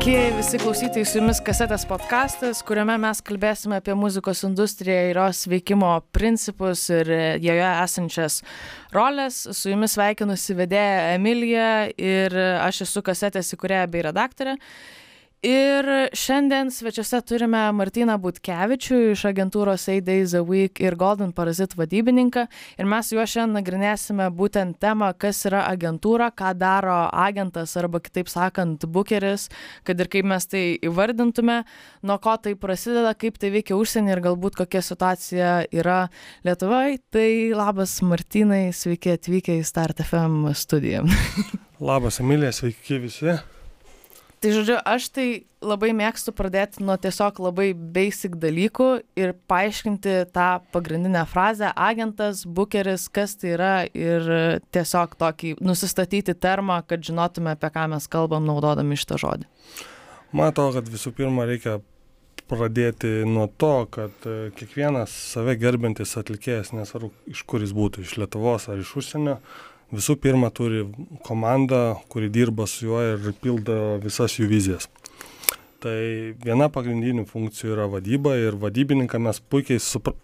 Sveiki 0.00 0.32
visi 0.32 0.56
klausytojai, 0.56 1.04
su 1.04 1.18
jumis 1.18 1.42
kasetės 1.44 1.82
podkastas, 1.84 2.62
kuriame 2.64 2.94
mes 3.02 3.18
kalbėsime 3.20 3.76
apie 3.76 3.92
muzikos 3.92 4.40
industriją 4.48 5.10
ir 5.10 5.18
jos 5.20 5.42
veikimo 5.52 5.90
principus 6.16 6.86
ir 6.88 7.10
joje 7.44 7.66
esančias 7.68 8.38
rolės. 8.96 9.42
Su 9.52 9.74
jumis 9.74 9.98
sveikinusi 9.98 10.56
vedėja 10.56 11.18
Emilija 11.18 11.68
ir 12.00 12.38
aš 12.64 12.86
esu 12.86 13.04
kasetės 13.04 13.52
įkurėja 13.52 13.90
bei 13.92 14.06
redaktorė. 14.08 14.56
Ir 15.40 15.86
šiandien 16.12 16.68
svečiuose 16.68 17.22
turime 17.24 17.62
Martyną 17.72 18.18
Butkevičių 18.20 18.96
iš 19.14 19.22
agentūros 19.30 19.86
8 19.88 20.02
Days 20.04 20.34
a 20.36 20.42
Week 20.44 20.76
ir 20.84 20.98
Golden 21.00 21.30
Parazit 21.32 21.72
vadybininką. 21.78 22.42
Ir 22.76 22.84
mes 22.84 23.08
juo 23.08 23.22
šiandien 23.24 23.56
nagrinėsime 23.56 24.26
būtent 24.36 24.76
temą, 24.84 25.14
kas 25.16 25.38
yra 25.48 25.62
agentūra, 25.70 26.26
ką 26.36 26.50
daro 26.60 27.06
agentas 27.08 27.72
arba 27.80 28.02
kitaip 28.04 28.28
sakant, 28.28 28.84
bukeris, 28.84 29.46
kad 29.88 30.02
ir 30.04 30.10
kaip 30.12 30.28
mes 30.28 30.44
tai 30.44 30.60
įvardintume, 30.84 31.62
nuo 32.04 32.16
ko 32.20 32.34
tai 32.36 32.52
prasideda, 32.60 33.14
kaip 33.16 33.38
tai 33.40 33.48
veikia 33.54 33.78
užsienį 33.80 34.12
ir 34.12 34.22
galbūt 34.26 34.58
kokia 34.60 34.82
situacija 34.84 35.54
yra 35.72 36.02
Lietuvoje. 36.44 36.98
Tai 37.16 37.30
labas 37.56 37.94
Martynai, 38.04 38.74
sveiki 38.76 39.16
atvykę 39.16 39.56
į 39.62 39.64
Start 39.64 40.04
FM 40.04 40.52
studiją. 40.52 41.06
labas 41.92 42.20
Emilija, 42.20 42.52
sveiki 42.60 43.00
visi. 43.06 43.38
Tai 44.40 44.50
žodžiu, 44.56 44.78
aš 44.88 45.10
tai 45.12 45.26
labai 45.60 45.90
mėgstu 45.92 46.32
pradėti 46.32 46.80
nuo 46.80 46.94
tiesiog 46.96 47.42
labai 47.44 47.74
basic 47.76 48.38
dalykų 48.40 48.86
ir 49.20 49.34
paaiškinti 49.52 50.14
tą 50.32 50.46
pagrindinę 50.72 51.26
frazę 51.28 51.68
agentas, 51.76 52.46
bukeris, 52.48 53.04
kas 53.12 53.36
tai 53.36 53.52
yra 53.58 53.74
ir 53.92 54.30
tiesiog 54.72 55.18
tokį 55.20 55.58
nusistatyti 55.60 56.32
termą, 56.32 56.80
kad 56.88 57.04
žinotume, 57.04 57.52
apie 57.52 57.68
ką 57.74 57.84
mes 57.92 58.08
kalbam, 58.08 58.48
naudodami 58.48 58.96
šitą 58.96 59.20
žodį. 59.20 59.48
Matau, 60.32 60.70
kad 60.72 60.88
visų 60.88 61.12
pirma 61.20 61.44
reikia 61.44 61.82
pradėti 62.50 63.20
nuo 63.28 63.44
to, 63.60 63.74
kad 63.92 64.24
e, 64.26 64.50
kiekvienas 64.56 65.12
save 65.34 65.54
gerbintis 65.60 66.16
atlikėjas, 66.18 66.72
nesvarbu 66.74 67.12
iš 67.30 67.44
kur 67.44 67.62
jis 67.62 67.76
būtų, 67.76 68.06
iš 68.06 68.16
Lietuvos 68.18 68.70
ar 68.72 68.80
iš 68.80 68.96
užsienio, 69.02 69.36
visų 69.90 70.16
pirma 70.22 70.50
turi 70.54 70.84
komandą, 71.26 72.00
kuri 72.12 72.30
dirba 72.30 72.66
su 72.70 72.86
juo 72.86 73.02
ir 73.12 73.32
pildo 73.42 73.98
visas 74.04 74.38
jų 74.38 74.50
vizijas 74.50 74.88
tai 75.82 75.98
viena 76.44 76.70
pagrindinių 76.72 77.26
funkcijų 77.30 77.74
yra 77.74 77.88
vadyba 77.90 78.36
ir 78.38 78.58
vadybininką 78.60 79.20
mes 79.22 79.40
puikiai 79.52 79.80
supra 79.82 80.14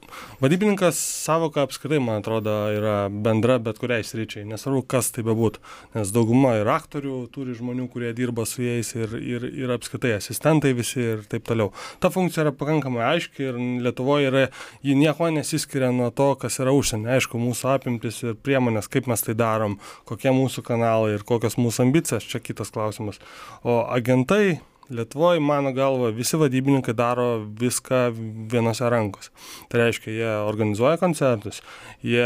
vadybininkas 0.42 0.98
sąvoka 1.26 1.64
apskritai 1.66 2.00
man 2.02 2.20
atrodo 2.22 2.54
yra 2.74 2.96
bendra 3.10 3.58
bet 3.62 3.80
kuriai 3.82 4.04
sričiai 4.06 4.46
nesvarbu 4.48 4.84
kas 4.90 5.12
tai 5.14 5.24
bebūtų 5.26 5.62
nes 5.96 6.12
dauguma 6.14 6.56
ir 6.60 6.70
aktorių 6.70 7.18
turi 7.34 7.56
žmonių 7.56 7.88
kurie 7.92 8.12
dirba 8.16 8.46
su 8.48 8.62
jais 8.64 8.92
ir 8.96 9.16
ir 9.16 9.46
ir 9.48 9.72
apskritai 9.74 10.16
asistentai 10.16 10.72
visi 10.76 11.00
ir 11.02 11.24
taip 11.30 11.46
toliau. 11.48 11.72
Ta 12.00 12.10
funkcija 12.12 12.46
yra 12.46 12.52
pakankamai 12.56 13.04
aiški 13.12 13.48
ir 13.48 13.58
lietuvoj 13.86 14.28
yra 14.30 14.44
ji 14.84 14.96
niekuo 14.98 15.30
nesiskiria 15.34 15.92
nuo 15.94 16.10
to 16.10 16.28
kas 16.41 16.60
yra 16.62 16.74
užsieny 16.76 17.10
aišku 17.16 17.41
mūsų 17.41 17.72
apimtys 17.74 18.22
ir 18.26 18.38
priemonės 18.46 18.91
kaip 18.92 19.10
mes 19.10 19.24
tai 19.26 19.36
darom 19.38 19.78
kokie 20.08 20.32
mūsų 20.34 20.64
kanalai 20.66 21.16
ir 21.16 21.26
kokios 21.26 21.58
mūsų 21.60 21.86
ambicijos 21.88 22.28
čia 22.30 22.42
kitas 22.42 22.72
klausimas. 22.74 23.20
O 23.64 23.82
agentai 23.86 24.58
Lietuvoj, 24.90 25.41
mano 25.42 25.72
galva, 25.74 26.12
visi 26.14 26.38
vadybininkai 26.38 26.92
daro 26.94 27.41
viską 27.58 28.12
vienose 28.52 28.86
rankose. 28.91 29.32
Tai 29.66 29.80
reiškia, 29.80 30.12
jie 30.14 30.28
organizuoja 30.47 31.00
koncertus, 31.00 31.58
jie 32.06 32.22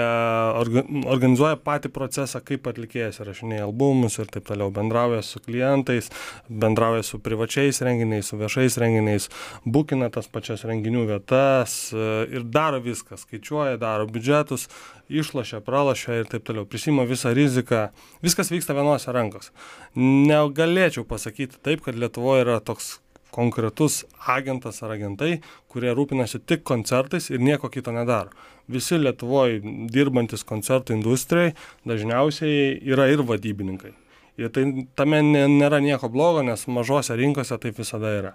orga, 0.60 0.82
organizuoja 1.09 1.56
patį 1.65 1.88
procesą, 1.94 2.43
kaip 2.44 2.69
atlikėjas 2.69 3.22
rašinėja 3.25 3.65
albumus 3.65 4.20
ir 4.20 4.28
taip 4.28 4.44
toliau, 4.50 4.69
bendrauja 4.76 5.22
su 5.25 5.41
klientais, 5.41 6.12
bendrauja 6.53 7.06
su 7.06 7.22
privačiais 7.25 7.81
renginiais, 7.87 8.28
su 8.28 8.37
viešais 8.41 8.76
renginiais, 8.82 9.31
būkina 9.65 10.10
tas 10.12 10.28
pačias 10.28 10.66
renginių 10.69 11.06
vietas 11.15 11.81
e, 11.97 12.06
ir 12.28 12.44
daro 12.44 12.82
viską, 12.84 13.16
skaičiuoja, 13.25 13.81
daro 13.81 14.04
biudžetus, 14.04 14.69
išlošia, 15.10 15.60
pralošia 15.66 16.21
ir 16.21 16.31
taip 16.31 16.47
toliau, 16.47 16.66
prisima 16.69 17.04
visą 17.09 17.34
riziką, 17.37 17.88
viskas 18.25 18.53
vyksta 18.53 18.76
vienose 18.78 19.12
rankose. 19.15 19.53
Negalėčiau 19.98 21.06
pasakyti 21.09 21.59
taip, 21.62 21.84
kad 21.87 21.98
Lietuvoje 21.98 22.47
yra 22.47 22.60
toks 22.65 22.98
konkretus 23.31 24.04
agentas 24.26 24.82
ar 24.82 24.94
agentai, 24.97 25.41
kurie 25.70 25.93
rūpinasi 25.94 26.43
tik 26.47 26.65
koncertais 26.66 27.31
ir 27.31 27.43
nieko 27.43 27.70
kito 27.70 27.94
nedaro. 27.94 28.34
Visi 28.70 28.99
Lietuvoje 28.99 29.60
dirbantis 29.91 30.47
koncertų 30.47 30.97
industrijai 30.99 31.54
dažniausiai 31.88 32.78
yra 32.91 33.09
ir 33.10 33.22
vadybininkai. 33.26 33.94
Ir 34.41 34.50
tai 34.54 34.65
tame 34.97 35.20
nėra 35.26 35.81
nieko 35.82 36.09
blogo, 36.09 36.43
nes 36.47 36.66
mažose 36.70 37.16
rinkose 37.19 37.59
taip 37.60 37.78
visada 37.78 38.12
yra. 38.16 38.34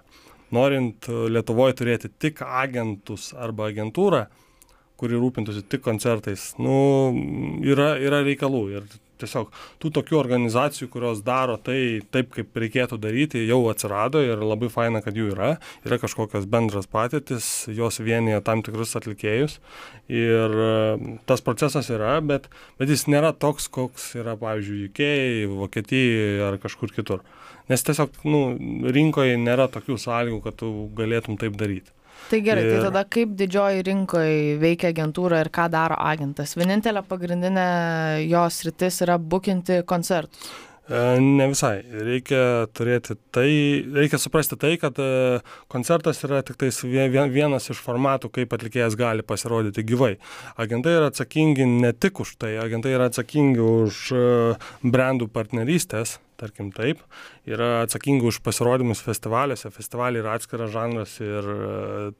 Norint 0.54 1.08
Lietuvoje 1.08 1.80
turėti 1.80 2.10
tik 2.22 2.42
agentus 2.46 3.32
arba 3.34 3.72
agentūrą, 3.72 4.26
kuri 5.00 5.18
rūpintųsi 5.20 5.66
tik 5.70 5.82
koncertais, 5.84 6.54
nu, 6.62 6.76
yra, 7.64 7.94
yra 8.00 8.22
reikalų. 8.26 8.62
Ir 8.76 8.86
tiesiog 9.20 9.52
tų 9.80 9.90
tokių 9.96 10.18
organizacijų, 10.18 10.88
kurios 10.92 11.22
daro 11.26 11.56
tai 11.62 12.02
taip, 12.12 12.30
kaip 12.34 12.56
reikėtų 12.60 12.98
daryti, 13.00 13.44
jau 13.48 13.62
atsirado 13.70 14.22
ir 14.24 14.42
labai 14.44 14.68
faina, 14.72 15.02
kad 15.04 15.16
jų 15.16 15.30
yra. 15.34 15.54
Yra 15.86 15.98
kažkokios 16.02 16.48
bendras 16.50 16.88
patirtis, 16.90 17.48
jos 17.72 18.00
vienyje 18.02 18.42
tam 18.46 18.64
tikrus 18.66 18.96
atlikėjus. 18.98 19.58
Ir 20.12 20.58
e, 20.66 21.16
tas 21.28 21.44
procesas 21.44 21.90
yra, 21.92 22.18
bet, 22.24 22.50
bet 22.80 22.92
jis 22.92 23.06
nėra 23.10 23.32
toks, 23.32 23.70
koks 23.72 24.12
yra, 24.20 24.36
pavyzdžiui, 24.40 24.86
UK, 24.90 25.02
Vokietijoje 25.56 26.46
ar 26.46 26.60
kažkur 26.62 26.92
kitur. 26.94 27.24
Nes 27.70 27.82
tiesiog 27.82 28.20
nu, 28.28 28.40
rinkoje 28.94 29.38
nėra 29.42 29.66
tokių 29.72 29.98
sąlygų, 29.98 30.42
kad 30.44 30.60
tu 30.60 30.72
galėtum 30.98 31.40
taip 31.40 31.56
daryti. 31.58 31.95
Tai 32.26 32.40
gerai, 32.42 32.64
tai 32.66 32.78
tada 32.82 33.04
kaip 33.06 33.34
didžioji 33.38 33.84
rinkoje 33.86 34.56
veikia 34.58 34.90
agentūra 34.90 35.44
ir 35.44 35.50
ką 35.54 35.68
daro 35.70 35.94
agentas? 36.02 36.56
Vienintelė 36.58 37.04
pagrindinė 37.06 37.66
jos 38.26 38.64
rytis 38.66 38.98
yra 39.06 39.14
bukinti 39.18 39.84
koncertus. 39.86 40.48
E, 40.86 40.98
ne 41.18 41.48
visai. 41.50 41.80
Reikia 42.06 42.66
turėti 42.74 43.16
tai, 43.34 43.48
reikia 43.94 44.20
suprasti 44.22 44.58
tai, 44.58 44.76
kad 44.78 44.98
e, 45.02 45.38
koncertas 45.72 46.22
yra 46.26 46.44
tik 46.46 46.62
vienas 47.34 47.70
iš 47.70 47.80
formatų, 47.82 48.30
kaip 48.30 48.54
atlikėjas 48.54 48.94
gali 48.98 49.26
pasirodyti 49.26 49.82
gyvai. 49.82 50.14
Agentai 50.56 50.94
yra 50.98 51.10
atsakingi 51.10 51.66
ne 51.66 51.92
tik 51.92 52.20
už 52.22 52.36
tai, 52.38 52.54
agentai 52.62 52.94
yra 52.94 53.10
atsakingi 53.10 53.62
už 53.62 54.04
e, 54.14 54.28
brandų 54.82 55.26
partnerystės, 55.34 56.20
tarkim 56.40 56.70
taip, 56.74 57.00
yra 57.48 57.82
atsakingi 57.84 58.26
už 58.28 58.40
pasirodymus 58.44 59.02
festivaliuose. 59.04 59.70
Festivaliai 59.74 60.22
yra 60.22 60.36
atskiras 60.38 60.72
žanras 60.74 61.16
ir 61.24 61.50
e, 61.52 61.70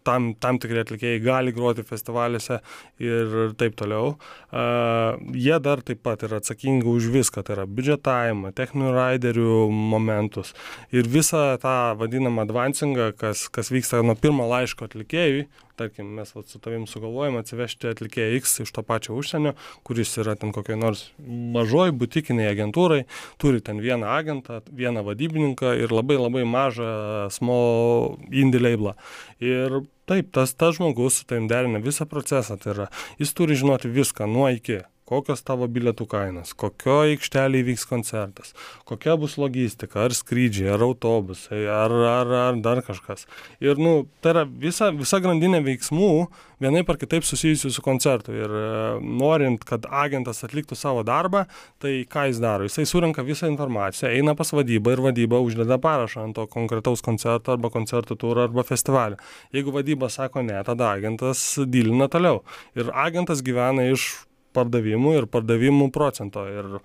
tam, 0.07 0.33
tam 0.41 0.61
tikri 0.63 0.83
atlikėjai 0.83 1.23
gali 1.25 1.55
groti 1.57 1.85
festivaliuose 1.87 2.61
ir 3.03 3.37
taip 3.61 3.77
toliau. 3.79 4.17
Uh, 4.57 5.19
jie 5.37 5.57
dar 5.63 5.83
taip 5.85 6.01
pat 6.07 6.23
yra 6.27 6.41
atsakingi 6.41 6.87
už 6.89 7.11
viską, 7.15 7.45
tai 7.47 7.57
yra 7.59 7.67
biudžetavimą, 7.69 8.53
techninių 8.57 8.93
raiderių 8.95 9.57
momentus 9.71 10.55
ir 10.95 11.09
visą 11.11 11.45
tą 11.63 11.77
vadinamą 12.01 12.47
advancingą, 12.47 13.13
kas, 13.19 13.47
kas 13.53 13.73
vyksta 13.75 14.03
nuo 14.07 14.17
pirmo 14.19 14.47
laiško 14.51 14.89
atlikėjui, 14.89 15.47
tarkim 15.77 16.09
mes 16.19 16.33
vat 16.35 16.49
su 16.49 16.61
tavim 16.63 16.87
sugalvojom 16.91 17.39
atsivežti 17.41 17.91
atlikėją 17.93 18.41
X 18.41 18.61
iš 18.65 18.73
to 18.77 18.85
pačio 18.87 19.17
užsienio, 19.19 19.55
kuris 19.87 20.17
yra 20.23 20.37
ten 20.41 20.55
kokioj 20.57 20.79
nors 20.81 21.05
mažoj 21.21 21.93
butikiniai 22.01 22.51
agentūrai, 22.55 23.05
turi 23.43 23.63
ten 23.65 23.81
vieną 23.85 24.09
agentą, 24.17 24.63
vieną 24.73 25.05
vadybininką 25.07 25.77
ir 25.83 25.95
labai 25.95 26.19
labai 26.21 26.45
mažą 26.49 26.91
small 27.35 28.17
indie 28.33 28.63
labelą. 28.63 28.97
Ir 29.45 29.83
taip, 30.09 30.33
tas, 30.33 30.55
tas 30.57 30.77
žmogus 30.79 31.21
su 31.21 31.29
tavim 31.29 31.49
derina 31.51 31.83
visą 31.83 32.09
procesą, 32.09 32.59
tai 32.61 32.75
yra, 32.75 32.91
jis 33.21 33.35
turi 33.37 33.59
žinoti 33.59 33.93
viską 33.93 34.29
nuo 34.31 34.49
iki 34.55 34.83
kokios 35.07 35.45
tavo 35.47 35.69
bilietų 35.71 36.07
kainos, 36.11 36.53
kokioj 36.59 37.15
aikštelėje 37.15 37.69
vyks 37.71 37.87
koncertas, 37.89 38.53
kokia 38.89 39.15
bus 39.21 39.37
logistika, 39.39 40.03
ar 40.07 40.15
skrydžiai, 40.17 40.73
ar 40.75 40.83
autobusai, 40.87 41.63
ar, 41.71 41.95
ar, 42.11 42.35
ar 42.49 42.61
dar 42.63 42.83
kažkas. 42.87 43.27
Ir, 43.63 43.79
nu, 43.79 44.09
tai 44.21 44.35
yra 44.35 44.45
visa, 44.47 44.91
visa 44.95 45.23
grandinė 45.23 45.63
veiksmų 45.67 46.13
vienaip 46.63 46.89
ar 46.91 46.99
kitaip 47.01 47.27
susijusių 47.27 47.71
su 47.73 47.85
koncertu. 47.85 48.35
Ir 48.35 48.51
e, 48.51 48.67
norint, 49.21 49.65
kad 49.69 49.87
agentas 49.87 50.43
atliktų 50.47 50.79
savo 50.79 51.05
darbą, 51.07 51.45
tai 51.83 51.99
ką 52.11 52.27
jis 52.31 52.41
daro? 52.43 52.67
Jisai 52.69 52.87
surinka 52.89 53.25
visą 53.27 53.51
informaciją, 53.53 54.11
eina 54.17 54.37
pas 54.39 54.53
vadybą 54.57 54.97
ir 54.97 55.05
vadyba 55.09 55.41
uždeda 55.45 55.79
parašą 55.83 56.27
ant 56.27 56.39
to 56.39 56.47
konkretaus 56.51 57.05
koncerto 57.05 57.55
arba 57.55 57.71
koncertų 57.75 58.19
turą 58.21 58.49
arba 58.49 58.65
festivalio. 58.67 59.21
Jeigu 59.55 59.75
vadyba 59.75 60.11
sako 60.13 60.45
ne, 60.47 60.59
tada 60.67 60.91
agentas 60.97 61.43
dylina 61.67 62.09
toliau. 62.13 62.43
Ir 62.79 62.91
agentas 62.95 63.45
gyvena 63.45 63.91
iš 63.93 64.26
pardavimų 64.57 65.15
ir 65.21 65.29
pardavimų 65.31 65.91
procento. 65.95 66.47
Ir 66.49 66.79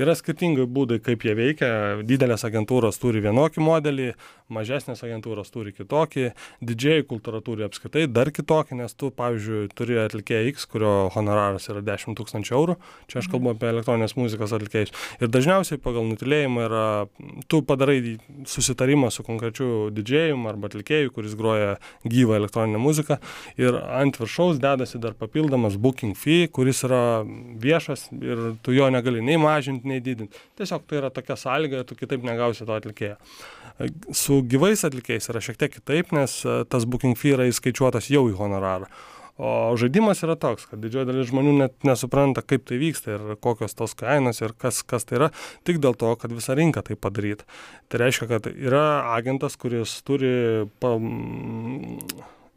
yra 0.00 0.16
skirtingai 0.18 0.66
būdai, 0.66 1.00
kaip 1.04 1.26
jie 1.26 1.36
veikia. 1.38 1.70
Didelės 2.08 2.46
agentūros 2.48 3.00
turi 3.02 3.22
vienokį 3.24 3.64
modelį, 3.64 4.08
mažesnės 4.52 5.02
agentūros 5.04 5.52
turi 5.52 5.74
kitokį, 5.76 6.30
didžiai 6.64 7.04
kultūra 7.08 7.42
turi 7.44 7.66
apskritai 7.66 8.06
dar 8.10 8.30
kitokį, 8.34 8.78
nes 8.80 8.94
tu, 8.96 9.10
pavyzdžiui, 9.14 9.68
turi 9.76 9.98
atlikėją 10.00 10.52
X, 10.54 10.64
kurio 10.72 10.92
honoraras 11.14 11.68
yra 11.68 11.82
10 11.84 12.16
tūkstančių 12.18 12.56
eurų. 12.56 12.78
Čia 13.12 13.20
aš 13.20 13.28
kalbu 13.32 13.52
apie 13.52 13.68
elektroninės 13.72 14.16
muzikos 14.18 14.54
atlikėjus. 14.56 14.94
Ir 15.20 15.32
dažniausiai 15.32 15.80
pagal 15.82 16.08
nutilėjimą 16.08 16.64
yra, 16.68 16.86
tu 17.50 17.60
padarai 17.66 18.16
susitarimą 18.48 19.12
su 19.12 19.24
konkrečiu 19.26 19.88
didžėjum 19.94 20.48
arba 20.48 20.70
atlikėju, 20.72 21.12
kuris 21.14 21.36
groja 21.38 21.76
gyvą 22.08 22.38
elektroninę 22.40 22.80
muziką 22.80 23.18
ir 23.60 23.76
ant 23.76 24.18
viršaus 24.20 24.60
dedasi 24.62 25.00
dar 25.02 25.16
papildomas 25.18 25.76
booking 25.76 26.16
fee, 26.16 26.48
kuris 26.48 26.84
yra 26.88 27.17
viešas 27.62 28.08
ir 28.18 28.44
tu 28.62 28.74
jo 28.76 28.88
negali 28.92 29.22
nei 29.24 29.38
mažinti, 29.40 29.88
nei 29.88 30.02
didinti. 30.04 30.38
Tiesiog 30.58 30.86
tai 30.88 31.02
yra 31.02 31.12
tokia 31.14 31.36
sąlyga, 31.38 31.84
tu 31.88 31.98
kitaip 31.98 32.24
negausi 32.26 32.66
to 32.66 32.74
atlikėjo. 32.76 33.18
Su 34.16 34.40
gyvais 34.42 34.82
atlikėjais 34.86 35.30
yra 35.30 35.42
šiek 35.44 35.60
tiek 35.60 35.76
kitaip, 35.76 36.10
nes 36.16 36.40
e, 36.42 36.62
tas 36.70 36.86
booking 36.88 37.18
fee 37.18 37.36
yra 37.36 37.46
įskaičiuotas 37.50 38.10
jau 38.10 38.24
į 38.30 38.34
honorarą. 38.40 38.90
O 39.38 39.76
žaidimas 39.78 40.18
yra 40.26 40.34
toks, 40.34 40.64
kad 40.66 40.80
didžioji 40.82 41.06
dalis 41.06 41.28
žmonių 41.30 41.52
net 41.60 41.84
nesupranta, 41.86 42.42
kaip 42.42 42.64
tai 42.66 42.80
vyksta 42.80 43.12
ir 43.14 43.36
kokios 43.38 43.76
tos 43.78 43.94
kainos 43.94 44.42
ir 44.42 44.50
kas, 44.58 44.80
kas 44.82 45.06
tai 45.06 45.20
yra, 45.20 45.28
tik 45.62 45.78
dėl 45.84 45.94
to, 45.94 46.10
kad 46.18 46.34
visa 46.34 46.56
rinka 46.58 46.82
tai 46.82 46.96
padaryti. 46.98 47.46
Tai 47.86 48.02
reiškia, 48.02 48.26
kad 48.32 48.48
yra 48.50 48.82
agentas, 49.14 49.54
kuris 49.60 50.00
turi 50.02 50.66
pa, 50.82 50.96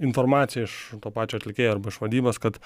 informaciją 0.02 0.68
iš 0.68 0.78
to 1.04 1.14
pačio 1.16 1.40
atlikėjo 1.42 1.78
arba 1.78 1.94
iš 1.94 2.02
vadybos, 2.04 2.42
kad 2.42 2.60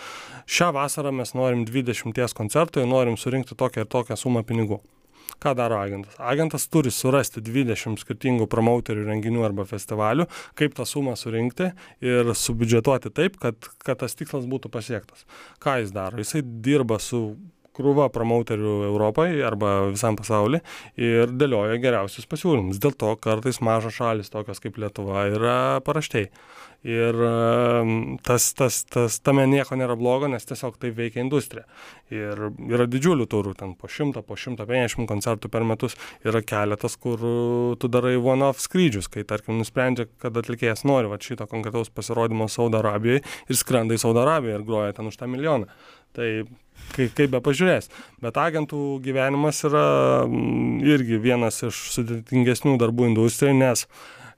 šią 0.48 0.72
vasarą 0.76 1.14
mes 1.16 1.36
norim 1.38 1.66
20 1.68 2.36
koncertų 2.38 2.84
ir 2.84 2.92
norim 2.92 3.18
surinkti 3.20 3.58
tokią 3.58 3.86
ir 3.86 3.92
tokią 3.92 4.20
sumą 4.20 4.46
pinigų. 4.48 4.82
Ką 5.42 5.56
daro 5.58 5.80
agentas? 5.82 6.16
Agentas 6.22 6.68
turi 6.72 6.92
surasti 6.94 7.42
20 7.44 8.00
skirtingų 8.00 8.48
promoterių 8.52 9.04
renginių 9.10 9.44
arba 9.48 9.66
festivalių, 9.68 10.28
kaip 10.58 10.78
tą 10.78 10.86
sumą 10.88 11.16
surinkti 11.20 11.72
ir 12.06 12.32
subidžetuoti 12.38 13.12
taip, 13.12 13.36
kad, 13.42 13.68
kad 13.84 14.00
tas 14.04 14.16
tikslas 14.16 14.48
būtų 14.50 14.72
pasiektas. 14.72 15.26
Ką 15.60 15.82
jis 15.82 15.92
daro? 15.96 16.22
Jisai 16.22 16.44
dirba 16.46 17.02
su 17.04 17.36
krūva 17.76 18.08
promauterių 18.14 18.76
Europai 18.88 19.30
arba 19.44 19.90
visam 19.92 20.16
pasauliu 20.16 20.62
ir 20.96 21.34
dėlioja 21.36 21.80
geriausius 21.84 22.30
pasiūlymus. 22.32 22.80
Dėl 22.80 22.96
to 22.96 23.12
kartais 23.20 23.60
mažos 23.64 23.98
šalis, 24.00 24.32
tokios 24.32 24.64
kaip 24.64 24.80
Lietuva, 24.80 25.28
yra 25.34 25.58
paraštei. 25.86 26.30
Ir 26.86 27.18
ehm, 27.18 28.18
tas, 28.22 28.52
tas, 28.54 28.84
tas, 28.86 29.18
tame 29.26 29.48
nieko 29.50 29.74
nėra 29.80 29.96
blogo, 29.98 30.28
nes 30.30 30.44
tiesiog 30.46 30.76
tai 30.78 30.92
veikia 30.94 31.24
industrija. 31.24 31.66
Ir 32.14 32.44
yra 32.62 32.86
didžiulių 32.86 33.26
turų, 33.32 33.56
ten 33.58 33.74
po 33.80 33.90
100, 33.90 34.22
po 34.28 34.38
150 34.38 35.10
koncertų 35.10 35.50
per 35.50 35.66
metus. 35.66 35.98
Yra 36.22 36.44
keletas, 36.46 36.94
kur 37.02 37.24
tu 37.82 37.90
darai 37.90 38.14
one-off 38.22 38.62
skrydžius, 38.62 39.10
kai 39.10 39.26
tarkim 39.26 39.58
nusprendžia, 39.58 40.06
kad 40.22 40.38
atlikėjas 40.38 40.86
nori 40.86 41.10
va, 41.10 41.18
šito 41.18 41.48
konkretaus 41.50 41.90
pasirodymo 41.90 42.46
Saudo 42.54 42.84
Arabijoje 42.84 43.24
ir 43.26 43.58
skrenda 43.58 43.98
į 43.98 44.04
Saudo 44.04 44.22
Arabiją 44.22 44.60
ir 44.60 44.68
groja 44.68 44.94
ten 44.94 45.10
už 45.10 45.18
tą 45.18 45.30
milijoną. 45.32 45.72
Tai 46.16 46.30
kaip, 46.94 47.16
kaip 47.18 47.34
be 47.34 47.42
pažiūrės. 47.44 47.90
Bet 48.24 48.38
agentų 48.40 49.00
gyvenimas 49.06 49.64
yra 49.68 49.88
mm, 50.28 50.86
irgi 50.86 51.18
vienas 51.24 51.64
iš 51.66 51.82
sudėtingesnių 51.96 52.78
darbų 52.82 53.10
industrijai, 53.10 53.58
nes 53.58 53.88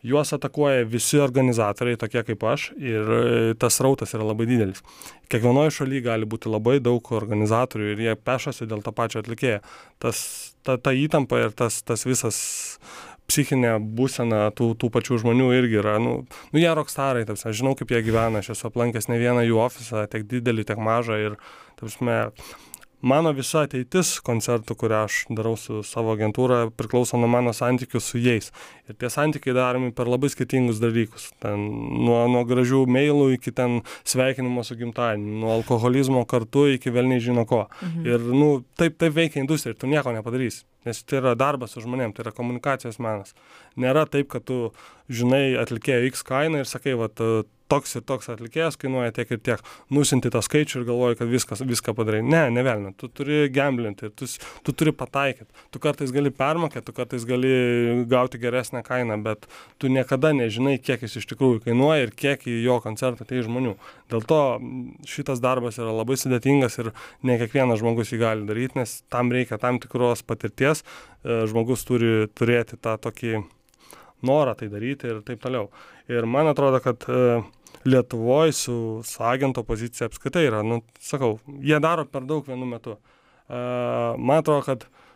juos 0.04 0.34
atakuoja 0.34 0.86
visi 0.88 1.20
organizatoriai, 1.22 1.98
tokie 2.00 2.24
kaip 2.28 2.44
aš, 2.48 2.70
ir 2.78 3.12
e, 3.18 3.26
tas 3.60 3.80
rautas 3.84 4.14
yra 4.18 4.28
labai 4.28 4.48
didelis. 4.50 4.84
Kiekvienoje 5.32 5.74
šalyje 5.80 6.06
gali 6.06 6.30
būti 6.30 6.52
labai 6.52 6.78
daug 6.84 7.12
organizatorių 7.20 7.92
ir 7.94 8.06
jie 8.06 8.16
pešasi 8.16 8.70
dėl 8.70 8.84
to 8.86 8.94
pačio 8.96 9.24
atlikėjo. 9.24 9.60
Tas, 10.04 10.24
ta, 10.64 10.78
ta 10.78 10.94
įtampa 10.96 11.42
ir 11.48 11.56
tas, 11.58 11.82
tas 11.88 12.06
visas 12.08 12.40
psichinė 13.28 13.76
būsena 13.98 14.48
tų, 14.56 14.72
tų 14.80 14.90
pačių 14.94 15.20
žmonių 15.24 15.50
irgi 15.58 15.82
yra, 15.82 15.98
nu, 16.00 16.22
nu 16.54 16.62
jie 16.62 16.70
rokstarai, 16.72 17.26
tarsi, 17.28 17.50
aš 17.50 17.60
žinau, 17.60 17.74
kaip 17.76 17.92
jie 17.92 18.00
gyvena, 18.06 18.40
aš 18.40 18.54
esu 18.56 18.70
aplankęs 18.70 19.10
ne 19.12 19.20
vieną 19.20 19.44
jų 19.44 19.60
ofisą, 19.66 20.06
tiek 20.12 20.24
didelį, 20.32 20.64
tiek 20.70 20.80
mažą 20.80 21.20
ir, 21.26 21.36
tarsi, 21.80 22.08
mano 23.02 23.32
visa 23.36 23.64
ateitis 23.66 24.18
koncertų, 24.26 24.76
kurią 24.80 25.02
aš 25.06 25.18
darau 25.38 25.56
su 25.60 25.82
savo 25.86 26.16
agentūra, 26.16 26.68
priklauso 26.78 27.20
nuo 27.20 27.30
mano 27.32 27.54
santykių 27.56 28.02
su 28.02 28.22
jais. 28.22 28.50
Ir 28.90 28.98
tie 29.00 29.10
santykiai 29.14 29.56
daromi 29.58 29.92
per 29.96 30.10
labai 30.10 30.30
skirtingus 30.34 30.82
dalykus. 30.82 31.30
Ten, 31.44 31.68
nuo, 32.06 32.20
nuo 32.32 32.44
gražių 32.48 32.86
mailų 32.90 33.30
iki 33.38 33.54
ten 33.56 33.82
sveikinimo 34.08 34.64
su 34.66 34.78
gimtadieniu, 34.80 35.42
nuo 35.44 35.54
alkoholizmo 35.58 36.24
kartu 36.30 36.68
iki 36.74 36.94
velniai 36.94 37.24
žino 37.24 37.46
ko. 37.50 37.66
Mhm. 37.82 38.08
Ir 38.08 38.26
nu, 38.34 38.50
taip, 38.80 38.98
taip 39.02 39.16
veikia 39.18 39.44
industrija 39.44 39.76
ir 39.76 39.82
tu 39.82 39.90
nieko 39.92 40.16
nepadarysi. 40.16 40.66
Nes 40.88 41.04
tai 41.04 41.20
yra 41.20 41.34
darbas 41.36 41.74
su 41.76 41.84
žmonėm, 41.84 42.14
tai 42.16 42.24
yra 42.24 42.32
komunikacijos 42.32 43.02
menas. 43.04 43.36
Nėra 43.76 44.06
taip, 44.08 44.30
kad 44.32 44.46
tu 44.48 44.72
žinai 45.12 45.58
atlikėjo 45.60 46.08
X 46.14 46.24
kainą 46.28 46.64
ir 46.64 46.70
sakai, 46.70 46.96
va, 46.96 47.10
toks 47.72 47.98
ir 48.00 48.04
toks 48.08 48.30
atlikėjas 48.32 48.78
kainuoja 48.80 49.14
tiek 49.16 49.32
ir 49.36 49.42
tiek. 49.44 49.64
Nusinti 49.94 50.32
tą 50.34 50.42
skaičių 50.46 50.82
ir 50.82 50.86
galvoji, 50.88 51.18
kad 51.20 51.32
viskas, 51.32 51.64
viską 51.68 51.94
padarai. 51.98 52.22
Ne, 52.26 52.46
nevelna. 52.54 52.94
Tu 52.98 53.10
turi 53.14 53.40
gamblinti, 53.54 54.10
tu, 54.16 54.28
tu 54.64 54.76
turi 54.76 54.94
pataikyti. 54.96 55.50
Tu 55.74 55.82
kartais 55.84 56.14
gali 56.16 56.32
permokėti, 56.34 56.86
tu 56.88 56.96
kartais 56.98 57.26
gali 57.28 57.52
gauti 58.10 58.42
geresnę 58.42 58.84
kainą, 58.88 59.20
bet 59.26 59.50
tu 59.82 59.92
niekada 59.92 60.34
nežinai, 60.38 60.78
kiek 60.84 61.04
jis 61.06 61.20
iš 61.22 61.30
tikrųjų 61.34 61.66
kainuoja 61.68 62.08
ir 62.08 62.16
kiek 62.16 62.48
į 62.48 62.60
jo 62.66 62.80
koncertą 62.84 63.28
tai 63.28 63.44
žmonių. 63.46 63.76
Dėl 64.12 64.24
to 64.28 64.42
šitas 65.10 65.44
darbas 65.44 65.80
yra 65.82 65.92
labai 65.96 66.18
sudėtingas 66.20 66.80
ir 66.82 66.94
ne 67.28 67.38
kiekvienas 67.42 67.82
žmogus 67.84 68.14
jį 68.14 68.22
gali 68.24 68.48
daryti, 68.48 68.80
nes 68.82 69.02
tam 69.12 69.34
reikia 69.36 69.60
tam 69.62 69.82
tikros 69.84 70.24
patirties. 70.28 70.84
E, 71.24 71.44
žmogus 71.50 71.84
turi 71.88 72.30
turėti 72.38 72.80
tą 72.80 72.96
tokį 73.02 73.44
norą 74.28 74.56
tai 74.58 74.70
daryti 74.72 75.10
ir 75.12 75.22
taip 75.26 75.42
toliau. 75.44 75.70
Ir 76.10 76.26
man 76.30 76.48
atrodo, 76.48 76.80
kad 76.84 77.04
Lietuvoje 77.86 78.52
su, 78.52 79.02
su 79.06 79.24
agento 79.24 79.64
pozicija 79.64 80.08
apskritai 80.10 80.48
yra, 80.50 80.64
nu, 80.66 80.82
sakau, 81.00 81.38
jie 81.62 81.80
daro 81.84 82.06
per 82.06 82.26
daug 82.28 82.48
vienu 82.48 82.66
metu. 82.66 82.98
Uh, 83.48 84.18
man 84.20 84.42
atrodo, 84.42 84.66
kad 84.66 84.84
uh, 84.84 85.07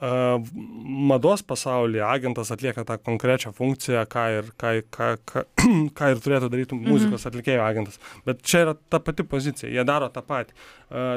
mados 0.00 1.42
pasaulyje 1.42 2.02
agentas 2.04 2.50
atlieka 2.52 2.84
tą 2.84 2.98
konkrečią 2.98 3.52
funkciją, 3.56 4.02
ką 4.04 4.24
ir, 4.38 4.50
ką, 4.60 4.72
ką, 4.92 5.06
ką, 5.24 5.44
ką 5.96 6.10
ir 6.12 6.20
turėtų 6.20 6.50
daryti 6.52 6.76
mhm. 6.76 6.90
muzikos 6.92 7.24
atlikėjo 7.30 7.62
agentas. 7.64 7.96
Bet 8.26 8.42
čia 8.44 8.66
yra 8.66 8.74
ta 8.76 9.00
pati 9.00 9.24
pozicija, 9.24 9.70
jie 9.72 9.84
daro 9.88 10.10
tą 10.12 10.20
patį. 10.26 10.52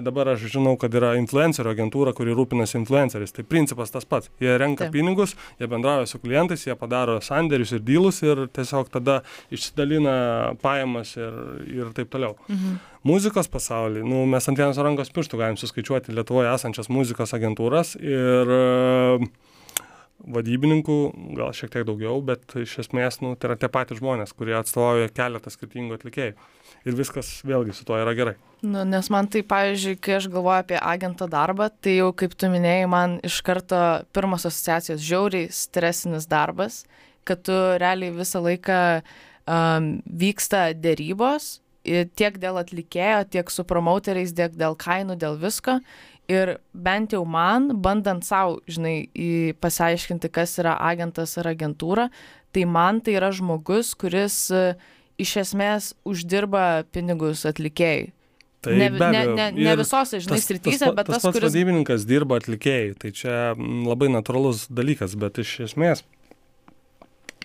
Dabar 0.01 0.31
aš 0.31 0.47
žinau, 0.49 0.73
kad 0.81 0.95
yra 0.97 1.11
influencerio 1.19 1.69
agentūra, 1.75 2.15
kuri 2.17 2.33
rūpinasi 2.33 2.79
influenceriais. 2.79 3.36
Tai 3.36 3.43
principas 3.45 3.91
tas 3.93 4.07
pats. 4.09 4.31
Jie 4.41 4.55
renka 4.57 4.88
Taip. 4.88 4.95
pinigus, 4.95 5.36
jie 5.59 5.67
bendrauja 5.69 6.07
su 6.09 6.17
klientais, 6.24 6.63
jie 6.65 6.74
padaro 6.79 7.19
sandėrius 7.21 7.75
ir 7.75 7.83
dylus 7.86 8.24
ir 8.25 8.48
tiesiog 8.55 8.89
tada 8.95 9.19
išsidalina 9.53 10.55
pajamas 10.63 11.13
ir, 11.19 11.43
ir 11.67 11.91
taip 12.00 12.09
toliau. 12.15 12.39
Mhm 12.48 12.79
muzikos 13.08 13.48
pasauly 13.51 14.03
nu 14.03 14.25
mes 14.29 14.50
ant 14.50 14.60
vienos 14.60 14.79
rankos 14.82 15.13
pirštų 15.15 15.39
galim 15.39 15.60
suskaičiuoti 15.60 16.15
lietuvoje 16.15 16.51
esančias 16.53 16.91
muzikos 16.91 17.36
agentūras 17.38 17.96
ir 18.00 18.53
e, 18.56 19.29
vadybininkų 20.27 20.98
gal 21.38 21.53
šiek 21.56 21.72
tiek 21.74 21.86
daugiau, 21.88 22.20
bet 22.25 22.56
iš 22.60 22.79
esmės 22.84 23.20
nu, 23.24 23.34
tai 23.39 23.51
yra 23.51 23.58
tie 23.60 23.70
patys 23.72 24.01
žmonės, 24.01 24.34
kurie 24.36 24.56
atstovauja 24.58 25.12
keletą 25.15 25.51
skirtingų 25.53 25.96
atlikėjų. 25.96 26.36
Ir 26.88 26.98
viskas 26.98 27.29
vėlgi 27.48 27.75
su 27.75 27.86
to 27.88 27.98
yra 28.00 28.13
gerai. 28.18 28.36
Nu, 28.63 28.84
nes 28.88 29.10
man 29.13 29.29
tai, 29.32 29.41
pavyzdžiui, 29.48 29.96
kai 30.03 30.18
aš 30.18 30.29
galvoju 30.32 30.63
apie 30.63 30.79
agento 30.79 31.27
darbą, 31.32 31.70
tai 31.84 31.98
jau 31.98 32.12
kaip 32.20 32.36
tu 32.39 32.51
minėjai, 32.51 32.89
man 32.91 33.18
iš 33.27 33.39
karto 33.48 33.79
pirmos 34.15 34.48
asociacijos 34.48 35.03
žiauriai 35.03 35.50
stresinis 35.56 36.27
darbas, 36.29 36.84
kad 37.27 37.44
tu 37.48 37.56
realiai 37.79 38.12
visą 38.15 38.44
laiką 38.44 38.79
um, 39.00 39.91
vyksta 40.03 40.70
dėrybos 40.75 41.58
tiek 41.89 42.38
dėl 42.41 42.60
atlikėjo, 42.62 43.24
tiek 43.34 43.51
su 43.51 43.65
promauteriais, 43.67 44.34
tiek 44.36 44.55
dėl 44.58 44.77
kainų, 44.79 45.17
dėl 45.19 45.39
visko. 45.41 45.79
Ir 46.29 46.60
bent 46.77 47.15
jau 47.15 47.24
man, 47.25 47.72
bandant 47.81 48.22
savo, 48.25 48.60
žinai, 48.69 49.10
pasiaiškinti, 49.62 50.29
kas 50.29 50.53
yra 50.62 50.75
agentas 50.91 51.34
ar 51.41 51.50
agentūra, 51.55 52.10
tai 52.53 52.67
man 52.69 53.01
tai 53.01 53.17
yra 53.17 53.31
žmogus, 53.34 53.96
kuris 53.98 54.38
e, 54.53 54.62
iš 55.22 55.36
esmės 55.41 55.91
uždirba 56.05 56.86
pinigus 56.93 57.48
atlikėjai. 57.50 58.12
Tai 58.62 58.75
ne, 58.75 58.89
ne, 58.91 59.24
ne, 59.39 59.50
ne 59.55 59.74
visose, 59.79 60.19
žinai, 60.22 60.38
srityse, 60.43 60.91
bet 60.91 61.08
tas, 61.08 61.17
tas 61.17 61.25
pats 61.29 61.38
kuris... 61.38 61.53
vadybininkas 61.53 62.05
dirba 62.05 62.41
atlikėjai, 62.41 62.93
tai 63.00 63.13
čia 63.15 63.36
labai 63.58 64.12
natūralus 64.12 64.65
dalykas, 64.67 65.15
bet 65.17 65.39
iš 65.41 65.55
esmės 65.69 66.03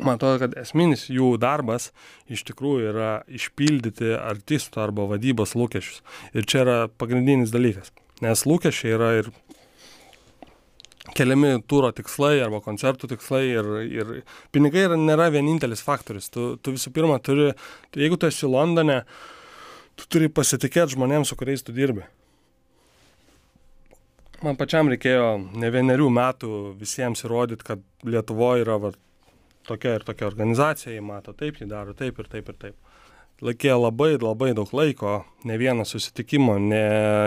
man 0.03 0.17
atrodo, 0.17 0.41
kad 0.43 0.57
esminis 0.59 1.07
jų 1.13 1.35
darbas 1.43 1.91
iš 2.33 2.43
tikrųjų 2.49 2.91
yra 2.91 3.11
išpildyti 3.31 4.15
artistų 4.19 4.83
arba 4.83 5.07
vadybos 5.13 5.55
lūkesčius. 5.59 6.03
Ir 6.35 6.49
čia 6.51 6.65
yra 6.65 6.79
pagrindinis 6.89 7.55
dalykas. 7.55 7.93
Nes 8.25 8.45
lūkesčiai 8.49 8.95
yra 8.97 9.13
ir 9.21 9.31
keliami 11.15 11.59
turo 11.69 11.91
tikslai 11.95 12.39
arba 12.43 12.63
koncertų 12.65 13.13
tikslai 13.13 13.45
ir, 13.53 13.71
ir 13.85 14.13
pinigai 14.55 14.89
yra, 14.89 14.99
nėra 14.99 15.29
vienintelis 15.35 15.85
faktorius. 15.85 16.31
Tu, 16.33 16.55
tu 16.59 16.75
visų 16.75 16.95
pirma 16.95 17.21
turi, 17.23 17.53
jeigu 17.95 18.19
tu 18.19 18.31
esi 18.31 18.49
Londone, 18.51 19.03
tu 20.01 20.09
turi 20.11 20.33
pasitikėti 20.33 20.97
žmonėms, 20.97 21.31
su 21.31 21.39
kuriais 21.39 21.63
tu 21.63 21.77
dirbi. 21.77 22.07
man 24.45 24.59
pačiam 24.61 24.91
reikėjo 24.93 25.29
ne 25.57 25.71
vienerių 25.73 26.11
metų 26.13 26.49
visiems 26.77 27.25
įrodyti, 27.25 27.65
kad 27.65 27.85
Lietuvoje 28.05 28.65
yra 28.65 28.77
va, 28.83 28.91
tokia 29.67 29.99
ir 29.99 30.05
tokia 30.07 30.29
organizacija, 30.29 30.93
jie 30.95 31.05
mato 31.05 31.35
taip, 31.37 31.61
jie 31.61 31.69
daro 31.71 31.95
taip 31.97 32.19
ir 32.21 32.31
taip 32.31 32.51
ir 32.53 32.61
taip. 32.67 32.77
Laikėjo 33.45 33.81
labai 33.81 34.13
labai 34.15 34.53
daug 34.55 34.71
laiko, 34.71 35.17
ne 35.45 35.57
vieno 35.59 35.83
susitikimo, 35.85 36.55
ne, 36.63 36.85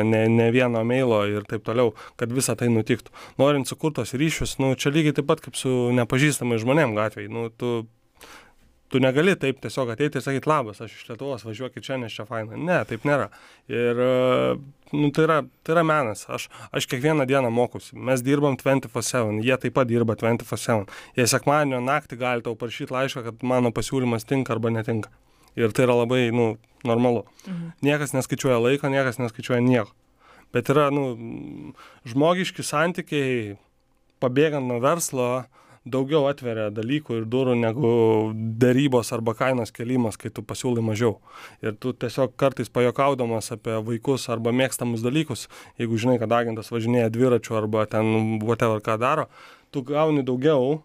ne, 0.07 0.21
ne 0.31 0.45
vieno 0.55 0.79
mailo 0.87 1.19
ir 1.27 1.43
taip 1.49 1.65
toliau, 1.67 1.91
kad 2.17 2.31
visa 2.31 2.55
tai 2.55 2.69
nutiktų. 2.71 3.11
Norint 3.41 3.67
sukurtos 3.67 4.15
ryšius, 4.15 4.55
nu, 4.63 4.71
čia 4.79 4.93
lygiai 4.95 5.17
taip 5.17 5.27
pat 5.27 5.43
kaip 5.43 5.59
su 5.59 5.73
nepažįstamai 5.99 6.61
žmonėm 6.63 6.95
gatvėje. 6.95 7.33
Nu, 7.33 7.49
tu 7.51 7.73
tu 8.89 8.99
negali 9.03 9.35
taip 9.39 9.59
tiesiog 9.63 9.91
ateiti 9.91 10.19
ir 10.19 10.23
sakyti 10.23 10.49
labas, 10.49 10.79
aš 10.83 10.93
iš 10.95 11.03
Lietuvos, 11.09 11.43
važiuokit 11.47 11.83
čia, 11.83 11.97
nes 11.99 12.13
čia 12.15 12.25
faina. 12.27 12.55
Ne, 12.55 12.79
taip 12.87 13.03
nėra. 13.07 13.27
Ir 13.71 13.99
nu, 14.93 15.09
tai, 15.15 15.25
yra, 15.25 15.37
tai 15.67 15.75
yra 15.75 15.83
menas. 15.87 16.23
Aš, 16.31 16.47
aš 16.71 16.87
kiekvieną 16.91 17.27
dieną 17.27 17.51
mokusi. 17.53 17.97
Mes 17.99 18.23
dirbam 18.23 18.55
24-7, 18.59 19.41
jie 19.43 19.59
taip 19.63 19.75
pat 19.75 19.91
dirba 19.91 20.15
24-7. 20.19 20.87
Jie 21.19 21.27
sekmadienio 21.27 21.81
naktį 21.83 22.19
gali 22.23 22.45
tau 22.45 22.55
parašyti 22.59 22.95
laišką, 22.95 23.25
kad 23.27 23.45
mano 23.47 23.73
pasiūlymas 23.75 24.27
tinka 24.27 24.55
arba 24.55 24.71
netinka. 24.73 25.11
Ir 25.57 25.73
tai 25.75 25.87
yra 25.87 25.99
labai, 26.03 26.27
nu, 26.31 26.53
normalu. 26.87 27.25
Mhm. 27.47 27.77
Niekas 27.83 28.15
neskaičiuoja 28.15 28.61
laiko, 28.63 28.91
niekas 28.93 29.19
neskaičiuoja 29.19 29.63
nieko. 29.65 29.91
Bet 30.55 30.69
yra, 30.71 30.87
nu, 30.95 31.73
žmogiški 32.07 32.63
santykiai, 32.63 33.57
pabėgant 34.23 34.63
nuo 34.63 34.77
verslo, 34.81 35.31
uh, 35.41 35.65
daugiau 35.91 36.27
atveria 36.29 36.67
dalykų 36.73 37.21
ir 37.21 37.27
durų 37.29 37.55
negu 37.59 37.91
darybos 38.61 39.11
arba 39.15 39.35
kainos 39.37 39.73
kelimas, 39.75 40.17
kai 40.19 40.31
tu 40.33 40.43
pasiūlai 40.45 40.83
mažiau. 40.85 41.17
Ir 41.63 41.77
tu 41.79 41.93
tiesiog 41.93 42.35
kartais 42.39 42.71
pajokaudamas 42.73 43.51
apie 43.55 43.77
vaikus 43.87 44.27
arba 44.33 44.53
mėgstamus 44.55 45.05
dalykus, 45.05 45.47
jeigu 45.81 45.99
žinai, 46.01 46.17
kad 46.21 46.35
agentas 46.35 46.71
važinėja 46.73 47.13
dviračiu 47.13 47.57
arba 47.59 47.87
ten 47.89 48.37
whatever 48.43 48.83
ką 48.83 48.99
daro, 49.01 49.27
tu 49.71 49.83
gauni 49.87 50.25
daugiau, 50.27 50.81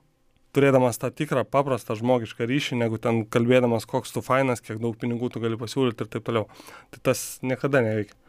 turėdamas 0.53 1.01
tą 1.01 1.13
tikrą 1.13 1.45
paprastą 1.49 1.97
žmogišką 1.99 2.49
ryšį, 2.49 2.81
negu 2.85 3.01
ten 3.03 3.25
kalbėdamas, 3.25 3.89
koks 3.89 4.13
tu 4.15 4.25
fainas, 4.25 4.61
kiek 4.65 4.83
daug 4.83 4.97
pinigų 5.01 5.33
tu 5.33 5.41
gali 5.43 5.61
pasiūlyti 5.61 6.05
ir 6.05 6.13
taip 6.13 6.27
toliau. 6.29 6.49
Tai 6.93 7.07
tas 7.11 7.25
niekada 7.45 7.81
neveikia 7.85 8.22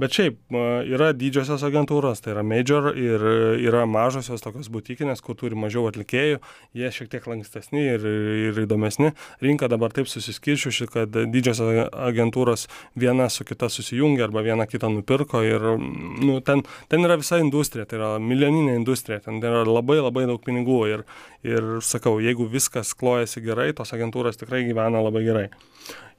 bet 0.00 0.16
šiaip 0.16 0.56
yra 0.86 1.10
didžiosios 1.16 1.64
agentūros 1.66 2.22
tai 2.24 2.34
yra 2.34 2.44
major 2.46 2.90
ir 2.96 3.22
yra 3.62 3.84
mažosios 3.88 4.44
tokios 4.44 4.68
butikinės 4.72 5.22
kur 5.24 5.36
turi 5.38 5.58
mažiau 5.58 5.86
atlikėjų 5.90 6.40
jie 6.76 6.90
šiek 6.92 7.10
tiek 7.12 7.26
lankstesni 7.30 7.84
ir 7.94 8.06
ir 8.06 8.60
įdomesni. 8.66 9.12
Rinka 9.44 9.68
dabar 9.72 9.94
taip 9.96 10.10
susiskirsčiusi 10.10 10.88
kad 10.92 11.16
didžiosios 11.16 11.88
agentūros 11.92 12.66
viena 12.98 13.28
su 13.32 13.46
kita 13.48 13.70
susijungė 13.72 14.26
arba 14.28 14.44
viena 14.46 14.68
kitą 14.68 14.90
nupirko 14.92 15.42
ir 15.46 15.64
nu 15.76 16.40
ten 16.44 16.64
ten 16.90 17.06
yra 17.06 17.18
visa 17.20 17.40
industrija 17.42 17.88
tai 17.88 18.00
yra 18.00 18.12
milijoninė 18.22 18.76
industrija 18.80 19.22
ten 19.24 19.40
yra 19.42 19.64
labai 19.66 20.00
labai 20.02 20.26
daug 20.28 20.42
pinigų 20.44 20.80
ir 20.92 21.06
ir 21.46 21.70
sakau 21.84 22.18
jeigu 22.22 22.48
viskas 22.50 22.94
klojasi 22.98 23.42
gerai 23.44 23.72
tos 23.76 23.92
agentūros 23.96 24.40
tikrai 24.40 24.64
gyvena 24.66 25.02
labai 25.04 25.24
gerai 25.26 25.48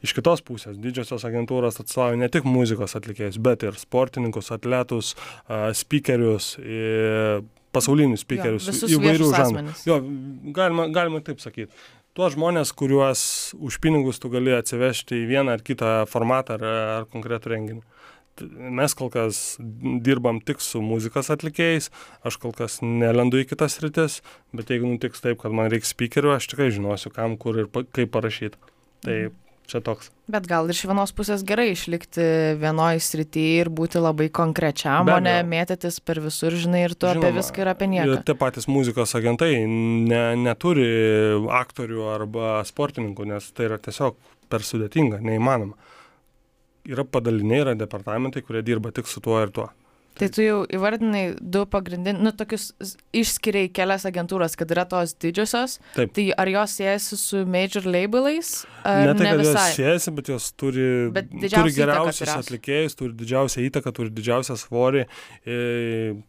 iš 0.06 0.14
kitos 0.18 0.44
pusės 0.46 0.78
didžiosios 0.82 1.26
agentūros 1.28 1.80
atstovauja 1.82 2.20
ne 2.22 2.30
tik 2.32 2.46
muzikos 2.48 2.96
atlikėjus 3.00 3.40
bet 3.44 3.66
ir 3.66 3.78
sportininkus 3.80 4.52
atletus 4.54 5.14
spykerius 5.82 6.54
pasaulinius 7.76 8.26
spykerius 8.26 8.70
įvairių 8.88 9.30
žanrų. 9.34 9.76
jo 9.88 10.00
galima 10.56 10.88
galima 10.94 11.22
taip 11.26 11.42
sakyt. 11.44 11.74
Tuos 12.18 12.34
žmones 12.34 12.72
kuriuos 12.74 13.22
už 13.62 13.78
pinigus 13.82 14.18
tu 14.18 14.32
gali 14.34 14.56
atsivežti 14.56 15.20
į 15.22 15.28
vieną 15.30 15.54
ar 15.58 15.62
kitą 15.66 15.92
formatą 16.10 16.58
ar, 16.58 16.66
ar 16.98 17.06
konkretų 17.12 17.54
renginį. 17.54 17.84
Mes 18.78 18.94
kol 18.94 19.10
kas 19.14 19.58
dirbam 20.06 20.40
tik 20.46 20.62
su 20.62 20.82
muzikos 20.86 21.30
atlikėjais, 21.34 21.90
aš 22.26 22.38
kol 22.42 22.54
kas 22.58 22.80
nelendu 22.86 23.42
į 23.42 23.48
kitas 23.50 23.80
rytis, 23.82 24.20
bet 24.54 24.70
jeigu 24.70 24.90
nutiks 24.90 25.26
taip, 25.26 25.40
kad 25.42 25.54
man 25.58 25.72
reikia 25.74 25.90
spykerių, 25.90 26.36
aš 26.36 26.50
tikrai 26.54 26.70
žinosiu, 26.74 27.14
kam, 27.14 27.34
kur 27.42 27.58
ir 27.64 27.70
kaip 27.74 28.14
parašyti. 28.14 28.62
Tai 29.06 29.18
mhm 29.18 29.44
čia 29.68 29.82
toks. 29.84 30.10
Bet 30.32 30.48
gal 30.50 30.68
iš 30.72 30.82
vienos 30.90 31.14
pusės 31.16 31.44
gerai 31.48 31.70
išlikti 31.74 32.24
vienoje 32.60 33.02
srityje 33.04 33.64
ir 33.64 33.70
būti 33.74 34.02
labai 34.02 34.28
konkrečiam, 34.34 35.08
o 35.08 35.18
ne 35.24 35.36
mėtytis 35.48 36.00
per 36.04 36.22
visur, 36.24 36.56
žinai, 36.56 36.86
ir 36.88 36.96
tu 36.96 37.08
Žinoma, 37.08 37.30
apie 37.30 37.40
viską 37.40 37.64
ir 37.64 37.72
apie 37.72 37.90
nieką. 37.94 38.08
Ir 38.18 38.26
tie 38.28 38.38
patys 38.40 38.70
muzikos 38.72 39.16
agentai 39.20 39.52
ne, 39.68 40.24
neturi 40.40 40.88
aktorių 41.62 42.08
arba 42.16 42.58
sportininkų, 42.68 43.28
nes 43.34 43.52
tai 43.56 43.70
yra 43.70 43.80
tiesiog 43.80 44.18
per 44.52 44.64
sudėtinga, 44.68 45.22
neįmanoma. 45.24 45.76
Yra 46.88 47.04
padaliniai, 47.04 47.66
yra 47.66 47.76
departamentai, 47.76 48.44
kurie 48.48 48.64
dirba 48.64 48.94
tik 48.96 49.10
su 49.12 49.24
tuo 49.24 49.42
ir 49.44 49.52
tuo. 49.56 49.68
Tai 50.18 50.30
tu 50.34 50.44
jau 50.44 50.58
įvardinai 50.74 51.24
du 51.40 51.62
pagrindinius, 51.70 52.24
nu, 52.26 52.32
tokius 52.38 52.72
išskiriai 53.16 53.70
kelias 53.74 54.08
agentūras, 54.10 54.58
kad 54.58 54.72
yra 54.74 54.88
tos 54.90 55.14
didžiosios. 55.22 55.78
Taip. 55.96 56.14
Tai 56.16 56.26
ar 56.42 56.52
jos 56.52 56.74
siejasi 56.80 57.20
su 57.22 57.44
major 57.50 57.86
labelais? 57.86 58.52
Ne 58.82 59.14
tai, 59.14 59.28
ne 59.28 59.32
kad 59.36 59.44
visai? 59.44 59.54
jos 59.54 59.78
siejasi, 59.78 60.16
bet 60.18 60.32
jos 60.34 60.50
turi, 60.58 60.88
bet 61.14 61.30
turi 61.44 61.76
geriausius 61.76 62.34
atlikėjus, 62.34 62.98
turi 62.98 63.16
didžiausią 63.22 63.68
įtaką, 63.68 63.94
turi 64.00 64.14
didžiausią 64.18 64.58
svorį. 64.64 65.06
E, 65.46 65.62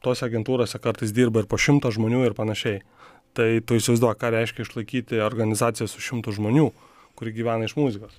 tos 0.05 0.25
agentūrose 0.27 0.81
kartais 0.85 1.15
dirba 1.17 1.45
ir 1.45 1.51
po 1.51 1.61
šimtą 1.61 1.93
žmonių 1.97 2.27
ir 2.29 2.37
panašiai. 2.39 2.85
Tai 3.39 3.51
tu 3.65 3.77
įsivaizduoji, 3.79 4.19
ką 4.19 4.33
reiškia 4.35 4.65
išlaikyti 4.65 5.21
organizaciją 5.23 5.87
su 5.91 6.03
šimtu 6.03 6.35
žmonių, 6.35 6.71
kuri 7.19 7.35
gyvena 7.37 7.69
iš 7.69 7.77
muzikos. 7.79 8.17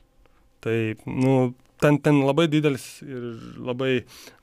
Tai, 0.63 0.75
nu, 1.05 1.51
ten 1.81 1.99
ten 2.03 2.21
labai 2.25 2.47
didelis 2.51 2.85
ir 3.05 3.27
labai 3.63 3.91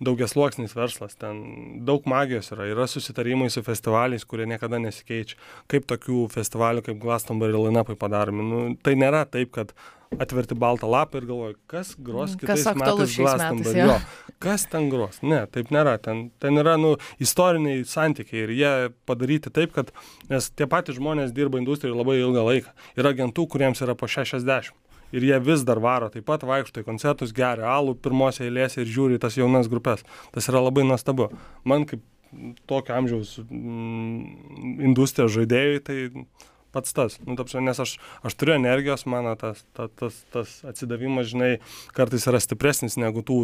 daugiasluoksnis 0.04 0.76
verslas 0.76 1.16
ten 1.20 1.42
daug 1.88 2.06
magijos 2.08 2.52
yra. 2.54 2.68
Yra 2.72 2.86
susitarimai 2.90 3.50
su 3.52 3.62
festivaliais 3.66 4.24
kurie 4.28 4.46
niekada 4.48 4.80
nesikeičia. 4.82 5.38
Kaip 5.70 5.88
tokių 5.90 6.26
festivalių 6.32 6.84
kaip 6.86 7.02
glastonbery 7.02 7.58
lainapai 7.58 7.98
padaromi? 8.00 8.46
Nu 8.46 8.62
tai 8.82 8.96
nėra 8.98 9.24
taip 9.28 9.52
kad 9.56 9.74
atverti 10.22 10.54
baltą 10.54 10.88
lapą 10.90 11.18
ir 11.18 11.26
galvoji 11.26 11.56
kas 11.70 11.94
gros 11.98 12.34
mm, 12.34 12.40
kitais 12.40 12.64
kas 12.64 12.78
metais 12.78 13.16
glastonbery 13.18 13.84
jo. 13.88 13.96
Kas 14.42 14.66
ten 14.70 14.88
gros? 14.92 15.18
Ne 15.22 15.42
taip 15.50 15.72
nėra. 15.74 15.96
Ten 16.02 16.28
ten 16.42 16.62
yra 16.62 16.76
nu 16.80 16.94
istoriniai 17.22 17.84
santykiai 17.88 18.46
ir 18.46 18.54
jie 18.56 18.72
padaryti 19.08 19.52
taip 19.52 19.74
kad 19.76 19.92
nes 20.30 20.50
tie 20.54 20.68
patys 20.70 21.00
žmonės 21.00 21.34
dirba 21.36 21.60
industrijoj 21.60 21.98
labai 21.98 22.20
ilgą 22.22 22.46
laiką. 22.50 22.74
Yra 23.00 23.14
agentų 23.16 23.48
kuriems 23.54 23.82
yra 23.84 23.98
po 23.98 24.08
šešiasdešim 24.10 24.76
ir 25.14 25.26
jie 25.28 25.38
vis 25.42 25.64
dar 25.66 25.80
varo 25.82 26.08
taip 26.12 26.26
pat 26.28 26.44
vaikšto 26.46 26.82
į 26.82 26.88
koncertus 26.88 27.34
geria 27.36 27.68
alų 27.76 27.96
pirmose 28.02 28.44
eilėse 28.46 28.82
ir 28.82 28.90
žiūri 28.90 29.20
tas 29.22 29.38
jaunas 29.38 29.70
grupes. 29.70 30.04
Tas 30.34 30.48
yra 30.50 30.62
labai 30.64 30.86
nuostabu. 30.86 31.30
Man 31.64 31.86
kaip 31.88 32.02
tokio 32.66 32.96
amžiaus 32.96 33.36
mm, 33.44 34.80
industrijos 34.88 35.34
žaidėjui 35.36 35.82
tai 35.86 35.98
pats 36.74 36.96
tas. 36.96 37.20
Nu 37.24 37.36
ta 37.38 37.46
prasme 37.46 37.64
nes 37.64 37.80
aš 37.80 37.96
aš 38.26 38.36
turiu 38.36 38.56
energijos 38.56 39.06
mano 39.06 39.34
tas 39.40 39.62
ta 39.76 39.88
tas 39.88 40.18
tas 40.34 40.58
atsidavimas 40.66 41.30
žinai 41.32 41.56
kartais 41.96 42.26
yra 42.28 42.42
stipresnis 42.42 42.98
negu 43.00 43.24
tų 43.26 43.40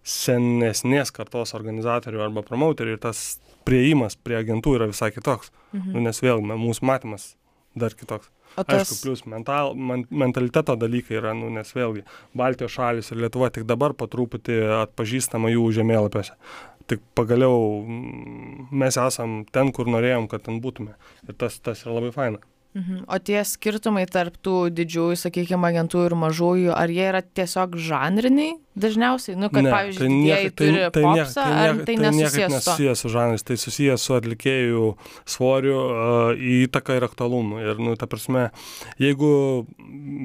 senesnės 0.00 1.12
kartos 1.12 1.52
organizatorių 1.58 2.24
arba 2.24 2.42
promauterių 2.46 2.96
ir 2.96 3.02
tas 3.02 3.38
priėjimas 3.68 4.16
prie 4.16 4.38
agentų 4.38 4.78
yra 4.78 4.88
visai 4.88 5.10
kitoks. 5.12 5.52
Mhm. 5.74 5.92
nu 5.94 6.08
nes 6.08 6.22
vėl 6.24 6.40
mūsų 6.40 6.88
matymas 6.88 7.34
dar 7.76 7.94
kitoks 7.94 8.32
O 8.56 8.64
tas... 8.64 8.82
Aišku, 8.82 8.98
plus 9.06 9.24
mental, 9.30 9.74
man, 9.74 10.04
mentaliteto 10.10 10.74
dalykai 10.78 11.18
yra, 11.20 11.34
nu, 11.38 11.50
nes 11.54 11.70
vėlgi 11.76 12.02
Baltijos 12.36 12.74
šalis 12.74 13.12
ir 13.12 13.22
Lietuva 13.22 13.50
tik 13.54 13.66
dabar 13.68 13.94
po 13.94 14.08
truputį 14.10 14.58
atpažįstama 14.80 15.52
jų 15.52 15.68
žemėlapiuose. 15.78 16.34
Tik 16.90 17.04
pagaliau 17.14 17.84
mes 18.74 18.98
esam 18.98 19.44
ten, 19.54 19.70
kur 19.76 19.90
norėjom, 19.90 20.26
kad 20.32 20.48
ten 20.48 20.58
būtume. 20.64 20.96
Ir 21.28 21.38
tas, 21.38 21.60
tas 21.62 21.84
yra 21.86 22.00
labai 22.00 22.10
faina. 22.16 22.42
Mhm. 22.70 23.02
O 23.10 23.16
tie 23.18 23.40
skirtumai 23.42 24.04
tarp 24.06 24.36
tų 24.46 24.68
didžiųjų, 24.70 25.16
sakykime, 25.18 25.66
agentų 25.72 26.04
ir 26.06 26.14
mažųjų, 26.14 26.70
ar 26.70 26.92
jie 26.94 27.08
yra 27.08 27.18
tiesiog 27.26 27.74
žanriniai 27.74 28.52
dažniausiai? 28.78 29.34
Nu, 29.34 29.48
kad, 29.50 29.66
ne, 29.66 29.72
pavyzdžiui, 29.74 30.04
tai 30.06 30.10
niek, 30.14 30.44
tai, 30.44 30.52
turi 30.60 30.84
tai, 30.94 31.02
popsą, 31.02 31.34
tai, 31.34 31.50
niek, 31.50 31.80
tai, 31.80 31.96
tai 31.96 31.96
nesusijęs 32.04 32.54
nesusijęs 32.54 33.02
su 33.02 33.10
žanrais, 33.10 33.46
tai 33.48 33.58
susijęs 33.58 34.06
su 34.06 34.14
atlikėjų 34.20 34.86
svoriu, 35.34 35.74
uh, 35.82 36.46
įtaka 36.60 37.00
ir 37.00 37.08
aktualumu. 37.10 37.58
Ir, 37.58 37.82
nu, 37.82 37.98
ta 37.98 38.06
prasme, 38.06 38.52
jeigu 39.02 39.34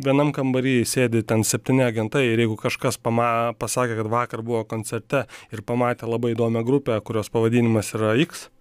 vienam 0.06 0.30
kambarį 0.36 0.84
sėdi 0.86 1.25
ten 1.25 1.42
septyni 1.42 1.82
agentai 1.88 2.28
ir 2.30 2.46
jeigu 2.46 2.60
kažkas 2.62 3.02
pama, 3.02 3.56
pasakė, 3.58 3.98
kad 4.04 4.12
vakar 4.14 4.46
buvo 4.46 4.62
koncerte 4.70 5.25
ir 5.50 5.66
pamatė 5.66 6.06
labai 6.06 6.38
įdomią 6.38 6.62
grupę, 6.68 7.02
kurios 7.02 7.34
pavadinimas 7.34 7.90
yra 7.98 8.14
X, 8.22 8.52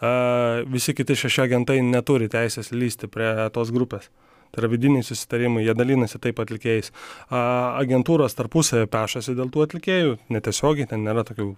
visi 0.00 0.94
kiti 0.96 1.16
šeši 1.24 1.44
agentai 1.44 1.80
neturi 1.84 2.30
teisės 2.32 2.72
lysti 2.72 3.10
prie 3.12 3.32
tos 3.54 3.72
grupės. 3.74 4.10
Tai 4.50 4.64
yra 4.64 4.70
vidiniai 4.72 5.06
susitarimai, 5.06 5.62
jie 5.62 5.74
dalinasi 5.78 6.18
taip 6.18 6.40
atlikėjais. 6.42 6.90
Agentūros 7.30 8.34
tarpusavėje 8.34 8.90
pešasi 8.90 9.36
dėl 9.38 9.50
tų 9.52 9.66
atlikėjų, 9.68 10.16
netiesiogiai, 10.34 10.88
ten 10.90 11.04
nėra 11.06 11.22
tokių 11.28 11.52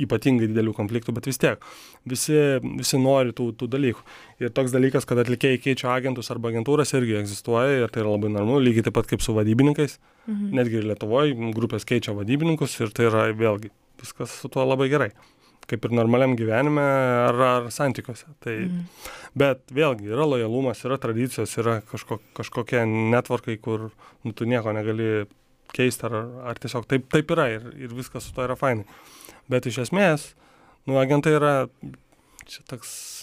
ypatingai 0.00 0.48
didelių 0.48 0.72
konfliktų, 0.74 1.12
bet 1.14 1.28
vis 1.28 1.38
tiek 1.38 1.62
visi, 2.08 2.34
visi 2.62 2.98
nori 2.98 3.34
tų, 3.36 3.50
tų 3.60 3.68
dalykų. 3.70 4.02
Ir 4.42 4.50
toks 4.56 4.72
dalykas, 4.74 5.06
kad 5.06 5.20
atlikėjai 5.22 5.60
keičia 5.62 5.92
agentus 5.92 6.32
arba 6.34 6.50
agentūras 6.50 6.94
irgi 6.98 7.18
egzistuoja 7.20 7.84
ir 7.84 7.92
tai 7.94 8.02
yra 8.02 8.16
labai 8.16 8.32
normalu, 8.32 8.64
lygiai 8.64 8.88
taip 8.88 8.96
pat 8.98 9.10
kaip 9.12 9.22
su 9.22 9.36
vadybininkais. 9.36 9.98
Mhm. 10.26 10.50
Netgi 10.58 10.80
ir 10.80 10.88
Lietuvoje 10.88 11.52
grupės 11.56 11.86
keičia 11.88 12.16
vadybininkus 12.16 12.74
ir 12.80 12.94
tai 12.96 13.10
yra 13.12 13.28
vėlgi 13.36 13.70
viskas 14.00 14.34
su 14.40 14.50
tuo 14.50 14.66
labai 14.66 14.90
gerai 14.90 15.12
kaip 15.68 15.84
ir 15.84 15.94
normaliam 15.94 16.34
gyvenime 16.38 16.84
ar, 17.28 17.40
ar 17.48 17.68
santykiuose. 17.74 18.28
Tai, 18.44 18.54
mm. 18.64 19.10
Bet 19.38 19.74
vėlgi 19.74 20.08
yra 20.10 20.26
lojalumas, 20.28 20.80
yra 20.86 20.98
tradicijos, 21.00 21.52
yra 21.60 21.78
kažko, 21.90 22.20
kažkokie 22.38 22.82
netvarkai, 22.88 23.58
kur 23.62 23.90
nu, 24.24 24.32
tu 24.32 24.48
nieko 24.48 24.72
negali 24.76 25.26
keisti, 25.76 26.08
ar, 26.08 26.18
ar 26.48 26.60
tiesiog 26.60 26.88
taip, 26.88 27.08
taip 27.12 27.36
yra 27.36 27.50
ir, 27.52 27.70
ir 27.76 27.94
viskas 27.96 28.28
su 28.28 28.34
to 28.36 28.46
yra 28.46 28.56
fainai. 28.58 28.88
Bet 29.52 29.68
iš 29.68 29.82
esmės, 29.86 30.30
nu, 30.88 30.96
agentai 31.00 31.36
yra 31.36 31.54
čia 32.48 32.64
toks 32.68 33.17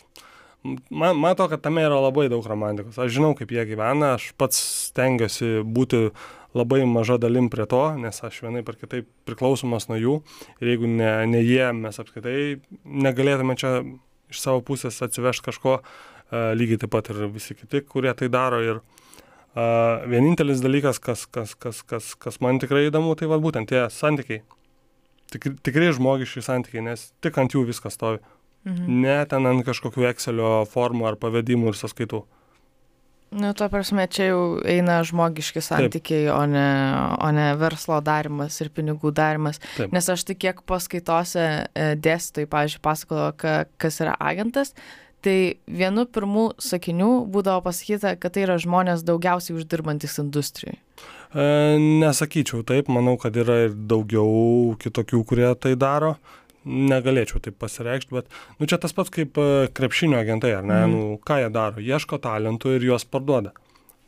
man, 0.90 1.20
mato, 1.20 1.48
kad 1.52 1.62
tame 1.64 1.84
yra 1.86 2.00
labai 2.04 2.28
daug 2.32 2.46
romantikos. 2.48 2.98
Aš 3.02 3.14
žinau, 3.18 3.34
kaip 3.38 3.54
jie 3.54 3.66
gyvena, 3.70 4.16
aš 4.16 4.32
pats 4.40 4.60
stengiuosi 4.90 5.62
būti 5.66 6.10
labai 6.56 6.84
maža 6.88 7.18
dalim 7.20 7.50
prie 7.52 7.68
to, 7.70 7.84
nes 8.00 8.22
aš 8.24 8.42
vienai 8.46 8.64
par 8.66 8.78
kitaip 8.80 9.08
priklausomas 9.28 9.90
nuo 9.90 10.00
jų 10.00 10.18
ir 10.64 10.74
jeigu 10.74 10.90
ne, 10.90 11.12
ne 11.28 11.44
jie, 11.44 11.68
mes 11.76 12.00
apskaitai 12.00 12.36
negalėtume 12.84 13.58
čia 13.60 13.78
iš 14.32 14.42
savo 14.42 14.64
pusės 14.66 15.02
atsivežti 15.04 15.50
kažko, 15.50 15.80
uh, 15.82 16.54
lygiai 16.58 16.82
taip 16.82 16.94
pat 16.96 17.12
ir 17.12 17.26
visi 17.34 17.58
kiti, 17.58 17.84
kurie 17.86 18.14
tai 18.18 18.30
daro. 18.32 18.62
Ir 18.64 18.80
uh, 18.80 20.06
vienintelis 20.10 20.64
dalykas, 20.64 21.00
kas, 21.04 21.26
kas, 21.26 21.54
kas, 21.56 21.84
kas, 21.84 22.14
kas 22.16 22.42
man 22.44 22.62
tikrai 22.64 22.88
įdomu, 22.90 23.18
tai 23.20 23.30
va 23.32 23.42
būtent 23.42 23.70
tie 23.72 23.86
santykiai. 23.92 24.44
Tik, 25.34 25.50
tikrai 25.66 25.90
žmogiški 25.98 26.44
santykiai, 26.46 26.86
nes 26.86 27.10
tik 27.24 27.38
ant 27.42 27.54
jų 27.56 27.66
viskas 27.68 27.98
stovi. 27.98 28.22
Mhm. 28.66 29.02
Ne 29.04 29.20
ten 29.30 29.46
ant 29.46 29.66
kažkokių 29.66 30.10
Excelio 30.10 30.56
formų 30.70 31.12
ar 31.12 31.20
pavedimų 31.22 31.72
ir 31.72 31.80
sąskaitų. 31.80 32.24
Nu, 33.36 33.50
to 33.58 33.66
prasme, 33.70 34.06
čia 34.08 34.30
jau 34.30 34.42
eina 34.70 35.00
žmogiški 35.04 35.60
santykiai, 35.64 36.28
o 36.32 36.44
ne, 36.48 36.68
o 37.20 37.32
ne 37.36 37.50
verslo 37.60 37.98
darimas 38.06 38.56
ir 38.64 38.70
pinigų 38.72 39.12
darimas. 39.16 39.60
Taip. 39.76 39.92
Nes 39.92 40.08
aš 40.10 40.24
tik 40.30 40.40
kiek 40.46 40.62
paskaitose 40.70 41.44
e, 41.44 41.88
dėstytojai, 42.00 42.48
pavyzdžiui, 42.54 42.84
pasakojo, 42.86 43.26
ka, 43.42 43.56
kas 43.82 44.00
yra 44.06 44.14
agentas, 44.24 44.72
tai 45.26 45.58
vienu 45.66 46.06
pirmų 46.06 46.46
sakinių 46.62 47.10
būdavo 47.34 47.66
pasakyta, 47.66 48.14
kad 48.22 48.38
tai 48.38 48.46
yra 48.46 48.56
žmonės 48.62 49.04
daugiausiai 49.04 49.58
uždirbantis 49.58 50.16
industrijai. 50.22 50.78
E, 51.36 51.46
nesakyčiau 51.82 52.64
taip, 52.64 52.88
manau, 52.94 53.18
kad 53.20 53.36
yra 53.36 53.66
ir 53.66 53.76
daugiau 53.76 54.78
kitokių, 54.80 55.26
kurie 55.28 55.52
tai 55.60 55.76
daro 55.76 56.16
negalėčiau 56.66 57.42
taip 57.46 57.58
pasireikšti, 57.62 58.16
bet 58.16 58.32
nu, 58.60 58.68
čia 58.70 58.80
tas 58.82 58.96
pats 58.96 59.14
kaip 59.14 59.38
e, 59.38 59.68
krepšinio 59.76 60.18
agentai, 60.20 60.56
ar 60.58 60.66
ne? 60.66 60.80
Mm. 60.86 60.96
Nu, 60.96 61.20
ką 61.26 61.40
jie 61.44 61.52
daro? 61.54 61.84
Ieško 61.84 62.20
talentų 62.24 62.76
ir 62.78 62.88
juos 62.90 63.08
parduoda. 63.08 63.54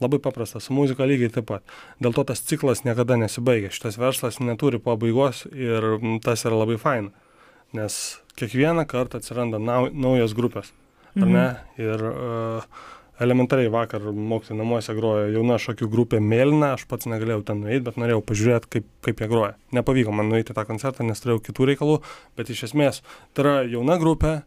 Labai 0.02 0.20
paprasta, 0.22 0.62
su 0.62 0.76
muzika 0.78 1.08
lygiai 1.10 1.32
taip 1.34 1.48
pat. 1.50 1.78
Dėl 2.04 2.14
to 2.14 2.26
tas 2.30 2.44
ciklas 2.46 2.84
niekada 2.86 3.18
nesibaigia. 3.18 3.72
Šitas 3.74 3.98
verslas 3.98 4.38
neturi 4.38 4.82
pabaigos 4.82 5.48
ir 5.50 5.88
tas 6.26 6.46
yra 6.46 6.60
labai 6.60 6.78
faina. 6.82 7.10
Nes 7.78 8.20
kiekvieną 8.38 8.86
kartą 8.90 9.18
atsiranda 9.18 9.58
nau, 9.62 9.88
naujos 9.90 10.38
grupės. 10.38 10.70
Ar 11.18 11.26
ne? 11.26 11.48
Ir 11.82 12.04
uh, 12.06 12.68
elementariai 13.24 13.72
vakar 13.74 14.04
mokytojų 14.14 14.58
namuose 14.60 14.96
grojo 14.98 15.30
jauna 15.34 15.58
šokių 15.62 15.90
grupė 15.94 16.20
Mėlyna, 16.24 16.74
aš 16.78 16.86
pats 16.90 17.10
negalėjau 17.10 17.46
ten 17.48 17.64
nueiti, 17.64 17.84
bet 17.88 17.98
norėjau 18.02 18.22
pažiūrėti, 18.30 18.72
kaip, 18.76 18.92
kaip 19.06 19.24
jie 19.24 19.30
groja. 19.32 19.56
Nepavyko 19.78 20.14
man 20.16 20.30
nueiti 20.34 20.56
tą 20.58 20.68
koncertą, 20.70 21.08
nes 21.08 21.24
turėjau 21.24 21.42
kitų 21.50 21.72
reikalų, 21.72 21.98
bet 22.38 22.54
iš 22.54 22.68
esmės 22.70 23.02
tai 23.34 23.46
yra 23.46 23.56
jauna 23.66 23.98
grupė, 24.02 24.40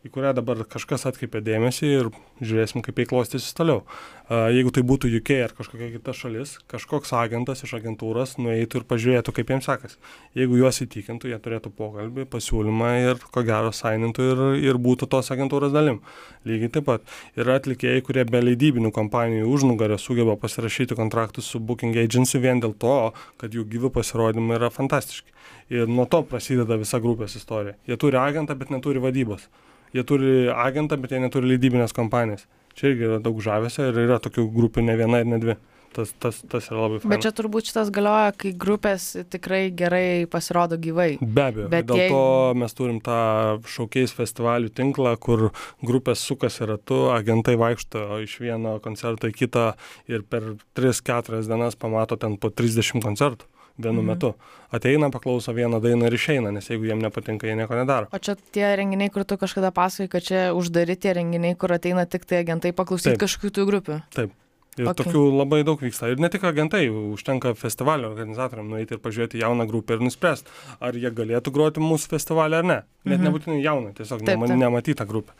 į 0.00 0.08
kurią 0.14 0.30
dabar 0.32 0.62
kažkas 0.64 1.04
atkreipia 1.10 1.42
dėmesį 1.44 1.88
ir 1.92 2.06
žiūrėsim, 2.40 2.80
kaip 2.84 2.96
jie 2.96 3.04
klostysis 3.10 3.52
toliau. 3.56 3.82
Jeigu 4.30 4.70
tai 4.72 4.84
būtų 4.86 5.10
UK 5.18 5.32
ar 5.44 5.52
kažkokia 5.58 5.90
kita 5.96 6.14
šalis, 6.16 6.54
kažkoks 6.70 7.12
agentas 7.18 7.64
iš 7.66 7.74
agentūros 7.76 8.36
nueitų 8.40 8.80
ir 8.80 8.86
pažiūrėtų, 8.88 9.34
kaip 9.36 9.52
jiems 9.52 9.68
sekasi. 9.68 9.98
Jeigu 10.38 10.56
juos 10.60 10.80
įtikintų, 10.86 11.32
jie 11.32 11.38
turėtų 11.44 11.72
pokalbį, 11.76 12.24
pasiūlymą 12.32 12.90
ir 13.02 13.24
ko 13.34 13.44
gero 13.44 13.74
sainintų 13.76 14.28
ir, 14.30 14.42
ir 14.70 14.80
būtų 14.80 15.10
tos 15.10 15.28
agentūros 15.34 15.74
dalim. 15.74 16.00
Lygiai 16.48 16.72
taip 16.72 16.86
pat 16.88 17.16
yra 17.36 17.58
atlikėjai, 17.60 18.04
kurie 18.06 18.24
be 18.24 18.40
leidybinių 18.40 18.94
kompanijų 18.96 19.50
užnugario 19.52 19.98
sugeba 20.00 20.38
pasirašyti 20.40 20.96
kontraktus 20.96 21.50
su 21.50 21.60
Booking 21.60 21.98
Agency 22.00 22.40
vien 22.40 22.62
dėl 22.62 22.72
to, 22.72 23.10
kad 23.42 23.52
jų 23.52 23.66
gyvi 23.68 23.92
pasirodymai 23.98 24.56
yra 24.56 24.72
fantastiški. 24.72 25.34
Ir 25.74 25.90
nuo 25.90 26.06
to 26.10 26.22
prasideda 26.26 26.78
visa 26.80 27.02
grupės 27.02 27.36
istorija. 27.36 27.76
Jie 27.86 27.98
turi 28.00 28.18
agentą, 28.18 28.56
bet 28.58 28.72
neturi 28.72 29.02
vadybos 29.02 29.50
jie 29.96 30.06
turi 30.06 30.32
agentą, 30.52 30.98
bet 31.00 31.14
jie 31.14 31.22
neturi 31.22 31.54
leidybinės 31.54 31.96
kompanijos. 31.96 32.46
Čia 32.78 32.92
irgi 32.92 33.08
yra 33.08 33.18
daug 33.22 33.40
žavesio 33.42 33.90
ir 33.90 33.98
yra 34.06 34.20
tokių 34.22 34.46
grupių 34.54 34.86
ne 34.86 34.96
viena 35.00 35.22
ir 35.22 35.28
ne 35.30 35.40
dvi. 35.42 35.58
Tas, 35.90 36.12
tas, 36.22 36.36
tas 36.46 36.68
yra 36.70 36.84
labai 36.84 37.00
faina. 37.02 37.10
Bet 37.10 37.24
čia 37.24 37.32
turbūt 37.34 37.66
šitas 37.66 37.88
galioja, 37.90 38.30
kai 38.38 38.52
grupės 38.54 39.08
tikrai 39.26 39.72
gerai 39.74 40.28
pasirodo 40.30 40.78
gyvai. 40.78 41.16
Be 41.18 41.48
abejo. 41.48 41.66
Bet 41.72 41.88
dėl 41.88 41.98
jei... 41.98 42.12
to 42.14 42.60
mes 42.62 42.76
turim 42.78 43.00
tą 43.02 43.18
šaukiais 43.66 44.14
festivalių 44.14 44.70
tinklą, 44.70 45.16
kur 45.18 45.48
grupės 45.82 46.22
sukasi 46.22 46.68
ratu, 46.70 47.08
agentai 47.10 47.56
vaikšto 47.58 48.20
iš 48.22 48.38
vieno 48.38 48.76
koncerto 48.84 49.32
į 49.32 49.34
kitą 49.42 49.72
ir 50.06 50.22
per 50.22 50.52
3-4 50.78 51.42
dienas 51.50 51.74
pamato 51.74 52.20
ten 52.20 52.38
po 52.38 52.54
30 52.54 53.02
koncertų 53.02 53.50
vienu 53.82 54.02
mhm. 54.02 54.10
metu. 54.12 54.32
Ateina, 54.70 55.10
paklauso 55.10 55.54
vieną 55.56 55.80
dainą 55.82 56.06
ir 56.06 56.14
išeina, 56.14 56.52
nes 56.54 56.68
jeigu 56.70 56.86
jiem 56.86 57.00
nepatinka, 57.02 57.48
jie 57.48 57.56
nieko 57.58 57.74
nedaro. 57.74 58.06
O 58.14 58.20
čia 58.22 58.36
tie 58.54 58.68
renginiai, 58.78 59.10
kur 59.10 59.24
tu 59.26 59.38
kažkada 59.40 59.72
pasakai, 59.74 60.10
kad 60.12 60.26
čia 60.28 60.42
uždaryti 60.54 61.16
renginiai, 61.18 61.56
kur 61.58 61.74
ateina 61.74 62.06
tik 62.06 62.28
tai 62.28 62.44
agentai 62.44 62.70
paklausyti 62.76 63.18
kažkokių 63.18 63.50
tų 63.56 63.66
grupių. 63.72 63.98
Taip. 64.14 64.36
Ir 64.78 64.86
okay. 64.86 65.02
tokių 65.02 65.22
labai 65.34 65.64
daug 65.66 65.80
vyksta. 65.82 66.08
Ir 66.12 66.20
ne 66.22 66.28
tik 66.30 66.44
agentai, 66.46 66.84
užtenka 66.88 67.52
festivalio 67.58 68.08
organizatoriam 68.12 68.68
nueiti 68.70 68.94
ir 68.94 69.00
pažiūrėti 69.02 69.40
jauną 69.42 69.66
grupę 69.68 69.96
ir 69.96 70.04
nuspręsti, 70.06 70.52
ar 70.78 70.96
jie 70.96 71.10
galėtų 71.10 71.52
groti 71.56 71.82
mūsų 71.82 72.12
festivalį 72.14 72.60
ar 72.60 72.68
ne. 72.68 72.78
Net 73.08 73.18
mhm. 73.18 73.26
nebūtinai 73.26 73.58
jauną, 73.64 73.90
tiesiog 73.98 74.22
taip, 74.22 74.46
taip. 74.46 74.54
nematytą 74.62 75.08
grupę. 75.10 75.34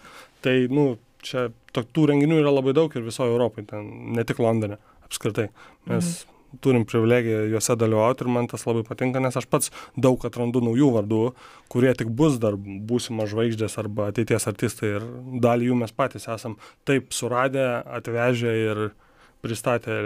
Tai, 0.45 0.57
nu, 0.75 0.89
čia 1.23 1.47
tų 1.77 2.09
renginių 2.11 2.43
yra 2.43 2.53
labai 2.57 2.75
daug 2.77 2.97
ir 2.97 3.07
visoje 3.07 3.31
Europoje, 3.31 3.69
ten, 3.71 3.87
ne 4.19 4.27
tik 4.27 4.43
Londone 4.43 4.81
apskritai. 5.07 5.49
Mes 5.87 6.03
mhm 6.03 6.40
turim 6.65 6.85
privilegiją 6.89 7.45
juose 7.53 7.77
dalyvauti 7.79 8.25
ir 8.25 8.33
man 8.35 8.49
tas 8.51 8.67
labai 8.67 8.83
patinka, 8.87 9.23
nes 9.23 9.37
aš 9.39 9.47
pats 9.51 9.71
daug 9.97 10.25
atrandu 10.27 10.63
naujų 10.65 10.91
vardų, 10.97 11.21
kurie 11.73 11.93
tik 11.99 12.11
bus 12.17 12.41
dar 12.43 12.57
būsimas 12.59 13.31
žvaigždės 13.33 13.79
arba 13.83 14.11
ateities 14.11 14.49
artistai 14.51 14.97
ir 14.97 15.07
dalį 15.45 15.71
jų 15.71 15.79
mes 15.85 15.95
patys 15.95 16.29
esam 16.31 16.59
taip 16.89 17.15
suradę, 17.17 17.69
atvežę 18.01 18.57
ir 18.65 18.83
pristatę 19.41 20.01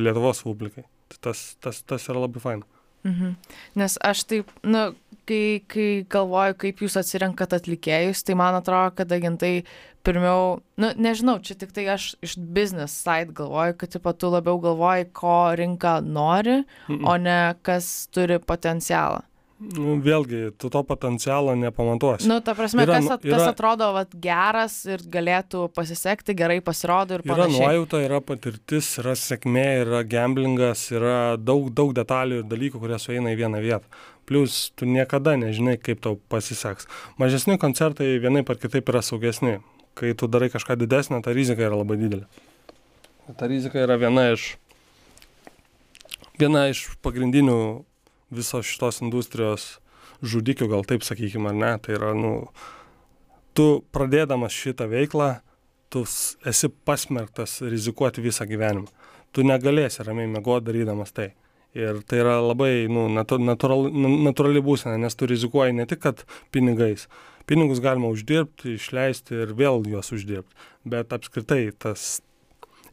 Lietuvos 0.00 0.44
publikai. 0.46 0.86
Tai 1.12 1.18
tas, 1.28 1.42
tas, 1.60 1.82
tas 1.84 2.08
yra 2.08 2.24
labai 2.24 2.40
faina. 2.40 2.64
Mhm. 3.04 3.34
Nes 3.76 3.98
aš 4.00 4.24
taip, 4.30 4.52
na, 4.64 4.86
kai, 5.28 5.64
kai 5.70 5.88
galvoju, 6.10 6.56
kaip 6.62 6.84
jūs 6.84 6.96
atsirenkat 7.00 7.56
atlikėjus, 7.58 8.22
tai 8.26 8.36
man 8.38 8.58
atrodo, 8.58 8.94
kad 8.98 9.12
agentai 9.12 9.64
pirmiau, 10.04 10.60
nu, 10.80 10.90
nežinau, 11.00 11.38
čia 11.44 11.56
tik 11.58 11.72
tai 11.76 11.86
aš 11.94 12.10
iš 12.24 12.36
business 12.36 12.96
side 13.04 13.32
galvoju, 13.36 13.76
kad 13.80 13.94
tipo, 13.96 14.12
tu 14.12 14.30
labiau 14.32 14.60
galvoji, 14.62 15.08
ko 15.16 15.36
rinka 15.56 15.98
nori, 16.04 16.62
o 17.08 17.16
ne 17.16 17.38
kas 17.64 18.08
turi 18.12 18.38
potencialą. 18.38 19.24
Nu, 19.62 19.94
vėlgi, 20.02 20.48
tu 20.58 20.66
to 20.72 20.80
potencialo 20.82 21.52
nepamatuosi. 21.54 22.26
Nu, 22.26 22.40
ta 22.42 22.56
prasme, 22.58 22.82
yra, 22.82 22.96
kas, 22.98 23.06
at, 23.14 23.26
yra, 23.26 23.36
kas 23.38 23.52
atrodo 23.52 23.86
vat, 23.94 24.16
geras 24.18 24.80
ir 24.88 25.04
galėtų 25.14 25.68
pasisekti, 25.76 26.34
gerai 26.36 26.58
pasirodo 26.64 27.20
ir 27.20 27.22
panašiai. 27.22 27.60
Yra 27.60 27.68
nuojauta, 27.68 28.00
yra 28.02 28.18
patirtis, 28.26 28.88
yra 28.98 29.14
sėkmė, 29.18 29.66
yra 29.84 30.02
gamblingas, 30.10 30.82
yra 30.90 31.14
daug, 31.38 31.70
daug 31.70 31.94
detalių 31.94 32.42
ir 32.42 32.50
dalykų, 32.50 32.82
kurie 32.82 32.98
sueina 32.98 33.30
į 33.30 33.38
vieną 33.44 33.62
vietą. 33.62 34.02
Plus, 34.26 34.58
tu 34.74 34.90
niekada 34.90 35.36
nežinai, 35.38 35.78
kaip 35.78 36.02
tau 36.02 36.18
pasiseks. 36.32 36.90
Mažesni 37.22 37.54
koncertai 37.60 38.16
vienai 38.18 38.42
par 38.42 38.58
kitaip 38.58 38.90
yra 38.90 39.04
saugesni. 39.06 39.60
Kai 39.94 40.16
tu 40.18 40.26
darai 40.26 40.50
kažką 40.50 40.74
didesnio, 40.82 41.22
ta 41.22 41.30
rizika 41.30 41.62
yra 41.62 41.78
labai 41.78 42.00
didelė. 42.02 42.26
Ta 43.38 43.46
rizika 43.46 43.78
yra 43.78 43.94
viena 44.02 44.32
iš, 44.34 44.56
viena 46.40 46.66
iš 46.72 46.88
pagrindinių 47.06 47.84
visos 48.34 48.68
šitos 48.68 49.00
industrijos 49.04 49.68
žudikių, 50.24 50.68
gal 50.70 50.84
taip 50.88 51.04
sakykime, 51.06 51.52
ar 51.52 51.58
ne, 51.58 51.72
tai 51.82 51.96
yra, 51.98 52.12
nu, 52.16 52.34
tu 53.56 53.84
pradėdamas 53.94 54.54
šitą 54.54 54.88
veiklą, 54.90 55.36
tu 55.92 56.04
esi 56.48 56.70
pasmerktas 56.86 57.60
rizikuoti 57.62 58.24
visą 58.24 58.46
gyvenimą. 58.50 58.90
Tu 59.34 59.42
negalėsi 59.46 60.04
ramiai 60.06 60.30
mėgoti 60.30 60.68
darydamas 60.68 61.14
tai. 61.14 61.32
Ir 61.74 61.98
tai 62.06 62.20
yra 62.22 62.36
labai 62.38 62.86
nu, 62.86 63.08
natūrali, 63.10 63.90
natūrali 64.28 64.62
būsena, 64.62 64.94
nes 65.02 65.16
tu 65.18 65.26
rizikuoji 65.26 65.74
ne 65.74 65.86
tik, 65.90 66.04
kad 66.06 66.22
pinigais. 66.54 67.08
Pinigus 67.50 67.82
galima 67.82 68.12
uždirbti, 68.14 68.76
išleisti 68.78 69.42
ir 69.42 69.56
vėl 69.58 69.82
juos 69.90 70.12
uždirbti. 70.14 70.54
Bet 70.86 71.12
apskritai 71.12 71.66
tas 71.82 72.22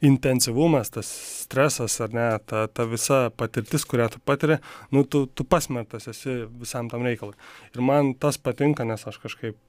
intensyvumas, 0.02 0.90
tas 0.90 1.10
stresas 1.44 2.00
ar 2.02 2.14
ne, 2.16 2.28
ta, 2.50 2.66
ta 2.68 2.86
visa 2.90 3.30
patirtis, 3.38 3.86
kurią 3.86 4.10
tu 4.16 4.22
patiri, 4.26 4.58
nu, 4.94 5.04
tu, 5.06 5.28
tu 5.30 5.46
pasmertas 5.46 6.10
esi 6.10 6.42
visam 6.62 6.90
tam 6.90 7.06
reikalui. 7.06 7.38
Ir 7.76 7.86
man 7.86 8.16
tas 8.18 8.42
patinka, 8.42 8.86
nes 8.88 9.06
aš 9.08 9.20
kažkaip 9.22 9.60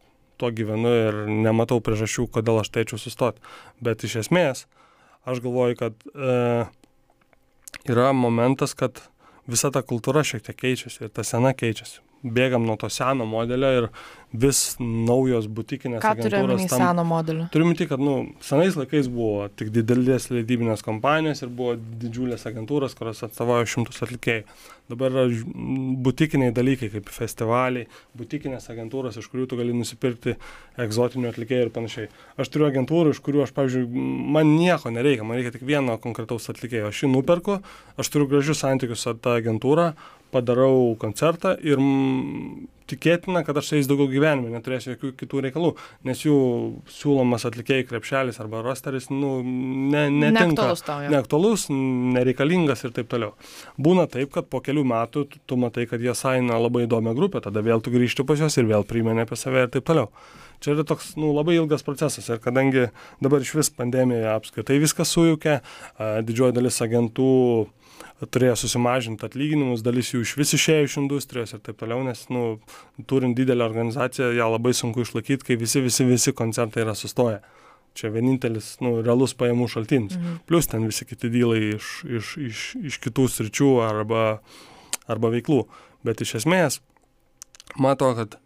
tuo 0.40 0.50
gyvenu 0.50 0.92
ir 0.96 1.18
nematau 1.28 1.82
priežasčių, 1.84 2.26
kodėl 2.32 2.62
aš 2.62 2.72
teičiau 2.74 3.00
sustoti. 3.00 3.44
Bet 3.84 4.04
iš 4.08 4.22
esmės, 4.24 4.64
aš 5.28 5.42
galvoju, 5.44 5.78
kad 5.78 6.06
e, 6.12 6.38
yra 7.92 8.08
momentas, 8.16 8.72
kad 8.78 9.04
visa 9.46 9.70
ta 9.74 9.84
kultūra 9.84 10.24
šiek 10.26 10.48
tiek 10.48 10.58
keičiasi 10.64 11.06
ir 11.06 11.12
ta 11.12 11.26
sena 11.26 11.52
keičiasi. 11.52 12.00
Bėgam 12.22 12.66
nuo 12.66 12.76
to 12.78 12.86
seno 12.92 13.26
modelio 13.26 13.70
ir 13.78 13.88
vis 14.32 14.76
naujos 14.80 15.48
butikinės 15.52 16.00
Ką 16.00 16.14
turiu 16.16 16.38
agentūros 16.38 16.60
omeny 16.60 16.70
tam 16.70 16.82
seno 16.84 17.04
modelio? 17.04 17.46
Turiu 17.52 17.66
minti, 17.68 17.86
kad 17.90 18.00
nu, 18.00 18.14
senais 18.44 18.78
laikais 18.78 19.10
buvo 19.12 19.48
tik 19.58 19.72
didelės 19.74 20.30
leidybinės 20.32 20.84
kompanijos 20.86 21.42
ir 21.44 21.50
buvo 21.52 21.74
didžiulės 21.76 22.46
agentūros, 22.48 22.94
kurios 22.96 23.20
atstovauja 23.26 23.68
šimtus 23.74 24.00
atlikėjų. 24.06 24.46
Dabar 24.92 25.12
yra 25.12 25.26
butikiniai 26.04 26.52
dalykai 26.54 26.88
kaip 26.92 27.10
festivaliai, 27.12 27.86
butikinės 28.18 28.66
agentūros, 28.72 29.18
iš 29.20 29.28
kurių 29.32 29.46
tu 29.50 29.58
gali 29.60 29.76
nusipirkti 29.76 30.34
egzotinių 30.82 31.30
atlikėjų 31.30 31.68
ir 31.68 31.74
panašiai. 31.74 32.08
Aš 32.40 32.50
turiu 32.52 32.66
agentūrų, 32.70 33.12
iš 33.14 33.22
kurių 33.24 33.44
aš, 33.46 33.54
pavyzdžiui, 33.56 33.84
man 34.36 34.56
nieko 34.56 34.92
nereikia, 34.92 35.28
man 35.28 35.38
reikia 35.38 35.54
tik 35.54 35.64
vieno 35.68 35.96
konkretaus 36.02 36.50
atlikėjo. 36.52 36.90
Aš 36.90 37.04
jį 37.04 37.12
nuperku, 37.12 37.60
aš 37.96 38.12
turiu 38.12 38.28
gražius 38.32 38.64
santykius 38.64 39.06
su 39.06 39.14
ta 39.22 39.38
agentūra, 39.40 39.92
padarau 40.32 40.94
koncertą 41.00 41.54
ir 41.60 41.80
m, 41.80 42.68
tikėtina, 42.90 43.42
kad 43.46 43.58
aš 43.58 43.70
su 43.70 43.78
jais 43.78 43.88
daugiau 43.90 44.10
gyvenime 44.10 44.52
neturėsiu 44.52 44.94
jokių 44.94 45.12
kitų 45.22 45.42
reikalų, 45.46 45.72
nes 46.08 46.22
jų 46.24 46.36
siūlomas 46.92 47.46
atlikėjų 47.48 47.86
krepšelis 47.90 48.40
arba 48.42 48.62
rosteris, 48.64 49.08
nu, 49.12 49.38
ne, 49.44 50.06
netinka. 50.10 50.42
Neaktualus 50.42 50.84
tau. 50.86 51.00
jo. 51.04 51.12
Neaktualus, 51.14 51.66
nereikalingas 52.18 52.84
ir 52.86 52.94
taip 52.96 53.10
toliau. 53.12 53.34
Būna 53.80 54.08
taip, 54.12 54.32
kad 54.34 54.50
po 54.52 54.62
kelių 54.64 54.84
metų 54.92 55.26
tu, 55.32 55.42
tu 55.46 55.60
matai, 55.60 55.86
kad 55.90 56.02
jie 56.02 56.14
saina 56.18 56.60
labai 56.60 56.86
įdomią 56.88 57.16
grupę, 57.18 57.44
tada 57.44 57.64
vėl 57.64 57.84
tu 57.84 57.94
grįžti 57.94 58.26
pas 58.28 58.40
juos 58.40 58.58
ir 58.58 58.68
vėl 58.70 58.86
primeni 58.88 59.24
apie 59.24 59.38
save 59.40 59.66
ir 59.66 59.72
taip 59.72 59.86
toliau. 59.88 60.10
Čia 60.62 60.76
yra 60.76 60.86
toks 60.86 61.16
nu, 61.18 61.32
labai 61.34 61.56
ilgas 61.58 61.82
procesas 61.82 62.28
ir 62.30 62.38
kadangi 62.42 62.88
dabar 63.22 63.42
iš 63.42 63.54
vis 63.58 63.70
pandemija 63.74 64.36
apskritai 64.36 64.78
viskas 64.82 65.10
sujaukė, 65.10 65.58
a, 65.58 66.10
didžioji 66.22 66.54
dalis 66.58 66.78
agentų 66.84 67.30
turėjo 68.30 68.54
susimažinti 68.60 69.26
atlyginimus, 69.26 69.82
dalis 69.82 70.12
jų 70.12 70.22
iš 70.22 70.34
vis 70.38 70.54
išėjo 70.58 70.86
iš 70.86 70.96
industrijos 71.00 71.54
ir 71.56 71.62
taip 71.64 71.80
toliau, 71.80 72.04
nes, 72.06 72.22
nu, 72.30 72.60
turint 73.10 73.36
didelę 73.38 73.64
organizaciją, 73.66 74.30
ją 74.36 74.46
labai 74.52 74.74
sunku 74.76 75.02
išlaikyti, 75.02 75.48
kai 75.48 75.58
visi, 75.58 75.82
visi, 75.82 76.06
visi 76.06 76.34
koncertai 76.36 76.84
yra 76.84 76.94
sustoję. 76.98 77.40
Čia 77.98 78.08
vienintelis, 78.14 78.76
nu, 78.80 78.94
realus 79.04 79.34
pajamų 79.36 79.66
šaltinis. 79.68 80.14
Mhm. 80.16 80.38
Plus 80.48 80.70
ten 80.70 80.86
visi 80.88 81.04
kiti 81.08 81.28
dylai 81.32 81.74
iš, 81.74 81.90
iš, 82.08 82.30
iš, 82.40 82.62
iš 82.92 83.00
kitų 83.02 83.26
sričių 83.28 83.72
arba, 83.84 84.22
arba 85.10 85.32
veiklų. 85.34 85.66
Bet 86.06 86.22
iš 86.24 86.38
esmės, 86.40 86.80
matau, 87.76 88.14
kad 88.16 88.38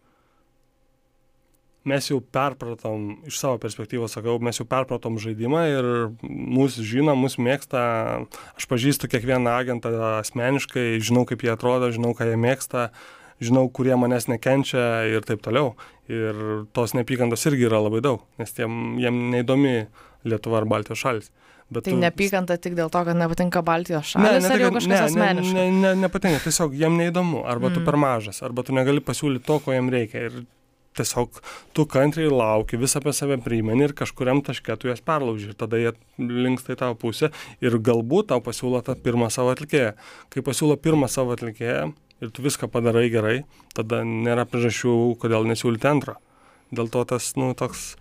mes 1.87 2.09
jau 2.09 2.19
perpratom, 2.21 3.09
iš 3.29 3.39
savo 3.41 3.59
perspektyvos 3.63 4.17
sakau, 4.17 4.37
mes 4.43 4.59
jau 4.59 4.67
perpratom 4.69 5.19
žaidimą 5.21 5.63
ir 5.71 5.89
mūsų 6.23 6.85
žino, 6.87 7.15
mūsų 7.19 7.45
mėgsta, 7.47 7.83
aš 8.57 8.67
pažįstu 8.69 9.09
kiekvieną 9.11 9.53
agentą 9.61 9.93
asmeniškai, 10.17 10.97
žinau, 11.03 11.25
kaip 11.29 11.45
jie 11.45 11.53
atrodo, 11.53 11.91
žinau, 11.95 12.13
ką 12.17 12.29
jie 12.29 12.39
mėgsta, 12.43 12.89
žinau, 13.43 13.67
kurie 13.73 13.95
manęs 13.99 14.29
nekenčia 14.31 15.07
ir 15.11 15.25
taip 15.27 15.43
toliau. 15.45 15.75
Ir 16.11 16.67
tos 16.75 16.95
neapykantos 16.95 17.43
irgi 17.49 17.67
yra 17.67 17.81
labai 17.83 17.99
daug, 18.05 18.23
nes 18.39 18.53
tiem, 18.55 18.95
jiem 19.01 19.27
neįdomi 19.33 19.75
Lietuva 20.27 20.61
ar 20.61 20.67
Baltijos 20.67 20.99
šalis. 20.99 21.31
Bet 21.67 21.83
Tai 21.83 21.93
tu- 21.93 21.99
neapykanta 21.99 22.55
tik 22.63 22.77
dėl 22.77 22.87
to, 22.91 22.99
kad 23.03 23.17
nepatinka 23.19 23.59
Baltijos 23.61 24.13
šalis, 24.13 24.45
ne, 24.45 24.53
ar 24.55 24.61
jau 24.61 24.69
kažkas 24.71 25.09
asmeniškai? 25.09 25.55
Ne, 25.55 25.65
ne, 25.67 25.81
ne, 25.83 25.95
nepatinka, 26.05 26.39
tiesiog 26.45 26.75
jiem 26.79 26.95
neįdomu, 26.95 27.43
arba 27.43 27.67
mm. 27.67 27.75
tu 27.75 27.83
per 27.83 27.97
mažas, 27.99 28.39
arba 28.47 28.63
tu 28.63 28.75
negali 28.75 29.03
pasiūlyti 29.03 29.43
to, 29.43 29.59
ko 29.65 29.75
jiem 29.75 29.91
reikia. 29.91 30.29
Ir 30.29 30.45
tiesiog 30.97 31.39
tu 31.77 31.85
kantriai 31.89 32.31
lauki, 32.31 32.79
visą 32.81 33.01
apie 33.01 33.13
save 33.15 33.37
priimeni 33.43 33.87
ir 33.87 33.95
kažkuriam 33.97 34.41
taške 34.45 34.75
tu 34.81 34.91
jas 34.91 35.03
perlauži. 35.05 35.51
Ir 35.51 35.59
tada 35.59 35.79
jie 35.81 35.93
linksta 36.17 36.75
į 36.75 36.81
tavo 36.81 36.97
pusę 36.99 37.31
ir 37.63 37.77
galbūt 37.77 38.31
tau 38.33 38.43
pasiūlo 38.43 38.83
tą 38.85 38.97
pirmą 38.99 39.31
savo 39.33 39.53
atlikėją. 39.55 39.95
Kai 40.33 40.45
pasiūlo 40.45 40.77
pirmą 40.81 41.09
savo 41.11 41.37
atlikėją 41.37 41.91
ir 42.21 42.31
tu 42.33 42.45
viską 42.45 42.69
padarai 42.73 43.09
gerai, 43.13 43.41
tada 43.77 44.03
nėra 44.05 44.47
priežasčių, 44.49 44.93
kodėl 45.21 45.45
nesiūlyti 45.49 45.89
antrą. 45.89 46.17
Dėl 46.73 46.89
to 46.91 47.03
tas, 47.07 47.29
nu, 47.39 47.53
toks 47.55 47.93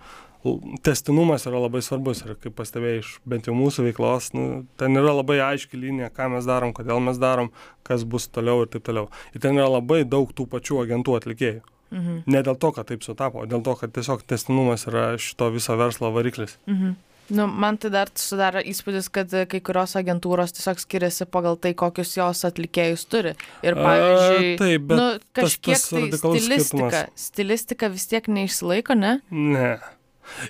testinumas 0.87 1.47
yra 1.49 1.61
labai 1.65 1.83
svarbus 1.83 2.23
ir 2.25 2.35
kaip 2.41 2.55
pastebėjai 2.59 3.03
iš 3.03 3.13
bent 3.29 3.49
jau 3.49 3.55
mūsų 3.57 3.89
veiklos, 3.89 4.31
nu, 4.37 4.65
ten 4.81 4.99
yra 4.99 5.15
labai 5.19 5.39
aiški 5.43 5.79
linija, 5.81 6.11
ką 6.15 6.31
mes 6.37 6.47
darom, 6.49 6.75
kodėl 6.77 7.03
mes 7.03 7.19
darom, 7.23 7.51
kas 7.87 8.07
bus 8.07 8.29
toliau 8.31 8.65
ir 8.65 8.71
taip 8.73 8.87
toliau. 8.87 9.11
Ir 9.35 9.43
ten 9.43 9.59
yra 9.59 9.69
labai 9.79 10.05
daug 10.05 10.31
tų 10.37 10.49
pačių 10.53 10.85
agentų 10.85 11.19
atlikėjų. 11.21 11.65
Mhm. 11.91 12.23
Ne 12.27 12.43
dėl 12.43 12.57
to, 12.59 12.73
kad 12.73 12.87
taip 12.87 13.03
sutapo, 13.07 13.43
o 13.43 13.47
dėl 13.47 13.63
to, 13.63 13.77
kad 13.77 13.93
tiesiog 13.95 14.23
testinumas 14.27 14.87
yra 14.91 15.13
šito 15.19 15.51
viso 15.55 15.77
verslo 15.79 16.11
variklis. 16.13 16.57
Mhm. 16.67 16.97
Nu, 17.29 17.47
man 17.51 17.75
tai 17.77 17.91
dar 17.91 18.07
sudaro 18.15 18.61
įspūdis, 18.63 19.09
kad 19.11 19.33
e, 19.35 19.47
kai 19.51 19.59
kurios 19.61 19.97
agentūros 19.99 20.53
tiesiog 20.55 20.79
skiriasi 20.79 21.27
pagal 21.27 21.57
tai, 21.59 21.73
kokius 21.75 22.13
jos 22.17 22.45
atlikėjus 22.47 23.03
turi. 23.11 23.33
Ir 23.67 23.75
pavyzdžiui, 23.75 24.53
A, 24.55 24.59
taip, 24.61 24.83
nu, 24.95 25.07
tas- 25.35 25.43
kažkiek 25.59 25.75
tas 25.75 25.89
tai 25.91 26.01
radikalus 26.05 26.45
stilistika, 26.45 26.91
skirtumas. 26.91 27.11
stilistika 27.17 27.89
vis 27.91 28.07
tiek 28.07 28.29
neišsilaiko, 28.29 28.95
ne? 28.95 29.21
Ne. 29.31 29.73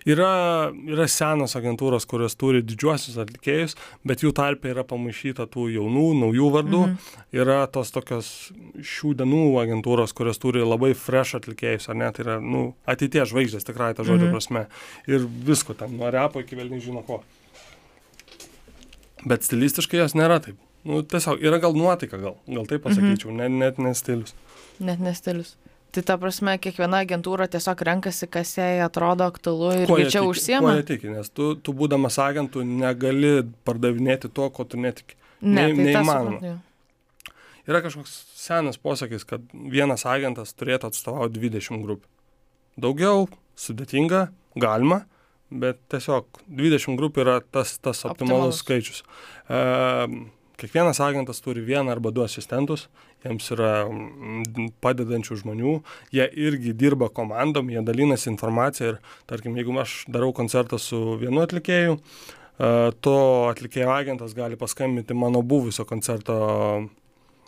Yra, 0.08 0.72
yra 0.88 1.06
senos 1.10 1.56
agentūros, 1.58 2.06
kurios 2.08 2.36
turi 2.38 2.62
didžiuosius 2.66 3.18
atlikėjus, 3.22 3.76
bet 4.06 4.24
jų 4.24 4.32
tarpe 4.36 4.70
yra 4.72 4.84
pamaišyta 4.88 5.46
tų 5.52 5.68
jaunų, 5.76 6.06
naujų 6.22 6.50
vardų. 6.54 6.82
Mhm. 6.86 7.22
Yra 7.36 7.58
tos 7.72 7.92
tokios 7.94 8.30
šių 8.80 9.14
dienų 9.20 9.42
agentūros, 9.62 10.14
kurios 10.16 10.40
turi 10.42 10.64
labai 10.66 10.92
fresh 10.98 11.38
atlikėjus, 11.38 11.88
ar 11.92 12.00
ne, 12.02 12.10
tai 12.16 12.26
yra, 12.26 12.36
nu, 12.42 12.68
ateities 12.88 13.32
žvaigždės, 13.32 13.66
tikrai 13.68 13.92
ta 13.94 14.06
žodžio 14.06 14.30
Mhm. 14.30 14.36
prasme. 14.36 14.66
Ir 15.06 15.26
visko 15.26 15.76
ten, 15.76 15.96
nuo 15.96 16.10
repo 16.10 16.40
iki 16.40 16.56
vėl 16.56 16.70
nežino 16.70 17.04
ko. 17.06 17.22
Bet 19.26 19.42
stilistiškai 19.46 19.98
jos 19.98 20.14
nėra 20.14 20.40
taip. 20.42 20.56
Nu, 20.86 21.02
tiesiog 21.02 21.40
yra 21.42 21.58
gal 21.58 21.74
nuotaika, 21.74 22.18
gal, 22.20 22.36
gal 22.46 22.66
taip 22.66 22.84
pasakyčiau, 22.84 23.32
mhm. 23.32 23.38
net, 23.42 23.50
net 23.50 23.78
ne 23.82 23.94
stilius. 23.94 24.34
Net 24.78 25.00
nestilius. 25.02 25.56
Tai 25.96 26.02
ta 26.04 26.14
prasme, 26.20 26.58
kiekviena 26.60 26.98
agentūra 27.06 27.46
tiesiog 27.48 27.80
renkasi, 27.88 28.26
kas 28.28 28.50
jai 28.58 28.82
atrodo 28.84 29.24
aktualu 29.24 29.70
ir 29.80 29.86
Kuo 29.88 29.96
čia 30.04 30.20
užsiema. 30.28 30.74
Kuo 30.76 30.82
tiki, 30.84 31.08
nes 31.08 31.30
tu, 31.32 31.54
tu 31.56 31.72
būdamas 31.72 32.18
agentų 32.20 32.66
negali 32.68 33.30
pardavinėti 33.64 34.28
to, 34.36 34.50
ko 34.52 34.66
tu 34.68 34.76
netiki. 34.82 35.16
Ne, 35.40 35.70
nei- 35.70 35.72
tai 35.72 35.86
neįmanoma. 35.94 36.52
Yra 37.66 37.80
kažkoks 37.82 38.12
senas 38.36 38.76
posakis, 38.78 39.24
kad 39.26 39.40
vienas 39.72 40.04
agentas 40.06 40.52
turėtų 40.54 40.92
atstovauti 40.92 41.40
20 41.48 41.80
grupių. 41.82 42.06
Daugiau, 42.76 43.24
sudėtinga, 43.56 44.26
galima, 44.60 45.00
bet 45.50 45.80
tiesiog 45.88 46.28
20 46.46 46.98
grupių 47.00 47.24
yra 47.24 47.38
tas, 47.40 47.78
tas 47.80 48.04
optimalus 48.04 48.60
Optimalus. 48.60 48.62
skaičius. 48.62 49.02
E, 49.48 50.28
kiekvienas 50.60 51.00
agentas 51.04 51.40
turi 51.44 51.60
vieną 51.66 51.92
arba 51.92 52.10
du 52.14 52.22
asistentus, 52.24 52.86
jiems 53.24 53.50
yra 53.54 53.72
mm, 53.88 54.70
padedančių 54.84 55.38
žmonių, 55.42 55.74
jie 56.14 56.26
irgi 56.46 56.74
dirba 56.76 57.08
komandom, 57.12 57.70
jie 57.72 57.82
dalinasi 57.84 58.30
informaciją 58.32 58.94
ir, 58.94 58.98
tarkim, 59.30 59.56
jeigu 59.58 59.76
aš 59.82 60.04
darau 60.12 60.32
koncertą 60.36 60.78
su 60.80 61.16
vienu 61.20 61.42
atlikėju, 61.44 61.98
e, 61.98 62.70
to 63.04 63.16
atlikėjo 63.50 63.90
agentas 63.94 64.36
gali 64.38 64.58
paskambinti 64.60 65.16
mano 65.16 65.42
buvusio 65.42 65.84
koncerto 65.88 66.36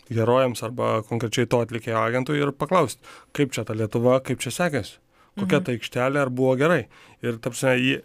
herojams 0.08 0.62
arba 0.64 1.02
konkrečiai 1.08 1.48
to 1.50 1.60
atlikėjo 1.64 2.00
agentui 2.00 2.40
ir 2.40 2.52
paklausti, 2.56 3.00
kaip 3.36 3.52
čia 3.52 3.64
ta 3.68 3.76
Lietuva, 3.76 4.20
kaip 4.24 4.40
čia 4.40 4.52
sekėsi, 4.54 4.96
kokia 5.38 5.60
Mhm. 5.60 5.64
ta 5.64 5.72
aikštelė, 5.72 6.22
ar 6.22 6.30
buvo 6.30 6.56
gerai. 6.56 6.86
Ir 7.22 7.36
tapsime, 7.38 8.02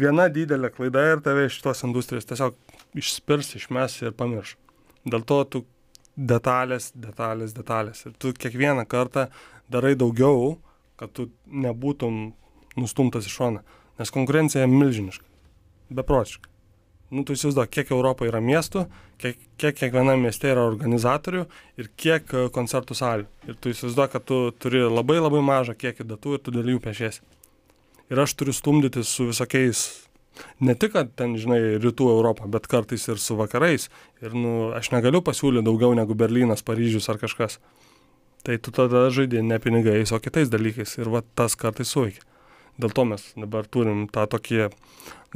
viena 0.00 0.28
didelė 0.32 0.72
klaida 0.74 1.04
ir 1.12 1.22
tave 1.24 1.46
iš 1.48 1.60
tos 1.64 1.82
industrijos 1.86 2.28
tiesiog 2.28 2.56
išspirs, 2.98 3.54
išmes 3.58 3.98
ir 4.02 4.14
pamirš. 4.16 4.56
Dėl 5.08 5.24
to 5.26 5.40
tu 5.44 5.64
detalės, 6.16 6.92
detalės, 6.94 7.54
detalės. 7.56 8.04
Ir 8.06 8.14
tu 8.20 8.32
kiekvieną 8.36 8.86
kartą 8.88 9.28
darai 9.72 9.94
daugiau, 9.98 10.58
kad 11.00 11.12
tu 11.16 11.30
nebūtum 11.46 12.32
nustumtas 12.78 13.26
į 13.28 13.34
šoną. 13.36 13.66
Nes 13.98 14.12
konkurencija 14.12 14.68
milžiniška. 14.70 15.26
Beprotiška. 15.92 16.48
Nu, 17.12 17.26
tu 17.28 17.34
įsivaizduok, 17.36 17.68
kiek 17.68 17.90
Europoje 17.92 18.30
yra 18.30 18.38
miestų, 18.40 18.86
kiek, 19.20 19.40
kiek 19.60 19.76
kiekviename 19.76 20.30
mieste 20.30 20.48
yra 20.48 20.62
organizatorių 20.64 21.42
ir 21.76 21.90
kiek 22.00 22.30
e, 22.32 22.46
koncertų 22.54 22.96
salių. 22.96 23.26
Ir 23.50 23.58
tu 23.60 23.68
įsivaizduok, 23.74 24.14
kad 24.14 24.24
tu 24.24 24.38
turi 24.56 24.80
labai 24.86 25.18
labai 25.18 25.42
mažą 25.44 25.74
kiekį 25.76 26.06
datų 26.14 26.38
ir 26.38 26.40
tu 26.46 26.54
dėl 26.54 26.70
jų 26.72 26.80
pešiesi. 26.86 27.20
Ir 28.12 28.20
aš 28.20 28.34
turiu 28.36 28.52
stumdytis 28.52 29.08
su 29.08 29.30
visokiais, 29.30 29.86
ne 30.60 30.74
tik, 30.76 30.92
kad 30.92 31.14
ten, 31.16 31.38
žinai, 31.40 31.78
rytų 31.80 32.10
Europą, 32.12 32.48
bet 32.52 32.68
kartais 32.68 33.06
ir 33.08 33.20
su 33.22 33.38
vakarais. 33.38 33.88
Ir, 34.20 34.34
nu, 34.36 34.72
aš 34.76 34.90
negaliu 34.92 35.22
pasiūlyti 35.24 35.64
daugiau 35.64 35.96
negu 35.96 36.16
Berlynas, 36.18 36.64
Paryžius 36.66 37.08
ar 37.08 37.20
kažkas. 37.22 37.56
Tai 38.44 38.58
tu 38.58 38.74
tada 38.74 39.06
žaidži 39.14 39.40
ne 39.46 39.56
pinigais, 39.62 40.12
o 40.12 40.20
kitais 40.20 40.52
dalykais. 40.52 40.98
Ir 40.98 41.08
va 41.08 41.22
tas 41.38 41.56
kartais 41.56 41.88
suveikia. 41.88 42.26
Dėl 42.80 42.92
to 42.96 43.04
mes 43.08 43.24
dabar 43.36 43.68
turim 43.68 44.06
tą 44.12 44.26
tokį 44.32 44.68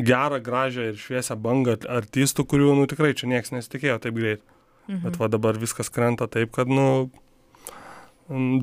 gerą, 0.01 0.41
gražią 0.45 0.91
ir 0.91 1.01
šviesią 1.01 1.37
bangą 1.41 1.79
artistų, 1.93 2.45
kurių, 2.49 2.75
nu, 2.77 2.87
tikrai 2.91 3.13
čia 3.17 3.29
niekas 3.31 3.53
nesitikėjo 3.55 4.01
taip 4.05 4.17
greit. 4.17 4.45
Mhm. 4.89 5.03
Bet 5.07 5.21
va 5.21 5.31
dabar 5.33 5.57
viskas 5.61 5.89
krenta 5.93 6.29
taip, 6.29 6.53
kad, 6.57 6.69
nu, 6.69 7.09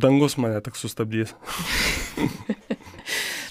dangus 0.02 0.38
mane 0.38 0.62
tik 0.66 0.78
sustabdys. 0.78 1.34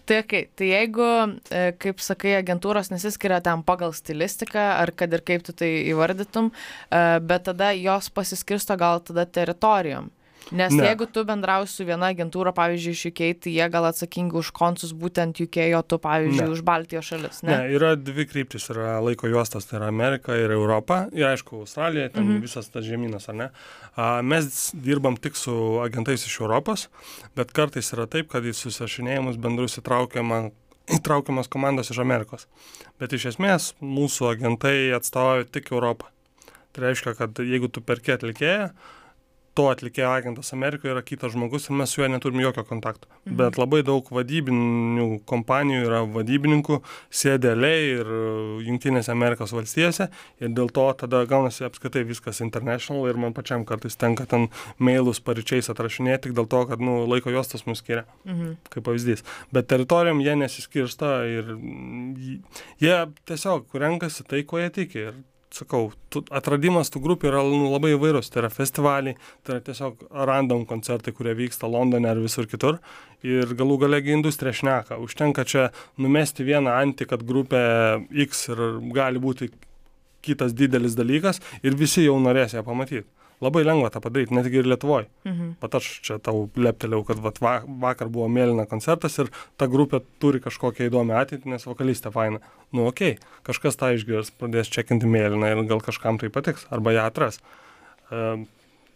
Tai, 0.04 0.18
okay, 0.18 0.48
tai 0.58 0.66
jeigu, 0.72 1.08
e, 1.54 1.60
kaip 1.78 2.00
sakai, 2.02 2.32
agentūros 2.40 2.90
nesiskiria 2.90 3.38
ten 3.44 3.62
pagal 3.62 3.92
stilistiką, 3.94 4.64
ar 4.82 4.90
kad 4.98 5.12
ir 5.14 5.22
kaip 5.22 5.44
tu 5.46 5.54
tai 5.54 5.70
įvardytum, 5.92 6.50
e, 6.50 7.02
bet 7.22 7.46
tada 7.46 7.70
jos 7.78 8.10
pasiskirsto 8.10 8.74
gal 8.80 8.98
tada 9.06 9.28
teritorijom. 9.30 10.10
Nes 10.50 10.72
Ne. 10.72 10.84
jeigu 10.84 11.06
tu 11.06 11.24
bendrausi 11.24 11.72
su 11.76 11.84
viena 11.84 12.10
agentūra, 12.12 12.52
pavyzdžiui, 12.56 12.92
iš 12.96 13.04
UK, 13.12 13.20
tai 13.40 13.52
jie 13.54 13.68
gal 13.70 13.84
atsakingi 13.88 14.34
už 14.36 14.50
konsus 14.52 14.92
būtent 14.92 15.38
UK, 15.44 15.72
o 15.78 15.82
tu, 15.82 15.98
pavyzdžiui, 15.98 16.42
Ne. 16.46 16.50
už 16.50 16.62
Baltijos 16.62 17.04
šalis, 17.04 17.42
Ne, 17.42 17.56
ne? 17.56 17.68
yra 17.76 17.94
dvi 17.96 18.26
kryptis, 18.26 18.68
yra 18.70 18.98
laiko 19.00 19.28
juostas, 19.28 19.64
tai 19.68 19.78
yra 19.78 19.88
Amerika 19.88 20.34
ir 20.36 20.50
Europa, 20.50 21.06
ir 21.12 21.24
aišku, 21.30 21.60
Australija, 21.62 22.08
ten 22.12 22.24
Mhm. 22.26 22.40
visas 22.42 22.68
tas 22.68 22.84
žemynas, 22.84 23.28
ar 23.28 23.34
ne. 23.34 23.50
A, 23.96 24.22
mes 24.22 24.72
dirbam 24.74 25.16
tik 25.16 25.36
su 25.36 25.78
agentais 25.84 26.26
iš 26.26 26.40
Europos, 26.40 26.88
bet 27.36 27.52
kartais 27.52 27.92
yra 27.92 28.06
taip, 28.06 28.28
kad 28.28 28.42
į 28.42 28.52
susirašinėjimus 28.52 29.36
bendrus 29.38 29.78
įtraukiama 29.78 30.50
įtraukiamas 30.88 31.48
komandos 31.48 31.90
iš 31.90 31.98
Amerikos. 32.02 32.46
Bet 32.98 33.12
iš 33.12 33.26
esmės 33.36 33.72
mūsų 33.80 34.32
agentai 34.34 34.90
atstovauja 34.92 35.44
tik 35.44 35.70
Europą. 35.70 36.06
Tai 36.72 36.82
reiškia, 36.88 37.14
kad 37.16 37.34
jeigu 37.38 37.68
tu 37.70 37.80
perki 37.80 38.12
atlikėją, 38.16 38.70
to 39.54 39.66
atlikėjo 39.68 40.08
agentas 40.16 40.52
Amerikoje 40.56 40.94
yra 40.94 41.02
kitas 41.04 41.34
žmogus 41.34 41.68
ir 41.68 41.76
mes 41.76 41.90
su 41.92 42.00
juo 42.00 42.08
neturim 42.08 42.40
jokio 42.40 42.64
kontakto. 42.64 43.08
Mhm. 43.26 43.36
Bet 43.36 43.58
labai 43.60 43.82
daug 43.84 44.08
vadybinių 44.08 45.20
kompanijų 45.28 45.82
yra 45.86 46.00
vadybininkų, 46.08 46.78
sėdėliai 47.12 47.82
ir 47.98 48.12
Junktinėse 48.66 49.12
Amerikos 49.12 49.52
valstijose 49.52 50.08
ir 50.40 50.48
dėl 50.56 50.70
to 50.72 50.86
tada 51.04 51.24
gaunasi 51.28 51.66
apskritai 51.68 52.04
viskas 52.08 52.40
international 52.40 53.06
ir 53.10 53.20
man 53.20 53.34
pačiam 53.36 53.66
kartais 53.68 53.96
tenka 54.00 54.24
ten 54.26 54.48
mailus 54.78 55.20
paryčiais 55.20 55.68
atrašinėti 55.72 56.28
tik 56.28 56.36
dėl 56.38 56.46
to, 56.48 56.64
kad 56.70 56.80
nu, 56.80 57.02
laiko 57.10 57.30
juostas 57.34 57.66
mus 57.66 57.82
skiria 57.82 58.04
Mhm. 58.24 58.56
kaip 58.70 58.84
pavyzdys. 58.84 59.22
Bet 59.52 59.66
teritorijom 59.68 60.20
jie 60.22 60.36
nesiskirsta 60.36 61.26
ir 61.26 61.56
jie 62.80 62.96
tiesiog 63.26 63.66
renkasi 63.74 64.24
tai, 64.28 64.42
ko 64.44 64.58
jie 64.58 64.70
tiki. 64.70 64.98
Ir 65.10 65.14
sakau, 65.56 65.90
tu, 66.12 66.22
atradimas 66.34 66.90
tų 66.92 67.02
grupių 67.04 67.30
yra 67.30 67.42
nu, 67.46 67.70
labai 67.72 67.92
įvairus. 67.96 68.30
Tai 68.32 68.44
yra 68.44 68.50
festivaliai, 68.52 69.16
tai 69.44 69.56
yra 69.56 69.64
tiesiog 69.68 70.06
random 70.28 70.66
koncertai, 70.68 71.14
kurie 71.16 71.34
vyksta 71.38 71.70
Londone 71.70 72.10
ar 72.10 72.20
visur 72.22 72.48
kitur. 72.50 72.80
Ir 73.26 73.54
galų 73.58 73.78
galegi 73.84 74.14
industrija 74.16 74.54
šneka. 74.56 74.98
Užtenka 75.02 75.44
čia 75.48 75.68
numesti 76.00 76.46
vieną 76.46 76.72
antį, 76.80 77.08
kad 77.12 77.26
grupė 77.26 77.62
X 78.26 78.48
ir 78.52 78.64
gali 78.96 79.22
būti 79.22 79.52
kitas 80.22 80.54
didelis 80.54 80.94
dalykas 80.98 81.42
ir 81.66 81.76
visi 81.78 82.06
jau 82.06 82.18
norės 82.22 82.54
ją 82.56 82.62
pamatyti. 82.66 83.08
Labai 83.42 83.64
lengva 83.66 83.90
tą 83.90 83.98
padaryti, 84.02 84.34
netgi 84.36 84.60
ir 84.60 84.68
Lietuvoje. 84.70 85.08
Mhm. 85.26 85.54
Pat 85.62 85.74
aš 85.80 85.88
čia 86.06 86.18
tau 86.22 86.44
leptelėjau, 86.54 87.02
kad 87.08 87.22
vat, 87.24 87.40
va, 87.42 87.54
vakar 87.66 88.10
buvo 88.12 88.28
mėlyna 88.30 88.68
koncertas 88.70 89.18
ir 89.18 89.32
ta 89.58 89.66
grupė 89.70 90.02
turi 90.22 90.38
kažkokią 90.44 90.86
įdomią 90.86 91.16
ateitį, 91.24 91.50
nes 91.50 91.66
vokalistė 91.66 92.12
faina. 92.14 92.38
Nu, 92.70 92.86
okei, 92.86 93.16
okay, 93.16 93.32
kažkas 93.48 93.78
tą 93.80 93.90
išgirs, 93.96 94.30
pradės 94.38 94.70
čekinti 94.70 95.10
mėlyną 95.10 95.50
ir 95.50 95.62
gal 95.70 95.82
kažkam 95.82 96.20
tai 96.22 96.30
patiks, 96.30 96.68
arba 96.70 96.94
ją 96.94 97.08
atras. 97.10 97.40
E, 98.12 98.44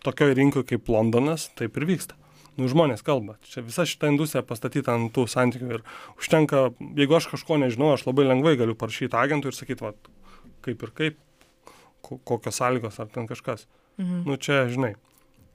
tokioj 0.06 0.36
rinkoje 0.38 0.70
kaip 0.70 0.92
Londonas 0.94 1.48
taip 1.58 1.76
ir 1.80 1.88
vyksta. 1.90 2.14
Nu, 2.56 2.70
žmonės 2.72 3.02
kalba. 3.04 3.34
Čia 3.44 3.64
visa 3.66 3.84
šita 3.84 4.08
industrija 4.08 4.44
pastatyta 4.46 4.94
ant 4.94 5.10
tų 5.12 5.26
santykių 5.28 5.72
ir 5.74 5.82
užtenka, 6.16 6.70
jeigu 6.96 7.18
aš 7.18 7.26
kažko 7.34 7.58
nežinau, 7.60 7.90
aš 7.92 8.06
labai 8.06 8.24
lengvai 8.30 8.54
galiu 8.56 8.78
parašyti 8.78 9.18
agentui 9.18 9.50
ir 9.50 9.58
sakyti, 9.58 9.84
va, 9.84 9.92
kaip 10.64 10.86
ir 10.86 10.94
kaip, 10.96 11.18
ko- 12.06 12.22
kokios 12.24 12.62
sąlygos 12.62 13.02
ar 13.02 13.10
ten 13.12 13.26
kažkas. 13.28 13.66
Mhm. 13.66 13.85
Nu, 13.98 14.36
čia, 14.36 14.66
žinai, 14.68 14.94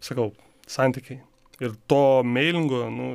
sakau, 0.01 0.31
santykiai. 0.69 1.21
Ir 1.61 1.75
to 1.87 2.23
mailingo, 2.25 2.87
nu, 2.89 3.09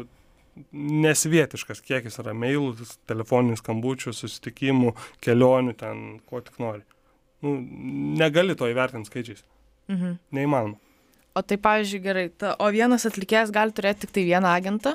nesvietiškas 0.73 1.83
kiekis 1.85 2.21
yra 2.23 2.35
mailų, 2.37 2.87
telefoninių 3.11 3.59
skambučių, 3.61 4.15
susitikimų, 4.17 4.95
kelionių, 5.25 5.75
ten, 5.77 6.05
ko 6.29 6.41
tik 6.41 6.61
nori. 6.63 6.85
Nu, 7.45 7.57
negali 8.17 8.57
to 8.57 8.69
įvertinti 8.71 9.11
skaičiais. 9.11 9.43
Mhm. 9.93 10.19
Neįmanoma. 10.37 10.79
O 11.37 11.43
tai, 11.45 11.59
pavyzdžiui, 11.61 12.01
gerai, 12.01 12.29
ta, 12.33 12.55
o 12.57 12.71
vienas 12.73 13.05
atlikėjas 13.05 13.53
gali 13.53 13.75
turėti 13.77 14.07
tik 14.07 14.15
tai 14.17 14.25
vieną 14.25 14.55
agentą? 14.57 14.95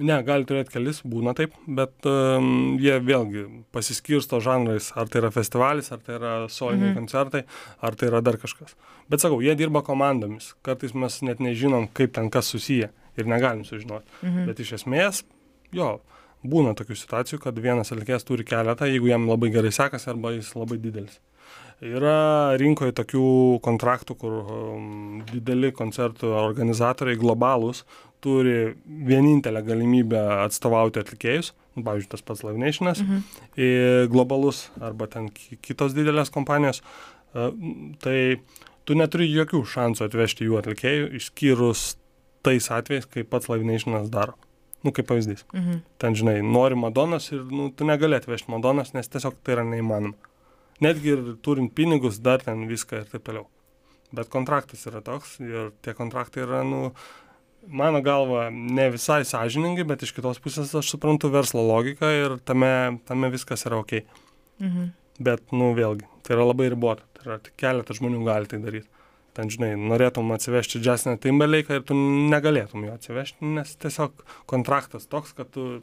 Ne, 0.00 0.14
gali 0.24 0.46
turėti 0.48 0.72
kelis, 0.72 1.02
būna 1.04 1.34
taip, 1.36 1.52
bet 1.68 2.06
um, 2.08 2.78
jie 2.80 2.94
vėlgi 3.04 3.42
pasiskirsto 3.76 4.38
žanrais, 4.40 4.86
ar 4.96 5.10
tai 5.12 5.20
yra 5.20 5.30
festivalis, 5.34 5.90
ar 5.92 5.98
tai 6.00 6.14
yra 6.16 6.30
soliniai 6.48 6.94
Mhm. 6.94 6.96
koncertai, 7.02 7.42
ar 7.82 7.94
tai 7.94 8.08
yra 8.08 8.22
dar 8.24 8.38
kažkas. 8.40 8.72
Bet 9.10 9.20
sakau, 9.20 9.42
jie 9.44 9.52
dirba 9.54 9.82
komandomis, 9.84 10.54
kartais 10.64 10.94
mes 10.94 11.20
net 11.22 11.38
nežinom, 11.44 11.90
kaip 11.92 12.12
ten 12.14 12.30
kas 12.30 12.46
susiję 12.48 12.88
ir 13.18 13.24
negalim 13.28 13.64
sužinoti. 13.68 14.06
Mhm. 14.22 14.46
Bet 14.46 14.60
iš 14.64 14.72
esmės, 14.80 15.24
jo, 15.72 16.00
būna 16.42 16.72
tokių 16.74 16.96
situacijų, 16.96 17.38
kad 17.44 17.54
vienas 17.54 17.92
atlikėjas 17.92 18.24
turi 18.24 18.44
keletą, 18.44 18.88
jeigu 18.88 19.08
jam 19.12 19.28
labai 19.28 19.50
gerai 19.52 19.70
sekasi 19.76 20.08
arba 20.08 20.32
jis 20.32 20.54
labai 20.56 20.78
didelis. 20.78 21.18
Yra 21.82 22.54
rinkoje 22.60 22.92
tokių 22.94 23.22
kontraktų, 23.64 24.14
kur 24.20 24.34
um, 24.44 25.22
dideli 25.32 25.72
koncertų 25.74 26.30
organizatoriai 26.38 27.18
globalūs 27.18 27.80
turi 28.22 28.74
vienintelę 28.86 29.64
galimybę 29.66 30.20
atstovauti 30.44 31.00
atlikėjus, 31.02 31.48
nu, 31.74 31.82
pavyzdžiui, 31.82 32.10
tas 32.12 32.22
pats 32.22 32.44
Live 32.46 32.60
Nationas, 32.62 33.00
Mhm. 33.02 34.06
globalus 34.12 34.68
arba 34.80 35.08
ten 35.10 35.26
ki- 35.34 35.58
kitos 35.58 35.92
didelės 35.96 36.30
kompanijos, 36.30 36.82
e, 37.34 37.50
tai 37.98 38.40
tu 38.86 38.94
neturi 38.94 39.26
jokių 39.32 39.64
šansų 39.66 40.06
atvežti 40.06 40.46
jų 40.46 40.60
atlikėjų, 40.62 41.10
išskyrus 41.18 41.96
tais 42.44 42.68
atvejais, 42.70 43.06
kai 43.10 43.24
pats 43.24 43.48
Live 43.48 43.64
Nationas 43.66 44.08
daro. 44.10 44.34
Nu, 44.84 44.90
kaip 44.92 45.06
pavyzdys. 45.06 45.42
Mhm. 45.54 45.82
Ten, 45.98 46.14
žinai, 46.14 46.42
nori 46.42 46.74
Madonas 46.78 47.32
ir 47.32 47.42
nu, 47.50 47.70
tu 47.74 47.84
negali 47.84 48.14
atvežti 48.18 48.50
Madonas, 48.50 48.94
nes 48.94 49.08
tiesiog 49.08 49.34
tai 49.42 49.54
yra 49.56 49.64
neįmanoma. 49.64 50.14
Netgi 50.82 51.12
ir 51.14 51.24
turint 51.44 51.72
pinigus, 51.76 52.20
dar 52.22 52.42
ten 52.42 52.66
viską 52.70 53.02
ir 53.02 53.10
taip 53.10 53.26
toliau. 53.26 53.46
Bet 54.12 54.28
kontraktas 54.32 54.84
yra 54.90 55.00
toks 55.04 55.38
ir 55.40 55.70
tie 55.84 55.94
kontraktai 55.96 56.42
yra, 56.44 56.62
nu, 56.66 56.90
mano 57.66 58.02
galva, 58.04 58.48
ne 58.50 58.88
visai 58.92 59.22
sąžiningai, 59.28 59.86
bet 59.88 60.02
iš 60.04 60.12
kitos 60.16 60.40
pusės 60.42 60.74
aš 60.76 60.90
suprantu 60.94 61.30
verslo 61.32 61.62
logiką 61.64 62.10
ir 62.16 62.36
tame, 62.44 62.98
tame 63.08 63.30
viskas 63.32 63.64
yra 63.68 63.80
ok. 63.82 64.02
Mhm. 64.62 64.90
Bet, 65.22 65.44
nu, 65.54 65.70
vėlgi, 65.76 66.08
tai 66.26 66.36
yra 66.36 66.48
labai 66.48 66.70
ribota. 66.72 67.06
Tai 67.16 67.28
yra 67.28 67.38
tik 67.44 67.54
keletas 67.60 68.00
žmonių 68.00 68.24
gali 68.26 68.50
tai 68.50 68.58
daryti. 68.62 68.88
Ten, 69.36 69.48
žinai, 69.48 69.70
norėtum 69.80 70.28
atsivežti 70.34 70.80
Justinę 70.84 71.16
Timberlake'ą 71.20 71.78
ir 71.78 71.84
tu 71.88 71.96
negalėtum 71.96 72.84
jo 72.84 72.96
atsivežti, 72.98 73.48
nes 73.56 73.70
tiesiog 73.80 74.24
kontraktas 74.50 75.08
toks, 75.08 75.32
kad 75.36 75.48
tu 75.54 75.80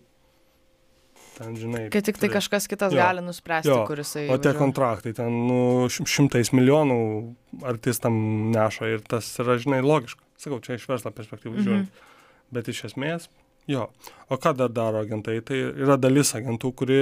ten, 1.39 1.55
žinai. 1.57 1.85
Kai 1.93 2.01
tik 2.05 2.19
tai 2.21 2.29
kažkas 2.33 2.67
kitas 2.69 2.93
Jo. 2.93 2.99
gali 3.01 3.23
nuspręsti, 3.25 3.71
Jo. 3.71 3.81
kuris 3.87 4.11
tai... 4.13 4.27
O 4.29 4.37
tie 4.37 4.51
kontraktai 4.57 5.13
ten, 5.17 5.31
nu, 5.47 5.87
šim- 5.89 6.07
šimtais 6.07 6.51
milijonų 6.53 6.99
artistam 7.71 8.19
neša 8.53 8.91
ir 8.93 9.03
tas 9.07 9.31
yra, 9.41 9.55
žinai, 9.57 9.79
logiška. 9.81 10.21
Sakau, 10.39 10.59
čia 10.63 10.75
iš 10.77 10.85
verslo 10.87 11.11
perspektyvų 11.15 11.55
Mhm. 11.57 11.63
žiūrint. 11.65 12.05
Bet 12.51 12.67
iš 12.71 12.83
esmės, 12.91 13.27
jo. 13.67 13.87
O 14.29 14.37
ką 14.37 14.55
dar 14.57 14.69
daro 14.69 15.01
agentai? 15.03 15.39
Tai 15.45 15.55
yra 15.55 15.97
dalis 15.97 16.31
agentų, 16.37 16.71
kuri 16.75 16.99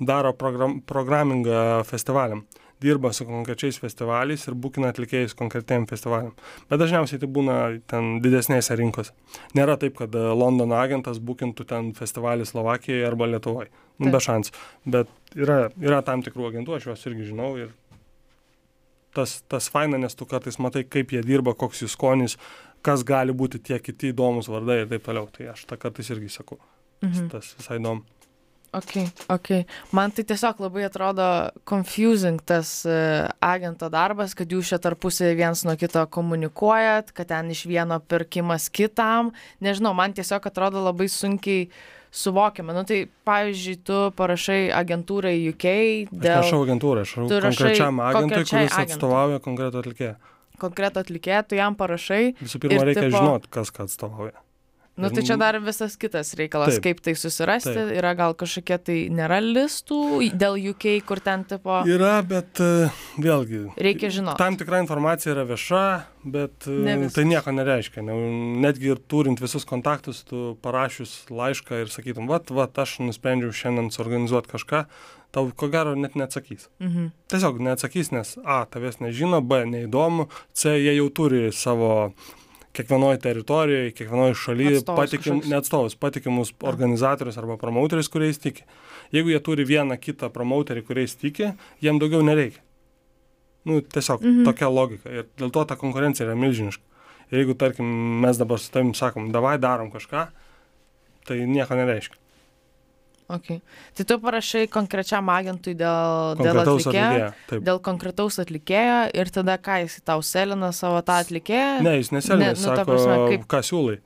daro 0.00 0.32
program, 0.32 0.80
programingą 0.82 1.84
festivaliam. 1.86 2.44
Dirba 2.82 3.10
su 3.12 3.26
konkrečiais 3.26 3.80
festivaliais 3.82 4.44
ir 4.46 4.54
būkina 4.54 4.92
atlikėjus 4.92 5.34
konkretiem 5.38 5.88
festivaliam. 5.90 6.34
Bet 6.70 6.78
dažniausiai 6.78 7.18
tai 7.18 7.30
būna 7.38 7.56
ten 7.90 8.20
didesnėse 8.22 8.76
rinkose. 8.78 9.14
Nėra 9.58 9.74
taip, 9.82 9.96
kad 9.98 10.14
e, 10.14 10.22
Londono 10.38 10.78
agentas 10.78 11.18
būkintų 11.18 11.66
ten 11.66 11.90
festivalį 11.98 12.46
Slovakijoje 12.46 13.08
arba 13.08 13.26
Lietuvoje. 13.32 13.72
Nu, 13.98 14.12
be 14.14 14.20
šansų. 14.22 14.54
Bet 14.86 15.10
yra, 15.34 15.72
yra 15.82 16.04
tam 16.06 16.22
tikrų 16.22 16.52
agentų, 16.52 16.76
aš 16.78 16.90
juos 16.92 17.04
irgi 17.10 17.32
žinau 17.32 17.50
ir 17.58 17.74
tas, 19.18 19.40
tas 19.50 19.68
faina, 19.72 19.98
nes 19.98 20.14
tu 20.14 20.26
kartais 20.28 20.58
matai, 20.62 20.84
kaip 20.86 21.12
jie 21.14 21.22
dirba, 21.26 21.54
koks 21.58 21.82
jų 21.82 21.90
skonis, 21.90 22.36
kas 22.86 23.02
gali 23.06 23.34
būti 23.34 23.60
tie 23.70 23.80
kiti 23.82 24.12
įdomus 24.12 24.50
vardai 24.52 24.82
ir 24.84 24.92
taip 24.92 25.06
toliau. 25.08 25.26
Tai 25.34 25.50
aš 25.54 25.66
tą 25.66 25.78
kartais 25.80 26.10
irgi 26.14 26.30
sakau. 26.38 26.60
Mhm. 27.02 27.30
Tas 27.32 27.54
visai 27.58 27.80
įdomu. 27.80 28.06
Ok, 28.76 28.92
ok. 29.32 29.48
Man 29.96 30.10
tai 30.12 30.24
tiesiog 30.28 30.58
labai 30.60 30.82
atrodo 30.84 31.24
confusing 31.64 32.36
tas 32.44 32.84
uh, 32.84 33.24
agento 33.40 33.88
darbas, 33.88 34.34
kad 34.36 34.50
jūs 34.52 34.68
čia 34.74 34.78
tarpusai 34.78 35.30
viens 35.38 35.62
nuo 35.64 35.72
kito 35.80 36.02
komunikuojat, 36.12 37.12
kad 37.16 37.30
ten 37.32 37.48
iš 37.54 37.64
vieno 37.70 37.96
pirkimas 38.00 38.68
kitam. 38.68 39.32
Nežinau, 39.64 39.94
man 39.96 40.12
tiesiog 40.12 40.44
atrodo 40.50 40.82
labai 40.84 41.08
sunkiai 41.08 41.70
suvokiama. 42.12 42.72
Nu 42.76 42.84
tai, 42.88 43.06
pavyzdžiui, 43.28 43.78
tu 43.84 43.96
parašai 44.16 44.68
agentūrai 44.72 45.34
UK 45.50 45.64
Aš 46.08 46.12
dėl 46.24 46.36
rašau 46.42 46.60
agentūrą, 46.66 47.04
aš 47.04 47.14
rašau 47.16 47.48
konkrečiam 47.48 48.00
agentui, 48.04 48.44
kuris 48.44 48.52
agentui. 48.52 48.84
atstovauja 48.84 49.40
konkretų 49.44 49.82
atlikėją. 49.82 50.14
konkreto 50.58 51.00
atlikėjo, 51.04 51.42
tu 51.48 51.54
jam 51.54 51.76
parašai. 51.78 52.34
Visų 52.42 52.58
pirma, 52.60 52.80
Ir 52.82 52.86
reikia 52.90 53.04
tipo- 53.08 53.16
žinot, 53.20 53.48
kas 53.48 53.70
ką 53.70 53.84
atstovauja. 53.88 54.36
Nu 54.98 55.10
tai 55.14 55.22
čia 55.22 55.36
dar 55.38 55.56
visas 55.62 55.94
kitas 55.96 56.32
reikalas, 56.38 56.74
Taip. 56.76 56.82
kaip 56.88 57.00
tai 57.06 57.14
susirasti. 57.14 57.70
Taip. 57.76 57.92
Yra 58.00 58.12
gal 58.18 58.34
kažkokie 58.34 58.78
tai 58.82 58.96
nėra 59.14 59.38
listų 59.44 59.98
dėl 60.34 60.58
UK, 60.72 60.88
kur 61.06 61.20
ten 61.22 61.44
tipo 61.46 61.80
Yra, 61.86 62.16
bet 62.26 62.58
e, 62.60 62.88
vėlgi, 63.22 63.60
reikia 63.78 64.10
žinoti. 64.10 64.38
tam 64.42 64.58
tikra 64.58 64.80
informacija 64.82 65.32
yra 65.36 65.44
vieša, 65.48 65.84
bet 66.26 66.66
e, 66.66 66.74
Ne 66.88 66.96
viskas. 67.04 67.14
tai 67.14 67.24
nieko 67.30 67.54
nereiškia. 67.54 68.02
Ne, 68.02 68.16
netgi 68.66 68.90
ir 68.92 68.98
turint 69.06 69.38
visus 69.40 69.64
kontaktus, 69.68 70.24
tu 70.26 70.56
parašius 70.66 71.28
laišką 71.30 71.84
ir 71.84 71.94
sakytum, 71.94 72.26
vat, 72.28 72.50
vat, 72.50 72.74
aš 72.82 72.98
nusprendžiau 73.06 73.54
šiandien 73.54 73.92
suorganizuoti 73.94 74.50
kažką, 74.50 74.82
tau 75.30 75.46
ko 75.54 75.68
gero 75.68 75.94
net 75.94 76.14
neatsakys. 76.18 76.66
Mhm. 76.80 77.10
Tiesiog 77.30 77.60
neatsakys, 77.62 78.10
nes 78.16 78.34
A, 78.44 78.64
tavęs 78.66 78.98
nežino, 79.04 79.42
B, 79.44 79.62
neįdomu, 79.68 80.26
C, 80.56 80.74
jie 80.80 80.96
jau 80.96 81.08
turi 81.12 81.52
savo 81.52 82.12
kiekvienoje 82.78 83.18
teritorijoje, 83.24 83.90
kiekvienoje 83.98 84.36
šalyje 84.38 84.76
Atstovus 84.78 85.00
patikim, 85.00 85.24
kažkokius. 85.24 85.50
neatstovus, 85.50 85.96
patikimus 85.98 86.52
organizatorius 86.72 87.38
arba 87.40 87.58
promauterius, 87.60 88.10
kuriais 88.12 88.38
tiki. 88.38 88.64
Jeigu 89.14 89.32
jie 89.32 89.40
turi 89.42 89.66
vieną 89.66 89.98
kitą 89.98 90.30
promauterį, 90.32 90.84
kuriais 90.86 91.16
tiki, 91.18 91.52
jiem 91.82 91.98
daugiau 91.98 92.22
nereikia. 92.26 92.62
Nu, 93.68 93.80
tiesiog 93.82 94.22
mhm. 94.22 94.44
tokia 94.46 94.70
logika. 94.72 95.10
Ir 95.12 95.26
dėl 95.40 95.50
to 95.54 95.64
ta 95.68 95.76
konkurencija 95.80 96.28
yra 96.28 96.38
milžiniška. 96.38 96.84
Ir 97.32 97.42
jeigu, 97.42 97.58
tarkim, 97.60 97.88
mes 98.22 98.38
dabar 98.40 98.60
su 98.62 98.70
tavim 98.72 98.94
sakom, 98.96 99.28
davai 99.34 99.58
darom 99.60 99.90
kažką, 99.92 100.28
tai 101.28 101.42
nieko 101.44 101.76
nereiškia. 101.76 102.16
Okay. 103.28 103.58
Tai 103.92 104.04
tu 104.08 104.16
parašai 104.22 104.62
konkrečiam 104.72 105.26
agentui 105.28 105.74
dėl, 105.76 106.38
dėl 106.38 106.54
Konkretaus 106.56 106.86
atlikėjo, 106.86 107.08
atlikėjo. 107.08 107.32
Taip. 107.50 107.64
dėl 107.66 107.80
konkretaus 107.84 108.38
atlikėjo 108.40 109.00
ir 109.20 109.30
tada 109.34 109.56
ką 109.60 109.74
jis 109.82 109.98
tau 110.08 110.22
selina 110.24 110.70
savo 110.72 111.02
tą 111.04 111.18
atlikėją? 111.26 111.82
Ne, 111.84 111.98
jis 112.00 112.08
neselgia, 112.16 112.54
Ne, 112.54 112.56
nu, 112.56 112.62
sako, 112.62 112.86
prasme, 112.88 113.18
kaip- 113.34 113.44
ką 113.52 113.60
siūlai. 113.68 113.98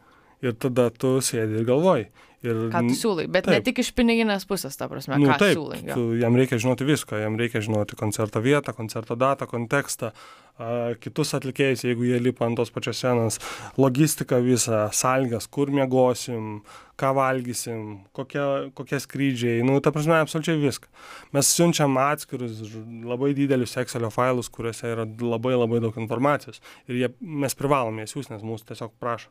Ir 0.43 0.57
tada 0.59 0.89
tu 0.91 1.15
sėdi 1.23 1.61
ir 1.61 1.65
galvoji. 1.69 2.09
Ir, 2.43 2.59
Ką 2.73 2.81
tu 2.89 2.95
siūlai, 2.99 3.29
bet 3.31 3.47
taip. 3.47 3.55
ne 3.55 3.63
tik 3.63 3.79
iš 3.85 3.93
piniginės 3.95 4.45
pusės, 4.51 4.75
ta 4.75 4.89
prasme, 4.91 5.15
nu, 5.23 5.29
ką 5.31 5.39
taip, 5.39 5.55
siūlai. 5.55 5.77
jo. 5.87 5.95
tu, 5.95 6.07
jam 6.19 6.35
reikia 6.35 6.59
žinoti 6.59 6.87
viską, 6.89 7.21
jam 7.23 7.37
reikia 7.39 7.61
žinoti 7.63 7.99
koncerto 7.99 8.43
vietą, 8.43 8.75
koncerto 8.75 9.15
datą, 9.15 9.47
kontekstą, 9.47 10.11
a, 10.59 10.71
kitus 10.99 11.37
atlikėjus, 11.39 11.85
jeigu 11.87 12.09
jie 12.09 12.19
lipa 12.19 12.49
ant 12.49 12.59
tos 12.59 12.73
pačios 12.75 12.99
scenos, 12.99 13.39
logistiką 13.79 14.41
visą, 14.43 14.89
salgas, 14.91 15.47
kur 15.47 15.71
miegosim, 15.71 16.65
ką 16.99 17.13
valgysim, 17.15 17.85
kokie, 18.19 18.43
kokie 18.75 18.99
skrydžiai, 19.05 19.63
nu, 19.67 19.79
ta 19.79 19.93
prasme, 19.95 20.19
absoliučiai 20.19 20.59
viską. 20.65 20.91
Mes 21.39 21.53
siunčiam 21.55 21.95
atskirus 22.03 22.59
labai 23.07 23.37
didelius 23.39 23.79
Excelio 23.79 24.11
failus, 24.11 24.51
kuriuose 24.51 24.91
yra 24.97 25.07
labai 25.07 25.55
labai 25.55 25.79
daug 25.87 25.95
informacijos 26.03 26.59
ir 26.91 27.05
jie, 27.05 27.13
mes 27.23 27.55
privalome 27.55 28.03
jas 28.03 28.17
siūsti, 28.17 28.35
nes 28.35 28.51
mūsų 28.51 28.73
tiesiog 28.73 28.99
prašo. 28.99 29.31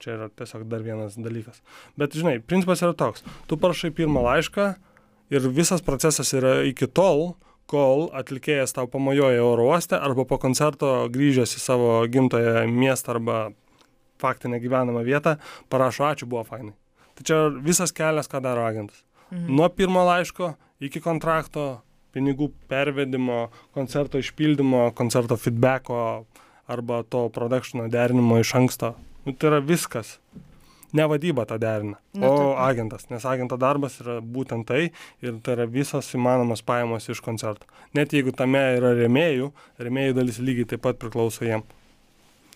Čia 0.00 0.14
yra 0.16 0.30
tiesiog 0.32 0.64
dar 0.70 0.80
vienas 0.84 1.18
dalykas. 1.20 1.60
Bet, 2.00 2.16
žinai, 2.16 2.38
principas 2.40 2.80
yra 2.80 2.94
toks. 2.96 3.24
Tu 3.50 3.58
parašai 3.60 3.92
pirmą 3.92 4.22
laišką 4.24 4.68
ir 5.34 5.48
visas 5.52 5.84
procesas 5.84 6.32
yra 6.36 6.60
iki 6.64 6.88
tol, 6.88 7.34
kol 7.70 8.08
atlikėjas 8.16 8.74
tau 8.74 8.88
pamojoja 8.90 9.44
oro 9.44 9.68
uoste 9.70 9.98
arba 9.98 10.24
po 10.26 10.40
koncerto 10.42 11.04
grįžęs 11.12 11.52
į 11.54 11.60
savo 11.62 11.90
gimtoją 12.10 12.64
miestą 12.72 13.14
arba 13.14 13.36
faktinę 14.20 14.58
gyvenamą 14.60 15.04
vietą, 15.06 15.36
parašo 15.72 16.08
ačiū, 16.08 16.28
buvo 16.28 16.42
fainai. 16.48 16.74
Tai 17.16 17.26
čia 17.28 17.38
visas 17.60 17.92
kelias, 17.92 18.28
ką 18.28 18.42
daro 18.44 18.64
agentas. 18.66 19.04
Mhm. 19.30 19.52
Nuo 19.56 19.68
pirmo 19.68 20.02
laiško 20.08 20.54
iki 20.80 21.00
kontrakto, 21.04 21.82
pinigų 22.14 22.50
pervedimo, 22.68 23.50
koncerto 23.76 24.18
išpildymo, 24.18 24.90
koncerto 24.98 25.36
feedbacko 25.38 26.24
arba 26.70 27.02
to 27.02 27.28
produkšino 27.34 27.88
derinimo 27.90 28.40
iš 28.40 28.54
anksto. 28.58 28.94
Nu, 29.26 29.32
tai 29.32 29.50
yra 29.52 29.60
viskas. 29.60 30.18
Ne 30.92 31.04
vadyba 31.06 31.44
tą 31.46 31.54
derina, 31.62 32.00
Nu, 32.18 32.26
o 32.26 32.36
taip. 32.36 32.62
agentas, 32.66 33.04
nes 33.10 33.22
agento 33.24 33.54
darbas 33.56 34.00
yra 34.02 34.16
būtent 34.20 34.66
tai 34.66 34.90
ir 35.22 35.36
tai 35.38 35.54
yra 35.54 35.66
visos 35.70 36.08
įmanomos 36.16 36.64
pajamos 36.66 37.06
iš 37.08 37.20
koncerto. 37.22 37.68
Net 37.94 38.10
jeigu 38.10 38.32
tame 38.34 38.58
yra 38.78 38.90
remėjų, 38.98 39.52
remėjų 39.78 40.16
dalis 40.18 40.40
lygiai 40.42 40.66
taip 40.72 40.82
pat 40.82 40.98
priklauso 40.98 41.46
jiem. 41.46 41.62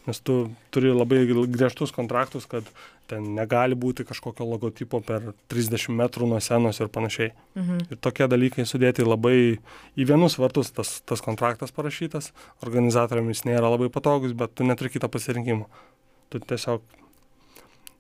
Nes 0.05 0.19
tu 0.21 0.51
turi 0.75 0.91
labai 0.93 1.23
griežtus 1.47 1.95
kontraktus, 1.95 2.45
kad 2.51 2.67
ten 3.09 3.31
negali 3.37 3.77
būti 3.79 4.05
kažkokio 4.05 4.45
logotipo 4.49 5.01
per 5.01 5.31
30 5.53 5.95
metrų 5.97 6.27
nuo 6.29 6.41
senos 6.45 6.81
ir 6.81 6.91
panašiai. 6.93 7.31
Mhm. 7.55 7.87
Ir 7.93 7.97
tokie 8.03 8.27
dalykai 8.29 8.67
sudėti 8.67 9.07
labai 9.07 9.61
į 9.97 10.05
vienus 10.11 10.37
vartus 10.43 10.73
tas, 10.73 11.01
tas 11.07 11.21
kontraktas 11.25 11.71
parašytas, 11.71 12.33
organizatoriams 12.67 13.45
nėra 13.47 13.71
labai 13.71 13.89
patogus, 13.89 14.33
bet 14.35 14.55
tu 14.55 14.65
neturi 14.65 14.91
kito 14.91 15.09
pasirinkimo. 15.09 15.69
Tu 16.35 16.41
tiesiog 16.43 16.83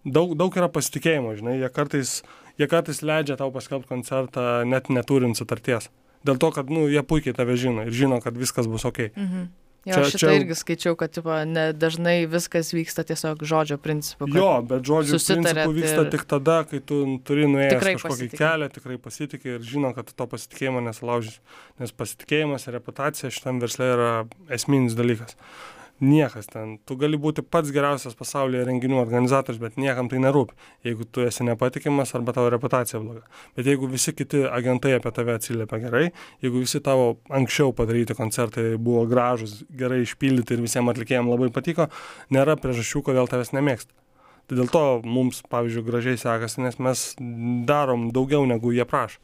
daug, 0.05 0.35
daug 0.39 0.57
yra 0.59 0.67
pasitikėjimo, 0.75 1.35
žinai, 1.39 1.59
jie 1.63 1.69
kartais, 1.73 2.15
jie 2.59 2.67
kartais 2.71 2.99
leidžia 3.07 3.37
tau 3.41 3.53
paskelbti 3.55 3.91
koncertą 3.93 4.65
net 4.69 4.91
neturint 4.93 5.39
sutarties. 5.39 5.87
Dėl 6.27 6.41
to, 6.41 6.49
kad, 6.57 6.71
nu, 6.73 6.87
jie 6.91 7.03
puikiai 7.07 7.37
tave 7.37 7.55
žino 7.61 7.85
ir 7.87 7.93
žino, 7.95 8.19
kad 8.25 8.35
viskas 8.41 8.67
bus 8.71 8.87
ok. 8.89 9.11
Mhm. 9.15 9.53
Jo, 9.85 9.99
Čia- 10.01 10.05
šitą 10.09 10.19
čia- 10.23 10.37
irgi 10.41 10.55
skaičiau, 10.57 10.95
kad 10.97 11.11
tipo, 11.13 11.29
ne, 11.45 11.65
dažnai 11.77 12.25
viskas 12.25 12.71
vyksta 12.73 13.03
tiesiog 13.05 13.43
žodžio 13.45 13.77
principu. 13.77 14.25
Jo, 14.33 14.63
bet 14.65 14.81
žodžiu, 14.89 15.19
susitarėt 15.19 15.61
principų 15.61 15.75
vyksta 15.77 16.05
ir- 16.07 16.11
tik 16.15 16.25
tada, 16.25 16.55
kai 16.71 16.81
tu 16.81 17.03
turi 17.21 17.45
nuėjęs 17.45 17.75
Tikrai 17.77 17.93
kažkokį 17.99 18.09
pasitiki. 18.09 18.39
kelią, 18.41 18.69
tikrai 18.73 18.97
pasitikė 18.97 19.47
ir 19.59 19.61
žino, 19.61 19.95
kad 19.95 20.07
to 20.09 20.27
pasitikėjimo 20.27 20.81
nesulaužys. 20.89 21.37
Nes 21.79 21.93
pasitikėjimas 21.93 22.65
ir 22.67 22.73
reputacija 22.81 23.29
šitam 23.29 23.61
versle 23.61 23.85
yra 23.93 24.09
esminis 24.49 24.97
dalykas. 24.97 25.37
Niekas 26.03 26.49
ten, 26.51 26.79
tu 26.83 26.97
gali 26.99 27.15
būti 27.21 27.45
pats 27.47 27.71
geriausias 27.71 28.17
pasaulyje 28.19 28.65
renginių 28.67 28.97
organizatorius, 28.99 29.61
bet 29.63 29.77
niekam 29.79 30.09
tai 30.11 30.19
nerūpi, 30.25 30.57
jeigu 30.89 31.07
tu 31.07 31.23
esi 31.23 31.47
nepatikimas 31.47 32.11
arba 32.19 32.35
tavo 32.35 32.51
reputacija 32.51 32.99
bloga. 32.99 33.23
Bet 33.55 33.71
jeigu 33.71 33.87
visi 33.93 34.11
kiti 34.13 34.43
agentai 34.43 34.97
apie 34.97 35.13
tave 35.15 35.37
atsiliepia 35.39 35.79
gerai, 35.87 36.09
jeigu 36.43 36.65
visi 36.65 36.83
tavo 36.83 37.21
anksčiau 37.31 37.71
padaryti 37.79 38.19
koncertai 38.19 38.73
buvo 38.75 39.05
gražus, 39.07 39.61
gerai 39.71 40.03
išpildyti 40.03 40.59
ir 40.59 40.67
visiems 40.67 40.91
atlikėjams 40.97 41.31
labai 41.31 41.53
patiko, 41.55 41.87
nėra 42.35 42.59
priežasčių, 42.59 43.05
kodėl 43.13 43.31
tavęs 43.31 43.55
nemėgsta. 43.55 43.95
Tai 44.51 44.59
dėl 44.59 44.69
to 44.75 44.85
mums, 45.07 45.45
pavyzdžiui, 45.49 45.87
gražiai 45.87 46.21
sekasi, 46.21 46.61
nes 46.67 46.77
mes 46.83 47.07
darom 47.71 48.11
daugiau 48.13 48.45
negu 48.51 48.75
jie 48.75 48.85
prašo. 48.85 49.23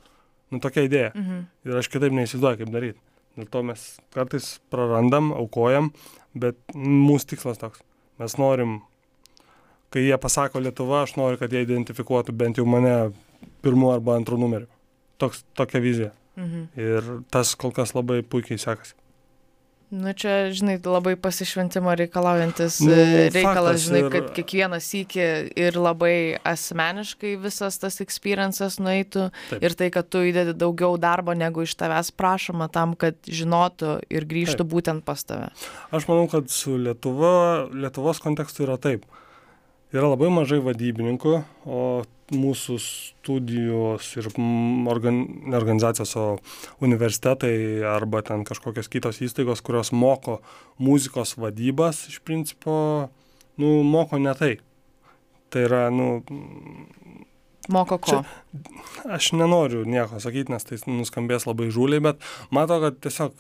Nu, 0.51 0.63
tokia 0.63 0.87
idėja. 0.87 1.11
Mhm. 1.15 1.47
Ir 1.67 1.83
aš 1.83 1.91
kitaip 1.91 2.15
neįsivaizduoju, 2.15 2.63
kaip 2.63 2.73
daryti. 2.75 3.03
Dėl 3.41 3.49
to 3.49 3.63
mes 3.65 3.83
kartais 4.13 4.47
prarandam, 4.69 5.31
aukojam, 5.33 5.95
bet 6.37 6.59
mūsų 6.77 7.33
tikslas 7.33 7.61
toks. 7.61 7.81
Mes 8.21 8.35
norim, 8.37 8.81
kai 9.89 10.03
jie 10.05 10.17
pasako 10.21 10.61
Lietuva, 10.61 11.07
aš 11.07 11.17
noriu, 11.17 11.39
kad 11.41 11.55
jie 11.55 11.63
identifikuotų 11.65 12.35
bent 12.37 12.61
jau 12.61 12.67
mane 12.69 13.15
pirmu 13.65 13.95
arba 13.95 14.19
antru 14.21 14.37
numeriu. 14.41 14.69
Toks, 15.21 15.47
tokia 15.57 15.81
vizija. 15.81 16.11
Mhm. 16.37 16.67
Ir 16.77 17.09
tas 17.33 17.55
kol 17.57 17.73
kas 17.73 17.95
labai 17.97 18.21
puikiai 18.21 18.61
sekasi. 18.61 18.93
Nu, 19.91 20.13
čia, 20.15 20.53
žinai, 20.55 20.77
labai 20.79 21.17
pasišventimo 21.19 21.91
reikalaujantis 21.99 22.77
Nu, 22.87 22.93
e, 22.95 23.29
reikalas, 23.35 23.81
žinai, 23.89 24.05
ir- 24.05 24.13
kad 24.15 24.29
kiekvieną 24.37 24.79
sykį 24.79 25.25
ir 25.59 25.75
labai 25.75 26.39
asmeniškai 26.47 27.33
visas 27.43 27.79
tas 27.83 27.99
experiences 28.05 28.79
nueitų 28.79 29.31
Taip. 29.51 29.63
ir 29.67 29.75
tai, 29.75 29.91
kad 29.91 30.07
tu 30.09 30.19
įdedi 30.23 30.55
daugiau 30.55 30.95
darbo, 30.97 31.35
negu 31.35 31.63
iš 31.67 31.75
tavęs 31.75 32.13
prašoma 32.15 32.71
tam, 32.71 32.95
kad 32.95 33.19
žinotų 33.27 33.97
ir 34.09 34.27
grįžtų 34.31 34.63
Taip. 34.63 34.71
būtent 34.71 35.03
pas 35.03 35.25
tave. 35.27 35.51
Aš 35.91 36.07
manau, 36.07 36.31
kad 36.31 36.47
su 36.55 36.77
Lietuva, 36.79 37.67
Lietuvos 37.75 38.23
kontekstu 38.23 38.63
yra 38.69 38.79
taip. 38.79 39.03
Yra 39.91 40.07
labai 40.07 40.29
mažai 40.31 40.61
vadybininkų, 40.63 41.33
o 41.67 41.81
mūsų 42.31 42.77
studijos 42.79 44.13
ir 44.21 44.29
organ, 44.91 45.17
ne 45.51 45.57
organizacijos, 45.59 46.13
o 46.15 46.27
universitetai 46.85 47.83
arba 47.91 48.23
ten 48.23 48.45
kažkokios 48.47 48.91
kitos 48.93 49.19
įstaigos, 49.27 49.65
kurios 49.67 49.91
moko 49.91 50.39
muzikos 50.79 51.35
vadybas, 51.35 52.05
iš 52.13 52.21
principo, 52.23 53.11
nu, 53.59 53.81
moko 53.83 54.23
ne 54.23 54.37
tai. 54.39 54.53
Tai 55.51 55.67
yra, 55.67 55.83
nu, 55.91 56.21
Moko 57.71 57.99
ko? 58.03 58.23
aš 59.07 59.33
nenoriu 59.37 59.85
nieko 59.87 60.19
sakyti, 60.23 60.51
nes 60.51 60.65
tai 60.67 60.79
nuskambės 60.91 61.47
labai 61.47 61.69
žūliai, 61.71 62.03
bet 62.03 62.25
matau, 62.55 62.81
kad 62.83 62.97
tiesiog, 63.05 63.35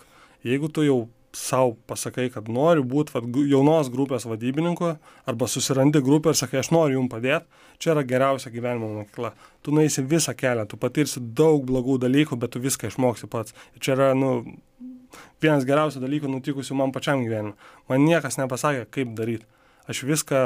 jeigu 0.47 0.71
tu 0.71 0.85
jau 0.87 0.99
savo 1.37 1.77
pasakai, 1.87 2.29
kad 2.35 2.49
nori 2.51 2.83
būti 2.87 3.15
vat, 3.15 3.27
jaunos 3.51 3.91
grupės 3.93 4.27
vadybininku, 4.27 4.95
arba 5.31 5.49
susirandi 5.51 6.03
grupę 6.03 6.33
ir 6.33 6.39
sakai, 6.39 6.61
aš 6.63 6.73
noriu 6.75 6.99
jums 6.99 7.13
padėti, 7.13 7.47
čia 7.79 7.93
yra 7.95 8.05
geriausia 8.07 8.51
gyvenimo 8.51 8.91
mokykla. 8.97 9.33
Tu 9.63 9.75
nueisi 9.75 10.03
visą 10.03 10.35
kelią, 10.35 10.67
tu 10.71 10.81
patirsi 10.81 11.23
daug 11.23 11.63
blogų 11.69 12.01
dalykų, 12.03 12.39
bet 12.41 12.55
tu 12.55 12.63
viską 12.63 12.91
išmoksi 12.91 13.31
pats. 13.31 13.55
Ir 13.77 13.87
čia 13.87 13.95
yra, 13.95 14.11
nu, 14.19 14.33
vienas 15.43 15.67
geriausių 15.69 16.03
dalykų 16.03 16.35
nutikusių 16.35 16.79
man 16.83 16.95
pačiam 16.95 17.23
gyvenime. 17.25 17.55
Man 17.89 18.07
niekas 18.07 18.41
nepasakė, 18.41 18.87
kaip 18.91 19.15
daryti. 19.19 19.47
Aš 19.91 20.03
viską 20.07 20.45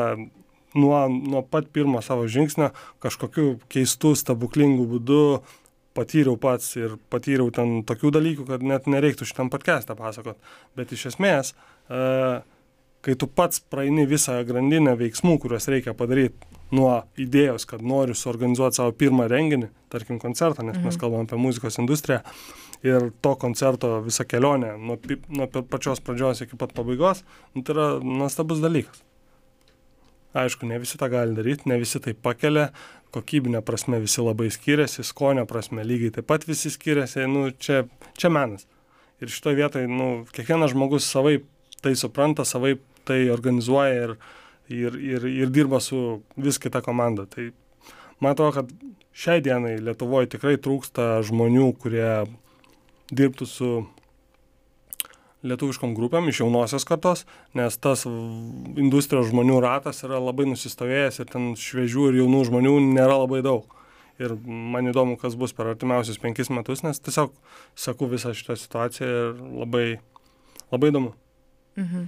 nuo, 0.74 1.08
nuo 1.08 1.42
pat 1.48 1.68
pirmo 1.72 2.02
savo 2.04 2.28
žingsnio 2.28 2.70
kažkokiu 3.02 3.58
keistu, 3.72 4.14
stebuklingu 4.18 4.86
būdu 4.90 5.20
patyriau 5.94 6.36
pats 6.40 6.74
ir 6.76 6.96
patyriau 7.10 7.50
ten 7.54 7.82
tokių 7.86 8.10
dalykų, 8.18 8.46
kad 8.48 8.62
net 8.66 8.86
nereiktų 8.90 9.26
šitam 9.30 9.50
podcast'ą 9.52 9.96
pasakot. 9.98 10.36
Bet 10.76 10.92
iš 10.92 11.06
esmės, 11.12 11.54
e, 11.90 12.42
kai 13.04 13.14
tu 13.20 13.26
pats 13.28 13.60
praeini 13.60 14.06
visą 14.08 14.38
grandinę 14.48 14.96
veiksmų, 14.96 15.38
kuriuos 15.42 15.68
reikia 15.68 15.94
padaryti 15.94 16.34
nuo 16.74 17.02
idėjos, 17.20 17.66
kad 17.68 17.82
noriu 17.84 18.14
suorganizuoti 18.16 18.80
savo 18.80 18.92
pirmą 18.92 19.28
renginį, 19.30 19.68
tarkim 19.92 20.18
koncertą, 20.18 20.64
nes 20.64 20.76
mes 20.76 20.94
Mhm. 20.96 21.00
kalbam 21.00 21.26
apie 21.26 21.36
muzikos 21.38 21.78
industriją, 21.78 22.22
ir 22.82 23.12
to 23.22 23.34
koncerto 23.36 24.02
visą 24.02 24.24
kelionę 24.26 24.76
nuo, 24.78 24.98
nuo 25.28 25.46
pa- 25.46 25.62
pačios 25.62 26.00
pradžios 26.00 26.42
iki 26.42 26.56
pat 26.56 26.72
pabaigos, 26.74 27.22
nu, 27.54 27.62
tai 27.62 27.74
yra 27.74 28.00
nuostabus 28.02 28.60
dalykas. 28.60 29.02
Aišku, 30.34 30.66
ne 30.66 30.80
visi 30.82 30.98
tą 30.98 31.08
gali 31.12 31.36
daryti, 31.36 31.68
ne 31.70 31.78
visi 31.78 32.00
tai 32.02 32.14
pakelia, 32.14 32.68
kokybinė 33.14 33.60
prasme 33.62 34.00
visi 34.02 34.22
labai 34.24 34.48
skiriasi, 34.50 35.04
skonio 35.06 35.44
prasme 35.46 35.84
lygiai 35.86 36.16
taip 36.16 36.26
pat 36.30 36.46
visi 36.48 36.72
skiriasi, 36.74 37.28
nu, 37.30 37.48
čia, 37.54 37.84
čia 38.18 38.32
menas. 38.34 38.66
Ir 39.22 39.30
šitoje 39.30 39.60
vietoje, 39.60 39.90
nu, 39.90 40.24
kiekvienas 40.34 40.74
žmogus 40.74 41.06
savaip 41.06 41.46
tai 41.84 41.94
supranta, 41.96 42.42
savaip 42.48 42.82
tai 43.06 43.28
organizuoja 43.30 44.08
ir 44.08 44.16
ir, 44.68 44.96
ir, 44.96 45.24
ir 45.24 45.50
dirba 45.52 45.80
su 45.80 46.22
vis 46.36 46.58
kita 46.58 46.80
komanda. 46.80 47.26
Tai 47.26 47.50
man 48.20 48.32
atrodo, 48.32 48.52
kad 48.60 48.72
šiai 49.14 49.42
dienai 49.44 49.76
Lietuvoje 49.82 50.34
tikrai 50.34 50.56
trūksta 50.60 51.20
žmonių, 51.26 51.70
kurie 51.80 52.24
dirbtų 53.12 53.48
su 53.48 53.70
lietuviškom 55.44 55.94
grupėm 55.96 56.28
iš 56.30 56.42
jaunosios 56.42 56.86
kartos, 56.88 57.24
nes 57.56 57.76
tas 57.76 58.04
industrijos 58.08 59.30
žmonių 59.30 59.60
ratas 59.64 60.02
yra 60.06 60.20
labai 60.22 60.48
nusistovėjęs 60.50 61.20
ir 61.20 61.30
ten 61.30 61.52
šviežių 61.60 62.10
ir 62.10 62.20
jaunų 62.22 62.44
žmonių 62.50 62.74
nėra 62.94 63.20
labai 63.22 63.42
daug. 63.44 63.68
Ir 64.22 64.36
man 64.46 64.86
įdomu, 64.86 65.16
kas 65.18 65.34
bus 65.34 65.52
per 65.56 65.72
artimiausius 65.72 66.20
penkis 66.22 66.50
metus, 66.54 66.84
nes 66.86 67.00
tiesiog 67.02 67.32
sakau 67.74 68.06
visą 68.10 68.30
šitą 68.36 68.54
situaciją 68.58 69.08
ir 69.10 69.40
labai, 69.64 69.86
labai 70.70 70.92
įdomu. 70.92 71.14
Mhm. 71.80 72.06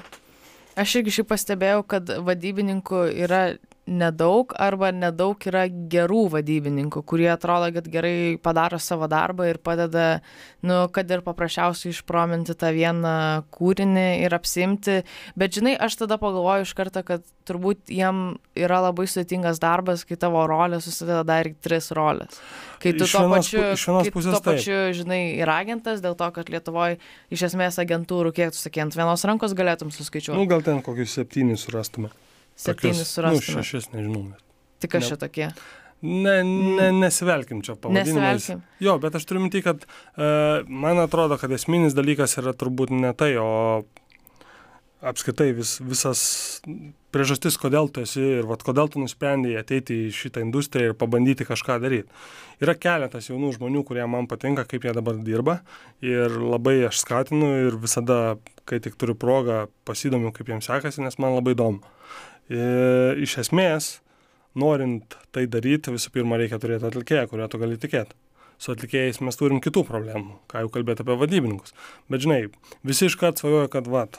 Aš 0.77 0.99
irgi 1.01 1.17
šiaip 1.17 1.31
pastebėjau, 1.33 1.83
kad 1.89 2.11
vadybininkų 2.23 3.07
yra 3.25 3.57
nedaug 3.87 4.51
arba 4.59 4.91
nedaug 4.91 5.41
yra 5.47 5.67
gerų 5.71 6.27
vadybininkų, 6.35 7.03
kurie 7.07 7.29
atrodo, 7.31 7.71
kad 7.77 7.87
gerai 7.91 8.35
padaro 8.43 8.81
savo 8.83 9.07
darbą 9.11 9.47
ir 9.47 9.61
padeda, 9.63 10.21
nu, 10.67 10.81
kad 10.93 11.11
ir 11.15 11.23
paprasčiausiai 11.27 11.95
išprominti 11.95 12.57
tą 12.59 12.73
vieną 12.75 13.15
kūrinį 13.55 14.07
ir 14.27 14.35
apsimti. 14.37 14.99
Bet 15.39 15.55
žinai, 15.57 15.77
aš 15.79 16.01
tada 16.03 16.19
pagalvoju 16.23 16.67
iš 16.67 16.75
karto, 16.79 17.05
kad 17.07 17.25
turbūt 17.47 17.95
jiem 17.95 18.37
yra 18.59 18.83
labai 18.89 19.07
sudėtingas 19.07 19.63
darbas, 19.63 20.03
kai 20.07 20.19
tavo 20.19 20.43
rolė 20.51 20.83
susideda 20.83 21.23
dar 21.27 21.47
ir 21.47 21.55
tris 21.63 21.93
rolės. 21.95 22.43
Kai 22.83 22.93
tu 22.99 23.07
tuo 23.07 23.25
pačiu, 23.31 23.63
kai 23.87 24.11
tu 24.11 24.27
tuo 24.27 24.43
pačiu, 24.45 24.83
žinai, 24.99 25.23
ir 25.39 25.51
agentas, 25.51 26.03
dėl 26.05 26.19
to, 26.19 26.27
kad 26.35 26.51
Lietuvoje 26.51 26.99
iš 27.33 27.49
esmės 27.53 27.79
agentūrų, 27.83 28.35
kiek 28.35 28.55
tu 28.55 28.59
sakė, 28.59 28.89
ant 28.89 28.99
vienos 28.99 29.25
rankos 29.31 29.55
galėtum 29.57 29.95
suskaičiuoti. 29.95 30.39
Nu, 30.43 30.51
gal 30.51 30.67
ten 30.67 30.83
kokius 30.85 31.15
septynis 31.21 31.65
surastume. 31.69 32.11
Septynis 32.57 33.03
Tokius, 33.03 33.15
surastume. 33.15 33.57
Nu, 33.57 33.63
šešis, 33.63 33.91
nežinau. 33.93 34.23
Tik 34.81 34.97
ne- 34.97 35.09
čia 35.09 35.19
tokie? 35.21 35.51
Ne, 36.07 36.43
ne, 36.45 36.91
nesivelkim 36.93 37.63
čia 37.65 37.75
pavadinimais. 37.81 38.51
Jo, 38.85 38.99
bet 39.01 39.15
aš 39.17 39.25
turiu 39.29 39.41
minti, 39.45 39.63
kad 39.65 39.87
uh, 39.87 40.67
man 40.69 41.01
atrodo, 41.01 41.39
kad 41.41 41.53
esminis 41.57 41.97
dalykas 41.97 42.37
yra 42.41 42.53
turbūt 42.53 42.93
ne 42.93 43.15
tai, 43.17 43.33
o 43.41 43.85
apskritai 45.07 45.51
vis, 45.57 45.77
visas 45.81 46.21
priežastis, 47.15 47.57
kodėl 47.61 47.89
tu 47.93 48.03
esi 48.05 48.23
ir 48.41 48.49
vat, 48.49 48.63
kodėl 48.65 48.91
tu 48.93 49.01
nusprendėjai 49.01 49.63
ateiti 49.63 49.99
į 50.07 50.13
šitą 50.17 50.43
industriją 50.45 50.93
ir 50.93 50.99
pabandyti 50.99 51.47
kažką 51.49 51.79
daryti. 51.83 52.09
Yra 52.65 52.77
keletas 52.77 53.31
jaunų 53.31 53.55
žmonių, 53.57 53.85
kurie 53.89 54.05
man 54.11 54.29
patinka, 54.31 54.67
kaip 54.69 54.85
jie 54.85 54.95
dabar 54.97 55.19
dirba 55.25 55.61
ir 56.05 56.33
labai 56.41 56.79
aš 56.91 57.03
skatinu 57.05 57.53
ir 57.67 57.81
visada, 57.81 58.37
kai 58.69 58.81
tik 58.85 58.97
turiu 59.01 59.17
progą, 59.19 59.67
pasidomiu, 59.89 60.33
kaip 60.37 60.49
jiems 60.53 60.69
sekasi, 60.69 61.05
nes 61.05 61.21
man 61.23 61.37
labai 61.39 61.57
įdomu. 61.57 61.85
E, 62.47 62.63
iš 63.23 63.39
esmės, 63.43 63.97
norint 64.59 65.19
tai 65.35 65.47
daryti, 65.51 65.95
visų 65.95 66.13
pirma, 66.15 66.39
reikia 66.39 66.61
turėti 66.63 66.87
atlikėją, 66.89 67.27
kuriuo 67.31 67.51
tu 67.51 67.61
gali 67.63 67.81
tikėti. 67.81 68.15
Su 68.63 68.73
atlikėjais 68.73 69.19
mes 69.21 69.37
turim 69.37 69.61
kitų 69.61 69.83
problemų, 69.85 70.39
ką 70.49 70.63
jau 70.65 70.71
kalbėti 70.73 71.05
apie 71.05 71.19
vadybininkus. 71.21 71.75
Bet 72.09 72.25
žinai, 72.25 72.47
visi 72.87 73.11
iškart 73.11 73.43
svajoja, 73.43 73.69
kad 73.75 73.91
vat, 73.93 74.17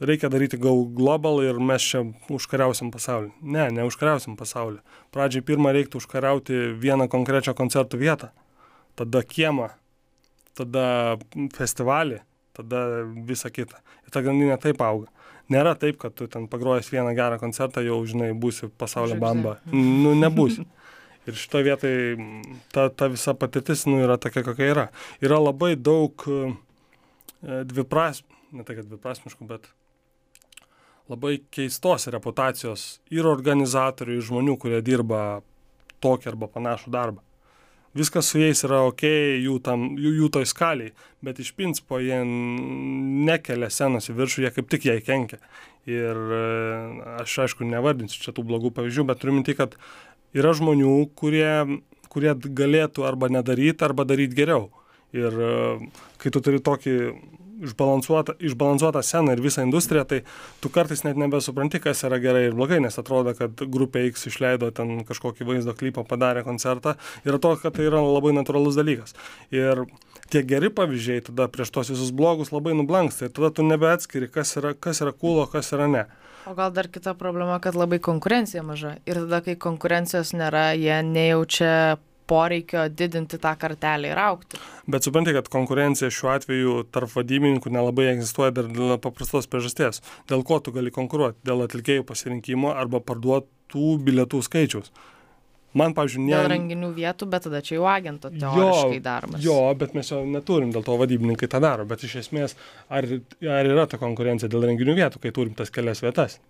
reikia 0.00 0.30
daryti 0.32 0.58
Go 0.58 0.72
Global 0.96 1.42
ir 1.44 1.60
mes 1.62 1.84
čia 1.84 2.02
užkariausim 2.32 2.90
pasaulį. 2.94 3.30
Ne, 3.42 3.68
neužkariausim 3.76 4.34
pasaulį. 4.40 4.80
Pradžiai 5.14 5.44
pirmą 5.46 5.74
reiktų 5.76 6.00
užkariauti 6.00 6.58
vieną 6.80 7.06
konkrečią 7.12 7.54
koncertų 7.58 8.00
vietą, 8.00 8.32
tada 8.98 9.22
kiemą, 9.22 9.70
tada 10.58 11.18
festivalį, 11.54 12.22
tada 12.56 12.84
visą 13.28 13.52
kitą. 13.52 13.78
Ir 14.06 14.14
ta 14.16 14.24
grandinė 14.24 14.58
taip 14.60 14.80
auga. 14.82 15.12
Nėra 15.50 15.74
taip, 15.78 15.98
kad 16.02 16.14
tu 16.14 16.28
ten 16.30 16.46
pagrojęs 16.50 16.90
vieną 16.92 17.14
gerą 17.18 17.40
koncertą 17.42 17.82
jau, 17.82 17.98
žinai, 18.06 18.30
būsi 18.38 18.68
pasaulio 18.70 19.16
Žvaigždė. 19.16 19.42
bamba. 19.42 19.56
Nu, 19.74 20.14
nebūsi. 20.18 20.66
Ir 21.28 21.36
šitoje 21.36 21.66
vietoje 21.66 22.28
ta, 22.72 22.88
ta 22.88 23.10
visa 23.10 23.34
patirtis 23.36 23.84
nu, 23.90 23.98
yra 24.04 24.16
tokia, 24.22 24.44
kokia 24.46 24.70
yra. 24.72 24.86
Yra 25.22 25.40
labai 25.42 25.74
daug 25.76 26.22
e, 26.30 26.40
dvipras, 27.68 28.22
ne 28.54 28.64
tai 28.66 28.78
kad 28.78 28.88
dviprasmiškų, 28.88 29.48
bet 29.50 29.68
labai 31.10 31.40
keistos 31.50 32.06
reputacijos 32.14 32.86
ir 33.10 33.26
organizatorių, 33.26 34.16
ir 34.16 34.28
žmonių, 34.30 34.56
kurie 34.62 34.80
dirba 34.86 35.42
tokį 36.04 36.32
arba 36.32 36.48
panašų 36.54 36.94
darbą. 36.94 37.24
Viskas 37.96 38.28
su 38.30 38.38
jais 38.38 38.60
yra 38.62 38.84
ok, 38.86 39.02
jų, 39.42 39.56
tam, 39.66 39.88
jų, 39.98 40.12
jų 40.20 40.28
toj 40.36 40.46
skaliai, 40.46 40.92
bet 41.26 41.40
iš 41.42 41.50
principo 41.58 41.98
jie 41.98 42.20
nekelia 42.22 43.70
senos 43.74 44.06
į 44.12 44.14
viršų, 44.20 44.44
jie 44.44 44.52
kaip 44.54 44.68
tik 44.70 44.86
jai 44.86 45.00
kenkia. 45.02 45.40
Ir 45.90 46.14
e, 46.14 46.44
aš 47.24 47.38
aišku 47.46 47.66
nevardinsiu 47.66 48.22
čia 48.22 48.34
tų 48.36 48.44
blogų 48.46 48.70
pavyzdžių, 48.76 49.06
bet 49.08 49.18
turiu 49.22 49.34
minti, 49.34 49.56
kad 49.58 49.74
yra 50.36 50.52
žmonių, 50.54 50.94
kurie, 51.18 51.80
kurie 52.12 52.36
galėtų 52.38 53.08
arba 53.08 53.32
nedaryti, 53.32 53.82
arba 53.88 54.06
daryti 54.06 54.38
geriau. 54.38 54.68
Ir 55.16 55.34
e, 55.34 55.52
kai 56.22 56.30
tu 56.30 56.44
turi 56.46 56.62
tokį 56.62 56.96
išbalansuotą, 57.68 58.36
išbalansuotą 58.40 59.02
sceną 59.04 59.36
ir 59.36 59.42
visą 59.44 59.64
industriją, 59.66 60.04
tai 60.08 60.20
tu 60.60 60.70
kartais 60.72 61.04
net 61.04 61.18
nebesupranti, 61.20 61.80
kas 61.82 62.04
yra 62.08 62.20
gerai 62.22 62.46
ir 62.48 62.56
blogai, 62.56 62.80
nes 62.82 62.98
atrodo, 63.00 63.34
kad 63.38 63.64
grupė 63.76 64.06
X 64.10 64.28
išleido 64.30 64.70
ten 64.74 65.04
kažkokį 65.08 65.48
vaizdo 65.48 65.74
klipą, 65.76 66.04
padarė 66.08 66.44
koncertą 66.46 66.96
ir 67.24 67.36
atrodo, 67.36 67.60
kad 67.62 67.76
tai 67.76 67.88
yra 67.90 68.02
labai 68.04 68.32
natūralus 68.36 68.78
dalykas. 68.80 69.16
Ir 69.54 69.84
tie 70.30 70.42
geri 70.46 70.70
pavyzdžiai 70.72 71.26
tada 71.30 71.48
prieš 71.52 71.72
tos 71.74 71.92
visus 71.92 72.12
blogus 72.14 72.54
labai 72.54 72.74
nublanksta 72.78 73.28
ir 73.28 73.34
tada 73.36 73.52
tu 73.54 73.66
nebeatskiri, 73.66 74.30
kas 74.32 74.56
yra, 74.60 74.74
kas 74.74 75.02
yra 75.04 75.14
kūlo, 75.16 75.46
kas 75.50 75.72
yra 75.76 75.90
ne. 75.90 76.06
O 76.48 76.54
gal 76.56 76.72
dar 76.72 76.88
kita 76.88 77.12
problema, 77.14 77.58
kad 77.60 77.76
labai 77.76 77.98
konkurencija 78.00 78.62
maža. 78.64 78.94
Ir 79.04 79.20
tada, 79.26 79.42
kai 79.44 79.58
konkurencijos 79.60 80.32
nėra, 80.32 80.70
jie 80.72 81.02
nejaučia 81.04 81.98
poreikio 82.30 82.86
didinti 82.94 83.38
tą 83.42 83.54
kartelę 83.58 84.12
ir 84.12 84.22
aukti. 84.22 84.60
Bet 84.90 85.06
supranti, 85.06 85.34
kad 85.36 85.50
konkurencija 85.52 86.10
šiuo 86.14 86.32
atveju 86.36 86.74
tarp 86.94 87.12
vadybininkų 87.16 87.72
nelabai 87.74 88.10
egzistuoja 88.14 88.54
dar 88.56 88.70
dėl 88.70 88.96
paprastos 89.02 89.50
priežasties. 89.50 90.02
Dėl 90.30 90.44
ko 90.46 90.60
tu 90.62 90.74
gali 90.76 90.94
konkuruoti? 90.94 91.40
Dėl 91.46 91.66
atlikėjų 91.66 92.06
pasirinkimo 92.08 92.74
arba 92.74 93.02
parduotų 93.04 93.96
bilietų 94.06 94.44
skaičiaus. 94.46 94.92
Man, 95.70 95.92
pavyzdžiui, 95.94 96.24
Dėl 96.26 96.48
ne... 96.48 96.50
renginių 96.50 96.88
vietų, 96.96 97.28
bet 97.30 97.44
tada 97.46 97.60
čia 97.62 97.76
jau 97.76 97.84
agento 97.86 98.30
teoriškai 98.34 98.98
darbas. 99.04 99.42
Jo, 99.44 99.58
bet 99.78 99.94
mes 99.94 100.08
jo 100.10 100.24
neturim, 100.26 100.72
dėl 100.74 100.82
to 100.86 100.96
vadybininkai 100.98 101.46
tą 101.50 101.60
daro. 101.62 101.86
Bet 101.86 102.02
iš 102.06 102.16
esmės, 102.24 102.56
ar, 102.90 103.06
ar 103.46 103.70
yra 103.70 103.86
ta 103.90 104.00
konkurencija 104.00 104.50
dėl 104.50 104.66
renginių 104.66 104.96
vietų, 104.98 105.22
kai 105.22 105.30
turim 105.36 105.54
tas 105.58 105.70
kelias 105.70 106.02
vietas? 106.02 106.40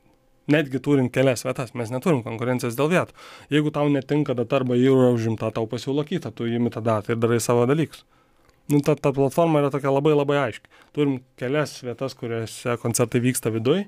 Netgi 0.51 0.81
turint 0.83 1.13
kelias 1.15 1.45
vietas, 1.47 1.75
mes 1.79 1.93
neturim 1.93 2.23
konkurencijos 2.27 2.77
dėl 2.79 2.91
vietų. 2.91 3.15
Jeigu 3.55 3.71
tau 3.75 3.89
netinka 3.93 4.35
data 4.35 4.59
arba 4.61 4.79
jau 4.79 4.97
yra 4.99 5.11
užimta, 5.15 5.53
tau 5.55 5.69
pasiūlo 5.71 6.03
kitą, 6.09 6.33
tu 6.35 6.49
įimi 6.51 6.73
tą 6.75 6.83
datą 6.83 7.15
ir 7.15 7.21
darai 7.23 7.39
savo 7.43 7.67
dalykus. 7.71 8.03
Nu, 8.71 8.79
ta, 8.87 8.95
ta 8.95 9.11
platforma 9.15 9.63
yra 9.63 9.71
tokia 9.75 9.91
labai 9.91 10.13
labai 10.15 10.39
aiški. 10.45 10.71
Turim 10.95 11.17
kelias 11.41 11.81
vietas, 11.83 12.15
kuriuose 12.19 12.77
koncertai 12.83 13.23
vyksta 13.25 13.51
viduj, 13.51 13.85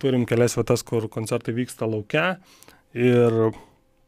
turim 0.00 0.26
kelias 0.28 0.56
vietas, 0.58 0.84
kur 0.84 1.08
koncertai 1.12 1.54
vyksta 1.56 1.88
laukia. 1.88 2.34
Ir 2.92 3.52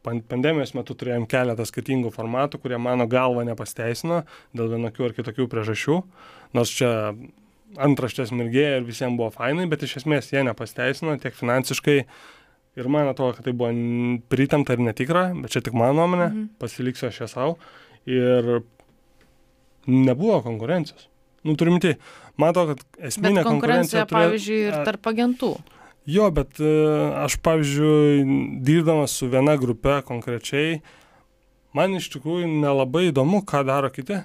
pan- 0.05 0.21
pandemijos 0.29 0.75
metu 0.77 0.93
turėjom 0.93 1.25
keletą 1.29 1.65
skirtingų 1.65 2.13
formatų, 2.13 2.61
kurie 2.61 2.77
mano 2.77 3.07
galva 3.09 3.45
nepasteisino 3.47 4.21
dėl 4.53 4.75
vienokių 4.75 5.09
ar 5.09 5.17
kitokių 5.17 5.49
priežasčių. 5.49 5.97
Nors 6.53 6.73
čia 6.77 6.91
antraštės 7.77 8.31
mirgėjo 8.31 8.77
ir 8.79 8.83
visiems 8.87 9.17
buvo 9.17 9.31
fainai, 9.33 9.65
bet 9.69 9.83
iš 9.83 9.97
esmės 10.01 10.31
jie 10.31 10.43
nepasteisino 10.47 11.17
tiek 11.19 11.33
finansiškai. 11.35 12.05
Ir 12.75 12.87
man 12.91 13.07
atrodo, 13.07 13.37
kad 13.37 13.45
tai 13.47 13.53
buvo 13.55 13.69
pritemta 14.29 14.73
ir 14.75 14.79
netikra, 14.83 15.29
bet 15.41 15.51
čia 15.51 15.61
tik 15.63 15.73
mano 15.73 15.93
nuomonė, 16.01 16.27
Mhm. 16.31 16.47
pasiliksiu 16.59 17.07
aš 17.07 17.21
ją 17.21 17.27
savo. 17.31 17.57
Ir 18.05 18.61
nebuvo 19.87 20.41
konkurencijos. 20.43 21.07
Nu, 21.43 21.55
turim 21.55 21.79
man 22.37 22.49
atrodo, 22.49 22.75
kad 22.75 22.85
esminė 23.11 23.43
Bet 23.43 23.45
konkurencija, 23.45 24.05
turėjo- 24.05 24.29
pavyzdžiui, 24.29 24.61
ir 24.67 24.85
tarp 24.85 25.01
agentų. 25.11 25.51
Jo, 26.05 26.31
bet 26.31 26.59
e, 26.59 26.63
aš, 27.25 27.37
pavyzdžiui, 27.41 28.61
dirbdamas 28.61 29.11
su 29.11 29.27
viena 29.29 29.57
grupe 29.57 30.01
konkrečiai, 30.05 30.81
man 31.73 31.95
iš 31.95 32.09
tikrųjų 32.13 32.45
nelabai 32.61 33.11
įdomu, 33.11 33.43
ką 33.45 33.65
daro 33.65 33.89
kiti. 33.89 34.23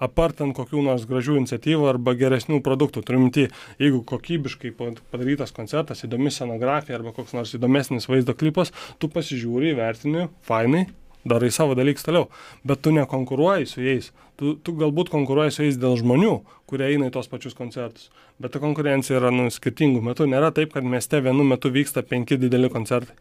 Apartant 0.00 0.54
kokių 0.56 0.80
nors 0.86 1.04
gražių 1.08 1.36
iniciatyvų 1.42 1.88
arba 1.90 2.14
geresnių 2.16 2.62
produktų. 2.64 3.02
Turiu 3.04 3.20
minti, 3.20 3.48
jeigu 3.82 4.00
kokybiškai 4.08 4.70
pa- 4.76 4.94
padarytas 5.12 5.52
koncertas, 5.52 6.04
įdomi 6.06 6.32
scenografija 6.32 6.96
arba 6.96 7.12
koks 7.12 7.34
nors 7.36 7.52
įdomesnis 7.58 8.08
vaizdo 8.08 8.32
klipas, 8.34 8.72
tu 8.98 9.10
pasižiūri, 9.12 9.74
vertini, 9.76 10.28
fainai, 10.48 10.86
darai 11.28 11.50
savo 11.52 11.76
dalykus 11.76 12.06
toliau. 12.06 12.30
Bet 12.64 12.80
tu 12.80 12.94
nekonkuruoji 12.96 13.66
su 13.68 13.84
jais. 13.84 14.08
Tu, 14.40 14.54
tu 14.64 14.72
galbūt 14.72 15.10
konkuruoji 15.12 15.52
su 15.52 15.66
jais 15.66 15.76
dėl 15.76 15.98
žmonių, 16.00 16.32
kurie 16.70 16.86
eina 16.94 17.10
į 17.10 17.12
tos 17.18 17.28
pačius 17.28 17.52
koncertus. 17.58 18.08
Bet 18.40 18.54
ta 18.54 18.62
konkurencija 18.62 19.18
yra 19.20 19.28
nu, 19.34 19.50
skirtingų 19.52 20.00
metų. 20.00 20.30
Nėra 20.32 20.48
taip, 20.56 20.72
kad 20.72 20.86
mieste 20.86 21.20
vienu 21.20 21.44
metu 21.44 21.68
vyksta 21.68 22.00
penki 22.00 22.40
dideli 22.40 22.72
koncertai. 22.72 23.18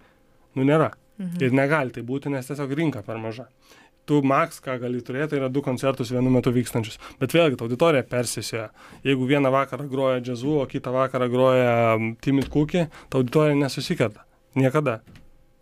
Nu 0.55 0.63
nėra. 0.63 0.93
Mhm. 1.19 1.41
Ir 1.43 1.51
negali 1.51 1.91
tai 1.91 2.01
būti, 2.07 2.31
nes 2.31 2.47
tiesiog 2.47 2.71
rinka 2.79 3.03
per 3.03 3.19
maža. 3.19 3.49
Tu 4.09 4.19
maks, 4.25 4.57
ką 4.65 4.79
gali 4.81 5.03
turėti, 5.05 5.33
tai 5.33 5.41
yra 5.43 5.51
du 5.53 5.61
koncertus 5.65 6.09
vienu 6.13 6.31
metu 6.33 6.53
vykstančius. 6.55 6.97
Bet 7.21 7.35
vėlgi, 7.35 7.59
ta 7.59 7.67
auditorija 7.67 8.05
persisėja. 8.09 8.69
Jeigu 9.05 9.27
vieną 9.29 9.51
vakarą 9.53 9.85
groja 9.91 10.23
džiazu, 10.23 10.55
o 10.63 10.65
kitą 10.69 10.93
vakarą 10.95 11.29
groja 11.29 11.73
Timid 12.25 12.49
Cookie, 12.53 12.87
ta 13.09 13.21
auditorija 13.21 13.57
nesusikerta. 13.59 14.25
Niekada. 14.57 14.99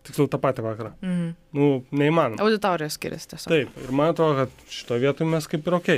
Tiksliau 0.08 0.30
tą 0.32 0.40
patį 0.40 0.64
vakarą. 0.64 0.94
Mhm. 1.04 1.28
Nu, 1.58 1.68
neįmanoma. 1.92 2.40
Auditorija 2.44 2.88
skiriasi 2.92 3.34
tiesiog. 3.34 3.52
Taip, 3.52 3.76
ir 3.84 3.92
man 3.92 4.14
atrodo, 4.14 4.46
kad 4.46 4.72
šito 4.72 4.96
vietoje 5.02 5.28
mes 5.28 5.50
kaip 5.52 5.68
ir 5.68 5.76
ok. 5.76 5.92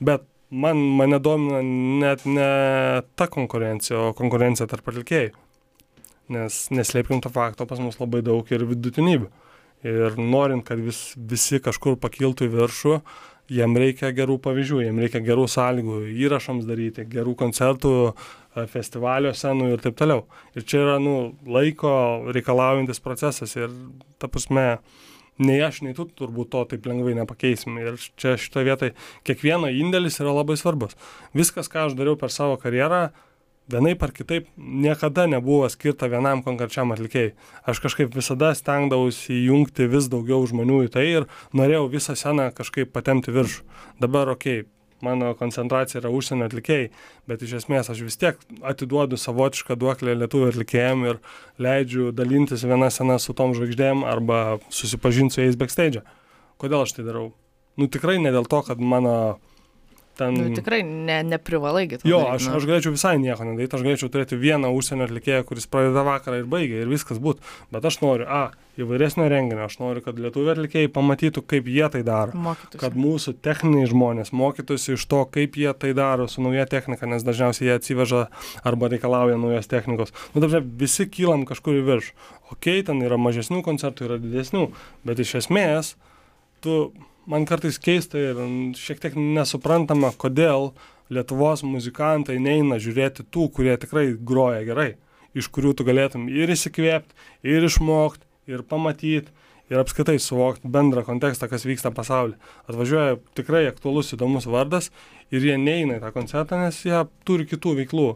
Bet 0.00 0.24
man 0.50 0.80
mane 0.96 1.20
domina 1.20 1.60
net 2.00 2.24
ne 2.24 2.48
ta 3.14 3.28
konkurencija, 3.30 4.08
o 4.08 4.16
konkurencija 4.16 4.68
tarp 4.70 4.88
atlikėjų. 4.88 5.36
Nes 6.30 6.62
neslėpkim 6.70 7.20
to 7.20 7.30
fakto, 7.34 7.66
pas 7.66 7.82
mus 7.82 7.98
labai 8.00 8.22
daug 8.24 8.48
ir 8.54 8.64
vidutinybių. 8.70 9.28
Ir 9.86 10.16
norint, 10.20 10.64
kad 10.66 10.80
vis, 10.84 11.14
visi 11.16 11.60
kažkur 11.62 11.96
pakiltų 12.00 12.48
į 12.48 12.52
viršų, 12.52 12.96
jiem 13.50 13.76
reikia 13.80 14.12
gerų 14.14 14.36
pavyzdžių, 14.44 14.80
jiem 14.84 14.98
reikia 15.02 15.22
gerų 15.24 15.46
sąlygų 15.50 16.00
įrašams 16.26 16.66
daryti, 16.68 17.06
gerų 17.10 17.34
koncertų, 17.40 17.92
e, 18.10 18.66
festivalio 18.70 19.32
scenų 19.34 19.72
ir 19.72 19.84
taip 19.84 19.96
toliau. 19.98 20.26
Ir 20.54 20.66
čia 20.68 20.82
yra 20.84 20.98
nu, 21.02 21.32
laiko 21.48 21.92
reikalaujantis 22.34 23.02
procesas 23.02 23.56
ir 23.56 23.72
ta 24.20 24.28
prasme, 24.28 24.66
nei 25.40 25.58
aš, 25.64 25.80
nei 25.86 25.96
tu 25.96 26.04
turbūt 26.04 26.52
to 26.52 26.66
taip 26.74 26.86
lengvai 26.86 27.16
nepakeisim. 27.18 27.80
Ir 27.80 27.96
čia 28.20 28.36
šitoje 28.36 28.68
vietoje 28.68 28.94
kiekvieno 29.24 29.72
indėlis 29.72 30.20
yra 30.20 30.36
labai 30.36 30.58
svarbus. 30.60 30.98
Viskas, 31.34 31.72
ką 31.72 31.88
aš 31.88 31.98
dariau 31.98 32.20
per 32.20 32.30
savo 32.34 32.60
karjerą, 32.60 33.08
vienaip 33.72 34.02
ar 34.02 34.12
kitaip 34.16 34.48
niekada 34.56 35.26
nebuvo 35.30 35.68
skirta 35.72 36.08
vienam 36.10 36.42
konkrečiam 36.46 36.92
atlikėjui. 36.94 37.32
Aš 37.68 37.82
kažkaip 37.84 38.12
visada 38.16 38.52
stengdavausi 38.58 39.32
įjungti 39.38 39.88
vis 39.90 40.10
daugiau 40.12 40.42
žmonių 40.50 40.84
į 40.88 40.92
tai 40.96 41.06
ir 41.12 41.30
norėjau 41.56 41.88
visą 41.94 42.18
sceną 42.18 42.50
kažkaip 42.56 42.92
patemti 42.92 43.34
viršų. 43.34 43.64
Dabar, 44.02 44.32
okei, 44.34 44.64
okay, 44.64 44.68
mano 45.02 45.32
koncentracija 45.38 46.00
yra 46.00 46.12
užsienio 46.12 46.46
atlikėjai, 46.48 46.88
bet 47.28 47.44
iš 47.44 47.56
esmės 47.60 47.90
aš 47.92 48.02
vis 48.06 48.18
tiek 48.20 48.40
atiduodu 48.66 49.18
savotišką 49.20 49.76
duoklę 49.80 50.16
lietuvių 50.18 50.50
atlikėjim 50.52 51.06
ir 51.08 51.20
leidžiu 51.62 52.10
dalintis 52.16 52.64
vieną 52.66 52.90
sceną 52.92 53.18
su 53.22 53.36
tom 53.36 53.54
žvaigždėm 53.56 54.04
arba 54.08 54.58
susipažinti 54.68 55.36
su 55.36 55.44
jais 55.44 55.60
backstage. 55.60 56.04
Kodėl 56.60 56.84
aš 56.84 56.98
tai 56.98 57.06
darau? 57.06 57.30
Nu 57.80 57.88
tikrai 57.88 58.18
ne 58.20 58.32
dėl 58.34 58.48
to, 58.50 58.60
kad 58.66 58.80
mano 58.82 59.38
ten... 60.20 60.36
Nu, 60.36 60.54
tikrai 60.56 60.80
ne, 60.86 61.20
neprivalai 61.26 61.86
gėti. 61.90 62.08
Jo, 62.08 62.22
daryt, 62.22 62.38
aš, 62.38 62.48
nu. 62.48 62.56
aš 62.60 62.68
galėčiau 62.70 62.94
visai 62.94 63.16
nieko 63.22 63.46
nedaryti, 63.48 63.76
aš 63.78 63.86
galėčiau 63.86 64.12
turėti 64.12 64.40
vieną 64.40 64.72
užsienio 64.76 65.08
atlikėją, 65.08 65.44
kuris 65.48 65.68
pradeda 65.70 66.04
vakarą 66.06 66.42
ir 66.42 66.50
baigia 66.50 66.82
ir 66.84 66.90
viskas 66.92 67.20
būtų. 67.22 67.44
Bet 67.72 67.88
aš 67.88 68.00
noriu, 68.04 68.28
a, 68.28 68.42
įvairesnio 68.80 69.26
renginio, 69.30 69.64
aš 69.66 69.78
noriu, 69.80 70.02
kad 70.04 70.18
lietuvių 70.20 70.52
atlikėjai 70.54 70.90
pamatytų, 70.94 71.42
kaip 71.50 71.68
jie 71.70 71.86
tai 71.92 72.02
daro. 72.06 72.36
Mokytųsi. 72.46 72.80
Kad 72.82 72.96
mūsų 72.98 73.34
techniniai 73.44 73.88
žmonės 73.90 74.32
mokytųsi 74.36 74.94
iš 74.96 75.06
to, 75.10 75.22
kaip 75.34 75.58
jie 75.60 75.72
tai 75.76 75.92
daro 75.96 76.28
su 76.30 76.44
nauja 76.44 76.66
technika, 76.70 77.08
nes 77.10 77.26
dažniausiai 77.26 77.70
jie 77.70 77.76
atsiveža 77.76 78.26
arba 78.66 78.90
reikalauja 78.92 79.38
naujos 79.40 79.70
technikos. 79.70 80.14
Nu, 80.34 80.44
dabar 80.44 80.64
visi 80.64 81.08
kylam 81.10 81.46
kažkur 81.48 81.80
į 81.80 81.86
viršų. 81.88 82.16
Ok, 82.54 82.70
ten 82.86 83.02
yra 83.06 83.18
mažesnių 83.20 83.62
koncertų, 83.66 84.08
yra 84.08 84.20
didesnių, 84.22 84.68
bet 85.06 85.22
iš 85.22 85.36
esmės 85.44 85.94
tu 86.64 86.90
man 87.26 87.46
kartais 87.48 87.78
keista 87.82 88.20
ir 88.20 88.40
šiek 88.78 89.02
tiek 89.02 89.18
nesuprantama, 89.18 90.12
kodėl 90.16 90.72
Lietuvos 91.10 91.64
muzikantai 91.66 92.38
neina 92.38 92.78
žiūrėti 92.78 93.24
tų, 93.34 93.48
kurie 93.50 93.74
tikrai 93.82 94.12
groja 94.14 94.62
gerai, 94.62 94.92
iš 95.34 95.48
kurių 95.50 95.74
tu 95.74 95.86
galėtum 95.88 96.28
ir 96.30 96.52
įsikvėpti, 96.54 97.16
ir 97.50 97.66
išmokti, 97.66 98.28
ir 98.50 98.62
pamatyti, 98.62 99.34
ir 99.70 99.82
apskaitai 99.82 100.18
suvokti 100.22 100.70
bendrą 100.70 101.02
kontekstą, 101.06 101.48
kas 101.50 101.66
vyksta 101.66 101.92
pasaulyje. 101.94 102.38
Atvažiuoja 102.70 103.18
tikrai 103.38 103.64
aktualus 103.70 104.14
įdomus 104.14 104.48
vardas 104.50 104.90
ir 105.34 105.46
jie 105.46 105.58
neina 105.58 105.98
į 105.98 106.04
tą 106.04 106.10
koncertą, 106.14 106.58
nes 106.62 106.78
jie 106.86 107.04
turi 107.26 107.46
kitų 107.50 107.76
veiklų. 107.82 108.10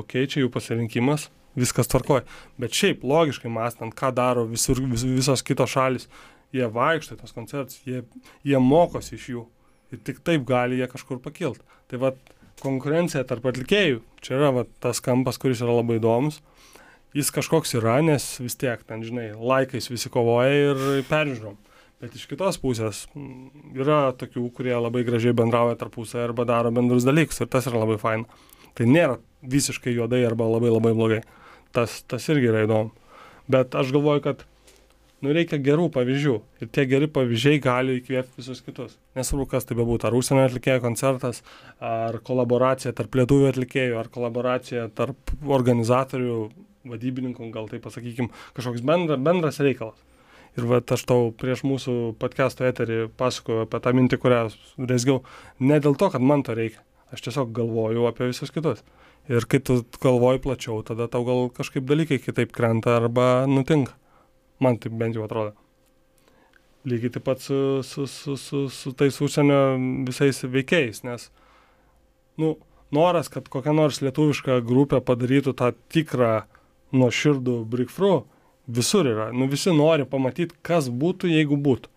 Ok, 0.00 0.16
čia 0.30 0.42
jų 0.42 0.50
pasirinkimas, 0.54 1.28
viskas 1.58 1.90
tvarkoja. 1.90 2.24
Bet 2.60 2.74
šiaip 2.74 3.02
logiškai 3.06 3.50
mąstant, 3.52 3.94
ką 3.98 4.10
daro 4.16 4.46
visur, 4.48 4.80
vis, 4.90 5.04
visos 5.06 5.44
kitos 5.46 5.74
šalis, 5.74 6.08
jie 6.52 6.68
vaikšto 6.72 7.16
į 7.16 7.22
tos 7.22 7.34
koncertus, 7.36 7.80
jie, 7.88 8.02
jie 8.46 8.60
mokosi 8.60 9.16
iš 9.16 9.28
jų. 9.32 9.46
Ir 9.92 10.00
tik 10.06 10.22
taip 10.24 10.46
gali 10.48 10.78
jie 10.80 10.88
kažkur 10.88 11.20
pakilt. 11.24 11.60
Tai 11.90 12.00
va, 12.00 12.12
konkurencija 12.62 13.24
tarp 13.28 13.48
atlikėjų, 13.50 14.00
čia 14.24 14.38
yra 14.38 14.52
va, 14.56 14.64
tas 14.84 15.02
kampas, 15.04 15.40
kuris 15.40 15.60
yra 15.64 15.74
labai 15.76 15.98
įdomus. 16.00 16.40
Jis 17.12 17.28
kažkoks 17.34 17.74
yra, 17.76 17.98
nes 18.04 18.24
vis 18.40 18.56
tiek 18.56 18.80
ten, 18.88 19.02
žinai, 19.04 19.32
laikais 19.36 19.90
visi 19.92 20.08
kovoja 20.12 20.72
ir 20.72 21.04
peržiūrom. 21.10 21.58
Bet 22.02 22.16
iš 22.18 22.24
kitos 22.26 22.56
pusės 22.58 23.04
yra 23.76 24.14
tokių, 24.18 24.48
kurie 24.56 24.72
labai 24.74 25.04
gražiai 25.06 25.36
bendrauja 25.38 25.76
tarpusą 25.78 26.24
arba 26.24 26.46
daro 26.48 26.72
bendrus 26.74 27.04
dalykus 27.06 27.44
ir 27.44 27.50
tas 27.52 27.68
yra 27.70 27.84
labai 27.84 27.98
fain. 28.00 28.24
Tai 28.74 28.88
nėra 28.88 29.20
visiškai 29.44 29.92
juodai 29.92 30.22
arba 30.26 30.48
labai 30.48 30.72
labai 30.72 30.94
blogai. 30.96 31.20
Tas, 31.76 32.00
tas 32.08 32.26
irgi 32.32 32.48
yra 32.50 32.64
įdomu. 32.64 32.90
Bet 33.52 33.76
aš 33.78 33.92
galvoju, 33.94 34.24
kad 34.24 34.42
nu 35.22 35.32
reikia 35.34 35.58
gerų 35.62 35.88
pavyzdžių. 35.94 36.34
Ir 36.62 36.70
tie 36.74 36.84
geri 36.90 37.08
pavyzdžiai 37.10 37.60
gali 37.62 37.98
įkvėpti 38.00 38.40
visus 38.40 38.62
kitus. 38.64 38.96
Nesvarbu 39.18 39.46
kas 39.54 39.66
tai 39.68 39.76
bebūtų 39.78 40.08
ar 40.08 40.16
užsienio 40.18 40.44
atlikėjo 40.48 40.82
koncertas 40.82 41.42
ar 41.78 42.18
kolaboracija 42.26 42.94
tarp 42.98 43.14
lietuvių 43.20 43.50
atlikėjų 43.52 43.98
ar 44.00 44.10
kolaboracija 44.12 44.88
tarp 44.98 45.34
organizatorių 45.46 46.38
vadybininkų 46.90 47.50
gal 47.54 47.68
taip 47.70 47.84
pasakykim 47.86 48.32
kažkoks 48.56 48.82
bendra, 48.86 49.18
bendras 49.18 49.62
reikalas. 49.62 50.00
Ir 50.58 50.66
vat 50.68 50.90
aš 50.92 51.06
tau 51.08 51.30
prieš 51.38 51.62
mūsų 51.64 51.94
podcast'o 52.20 52.66
eterį 52.68 53.06
pasakojau 53.16 53.64
apie 53.64 53.78
tą 53.80 53.94
mintį 53.96 54.18
kurią 54.20 54.42
rezgiau 54.90 55.22
ne 55.62 55.78
dėl 55.80 55.96
to 55.96 56.10
kad 56.12 56.20
man 56.20 56.42
to 56.44 56.58
reikia. 56.58 56.82
Aš 57.12 57.28
tiesiog 57.28 57.54
galvoju 57.56 58.08
apie 58.08 58.28
visus 58.32 58.52
kitus. 58.52 58.82
Ir 59.30 59.46
kai 59.46 59.62
tu 59.62 59.78
galvoji 60.02 60.42
plačiau 60.42 60.82
tada 60.84 61.06
tau 61.08 61.22
gal 61.24 61.46
kažkaip 61.54 61.86
dalykai 61.86 62.18
kitaip 62.18 62.52
krenta 62.52 62.98
arba 62.98 63.46
nutinka 63.46 63.94
Man 64.62 64.78
taip 64.82 64.94
bent 64.98 65.18
jau 65.18 65.26
atrodo. 65.26 65.54
Lygiai 66.88 67.14
taip 67.14 67.26
pat 67.26 67.42
su, 67.42 67.56
su, 67.86 68.08
su, 68.10 68.36
su, 68.38 68.64
su 68.70 68.92
tais 68.98 69.18
užsienio 69.22 69.60
visais 70.06 70.42
veikėjais, 70.42 71.04
nes, 71.06 71.28
nu, 72.42 72.56
noras, 72.94 73.30
kad 73.30 73.46
kokia 73.52 73.74
nors 73.76 74.00
lietuviška 74.02 74.58
grupė 74.66 74.98
padarytų 75.06 75.54
tą 75.58 75.70
tikrą 75.94 76.32
nuoširdų 76.92 77.56
brickfru, 77.70 78.24
visur 78.66 79.08
yra. 79.08 79.30
Nu, 79.34 79.46
visi 79.50 79.72
nori 79.74 80.06
pamatyti, 80.08 80.58
kas 80.66 80.90
būtų, 80.90 81.30
jeigu 81.32 81.58
būtų. 81.58 81.90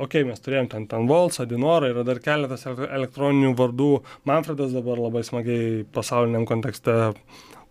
Ok, 0.00 0.16
mes 0.24 0.40
turėjom 0.40 0.70
ten, 0.72 0.86
ten 0.88 1.08
Volsą, 1.10 1.44
Dinorą, 1.48 1.90
yra 1.92 2.04
dar 2.06 2.20
keletas 2.24 2.64
elektroninių 2.64 3.52
vardų. 3.58 3.90
Manfredas 4.28 4.72
dabar 4.72 5.00
labai 5.02 5.24
smagiai 5.26 5.82
pasauliniam 5.92 6.46
kontekste 6.48 7.12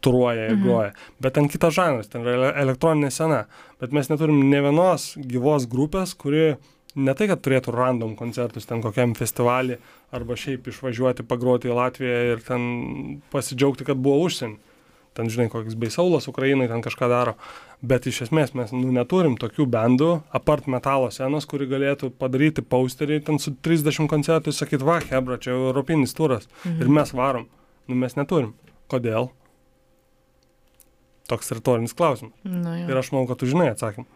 turuoja 0.04 0.50
ir 0.50 0.56
mhm. 0.58 0.66
groja. 0.66 0.92
Bet 1.24 1.38
ten 1.38 1.50
kitas 1.52 1.76
žanras, 1.78 2.12
ten 2.12 2.26
yra 2.28 2.52
elektroninė 2.62 3.12
scena. 3.14 3.46
Bet 3.82 3.96
mes 3.96 4.12
neturim 4.12 4.44
ne 4.50 4.62
vienos 4.66 5.12
gyvos 5.18 5.68
grupės, 5.70 6.16
kuri 6.18 6.56
ne 6.96 7.16
tai, 7.16 7.30
kad 7.32 7.42
turėtų 7.44 7.74
random 7.76 8.18
koncertus 8.20 8.68
ten 8.70 8.84
kokiam 8.84 9.16
festivalį 9.18 9.80
arba 10.16 10.36
šiaip 10.36 10.68
išvažiuoti, 10.68 11.26
pagroti 11.28 11.72
į 11.72 11.78
Latviją 11.78 12.20
ir 12.34 12.44
ten 12.46 12.68
pasidžiaugti, 13.32 13.88
kad 13.88 14.02
buvo 14.02 14.26
užsienį. 14.28 14.60
Ten, 15.12 15.28
žinai, 15.28 15.50
koks 15.52 15.76
Beisaulas 15.76 16.30
Ukrainai 16.32 16.70
ten 16.72 16.80
kažką 16.84 17.10
daro. 17.12 17.34
Bet 17.84 18.06
iš 18.08 18.22
esmės 18.28 18.54
mes 18.56 18.72
nu, 18.72 18.94
neturim 18.96 19.36
tokių 19.40 19.66
bendų, 19.68 20.12
apart 20.32 20.70
metalo 20.72 21.10
scenos, 21.12 21.48
kuri 21.52 21.68
galėtų 21.68 22.14
padaryti 22.16 22.64
pausterį 22.64 23.20
ten 23.28 23.42
su 23.44 23.52
30 23.52 24.08
koncertų 24.12 24.54
ir 24.54 24.56
sakyti, 24.56 24.88
va, 24.88 25.02
Hebra, 25.12 25.36
čia 25.42 25.52
europinis 25.58 26.16
turas. 26.16 26.48
Mhm. 26.64 26.80
Ir 26.80 26.96
mes 27.00 27.12
varom. 27.18 27.50
Nu, 27.92 28.00
mes 28.00 28.16
neturim. 28.16 28.54
Kodėl? 28.92 29.34
Toks 31.30 31.52
retorinis 31.54 31.94
klausimas. 31.98 32.34
Nu, 32.44 32.74
jo. 32.80 32.88
ir 32.90 33.02
aš 33.02 33.12
manau, 33.14 33.28
kad 33.30 33.42
tu 33.42 33.50
žinai 33.50 33.72
atsakymą. 33.74 34.08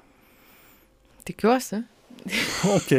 Tikiuosi. 1.25 1.83
ok, 2.77 2.91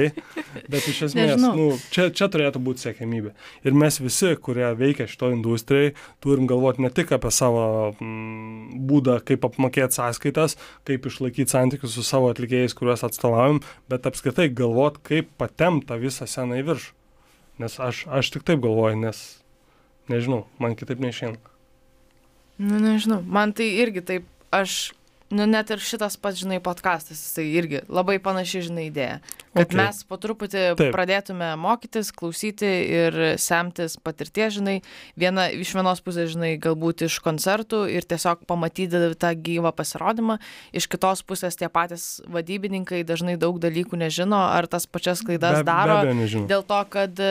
bet 0.71 0.85
iš 0.87 1.01
esmės, 1.09 1.33
nu, 1.41 1.71
čia, 1.91 2.07
čia 2.15 2.29
turėtų 2.31 2.61
būti 2.63 2.85
sėkmybė. 2.85 3.33
Ir 3.67 3.75
mes 3.79 3.99
visi, 3.99 4.33
kurie 4.43 4.69
veikia 4.79 5.09
šito 5.11 5.33
industrijai, 5.35 5.95
turim 6.23 6.47
galvoti 6.51 6.85
ne 6.85 6.91
tik 6.95 7.11
apie 7.17 7.33
savo 7.35 7.65
mm, 7.97 8.85
būdą, 8.87 9.19
kaip 9.27 9.49
apmokėti 9.49 9.99
sąskaitas, 9.99 10.55
kaip 10.87 11.09
išlaikyti 11.11 11.51
santykius 11.51 11.97
su 11.97 12.07
savo 12.07 12.31
atlikėjais, 12.35 12.77
kuriuos 12.79 13.03
atstovaujam, 13.09 13.63
bet 13.91 14.07
apskritai 14.07 14.47
galvoti, 14.55 15.03
kaip 15.11 15.35
patemta 15.41 15.99
visą 15.99 16.29
seną 16.31 16.61
į 16.63 16.69
viršų. 16.71 16.95
Nes 17.65 17.79
aš, 17.81 18.05
aš 18.13 18.31
tik 18.35 18.47
taip 18.47 18.63
galvoju, 18.63 19.01
nes 19.01 19.27
nežinau, 20.13 20.45
man 20.63 20.77
kitaip 20.79 21.03
neišeina. 21.03 21.41
Nu, 22.59 22.79
nežinau, 22.81 23.21
man 23.21 23.53
tai 23.57 23.67
irgi 23.83 24.01
taip, 24.01 24.29
aš, 24.55 24.95
nu, 25.29 25.45
net 25.45 25.71
ir 25.75 25.83
šitas 25.85 26.17
pats, 26.21 26.41
žinai, 26.41 26.61
podkastas, 26.65 27.21
jisai 27.21 27.51
irgi 27.59 27.83
labai 27.93 28.17
panaši, 28.23 28.65
žinai, 28.71 28.87
idėja. 28.89 29.19
Kad 29.57 29.67
Okay. 29.73 29.79
mes 29.81 30.03
po 30.05 30.19
truputį 30.21 30.63
Taip. 30.77 30.93
pradėtume 30.93 31.55
mokytis, 31.57 32.11
klausyti 32.13 32.69
ir 32.69 33.15
semtis 33.41 33.97
patirties, 33.97 34.59
žinai, 34.59 34.75
viena, 35.17 35.47
iš 35.49 35.73
vienos 35.75 36.03
pusės, 36.05 36.29
žinai, 36.35 36.55
galbūt 36.61 37.07
iš 37.09 37.17
koncertų 37.25 37.87
ir 37.89 38.05
tiesiog 38.05 38.45
pamatyti 38.47 39.01
tą 39.17 39.31
gyvą 39.33 39.73
pasirodymą, 39.77 40.37
iš 40.77 40.87
kitos 40.93 41.25
pusės 41.27 41.57
tie 41.57 41.71
patys 41.73 42.21
vadybininkai 42.29 43.01
dažnai 43.09 43.39
daug 43.41 43.57
dalykų 43.63 43.97
nežino 44.05 44.43
ar 44.53 44.69
tas 44.69 44.85
pačias 44.87 45.25
klaidas 45.25 45.59
be, 45.59 45.65
be 45.65 45.71
daro. 45.71 45.97
abejo, 46.03 46.17
nežinau. 46.21 46.49
Dėl 46.53 46.67
to, 46.69 46.81
kad, 46.93 47.23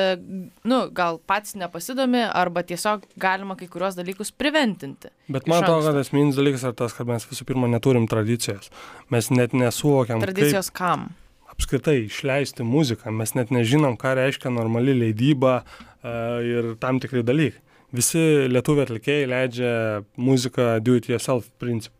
nu, 0.65 0.79
gal 0.97 1.19
patys 1.29 1.53
nepasidomi 1.61 2.25
arba 2.25 2.63
tiesiog 2.65 3.05
galima 3.21 3.55
kai 3.59 3.67
kurios 3.69 3.95
dalykus 3.99 4.33
priventinti. 4.33 5.13
Bet 5.29 5.45
man 5.47 5.61
atrodo, 5.63 5.91
kad 5.91 6.01
esminis 6.01 6.35
dalykas 6.37 6.65
yra 6.65 6.73
tas, 6.73 6.93
kad 6.97 7.07
mes 7.09 7.25
visų 7.29 7.45
pirma 7.45 7.69
neturim 7.69 8.09
tradicijos. 8.09 8.71
Mes 9.13 9.29
net 9.29 9.53
nesuvokiam, 9.53 10.19
kaip 10.21 10.31
Tradicijos 10.33 10.71
kam? 10.73 11.11
Apskritai 11.55 12.05
išleisti 12.05 12.65
muziką. 12.67 13.11
Mes 13.15 13.33
net 13.37 13.51
nežinom, 13.55 13.97
ką 13.99 14.15
reiškia 14.19 14.51
normali 14.53 14.95
leidyba 14.97 15.59
e, 15.61 16.15
ir 16.51 16.71
tam 16.81 16.99
tikri 17.03 17.23
dalykai. 17.25 17.61
Visi 17.95 18.19
lietuvių 18.51 18.83
atlikėjai 18.83 19.27
leidžia 19.31 19.73
muziką 20.19 20.79
do 20.83 20.97
it 20.99 21.07
yourself 21.07 21.47
principu. 21.61 21.95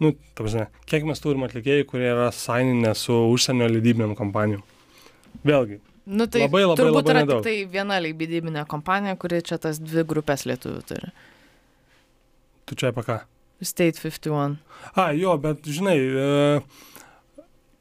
Nu, 0.00 0.14
ta 0.34 0.42
prasme, 0.42 0.68
kiek 0.90 1.04
mes 1.06 1.20
turim 1.22 1.44
atlikėjų, 1.46 1.84
kurie 1.90 2.08
yra 2.10 2.30
saininę 2.34 2.94
su 2.98 3.14
užsienio 3.30 3.68
leidybiniam 3.70 4.16
kompanijom. 4.18 4.64
Vėlgi, 5.46 5.80
Nu, 6.04 6.26
tai 6.28 6.42
Labai, 6.44 6.60
labai, 6.66 6.76
turbūt 6.76 6.96
labai 6.98 7.12
yra 7.14 7.20
nedaug. 7.22 7.38
tik 7.40 7.46
tai 7.48 7.70
viena 7.72 7.96
leidybinė 8.04 8.66
kompanija, 8.68 9.14
kuri 9.16 9.38
čia 9.40 9.56
tas 9.56 9.78
dvi 9.80 10.02
grupės 10.04 10.42
lietuvių 10.44 10.82
turi. 10.84 11.12
tu 12.68 12.76
čia 12.76 12.90
apie 12.92 13.04
ką? 13.06 13.16
State 13.64 13.96
51. 14.02 14.58
A, 15.00 15.06
jo, 15.16 15.32
bet 15.40 15.64
žinai, 15.64 15.96
e, 15.96 16.60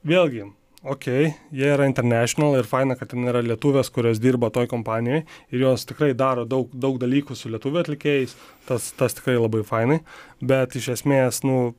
vėlgi, 0.08 0.46
okay, 0.84 1.34
jie 1.56 1.70
yra 1.74 1.88
international 1.88 2.58
ir 2.60 2.68
faina, 2.68 2.98
kad 3.00 3.12
ten 3.14 3.28
yra 3.30 3.42
lietuvės, 3.44 3.92
kurios 3.94 4.20
dirba 4.24 4.52
toj 4.54 4.68
kompanijoje 4.72 5.24
ir 5.54 5.64
jos 5.64 5.88
tikrai 5.90 6.12
daro 6.18 6.44
daug, 6.50 6.72
daug 6.74 7.00
dalykų 7.02 7.38
su 7.40 7.52
lietuvių 7.54 7.84
atlikėjais, 7.84 8.36
tas, 8.68 8.92
tas 9.00 9.16
tikrai 9.18 9.38
labai 9.40 9.64
fainai, 9.68 10.02
bet 10.44 10.76
iš 10.80 10.92
esmės, 10.98 11.42
nu, 11.48 11.74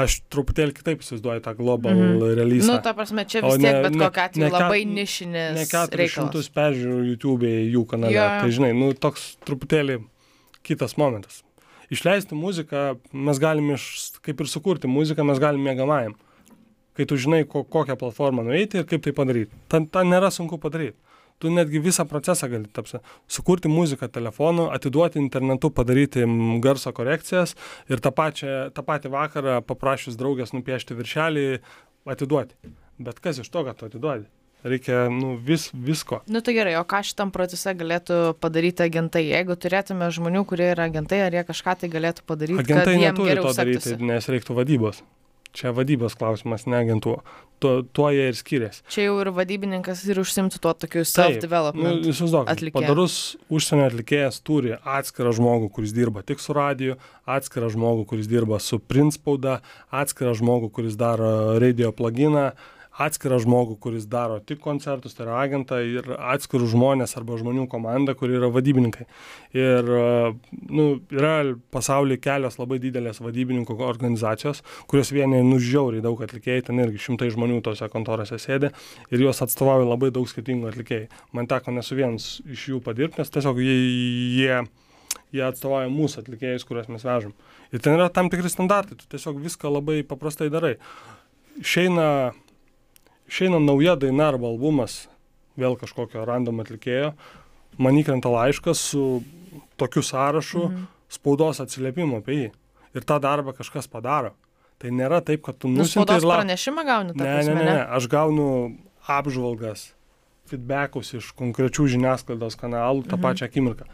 aš 0.00 0.18
truputėlį 0.32 0.74
kitaip 0.78 1.04
įsivaizduoju 1.04 1.44
tą 1.44 1.54
global 1.58 1.94
mm. 1.94 2.08
-hmm. 2.16 2.34
release. 2.38 2.66
Nu, 2.66 2.80
ta 2.82 2.94
prasme, 2.96 3.24
čia 3.28 3.44
vis 3.44 3.60
tiek, 3.60 3.68
ne- 3.68 3.82
bet 3.86 3.98
kokiu 4.00 4.24
atveju 4.24 4.44
ne 4.44 4.50
labai 4.56 4.82
nišinis 4.88 5.54
Ne 5.58 5.66
400 5.68 5.96
reikalas. 6.00 6.50
peržiūrų 6.56 7.06
YouTube 7.12 7.46
jų 7.46 7.86
kanale. 7.86 8.16
Jo. 8.16 8.28
Tai 8.42 8.50
žinai, 8.50 8.72
nu, 8.72 8.92
toks 8.94 9.36
truputėlį 9.46 10.00
kitas 10.62 10.96
momentas. 10.96 11.42
Išleisti 11.92 12.34
muziką 12.34 12.96
mes 13.12 13.38
galime, 13.38 13.74
iš, 13.76 14.16
kaip 14.24 14.40
ir 14.40 14.48
sukurti 14.48 14.88
muziką, 14.88 15.24
mes 15.28 15.38
galime 15.38 15.70
mėgamajam. 15.70 16.16
Kai 16.96 17.06
tu 17.08 17.16
žinai, 17.16 17.44
ko, 17.48 17.62
kokią 17.64 17.96
platformą 18.00 18.44
nueiti 18.44 18.82
ir 18.82 18.88
kaip 18.88 19.04
tai 19.04 19.14
padaryti. 19.16 19.56
Ten, 19.72 19.86
ten 19.88 20.10
nėra 20.12 20.28
sunku 20.34 20.58
padaryti. 20.60 20.98
Tu 21.42 21.50
netgi 21.50 21.80
visą 21.82 22.04
procesą 22.06 22.46
gali 22.52 22.68
tapsi. 22.70 23.00
Sukurti 23.26 23.70
muziką 23.72 24.06
telefonu, 24.12 24.68
atiduoti 24.70 25.18
internetu, 25.18 25.72
padaryti 25.74 26.22
garso 26.62 26.92
korekcijas 26.94 27.56
ir 27.90 28.02
tą, 28.04 28.12
pačią, 28.14 28.52
tą 28.76 28.84
patį 28.86 29.10
vakarą 29.10 29.56
paprašius 29.66 30.18
draugės 30.20 30.52
nupiešti 30.54 30.94
viršelį, 30.94 31.46
atiduoti. 32.12 32.54
Bet 33.02 33.18
kas 33.24 33.40
iš 33.42 33.50
to, 33.50 33.64
kad 33.66 33.80
tu 33.80 33.88
atiduodi? 33.88 34.28
Reikia 34.62 35.08
nu, 35.10 35.32
vis, 35.42 35.70
visko. 35.74 36.20
Nu 36.30 36.38
tai 36.46 36.54
gerai, 36.54 36.76
o 36.78 36.84
ką 36.86 37.00
šitam 37.08 37.32
procese 37.34 37.72
galėtų 37.74 38.36
padaryti 38.38 38.84
agentai? 38.84 39.24
Jeigu 39.32 39.56
turėtume 39.58 40.06
žmonių, 40.14 40.44
kurie 40.46 40.68
yra 40.76 40.86
agentai, 40.86 41.24
ar 41.24 41.34
jie 41.34 41.42
kažką 41.48 41.74
tai 41.80 41.90
galėtų 41.90 42.22
padaryti, 42.28 42.62
Agentai 42.62 42.94
neturi 43.00 43.34
to 43.40 43.50
daryti, 43.56 43.82
sektųsi? 43.88 44.12
nes 44.12 44.30
reiktų 44.30 44.60
vadybos. 44.60 45.02
Čia 45.52 45.72
vadybos 45.76 46.16
klausimas, 46.18 46.66
ne 46.66 46.78
agentų. 46.80 47.18
Tuo, 47.62 47.76
tuo 47.94 48.08
jie 48.10 48.24
ir 48.26 48.34
skiriasi. 48.34 48.80
Čia 48.90 49.04
jau 49.04 49.18
ir 49.22 49.28
vadybininkas 49.36 50.00
ir 50.10 50.18
užsimtų 50.18 50.58
tuo 50.64 50.72
tokiu 50.74 51.04
self-development. 51.06 52.00
Nu, 52.02 52.10
Įsivaizduok, 52.10 52.48
padarus 52.74 53.18
užsienio 53.52 53.84
atlikėjas 53.86 54.40
turi 54.42 54.74
atskirą 54.80 55.30
žmogų, 55.38 55.68
kuris 55.76 55.94
dirba 55.94 56.24
tik 56.26 56.42
su 56.42 56.56
radiju, 56.58 56.96
atskirą 57.30 57.70
žmogų, 57.70 58.08
kuris 58.10 58.26
dirba 58.32 58.58
su 58.58 58.80
print 58.82 59.14
spauda, 59.14 59.60
atskirą 59.94 60.34
žmogų, 60.40 60.72
kuris 60.74 60.98
daro 60.98 61.60
radio 61.62 61.92
pluginą, 61.94 62.48
atskirą 63.00 63.38
žmogų, 63.40 63.78
kuris 63.80 64.04
daro 64.10 64.38
tik 64.44 64.60
koncertus, 64.60 65.14
tai 65.16 65.24
yra 65.24 65.38
agentą 65.40 65.78
ir 65.84 66.10
atskirų 66.16 66.68
žmonės 66.74 67.16
arba 67.16 67.38
žmonių 67.40 67.64
komanda, 67.72 68.14
kuri 68.18 68.36
yra 68.36 68.50
vadybininkai. 68.52 69.06
Ir 69.56 69.88
e, 69.96 70.02
nu, 70.68 70.86
yra 71.14 71.54
pasaulyje 71.72 72.20
kelios 72.24 72.58
labai 72.60 72.78
didelės 72.82 73.22
vadybininkų 73.24 73.78
organizacijos, 73.86 74.60
kurios 74.90 75.12
vienė 75.14 75.40
nužiauriai 75.46 76.04
daug 76.04 76.20
atlikėjai, 76.26 76.66
ten 76.68 76.84
irgi 76.84 77.00
šimtai 77.06 77.30
žmonių 77.32 77.62
tose 77.64 77.88
kontorose 77.92 78.36
sėdi 78.42 78.72
ir 79.10 79.24
juos 79.24 79.40
atstovauja 79.44 79.88
labai 79.88 80.12
daug 80.12 80.28
skirtingų 80.28 80.70
atlikėjų. 80.72 81.08
Man 81.32 81.48
teko 81.50 81.72
nesu 81.72 81.96
vienas 81.96 82.28
iš 82.44 82.68
jų 82.74 82.84
padirbti, 82.84 83.22
nes 83.22 83.32
tiesiog 83.32 83.60
jie, 83.64 83.78
jie, 84.36 84.60
jie 85.32 85.44
atstovauja 85.48 85.88
mūsų 85.92 86.26
atlikėjus, 86.26 86.68
kuriuos 86.68 86.92
mes 86.92 87.08
vežam. 87.08 87.32
Ir 87.72 87.80
ten 87.80 87.96
yra 87.96 88.12
tam 88.12 88.28
tikri 88.32 88.52
standartai, 88.52 89.00
tu 89.00 89.08
tiesiog 89.08 89.40
viską 89.40 89.72
labai 89.72 90.02
paprastai 90.04 90.52
darai. 90.52 90.76
Išeina, 91.60 92.32
išeina 93.32 93.58
nauja 93.64 93.96
daina 93.96 94.28
arba 94.28 94.46
albumas, 94.52 95.06
vėl 95.56 95.76
kažkokio 95.80 96.26
random 96.28 96.60
atlikėjo, 96.60 97.12
man 97.80 97.96
įkrenta 97.96 98.28
laiškas 98.32 98.76
su 98.92 99.22
tokiu 99.80 100.02
sąrašu 100.04 100.66
Mhm. 100.68 100.84
spaudos 101.08 101.60
atsiliepimo 101.60 102.20
apie 102.20 102.36
jį. 102.36 102.50
Ir 102.94 103.00
tą 103.08 103.16
darbą 103.20 103.54
kažkas 103.56 103.88
padaro. 103.88 104.32
Tai 104.78 104.90
nėra 104.90 105.22
taip, 105.24 105.42
kad 105.46 105.56
tu 105.58 105.68
Nu, 105.68 105.78
nusinti 105.80 106.04
spaudos 106.04 106.24
lauki. 106.24 106.44
pranešimą 106.44 106.84
gauni, 106.84 107.12
ta 107.16 107.24
Ne, 107.24 107.42
ne, 107.44 107.54
ne, 107.54 107.64
ne, 107.64 107.86
aš 107.88 108.08
gaunu 108.08 108.76
apžvalgas, 109.08 109.92
feedbackus 110.50 111.14
iš 111.14 111.32
konkrečių 111.38 111.86
žiniasklaidos 111.94 112.56
kanalų 112.58 113.04
tą 113.06 113.16
Mhm. 113.16 113.22
pačią 113.22 113.44
akimirką. 113.48 113.84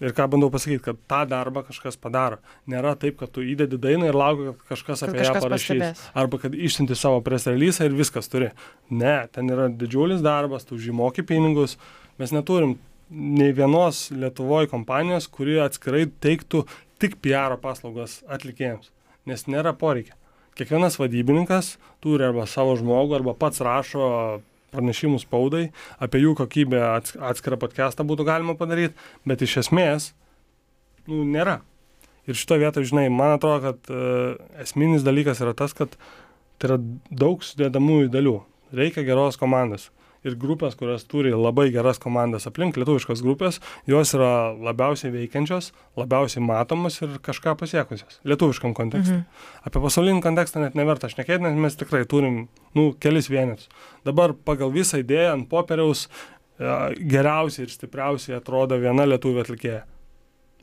Ir 0.00 0.14
ką 0.16 0.26
bandau 0.32 0.48
pasakyti, 0.52 0.80
kad 0.84 1.00
tą 1.10 1.20
darbą 1.28 1.60
kažkas 1.66 1.98
padaro. 2.00 2.38
Nėra 2.70 2.94
taip, 2.96 3.18
kad 3.20 3.32
tu 3.34 3.42
įdedi 3.44 3.76
dainą 3.80 4.08
ir 4.08 4.16
lauki, 4.16 4.54
kad 4.54 4.70
kažkas 4.72 5.02
Kad 5.04 5.10
apie 5.10 5.18
ją 5.20 5.26
kažkas 5.26 5.44
parašys. 5.44 5.66
pastebės. 5.68 6.04
Arba 6.22 6.38
kad 6.40 6.54
išsinti 6.56 6.96
savo 6.96 7.20
press 7.26 7.46
release 7.50 7.84
ir 7.84 7.92
viskas 7.92 8.30
turi. 8.32 8.48
Ne, 8.88 9.26
ten 9.32 9.50
yra 9.52 9.68
didžiulis 9.68 10.22
darbas, 10.24 10.64
tu 10.64 10.78
žymoki 10.80 11.22
pinigus. 11.28 11.76
Mes 12.18 12.32
neturim 12.32 12.78
nei 13.10 13.52
vienos 13.52 14.06
Lietuvoje 14.14 14.70
kompanijos, 14.72 15.28
kuri 15.28 15.58
atskirai 15.60 16.06
teiktų 16.22 16.64
tik 17.00 17.18
PR 17.20 17.58
paslaugas 17.60 18.22
atlikėjams. 18.28 18.88
Nes 19.28 19.44
nėra 19.52 19.74
poreikia. 19.76 20.16
Kiekvienas 20.56 20.96
vadybininkas 21.00 21.74
turi 22.04 22.24
arba 22.26 22.46
savo 22.48 22.72
žmogų, 22.76 23.20
arba 23.20 23.34
pats 23.38 23.60
rašo 23.64 24.40
pranešimus 24.74 25.26
spaudai, 25.26 25.68
apie 26.02 26.22
jų 26.24 26.34
kokybę 26.38 26.80
ats- 26.96 27.16
atskirą 27.30 27.58
podcastą 27.60 28.06
būtų 28.08 28.26
galima 28.28 28.56
padaryti, 28.58 28.96
bet 29.28 29.42
iš 29.46 29.58
esmės, 29.64 30.10
nu, 31.10 31.22
nėra. 31.26 31.60
Ir 32.28 32.36
šito 32.38 32.58
vietoje, 32.60 32.90
žinai, 32.90 33.08
man 33.10 33.34
atrodo, 33.38 33.70
kad 33.70 33.90
uh, 33.90 34.36
esminis 34.62 35.02
dalykas 35.06 35.40
yra 35.42 35.54
tas, 35.56 35.74
kad 35.74 35.96
tai 36.60 36.68
yra 36.68 36.76
daug 37.10 37.42
sudėdamųjų 37.42 38.10
dalių. 38.12 38.36
Reikia 38.76 39.02
geros 39.06 39.40
komandos. 39.40 39.88
Ir 40.20 40.34
grupės, 40.36 40.74
kurios 40.76 41.06
turi 41.08 41.30
labai 41.32 41.70
geras 41.72 41.96
komandas 42.00 42.44
aplink, 42.48 42.76
lietuviškos 42.76 43.22
grupės, 43.24 43.56
jos 43.88 44.10
yra 44.18 44.50
labiausiai 44.52 45.14
veikiančios, 45.14 45.70
labiausiai 45.96 46.42
matomos 46.44 46.98
ir 47.00 47.14
kažką 47.24 47.54
pasiekusios. 47.62 48.18
Lietuviškam 48.28 48.74
kontekstui. 48.76 49.22
Mhm. 49.22 49.46
Apie 49.70 49.80
pasaulinį 49.80 50.20
kontekstą 50.26 50.60
net 50.60 50.76
neverta 50.76 51.08
šnekėti, 51.08 51.46
nes 51.46 51.56
mes 51.56 51.80
tikrai 51.80 52.02
turim, 52.04 52.42
nu, 52.76 52.90
kelis 53.00 53.30
vienetus. 53.32 53.72
Dabar 54.04 54.36
pagal 54.36 54.74
visą 54.76 55.00
idėją 55.00 55.38
ant 55.38 55.48
popieriaus 55.48 56.04
e, 56.04 56.68
geriausiai 57.00 57.64
ir 57.64 57.72
stipriausiai 57.72 58.36
atrodo 58.36 58.76
viena 58.82 59.08
lietuvių 59.08 59.46
atlikėja. 59.46 59.82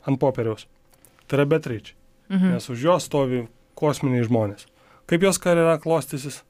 Ant 0.06 0.22
popieriaus. 0.22 0.68
Tai 1.26 1.40
yra 1.40 1.50
Beatrič. 1.50 1.96
Mhm. 2.30 2.54
Nes 2.54 2.70
už 2.70 2.86
jos 2.86 3.10
stovi 3.10 3.48
kosminiai 3.78 4.22
žmonės. 4.26 4.68
Kaip 5.08 5.24
jos 5.24 5.38
karjera 5.42 5.78
klostysis, 5.82 6.42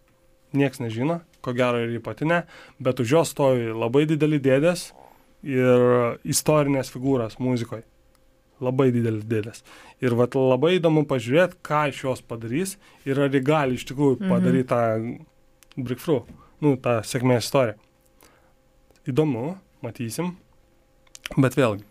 nieks 0.53 0.81
nežino, 0.83 1.23
ko 1.43 1.53
gero 1.55 1.79
ir 1.85 1.91
ji 1.97 2.01
pati 2.03 2.27
ne, 2.29 2.43
bet 2.81 3.01
už 3.01 3.13
jos 3.17 3.31
stovi 3.35 3.71
labai 3.73 4.07
dideli 4.11 4.41
dėdės 4.43 4.89
ir 5.47 6.19
istorinės 6.27 6.91
figūros 6.91 7.39
muzikoje. 7.39 7.85
Labai 8.61 8.89
didelis 8.91 9.23
dėdės. 9.31 9.63
Ir 10.03 10.17
vat 10.19 10.35
labai 10.35 10.81
įdomu 10.81 11.05
pažiūrėti, 11.07 11.61
ką 11.63 11.85
iš 11.93 12.01
jos 12.05 12.23
padarys 12.27 12.77
ir 13.07 13.21
ar 13.23 13.31
ji 13.31 13.41
gali 13.47 13.75
iš 13.79 13.85
tikrųjų 13.87 14.19
Mhm. 14.19 14.29
padaryti 14.33 14.69
tą 14.69 14.83
breakthrough, 15.79 16.25
nu, 16.61 16.77
tą 16.77 16.99
sėkmės 17.07 17.47
istoriją. 17.47 17.77
Įdomu, 19.09 19.57
matysim, 19.83 20.35
bet 21.37 21.55
vėlgi, 21.55 21.85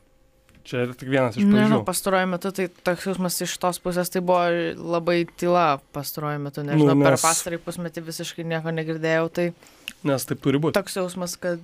čia 0.68 0.84
yra 0.84 0.94
tik 1.00 1.08
vienas 1.10 1.38
iš 1.40 1.44
Nežinau, 1.46 1.80
pavyzdžių. 1.80 1.86
pastaruoju 1.88 2.28
metu 2.34 2.52
tai 2.58 2.68
toks 2.90 3.08
jausmas 3.08 3.40
iš 3.46 3.56
tos 3.64 3.80
pusės 3.84 4.12
tai 4.14 4.22
buvo 4.22 4.44
labai 4.98 5.22
tyla 5.40 5.66
pastaruoju 5.96 6.44
metu, 6.44 6.66
nežinau, 6.68 6.94
Nu, 6.94 7.04
per 7.08 7.16
nes- 7.16 7.24
pastarąjį 7.26 7.64
pusmetį 7.66 8.04
visiškai 8.12 8.46
nieko 8.46 8.74
negirdėjau, 8.76 9.32
tai 9.32 9.48
Nes 10.04 10.26
taip 10.30 10.44
turi 10.44 10.60
būti. 10.62 10.76
toks 10.78 11.00
jausmas, 11.00 11.38
kad, 11.42 11.60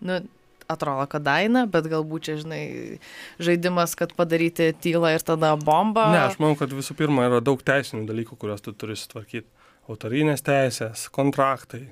nu, 0.00 0.18
atrodo, 0.70 1.06
kad 1.10 1.22
daina, 1.26 1.64
bet 1.66 1.86
galbūt 1.90 2.26
čia, 2.28 2.34
žinai, 2.42 2.98
žaidimas, 3.42 3.96
kad 3.98 4.12
padaryti 4.14 4.68
tylą 4.82 5.14
ir 5.16 5.24
tada 5.26 5.54
bombą. 5.58 6.04
Ne, 6.12 6.20
aš 6.28 6.36
manau, 6.38 6.58
kad 6.60 6.70
visų 6.70 6.94
pirma 6.98 7.24
yra 7.30 7.40
daug 7.42 7.62
teisinių 7.66 8.04
dalykų, 8.06 8.36
kuriuos 8.38 8.62
tu 8.62 8.72
turi 8.72 8.94
sutvarkyti. 8.98 9.46
Autorinės 9.90 10.44
teisės, 10.46 11.08
kontraktai, 11.10 11.88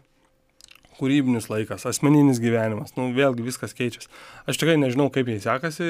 kūrybinis 0.98 1.48
laikas, 1.50 1.86
asmeninis 1.88 2.40
gyvenimas, 2.42 2.94
nu 2.98 3.08
vėlgi 3.16 3.46
viskas 3.46 3.74
keičiasi. 3.78 4.10
Aš 4.50 4.60
tikrai 4.60 4.76
nežinau, 4.80 5.08
kaip 5.14 5.30
jai 5.30 5.38
sekasi 5.44 5.86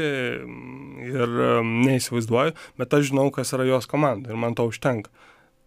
ir 1.08 1.34
neįsivaizduoju, 1.64 2.54
bet 2.80 2.98
aš 2.98 3.10
žinau, 3.10 3.28
kas 3.34 3.54
yra 3.56 3.66
jos 3.68 3.88
komanda 3.90 4.32
ir 4.32 4.40
man 4.40 4.56
to 4.58 4.68
užtenka. 4.68 5.12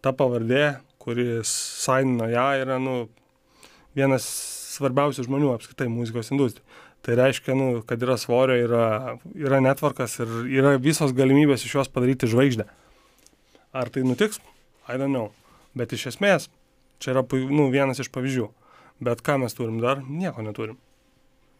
Ta 0.01 0.13
pavardė, 0.17 0.81
kuris 1.01 1.49
sainino 1.81 2.29
ją, 2.29 2.47
yra 2.61 2.77
nu, 2.81 2.95
vienas 3.97 4.27
svarbiausių 4.77 5.25
žmonių 5.27 5.51
apskritai 5.55 5.89
muzikos 5.91 6.31
industrijai. 6.33 6.65
Tai 7.01 7.15
reiškia, 7.17 7.55
nu, 7.57 7.67
kad 7.87 8.01
yra 8.05 8.13
svorio, 8.21 8.55
yra, 8.61 8.85
yra 9.33 9.57
netvarkas 9.63 10.19
ir 10.21 10.33
yra 10.61 10.75
visos 10.77 11.15
galimybės 11.17 11.65
iš 11.65 11.79
jos 11.79 11.89
padaryti 11.89 12.29
žvaigždę. 12.29 12.67
Ar 13.73 13.89
tai 13.89 14.03
nutiks? 14.05 14.37
I 14.85 14.99
don't 15.01 15.09
know. 15.09 15.31
Bet 15.77 15.95
iš 15.95 16.11
esmės, 16.11 16.49
čia 17.01 17.15
yra 17.15 17.23
nu, 17.49 17.71
vienas 17.73 18.01
iš 18.03 18.11
pavyzdžių. 18.13 18.51
Bet 19.01 19.23
ką 19.25 19.39
mes 19.41 19.57
turim 19.57 19.81
dar? 19.81 20.03
Nieko 20.05 20.43
neturim. 20.45 20.77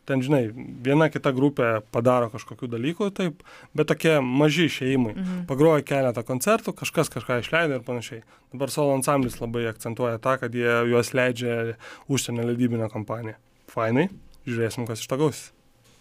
Ten, 0.09 0.23
žinai, 0.25 0.47
viena 0.81 1.11
kita 1.13 1.29
grupė 1.33 1.67
padaro 1.93 2.31
kažkokių 2.33 2.67
dalykų, 2.73 3.11
taip, 3.17 3.43
bet 3.77 3.89
tokie 3.91 4.15
maži 4.25 4.65
išėjimai. 4.69 5.13
Mhm. 5.13 5.43
Pagroja 5.49 5.85
keletą 5.85 6.25
koncertų, 6.25 6.73
kažkas 6.81 7.13
kažką 7.13 7.39
išleido 7.43 7.77
ir 7.77 7.85
panašiai. 7.85 8.25
Dabar 8.53 8.73
solo 8.73 8.97
ansamblis 8.97 9.37
labai 9.41 9.67
akcentuoja 9.69 10.17
tą, 10.21 10.39
kad 10.41 10.57
jie 10.57 10.81
juos 10.89 11.13
leidžia 11.17 11.77
užsienio 12.09 12.49
leidybinę 12.49 12.89
kompaniją. 12.91 13.37
Fainai, 13.71 14.09
žiūrėsim, 14.49 14.89
kas 14.89 15.05
iš 15.05 15.11
to 15.11 15.21
gausis. 15.21 15.49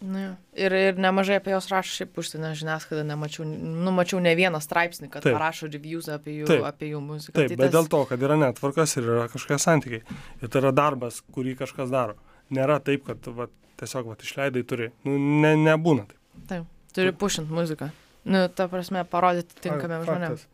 Na, 0.01 0.31
ir, 0.57 0.73
ir 0.73 0.97
nemažai 0.97 1.37
apie 1.37 1.53
jos 1.53 1.67
rašo 1.69 1.93
šiaip 1.93 2.17
užsienio 2.23 2.55
žiniasklaidą, 2.57 3.03
nemačiau, 3.05 3.45
numačiau 3.45 4.21
ne 4.25 4.33
vieną 4.39 4.57
straipsnį, 4.65 5.11
kad 5.13 5.27
Taip. 5.27 5.35
parašo 5.37 5.69
reviews 5.69 6.09
apie 6.09 6.39
jų, 6.39 6.47
Taip. 6.49 6.63
apie 6.71 6.89
jų 6.95 7.03
muziką. 7.05 7.35
Taip, 7.37 7.51
tai 7.53 7.59
bet 7.61 7.67
tas... 7.67 7.75
dėl 7.75 7.91
to, 7.93 8.01
kad 8.09 8.25
yra 8.25 8.39
netvarkas 8.41 8.97
ir 8.97 9.05
yra 9.05 9.27
kažkokie 9.29 9.59
santykiai. 9.61 10.19
Ir 10.41 10.49
tai 10.49 10.63
yra 10.63 10.71
darbas, 10.73 11.21
kurį 11.37 11.53
kažkas 11.59 11.93
daro. 11.93 12.17
Nėra 12.49 12.79
taip, 12.87 13.05
kad 13.11 13.29
va, 13.37 13.51
tiesiog 13.83 14.09
va, 14.09 14.17
išleidai 14.25 14.63
turi. 14.73 14.89
Nu, 15.05 15.19
ne, 15.45 15.53
nebūna 15.69 16.07
taip. 16.09 16.23
Taip, 16.49 16.71
turi 16.97 17.13
pušint 17.21 17.53
muziką. 17.53 17.91
Nu, 18.25 18.47
ta 18.57 18.71
prasme, 18.73 19.05
parodyti 19.05 19.61
tinkamiems 19.67 20.09
žmonėms. 20.09 20.49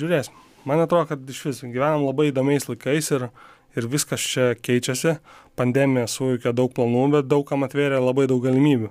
Žiūrėsim. 0.00 0.40
Man 0.66 0.80
atrodo, 0.80 1.10
kad 1.12 1.28
iš 1.28 1.44
vis 1.44 1.60
gyvenam 1.60 2.08
labai 2.08 2.30
įdomiais 2.32 2.64
laikais 2.72 3.12
ir 3.12 3.28
ir 3.76 3.86
viskas 3.92 4.24
čia 4.24 4.54
keičiasi. 4.56 5.18
Pandemija 5.56 6.04
suveikė 6.10 6.52
daug 6.56 6.72
planų, 6.76 7.06
bet 7.16 7.28
daugam 7.30 7.64
atvėrė 7.66 8.00
labai 8.02 8.26
daug 8.28 8.42
galimybių. 8.44 8.90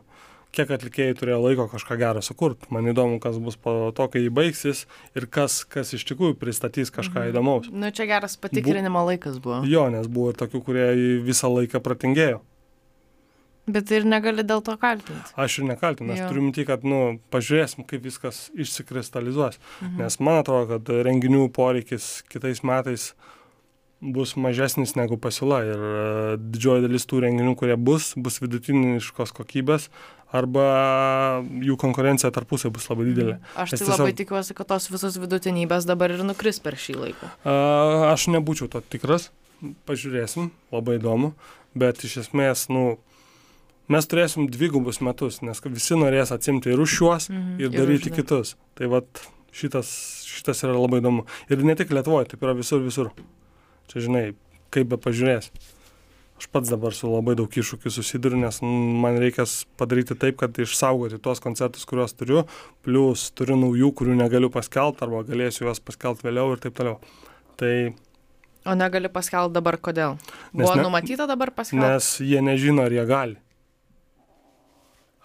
Kiek 0.55 0.69
atlikėjai 0.71 1.17
turėjo 1.19 1.37
laiko 1.43 1.65
kažką 1.67 1.97
gerą 1.99 2.21
sukurti. 2.23 2.69
Man 2.71 2.87
įdomu, 2.87 3.19
kas 3.21 3.37
bus 3.43 3.57
po 3.59 3.91
to, 3.95 4.07
kai 4.11 4.23
jį 4.23 4.31
baigsis 4.37 4.85
ir 5.17 5.27
kas, 5.27 5.59
kas 5.67 5.91
iš 5.97 6.05
tikrųjų 6.07 6.37
pristatys 6.39 6.93
kažką 6.95 7.19
mhm. 7.19 7.33
įdomaus. 7.33 7.69
Nu, 7.69 7.91
čia 7.91 8.07
geras 8.09 8.37
patikrinimo 8.39 9.03
Bu... 9.03 9.11
laikas 9.11 9.37
buvo. 9.43 9.61
Jo, 9.67 9.89
nes 9.93 10.07
buvo 10.07 10.31
ir 10.31 10.39
tokių, 10.39 10.63
kurie 10.65 10.87
visą 11.27 11.51
laiką 11.51 11.83
pratingėjo. 11.83 12.39
Bet 13.65 13.89
ir 13.91 14.05
negali 14.05 14.45
dėl 14.45 14.61
to 14.63 14.77
kaltinti. 14.77 15.33
Aš 15.41 15.59
ir 15.59 15.67
nekaltinu, 15.71 16.13
aš 16.13 16.27
turiu 16.29 16.43
minti, 16.45 16.63
kad, 16.69 16.85
nu, 16.85 17.17
pažiūrėsim, 17.33 17.83
kaip 17.89 18.05
viskas 18.05 18.45
išsikristalizuos. 18.53 19.57
Mhm. 19.81 20.03
Nes 20.05 20.19
man 20.21 20.41
atrodo, 20.43 20.77
kad 20.77 20.93
renginių 21.09 21.49
poreikis 21.53 22.19
kitais 22.29 22.61
metais 22.63 23.09
uh, 23.11 23.33
bus 24.13 24.35
mažesnis 24.37 24.95
negu 24.97 25.17
pasiūla 25.21 25.61
ir 25.65 25.85
e, 25.85 25.95
didžioji 26.41 26.85
dalis 26.85 27.07
tų 27.09 27.23
renginių, 27.25 27.55
kurie 27.57 27.77
bus, 27.79 28.11
bus 28.19 28.37
vidutiniškos 28.43 29.33
kokybės 29.35 29.89
arba 30.35 30.65
jų 31.63 31.77
konkurencija 31.79 32.31
tarpusai 32.35 32.71
bus 32.73 32.87
labai 32.89 33.07
didelė. 33.09 33.37
Mhm. 33.37 33.63
Aš 33.63 33.73
tai 33.73 33.79
tiesiog... 33.79 33.95
labai 34.01 34.15
tikiuosi, 34.21 34.57
kad 34.57 34.69
tos 34.73 34.89
visos 34.91 35.19
vidutinybės 35.21 35.87
dabar 35.89 36.13
ir 36.15 36.23
nukris 36.27 36.61
per 36.63 36.77
šį 36.79 36.97
laiką. 37.01 37.31
Aš 38.11 38.27
nebūčiau 38.35 38.69
to 38.71 38.81
tikras, 38.93 39.29
pažiūrėsim, 39.89 40.49
labai 40.75 40.99
įdomu, 40.99 41.33
bet 41.77 42.03
iš 42.07 42.19
esmės, 42.25 42.67
nu, 42.73 42.97
mes 43.91 44.09
turėsim 44.11 44.49
dvigubus 44.51 45.01
metus, 45.05 45.41
nes 45.45 45.63
visi 45.69 45.99
norės 45.99 46.33
atsimti 46.35 46.73
ir 46.73 46.83
už 46.83 46.99
šiuos, 46.99 47.29
mhm, 47.31 47.55
ir 47.63 47.73
daryti 47.75 48.11
ir 48.11 48.19
kitus. 48.19 48.55
Tai 48.75 48.91
vat 48.91 49.23
šitas, 49.55 49.89
šitas 50.27 50.65
yra 50.67 50.75
labai 50.75 50.99
įdomu. 51.03 51.25
Ir 51.51 51.63
ne 51.63 51.77
tik 51.79 51.93
Lietuvoje, 51.95 52.33
taip 52.33 52.43
yra 52.43 52.55
visur, 52.57 52.83
visur. 52.83 53.13
Čia 53.91 54.05
žinai, 54.07 54.25
kaip 54.73 54.91
be 54.91 54.99
pažiūrės. 55.01 55.51
Aš 56.35 56.49
pats 56.51 56.67
dabar 56.67 56.91
su 56.91 57.07
labai 57.07 57.37
daug 57.39 57.47
iššūkių 57.47 57.91
susiduriu, 57.95 58.35
nes 58.41 58.57
man 58.61 59.15
reikia 59.21 59.45
padaryti 59.79 60.17
taip, 60.19 60.35
kad 60.41 60.57
išsaugoti 60.59 61.21
tuos 61.23 61.39
koncertus, 61.43 61.85
kuriuos 61.87 62.11
turiu, 62.19 62.43
plus 62.83 63.29
turiu 63.39 63.55
naujų, 63.61 63.93
kurių 63.95 64.17
negaliu 64.19 64.49
paskelbti 64.51 65.05
arba 65.07 65.23
galėsiu 65.29 65.69
juos 65.69 65.79
paskelbti 65.79 66.27
vėliau 66.27 66.51
ir 66.51 66.63
taip 66.65 66.75
toliau. 66.75 66.99
Tai 67.55 67.71
O 68.65 68.73
negali 68.73 69.09
paskelbti 69.13 69.53
dabar 69.53 69.77
kodėl? 69.77 70.15
Buvo 70.49 70.73
ne, 70.73 70.83
numatyta 70.83 71.27
dabar 71.29 71.51
paskelbti? 71.53 71.85
Nes 71.85 72.07
jie 72.25 72.41
nežino, 72.43 72.83
ar 72.83 72.95
jie 72.95 73.03
gali. 73.07 73.37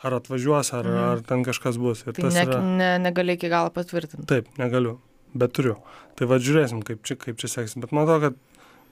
Ar 0.04 0.16
atvažiuos, 0.20 0.70
ar, 0.76 0.86
mm. 0.86 1.06
ar 1.08 1.22
ten 1.24 1.42
kažkas 1.44 1.80
bus. 1.80 2.04
Ir 2.04 2.14
tai 2.16 2.28
ne, 2.28 2.44
yra... 2.44 2.60
ne, 2.60 2.90
negali 3.00 3.34
iki 3.36 3.50
galo 3.52 3.72
patvirtinti. 3.72 4.28
Taip, 4.28 4.52
negaliu, 4.60 4.98
bet 5.32 5.56
turiu. 5.56 5.78
Tai 6.20 6.28
va 6.28 6.38
žiūrėsim, 6.40 6.84
kaip 6.84 7.02
čia, 7.08 7.16
kaip 7.20 7.40
čia 7.40 7.50
seksis. 7.52 7.80
Bet 7.80 7.96
man 7.96 8.04
atrodo, 8.04 8.30
kad 8.30 8.49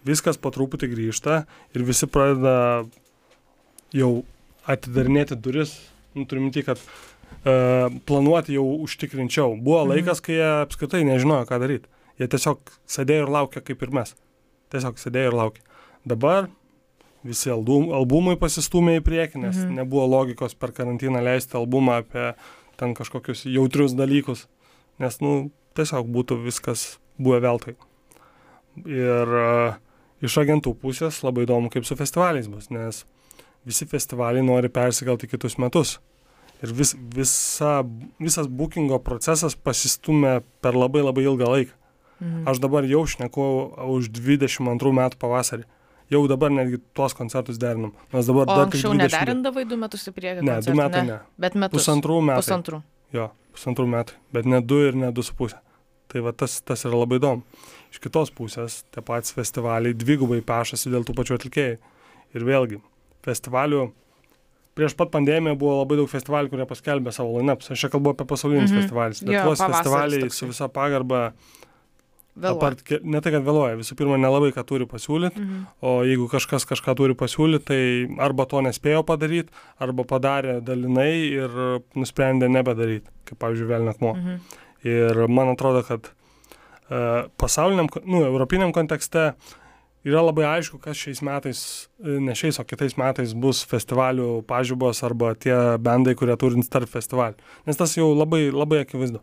viskas 0.08 0.40
po 0.40 0.52
truputį 0.54 0.90
grįžta 0.94 1.42
ir 1.76 1.84
visi 1.86 2.08
pradeda 2.10 2.86
jau 3.94 4.10
atidarinėti 4.68 5.38
duris, 5.40 5.74
nu, 6.16 6.26
turiu 6.28 6.44
minti, 6.44 6.64
kad 6.66 6.80
uh, 6.80 7.88
planuoti 8.08 8.56
jau 8.56 8.66
užtikrinčiau. 8.84 9.56
Buvo 9.56 9.84
mhm. 9.84 9.94
laikas, 9.94 10.22
kai 10.24 10.38
jie 10.38 10.50
apskritai 10.64 11.04
nežinojo, 11.08 11.48
ką 11.48 11.60
daryti. 11.62 11.90
Jie 12.18 12.28
tiesiog 12.30 12.72
sėdėjo 12.90 13.26
ir 13.26 13.34
laukė 13.34 13.62
kaip 13.64 13.82
ir 13.84 13.94
mes. 13.94 14.14
Tiesiog 14.74 14.98
sėdėjo 15.00 15.32
ir 15.32 15.38
laukė. 15.38 15.62
Dabar 16.08 16.48
visi 17.26 17.50
album, 17.52 17.90
albumai 17.94 18.36
pasistumė 18.40 18.98
į 18.98 19.04
priekį, 19.06 19.42
nes 19.46 19.56
mhm. 19.56 19.80
nebuvo 19.80 20.06
logikos 20.10 20.56
per 20.58 20.74
karantiną 20.76 21.22
leisti 21.24 21.58
albumą 21.58 22.00
apie 22.02 22.32
ten 22.78 22.94
kažkokius 22.94 23.42
jautrius 23.50 23.96
dalykus, 23.98 24.44
nes, 25.02 25.16
nu, 25.24 25.50
tiesiog 25.74 26.06
būtų 26.14 26.38
viskas 26.44 26.98
buvę 27.18 27.40
veltui. 27.42 27.74
Ir 28.86 29.32
uh, 29.34 29.78
iš 30.24 30.38
agentų 30.42 30.74
pusės 30.80 31.22
labai 31.24 31.46
įdomu, 31.46 31.70
kaip 31.72 31.86
su 31.86 31.96
festivaliais 31.98 32.48
bus, 32.50 32.70
nes 32.74 33.04
visi 33.68 33.86
festivaliai 33.88 34.44
nori 34.44 34.70
persikelti 34.72 35.28
kitus 35.30 35.58
metus. 35.62 35.98
Ir 36.62 36.72
vis, 36.74 36.94
visa, 37.14 37.84
visas 38.18 38.48
bookingo 38.50 38.98
procesas 39.04 39.54
pasistumė 39.54 40.40
per 40.64 40.74
labai 40.74 41.04
labai 41.06 41.26
ilgą 41.28 41.50
laiką. 41.52 41.74
Mhm. 42.18 42.46
Aš 42.50 42.58
dabar 42.58 42.86
jau 42.88 43.04
šneku 43.06 43.44
už 43.94 44.10
22 44.10 44.94
metų 44.98 45.20
pavasarį. 45.22 45.68
Jau 46.08 46.22
dabar 46.26 46.50
netgi 46.50 46.80
tuos 46.96 47.12
koncertus 47.14 47.60
derinam. 47.60 47.92
Nes 48.14 48.26
dabar 48.26 48.46
o 48.46 48.48
dar 48.48 48.64
anksčiau 48.64 48.94
20... 48.94 49.04
nederindavai 49.04 49.64
du 49.68 49.76
metus 49.78 50.08
į 50.08 50.14
priekį? 50.16 50.40
Ne, 50.40 50.56
koncertų, 50.56 50.72
du 50.72 50.80
metai 50.80 51.02
ne. 51.04 51.18
ne. 51.18 51.18
Bet 51.44 51.54
metus. 51.54 51.76
Pusantrų 51.76 52.20
metų. 52.30 52.42
Pusantrų. 52.42 52.78
Jo, 53.14 53.26
pusantrų 53.54 53.86
metų. 53.92 54.16
Bet 54.34 54.48
ne 54.48 54.62
du 54.64 54.80
ir 54.88 54.96
ne 54.98 55.12
du 55.14 55.24
su 55.26 55.36
pusė. 55.38 55.60
Tai 56.08 56.24
va 56.24 56.32
tas, 56.32 56.56
tas 56.64 56.86
yra 56.88 57.02
labai 57.02 57.20
įdomu. 57.20 57.44
Iš 57.92 58.02
kitos 58.04 58.32
pusės, 58.34 58.82
tie 58.92 59.02
patys 59.04 59.32
festivaliai 59.36 59.96
dvigubai 59.96 60.42
pešasi 60.44 60.92
dėl 60.92 61.06
tų 61.08 61.16
pačių 61.16 61.38
atlikėjų. 61.38 61.78
Ir 62.36 62.44
vėlgi, 62.44 62.82
festivalių, 63.24 63.86
prieš 64.76 64.94
pat 64.98 65.12
pandemiją 65.14 65.56
buvo 65.58 65.78
labai 65.80 65.96
daug 66.02 66.10
festivalių, 66.10 66.52
kurie 66.52 66.66
paskelbė 66.68 67.14
savo 67.16 67.38
lineups. 67.40 67.72
Aš 67.72 67.86
čia 67.86 67.92
kalbu 67.94 68.12
apie 68.12 68.28
pasaulinius 68.28 68.68
mm 68.68 68.74
-hmm. 68.74 68.82
festivalius. 68.82 69.22
Lietuvos 69.22 69.64
festivaliai 69.64 70.30
su 70.30 70.50
visa 70.52 70.68
pagarba 70.68 71.32
Apart, 72.42 72.84
ne 73.02 73.20
tai, 73.22 73.32
kad 73.34 73.42
vėluoja, 73.42 73.76
visų 73.80 73.96
pirma, 73.98 74.18
nelabai 74.20 74.52
ką 74.54 74.62
turi 74.66 74.86
pasiūlyti, 74.86 75.40
mhm. 75.42 75.64
o 75.82 75.94
jeigu 76.06 76.28
kažkas 76.30 76.66
kažką 76.70 76.94
turi 76.94 77.16
pasiūlyti, 77.18 77.64
tai 77.66 77.80
arba 78.24 78.46
to 78.46 78.62
nespėjo 78.62 79.02
padaryti, 79.08 79.50
arba 79.82 80.04
padarė 80.08 80.60
dalinai 80.64 81.12
ir 81.34 81.58
nusprendė 81.98 82.50
nebedaryti, 82.52 83.10
kaip 83.28 83.40
pavyzdžiui, 83.42 83.68
Velnakmo. 83.72 84.14
Mhm. 84.14 84.38
Ir 84.86 85.24
man 85.26 85.50
atrodo, 85.56 85.82
kad 85.82 86.12
pasauliniam, 86.88 87.88
nu, 88.04 88.22
europiniam 88.24 88.72
kontekste 88.72 89.32
yra 90.08 90.22
labai 90.24 90.46
aišku, 90.48 90.78
kas 90.82 90.96
šiais 90.96 91.20
metais, 91.26 91.62
ne 92.00 92.34
šiais, 92.38 92.60
o 92.60 92.64
kitais 92.66 92.96
metais 93.00 93.34
bus 93.36 93.64
festivalių 93.68 94.42
pažybos 94.48 95.02
arba 95.06 95.34
tie 95.36 95.56
bendai, 95.82 96.14
kurie 96.18 96.36
turint 96.40 96.68
tarp 96.72 96.90
festivalių. 96.90 97.36
Nes 97.68 97.80
tas 97.80 97.96
jau 97.98 98.12
labai, 98.14 98.48
labai 98.54 98.84
akivaizdu. 98.86 99.20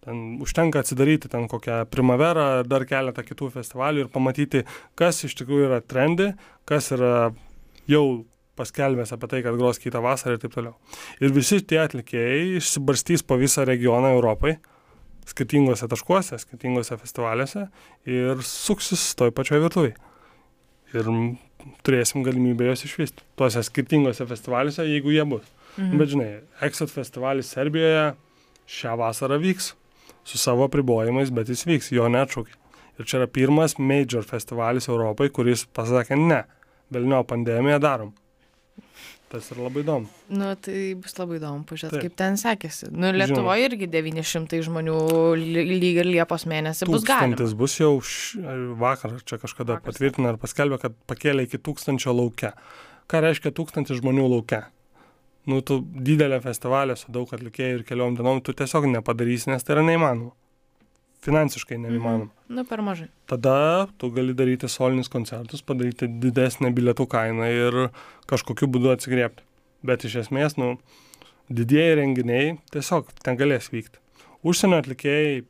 Ten 0.00 0.38
užtenka 0.40 0.80
atsidaryti 0.80 1.28
ten 1.28 1.44
kokią 1.50 1.82
primaverą 1.92 2.46
ar 2.60 2.68
dar 2.68 2.86
keletą 2.88 3.24
kitų 3.26 3.50
festivalių 3.58 4.06
ir 4.06 4.12
pamatyti, 4.12 4.62
kas 4.96 5.24
iš 5.26 5.34
tikrųjų 5.42 5.66
yra 5.66 5.80
trendi, 5.84 6.30
kas 6.68 6.88
yra 6.96 7.32
jau 7.90 8.04
paskelbęs 8.60 9.12
apie 9.16 9.28
tai, 9.28 9.42
kad 9.44 9.56
gros 9.60 9.80
kitą 9.80 10.00
vasarą 10.04 10.36
ir 10.36 10.42
taip 10.42 10.54
toliau. 10.56 10.74
Ir 11.20 11.32
visi 11.36 11.60
tie 11.60 11.82
atlikėjai 11.82 12.56
išsibarstys 12.60 13.24
po 13.26 13.36
visą 13.40 13.66
regioną 13.68 14.14
Europai, 14.16 14.56
skirtingose 15.30 15.88
taškuose, 15.90 16.38
skirtingose 16.42 16.98
festivaliuose 17.00 17.66
ir 18.10 18.42
suksis 18.46 19.10
toj 19.18 19.32
pačioj 19.36 19.62
virtuviai. 19.64 19.96
Ir 20.94 21.10
turėsim 21.86 22.24
galimybę 22.26 22.66
juos 22.66 22.84
išvysti. 22.86 23.24
Tuose 23.38 23.62
skirtingose 23.66 24.26
festivaliuose, 24.26 24.86
jeigu 24.88 25.14
jie 25.14 25.26
bus. 25.28 25.46
Mhm. 25.76 25.98
Bet 26.00 26.14
žinai, 26.14 26.30
Exit 26.66 26.90
festivalis 26.90 27.52
Serbijoje 27.54 28.14
šią 28.70 28.96
vasarą 28.98 29.38
vyks 29.42 29.74
su 30.24 30.38
savo 30.38 30.68
pribojimais, 30.68 31.30
bet 31.34 31.48
jis 31.48 31.64
vyks, 31.66 31.92
jo 31.94 32.08
neatšaukė. 32.10 32.56
Ir 33.00 33.08
čia 33.08 33.20
yra 33.22 33.28
pirmas 33.30 33.78
major 33.78 34.26
festivalis 34.26 34.90
Europai, 34.90 35.30
kuris 35.32 35.64
pasakė 35.64 36.18
ne, 36.20 36.42
velnio 36.92 37.22
pandemiją 37.24 37.78
darom. 37.80 38.10
Tas 39.30 39.46
yra 39.54 39.62
labai 39.68 39.84
įdomu. 39.84 40.08
Nu, 40.34 40.48
tai 40.58 40.78
bus 40.98 41.12
labai 41.14 41.36
įdomu 41.38 41.62
pažiūrėti, 41.68 42.00
kaip 42.02 42.14
ten 42.18 42.34
sekėsi. 42.40 42.88
Nu, 42.90 43.12
Lietuvoje 43.14 43.68
irgi 43.68 43.86
900 43.92 44.58
žmonių 44.66 44.96
ly- 45.38 45.66
lyg 45.70 46.00
ir 46.02 46.08
Liepos 46.10 46.48
mėnesį 46.50 46.88
bus 46.90 47.06
galima. 47.06 47.36
Tūkstantis 47.38 47.54
bus 47.60 47.76
jau 47.78 47.92
š... 48.02 48.42
vakar 48.80 49.14
čia 49.22 49.38
kažkada 49.38 49.76
Vakar 49.78 49.86
patvirtina 49.92 50.34
ir 50.34 50.40
paskelbė, 50.42 50.80
kad 50.82 50.98
pakėlė 51.06 51.46
iki 51.46 51.62
tūkstančio 51.62 52.10
laukia. 52.18 52.56
Ką 53.06 53.22
reiškia 53.22 53.54
tūkstantis 53.54 54.02
žmonių 54.02 54.26
laukia? 54.34 54.64
Nu, 55.46 55.62
tu 55.62 55.78
didelė 55.80 56.42
festivalė 56.42 56.98
su 56.98 57.14
daug 57.14 57.30
atlikėjų 57.32 57.78
ir 57.78 57.86
keliom 57.86 58.18
dienom, 58.18 58.42
tu 58.44 58.52
tiesiog 58.52 58.90
nepadarysi, 58.90 59.52
nes 59.54 59.62
tai 59.64 59.78
yra 59.78 59.86
neįmanoma. 59.86 60.34
Finansiškai 61.26 61.76
neįmanoma. 61.76 62.30
Nu, 62.48 62.64
per 62.64 62.80
mažai. 62.82 63.10
Tada 63.28 63.86
tu 64.00 64.08
gali 64.14 64.32
daryti 64.34 64.68
solinius 64.72 65.10
koncertus, 65.12 65.60
padaryti 65.62 66.08
didesnę 66.08 66.70
bilietų 66.72 67.04
kainą 67.12 67.48
ir 67.52 67.76
kažkokiu 68.30 68.70
būdu 68.72 68.94
atsigriepti. 68.94 69.44
Bet 69.84 70.04
iš 70.08 70.16
esmės, 70.24 70.56
nu, 70.60 70.78
didieji 71.52 71.98
renginiai 72.00 72.54
tiesiog 72.72 73.12
ten 73.24 73.36
galės 73.40 73.68
vykti. 73.72 74.00
Užsienio 74.44 74.80
atlikėjai 74.82 75.40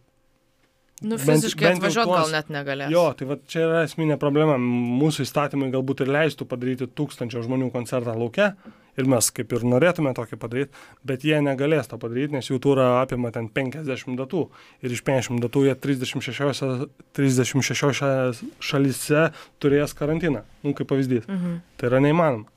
Nu, 1.00 1.16
Bent- 1.16 1.24
fiziškai 1.40 1.64
bent 1.64 1.78
jau 1.80 1.86
atvažiuoti 1.86 2.10
tuos- 2.10 2.26
gal 2.26 2.32
net 2.34 2.48
negalės. 2.52 2.90
Jo, 2.92 3.04
tai 3.16 3.24
va 3.30 3.36
čia 3.48 3.60
yra 3.64 3.78
esminė 3.86 4.18
problema. 4.20 4.58
Mūsų 4.60 5.24
įstatymai 5.24 5.70
galbūt 5.72 6.02
ir 6.04 6.10
leistų 6.12 6.44
padaryti 6.44 6.84
tūkstančio 6.92 7.40
žmonių 7.46 7.70
koncertą 7.72 8.12
laukia 8.20 8.50
ir 8.98 9.08
mes 9.10 9.30
kaip 9.34 9.52
ir 9.52 9.66
norėtume 9.66 10.12
tokį 10.16 10.38
padaryti, 10.40 10.72
bet 11.06 11.24
jie 11.26 11.38
negalės 11.44 11.90
to 11.90 11.98
padaryti, 12.00 12.34
nes 12.36 12.48
jų 12.50 12.58
turą 12.62 12.86
apima 13.00 13.30
ten 13.34 13.48
50 13.48 14.16
datų 14.18 14.46
ir 14.82 14.94
iš 14.96 15.04
50 15.06 15.42
datų 15.44 15.66
jie 15.68 15.74
36, 15.74 16.88
36 17.18 18.42
šalyse 18.60 19.28
turės 19.62 19.94
karantiną, 19.98 20.42
nu 20.64 20.74
kaip 20.74 20.90
pavyzdys. 20.90 21.28
Mhm. 21.28 21.60
Tai 21.76 21.92
yra 21.92 22.02
neįmanoma. 22.06 22.48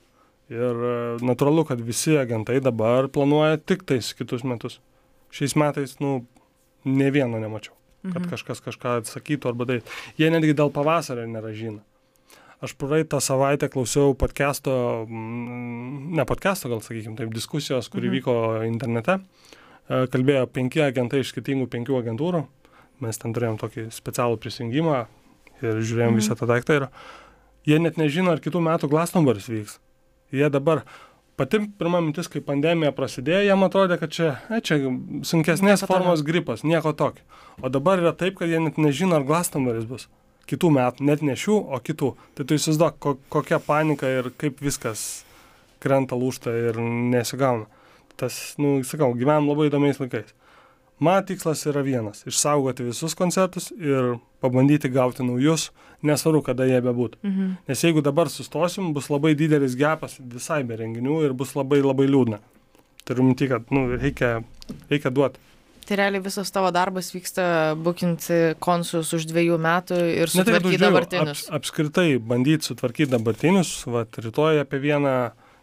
Ir 0.53 0.81
e, 0.85 0.95
natūralu, 1.23 1.63
kad 1.65 1.79
visi 1.81 2.17
agentai 2.19 2.59
dabar 2.61 3.07
planuoja 3.09 3.57
tik 3.57 3.85
tais 3.87 4.11
kitus 4.13 4.43
metus. 4.43 4.81
Šiais 5.33 5.55
metais, 5.57 5.95
nu, 6.03 6.25
ne 6.85 7.09
vieno 7.15 7.39
nemačiau 7.41 7.73
kad 8.03 8.21
Mhm. 8.21 8.29
kažkas 8.33 8.59
kažką 8.59 8.97
atsakytų 8.99 9.47
arba 9.47 9.65
tai. 9.65 9.81
Jie 10.19 10.29
netgi 10.29 10.53
dėl 10.53 10.71
pavasario 10.75 11.23
nėra 11.23 11.53
žino. 11.55 11.79
Aš 12.63 12.73
praeitą 12.79 13.19
savaitę 13.19 13.67
klausiau 13.69 14.13
podcast'o, 14.15 15.03
mm, 15.09 16.13
ne 16.15 16.23
podcast'o 16.25 16.69
gal 16.71 16.79
sakykime, 16.81 17.17
taip, 17.19 17.33
diskusijos, 17.35 17.89
kuri 17.91 18.07
Mhm. 18.07 18.15
vyko 18.15 18.35
internete. 18.67 19.19
E, 19.89 20.07
Kalbėjo 20.07 20.45
penki 20.47 20.79
agentai 20.79 21.19
iš 21.19 21.33
skirtingų 21.33 21.67
penkių 21.67 21.97
agentūrų. 21.99 22.45
Mes 23.01 23.17
ten 23.17 23.33
turėjom 23.33 23.57
tokį 23.59 23.91
specialų 23.91 24.37
prisijungimą 24.39 25.07
ir 25.61 25.73
žiūrėjom 25.83 26.13
Mhm. 26.13 26.19
visą 26.21 26.35
tą 26.39 26.47
daiktą. 26.47 26.73
Ir 26.75 26.87
jie 27.65 27.79
net 27.79 27.95
nežino, 27.97 28.31
ar 28.31 28.39
kitų 28.39 28.61
metų 28.63 28.89
Glastonburis 28.89 29.49
vyks. 29.49 29.79
Jie 30.31 30.49
dabar 30.49 30.83
pati 31.35 31.59
pirma 31.59 31.99
mintis, 32.01 32.29
kai 32.29 32.39
pandemija 32.39 32.93
prasidėjo, 32.93 33.45
jam 33.45 33.59
atrodė, 33.59 33.99
kad 33.99 34.09
čia, 34.09 34.37
e, 34.49 34.61
čia 34.61 34.75
sunkesnės 35.21 35.85
formos 35.85 36.23
gripas, 36.23 36.63
nieko 36.63 36.93
tokio. 36.95 37.23
O 37.61 37.67
dabar 37.69 37.97
yra 37.99 38.13
taip, 38.15 38.37
kad 38.37 38.47
jie 38.47 38.59
net 38.63 38.75
nežino, 38.77 39.15
ar 39.15 39.23
Glastonburis 39.23 39.83
bus. 39.85 40.07
Kitų 40.49 40.69
metų, 40.75 41.05
net 41.07 41.21
ne 41.23 41.37
šių, 41.39 41.55
o 41.71 41.79
kitų. 41.79 42.09
Tai 42.35 42.45
tu 42.47 42.57
įsivaizduok, 42.57 42.97
ko, 42.99 43.15
kokia 43.31 43.61
panika 43.63 44.09
ir 44.11 44.27
kaip 44.37 44.59
viskas 44.63 45.23
krenta 45.83 46.17
lūšta 46.19 46.51
ir 46.69 46.79
nesigauna. 47.13 47.67
Tas, 48.19 48.55
nu, 48.61 48.77
sakau, 48.87 49.13
gyvenam 49.17 49.47
labai 49.49 49.69
įdomiais 49.69 49.99
laikais. 50.01 50.33
Mano 51.03 51.25
tikslas 51.27 51.65
yra 51.67 51.81
vienas- 51.83 52.23
išsaugoti 52.29 52.85
visus 52.85 53.15
koncertus 53.15 53.71
ir 53.71 54.19
pabandyti 54.41 54.91
gauti 54.91 55.23
naujus, 55.23 55.71
nesvarbu, 56.03 56.43
kada 56.43 56.63
jie 56.63 56.81
bebūtų. 56.81 57.17
Mhm. 57.23 57.57
Nes 57.67 57.81
jeigu 57.81 58.03
dabar 58.03 58.27
sustosim, 58.27 58.93
bus 58.93 59.07
labai 59.09 59.35
didelis 59.35 59.75
gepas 59.75 60.19
visai 60.19 60.63
be 60.63 60.77
renginių 60.77 61.25
ir 61.25 61.33
bus 61.33 61.53
labai 61.55 61.81
labai 61.81 62.07
liūdna. 62.07 62.39
Turiu 63.05 63.23
minti, 63.23 63.47
kad 63.47 63.63
nu, 63.71 63.97
reikia, 63.97 64.43
reikia 64.89 65.11
duoti. 65.11 65.39
Tai 65.87 65.97
realiai 65.99 66.23
visas 66.23 66.51
tavo 66.53 66.69
darbas 66.71 67.11
vyksta 67.11 67.45
bukinti 67.83 68.55
konsus 68.63 69.11
už 69.15 69.27
dviejų 69.29 69.57
metų 69.61 69.97
ir 70.13 70.31
tai, 70.31 70.39
sutvarkyti 70.39 70.79
dabartinius. 70.81 71.41
Aps, 71.43 71.49
apskritai 71.59 72.07
bandyti 72.23 72.69
sutvarkyti 72.69 73.11
dabartinius, 73.11 73.71
va, 73.91 74.05
rytoj 74.07 74.61
apie 74.63 74.79
vieną, 74.83 75.15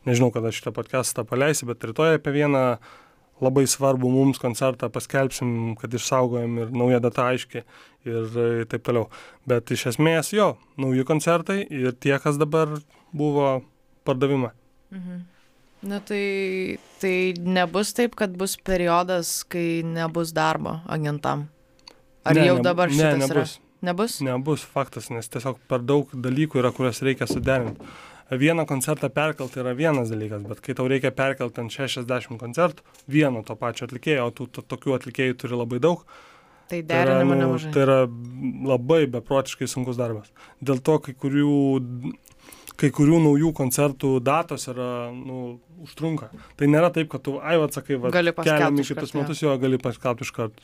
nežinau, 0.08 0.28
kada 0.34 0.52
šitą 0.52 0.74
podcastą 0.76 1.24
paleisi, 1.28 1.68
bet 1.68 1.88
rytoj 1.88 2.18
apie 2.18 2.34
vieną 2.36 2.64
labai 3.40 3.64
svarbų 3.70 4.10
mums 4.12 4.40
koncertą 4.42 4.90
paskelbsim, 4.92 5.74
kad 5.80 5.96
išsaugojom 5.96 6.60
ir 6.64 6.72
nauja 6.76 7.00
data 7.00 7.30
aiški 7.32 7.64
ir 8.08 8.38
taip 8.68 8.84
toliau. 8.86 9.08
Bet 9.48 9.72
iš 9.72 9.88
esmės 9.94 10.34
jo, 10.36 10.52
nauji 10.80 11.08
koncertai 11.08 11.62
ir 11.64 11.96
tie, 11.96 12.16
kas 12.20 12.36
dabar 12.40 12.76
buvo 13.16 13.60
pardavime. 14.04 14.52
Mhm. 14.92 15.30
Na 15.83 15.97
tai, 16.05 16.76
tai 17.01 17.33
nebus 17.41 17.95
taip, 17.97 18.14
kad 18.18 18.35
bus 18.37 18.57
periodas, 18.61 19.41
kai 19.49 19.81
nebus 19.87 20.35
darbo 20.37 20.78
agentam. 20.93 21.47
Ar 22.24 22.35
Ne, 22.37 22.45
jau 22.51 22.59
neb- 22.59 22.66
dabar 22.66 22.89
ne, 22.93 22.95
šitas 22.99 23.31
yra? 23.31 23.35
nebus. 23.41 23.59
Nebus? 23.81 24.18
Nebus 24.20 24.61
faktas, 24.68 25.09
nes 25.09 25.24
tiesiog 25.33 25.57
per 25.68 25.81
daug 25.81 26.11
dalykų 26.12 26.61
yra, 26.61 26.68
kuriuos 26.76 27.01
reikia 27.07 27.24
suderinti. 27.31 27.81
Vieną 28.31 28.66
koncertą 28.68 29.09
perkelti 29.11 29.59
yra 29.59 29.72
vienas 29.74 30.11
dalykas, 30.12 30.45
bet 30.47 30.61
kai 30.62 30.74
tau 30.76 30.85
reikia 30.87 31.11
perkelti 31.16 31.62
ant 31.64 31.72
60 31.72 32.37
koncertų, 32.39 32.85
vieno 33.11 33.41
to 33.43 33.57
pačio 33.59 33.89
atlikėjo, 33.89 34.26
o 34.28 34.31
tu 34.31 34.47
to, 34.47 34.61
tokių 34.62 34.99
atlikėjų 35.01 35.39
turi 35.41 35.57
labai 35.59 35.81
daug, 35.83 36.05
Tai 36.70 36.83
tai 36.87 37.01
yra, 37.03 37.16
derinimo 37.16 37.35
nu, 37.35 37.41
nemažai. 37.41 37.72
tai 37.74 37.83
yra 37.83 37.97
labai 38.68 39.01
beprotiškai 39.11 39.66
sunkus 39.66 39.97
darbas. 39.99 40.28
Dėl 40.62 40.78
to 40.87 41.01
kai 41.03 41.14
kurių, 41.18 41.57
kai 42.78 42.93
kurių 42.95 43.18
naujų 43.24 43.51
koncertų 43.59 44.12
datos 44.22 44.68
yra, 44.70 45.09
nu, 45.11 45.59
užtrunka. 45.85 46.31
Tai 46.57 46.66
nėra 46.70 46.93
taip, 46.95 47.09
kad 47.12 47.22
tu, 47.26 47.39
ai, 47.43 47.57
atsakai, 47.62 47.97
va, 48.01 48.11
keliam 48.12 48.78
į 48.81 48.87
kitus 48.87 49.14
metus, 49.16 49.43
jo 49.43 49.57
gali 49.59 49.78
paskelbti 49.81 50.26
iš 50.26 50.33
karto. 50.37 50.62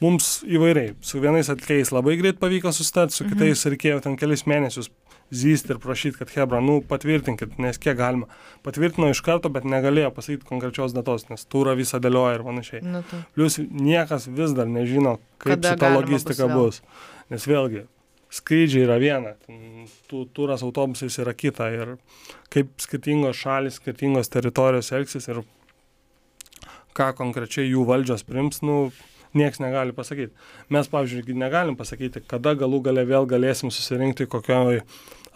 Mums 0.00 0.42
įvairiai. 0.46 0.94
Su 1.00 1.20
vienais 1.20 1.48
atlikėjais 1.50 1.92
labai 1.94 2.16
greit 2.20 2.38
pavyko 2.38 2.72
susitarti, 2.72 3.14
su 3.16 3.24
Mhm. 3.24 3.32
kitais 3.34 3.64
reikėjo 3.72 4.02
ten 4.02 4.16
kelis 4.16 4.44
mėnesius 4.46 4.90
zysti 5.30 5.74
ir 5.74 5.78
prašyti, 5.78 6.16
kad 6.16 6.30
Hebra, 6.32 6.60
nu, 6.64 6.80
patvirtinkit, 6.80 7.58
nes 7.58 7.76
kiek 7.76 7.96
galima. 7.98 8.26
Patvirtino 8.64 9.10
iš 9.12 9.20
karto, 9.20 9.50
bet 9.52 9.64
negalėjo 9.64 10.08
pasakyti 10.16 10.46
konkrečios 10.48 10.94
datos, 10.96 11.28
nes 11.28 11.44
turą 11.44 11.74
visą 11.76 12.00
dėlioja 12.00 12.38
ir 12.38 12.44
panašiai. 12.46 12.80
Nu, 12.82 13.02
tai. 13.10 13.24
Plius 13.34 13.58
niekas 13.58 14.26
vis 14.26 14.54
dar 14.56 14.66
nežino, 14.66 15.18
kaip 15.38 15.58
Kada 15.60 15.74
šita 15.74 15.84
galima 15.84 16.00
logistika 16.00 16.48
bus 16.48 16.80
bus. 16.80 16.82
Nes 17.28 17.44
vėlgi, 17.44 17.84
skrydžiai 18.30 18.86
yra 18.86 18.96
viena, 18.98 19.34
tu, 20.08 20.24
turas 20.34 20.64
autobusais 20.66 21.18
yra 21.22 21.34
kita 21.36 21.68
ir 21.74 21.94
kaip 22.52 22.72
skirtingos 22.80 23.36
šalis, 23.36 23.78
skirtingos 23.82 24.32
teritorijos 24.32 24.90
elgsis 24.96 25.28
ir 25.28 25.42
ką 26.96 27.12
konkrečiai 27.18 27.68
jų 27.68 27.84
valdžios 27.86 28.24
prims, 28.26 28.62
nu, 28.66 28.88
nieks 29.38 29.60
negali 29.62 29.94
pasakyti. 29.94 30.32
Mes, 30.74 30.88
pavyzdžiui, 30.90 31.36
negalim 31.38 31.76
pasakyti, 31.78 32.24
kada 32.26 32.56
galų 32.58 32.82
gale 32.88 33.04
vėl 33.06 33.28
galėsim 33.28 33.70
susirinkti 33.74 34.26
kokioj 34.30 34.82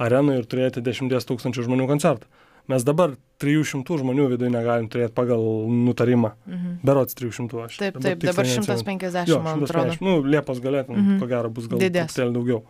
arenui 0.03 0.39
ir 0.41 0.49
turėti 0.49 0.83
10 0.83 1.13
tūkstančių 1.29 1.69
žmonių 1.69 1.89
koncertą. 1.91 2.27
Mes 2.71 2.85
dabar 2.87 3.17
300 3.43 3.97
žmonių 3.99 4.29
viduje 4.31 4.49
negalim 4.55 4.87
turėti 4.89 5.11
pagal 5.17 5.43
nutarimą. 5.67 6.31
Mhm. 6.47 6.77
Berots 6.87 7.17
300 7.19 7.65
aš. 7.65 7.77
Taip, 7.81 7.97
taip, 8.01 8.21
dabar 8.23 8.47
neatsimenu. 8.47 8.79
150, 8.79 9.27
Jo, 9.29 9.41
man 9.43 9.65
atrodo. 9.65 9.91
150. 9.91 10.01
Nu, 10.01 10.23
Liepos 10.23 10.61
galėtum, 10.63 10.95
Mhm. 10.97 11.19
ko 11.21 11.27
gero 11.27 11.51
bus 11.51 11.67
gal 11.67 11.79
truputėlį 11.83 12.33
daugiau. 12.37 12.63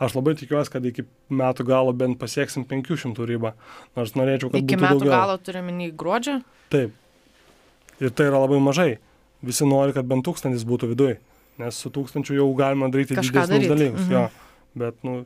Aš 0.00 0.14
labai 0.14 0.34
tikiuosi, 0.38 0.70
kad 0.70 0.86
iki 0.86 1.02
metų 1.30 1.66
galo 1.66 1.92
bent 1.92 2.18
pasieksim 2.18 2.64
500 2.64 3.26
ribą. 3.26 3.52
Nors 3.96 4.12
norėčiau, 4.14 4.52
kad 4.52 4.62
Iki 4.62 4.76
metų 4.76 5.00
daugiau. 5.00 5.10
galo 5.10 5.38
turime 5.38 5.72
į 5.72 5.92
gruodžio. 5.96 6.42
Taip. 6.70 6.92
Ir 8.00 8.10
tai 8.10 8.26
yra 8.30 8.38
labai 8.46 8.60
mažai. 8.62 8.98
Visi 9.42 9.64
nori, 9.66 9.92
kad 9.92 10.06
bent 10.06 10.24
tūkstantis 10.24 10.64
būtų 10.64 10.94
viduje. 10.94 11.18
Nes 11.58 11.74
su 11.74 11.90
tūkstančiu 11.90 12.36
jau 12.38 12.54
galima 12.56 12.88
daryti 12.90 13.16
Kažką 13.16 13.46
didesnius 13.48 13.68
dalykus. 13.68 14.06
Mhm. 14.06 14.10
Jo. 14.12 14.30
Bet, 14.76 14.94
nu, 15.02 15.24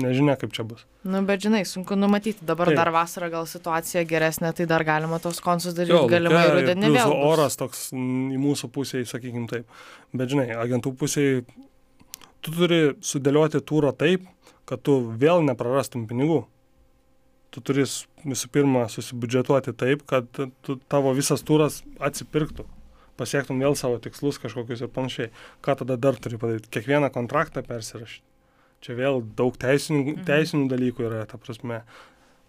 nežinia, 0.00 0.36
kaip 0.40 0.54
čia 0.56 0.64
bus. 0.64 0.84
Nu, 1.04 1.20
bet 1.28 1.42
žinai, 1.44 1.62
sunku 1.68 1.96
numatyti. 1.98 2.46
Dabar 2.48 2.70
Taip. 2.70 2.78
dar 2.78 2.92
vasarą 2.94 3.28
gal 3.32 3.48
situacija 3.50 4.04
geresnė, 4.08 4.52
tai 4.56 4.66
dar 4.70 4.84
galima 4.88 5.18
tos 5.22 5.42
konsus 5.44 5.76
daryti. 5.76 5.94
Jo, 5.94 6.06
Galimai 6.10 6.46
lauke 6.46 6.52
ir 6.52 6.56
rudenį 6.60 6.92
vėl. 6.94 7.12
bus. 7.12 7.26
Oras 7.32 7.58
toks 7.60 7.84
mm, 7.92 8.30
į 8.36 8.40
mūsų 8.40 8.70
pusėje, 8.72 9.10
sakykim 9.10 9.44
taip. 9.50 9.68
Bet 10.16 10.32
žinai, 10.32 10.48
agentų 10.56 10.94
pusėje 10.96 11.44
tu 12.42 12.54
turi 12.56 12.80
sudėlioti 13.04 13.60
turą 13.68 13.92
taip, 13.96 14.24
kad 14.68 14.82
tu 14.86 14.98
vėl 15.20 15.44
neprarastum 15.46 16.08
pinigų. 16.10 16.42
Tu 17.52 17.60
turi 17.60 17.84
visų 17.84 18.48
pirma 18.48 18.86
susibudžetuoti 18.88 19.74
taip, 19.76 20.06
kad 20.08 20.28
tu, 20.32 20.78
tavo 20.88 21.12
visas 21.12 21.44
turas 21.44 21.82
atsipirktų. 22.00 22.64
Pasiektum 23.20 23.60
vėl 23.60 23.76
savo 23.76 23.98
tikslus 24.00 24.40
kažkokius 24.40 24.86
ir 24.86 24.90
panašiai. 24.90 25.32
Ką 25.60 25.76
tada 25.82 25.98
dar 26.00 26.16
turi 26.16 26.40
padaryti? 26.40 26.72
Kiekvieną 26.72 27.12
kontraktą 27.12 27.60
persirašyti. 27.66 28.24
Čia 28.82 28.96
vėl 28.98 29.20
daug 29.38 29.54
teisinių, 29.62 30.16
Mhm. 30.16 30.24
teisinių 30.26 30.68
dalykų 30.72 31.06
yra, 31.06 31.26
ta 31.26 31.38
prasme. 31.38 31.82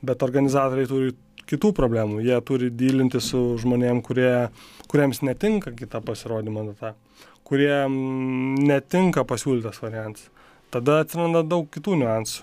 Bet 0.04 0.24
organizatoriai 0.26 0.88
turi 0.90 1.12
kitų 1.48 1.74
problemų. 1.78 2.24
Jie 2.24 2.40
turi 2.42 2.70
dylinti 2.72 3.22
su 3.22 3.58
žmonėm, 3.62 4.02
kurie, 4.04 4.50
kuriems 4.90 5.22
netinka 5.22 5.72
kita 5.76 6.02
pasirodymo 6.02 6.66
data, 6.72 6.96
kuriem 7.46 8.56
netinka 8.66 9.24
pasiūlytas 9.24 9.80
variantas. 9.84 10.30
Tada 10.72 11.04
atsiranda 11.04 11.44
daug 11.48 11.70
kitų 11.70 12.00
niuansų. 12.02 12.42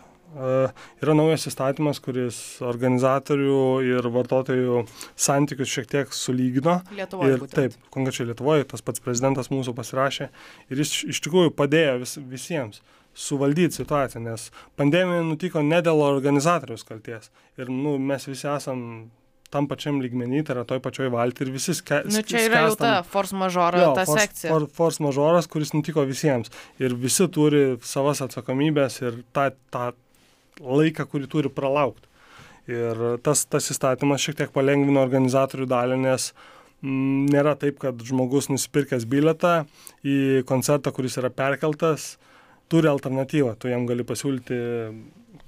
yra 1.03 1.15
naujas 1.19 1.49
įstatymas, 1.51 1.99
kuris 1.99 2.61
organizatorių 2.63 3.83
ir 3.83 4.07
vartotojų 4.15 4.85
santykius 5.19 5.73
šiek 5.75 5.89
tiek 5.91 6.13
sulygino. 6.15 6.77
Lietuvoje. 6.95 7.33
Ir 7.35 7.47
taip, 7.51 7.73
konkrečiai 7.91 8.29
Lietuvoje, 8.29 8.69
tas 8.71 8.81
pats 8.81 9.01
prezidentas 9.03 9.49
mūsų 9.51 9.75
pasirašė 9.75 10.29
ir 10.71 10.77
jis 10.85 11.05
iš 11.11 11.21
tikrųjų 11.27 11.51
padėjo 11.51 11.99
vis, 12.05 12.15
visiems 12.31 12.79
suvaldyti 13.15 13.81
situaciją, 13.81 14.23
nes 14.25 14.51
pandemija 14.79 15.23
nutiko 15.27 15.63
ne 15.67 15.81
dėl 15.85 16.03
organizatoriaus 16.07 16.87
kalties. 16.89 17.31
Ir 17.59 17.73
nu, 17.73 17.97
mes 17.99 18.27
visi 18.29 18.49
esam 18.51 19.11
tam 19.51 19.67
pačiam 19.71 19.99
lygmenį, 20.03 20.45
tai 20.47 20.55
yra 20.55 20.65
toj 20.69 20.79
pačioj 20.85 21.11
valti 21.11 21.43
ir 21.45 21.51
visi 21.55 21.75
ske, 21.75 22.05
Nu, 22.07 22.23
čia 22.27 22.45
yra 22.47 22.63
jau 22.69 22.77
ta 22.79 22.93
force 23.07 23.35
majoro, 23.37 23.83
ta 23.99 24.05
force, 24.07 24.29
sekcija. 24.29 24.53
For, 24.53 24.69
force 24.77 25.03
majoras, 25.03 25.51
kuris 25.51 25.75
nutiko 25.75 26.05
visiems. 26.07 26.53
Ir 26.83 26.95
visi 26.99 27.27
turi 27.35 27.65
savas 27.87 28.23
atsakomybės 28.27 29.01
ir 29.03 29.19
tą, 29.35 29.51
tą 29.75 29.91
laiką, 30.61 31.09
kurį 31.11 31.31
turi 31.35 31.53
pralaukti. 31.53 32.07
Ir 32.71 33.03
tas, 33.27 33.43
tas 33.51 33.67
įstatymas 33.73 34.23
šiek 34.23 34.39
tiek 34.39 34.55
palengvino 34.55 35.03
organizatorių 35.03 35.67
dalį, 35.71 35.99
nes 36.05 36.31
m, 36.85 37.27
nėra 37.33 37.57
taip, 37.59 37.81
kad 37.83 37.99
žmogus 38.07 38.51
nusipirkęs 38.53 39.09
biletą 39.11 39.65
į 40.07 40.45
koncertą, 40.47 40.93
kuris 40.95 41.19
yra 41.19 41.33
perkeltas, 41.35 42.13
turi 42.71 42.91
alternatyvą. 42.91 43.57
Tu 43.61 43.71
jam 43.73 43.87
gali 43.89 44.07
pasiūlyti 44.07 44.59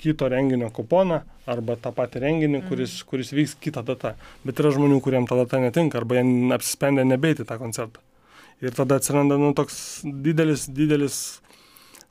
kito 0.03 0.29
renginio 0.29 0.71
kuponą 0.75 1.21
arba 1.51 1.77
tą 1.79 1.93
patį 1.95 2.23
renginį, 2.25 2.63
kuris, 2.69 2.97
kuris 3.07 3.31
vyks 3.35 3.55
kitą 3.63 3.85
datą. 3.87 4.15
Bet 4.47 4.63
yra 4.63 4.73
žmonių, 4.75 4.99
kuriems 5.05 5.31
ta 5.31 5.39
data 5.39 5.61
netinka 5.63 6.01
arba 6.01 6.19
jie 6.19 6.25
apsisprendė 6.57 7.07
nebeiti 7.07 7.47
tą 7.47 7.59
koncertą. 7.61 8.03
Ir 8.63 8.75
tada 8.75 8.99
atsiranda 9.01 9.39
nu, 9.39 9.51
toks 9.59 10.03
didelis, 10.05 10.69
didelis 10.71 11.17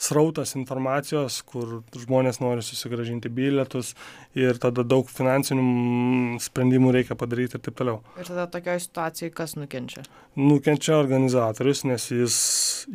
srautas 0.01 0.55
informacijos, 0.57 1.41
kur 1.45 1.81
žmonės 1.93 2.39
nori 2.41 2.63
susigražinti 2.65 3.29
bilietus 3.29 3.93
ir 4.33 4.57
tada 4.61 4.81
daug 4.87 5.09
finansinių 5.11 5.61
mm, 5.61 6.39
sprendimų 6.41 6.93
reikia 6.95 7.17
padaryti 7.19 7.59
ir 7.59 7.63
taip 7.67 7.77
toliau. 7.77 7.99
Ir 8.17 8.25
tada 8.31 8.47
tokioje 8.49 8.81
situacijoje 8.87 9.33
kas 9.37 9.53
nukenčia? 9.59 10.01
Nukenčia 10.39 10.95
organizatorius, 10.97 11.83
nes 11.85 12.05
jis, 12.09 12.35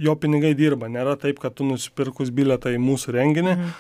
jo 0.00 0.14
pinigai 0.18 0.54
dirba. 0.58 0.88
Nėra 0.90 1.14
taip, 1.20 1.38
kad 1.42 1.54
tu 1.58 1.66
nusipirkus 1.68 2.32
bilietą 2.34 2.72
į 2.74 2.80
mūsų 2.82 3.14
renginį, 3.18 3.54
Mhm. 3.56 3.74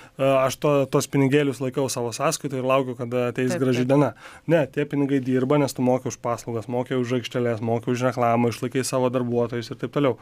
aš 0.46 0.56
to, 0.62 0.72
tos 0.92 1.08
pinigėlius 1.10 1.58
laikau 1.64 1.88
savo 1.90 2.12
sąskaitą 2.14 2.60
ir 2.60 2.68
laukiu, 2.68 2.94
kada 2.96 3.28
ateis 3.32 3.50
Taip, 3.56 3.60
graži 3.64 3.82
taip. 3.82 3.88
diena. 3.94 4.12
Ne, 4.46 4.66
tie 4.66 4.84
pinigai 4.84 5.18
dirba, 5.24 5.58
nes 5.58 5.72
tu 5.74 5.82
moki 5.82 6.08
už 6.12 6.20
paslaugas, 6.22 6.68
moki 6.68 6.94
už 6.94 7.18
aikštelės, 7.20 7.60
moki 7.64 7.90
už 7.90 8.02
reklamą, 8.12 8.52
išlaikai 8.54 8.84
savo 8.84 9.10
darbuotojus 9.10 9.70
ir 9.72 9.76
taip 9.82 9.92
toliau. 9.96 10.18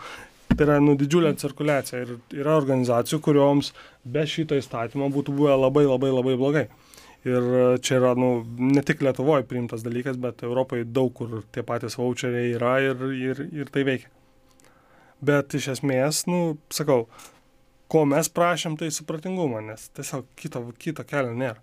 Tai 0.55 0.67
yra 0.69 0.77
nu, 0.79 0.93
didžiulė 0.99 1.33
cirkuliacija 1.41 2.01
ir 2.05 2.11
yra 2.37 2.55
organizacijų, 2.61 3.19
kurioms 3.27 3.73
be 4.07 4.23
šito 4.31 4.55
įstatymo 4.55 5.09
būtų 5.11 5.35
buvę 5.35 5.57
labai 5.59 5.83
labai 5.89 6.11
labai 6.15 6.35
blogai. 6.39 6.65
Ir 7.25 7.47
čia 7.83 7.97
yra 7.99 8.13
nu, 8.21 8.45
ne 8.61 8.83
tik 8.85 9.01
Lietuvoje 9.03 9.47
priimtas 9.49 9.83
dalykas, 9.83 10.19
bet 10.21 10.45
Europoje 10.45 10.85
daug 10.85 11.11
kur 11.17 11.41
tie 11.57 11.65
patys 11.67 11.97
voucheriai 11.99 12.53
yra 12.55 12.75
ir, 12.85 13.03
ir, 13.17 13.41
ir 13.65 13.73
tai 13.75 13.83
veikia. 13.89 14.11
Bet 15.25 15.57
iš 15.57 15.71
esmės, 15.79 16.27
nu, 16.29 16.59
sakau, 16.75 17.07
ko 17.91 18.05
mes 18.11 18.29
prašėm, 18.29 18.77
tai 18.79 18.93
supratingumo, 18.93 19.63
nes 19.65 19.89
tiesiog 19.97 20.29
kito, 20.39 20.63
kito 20.79 21.07
kelio 21.09 21.33
nėra. 21.33 21.63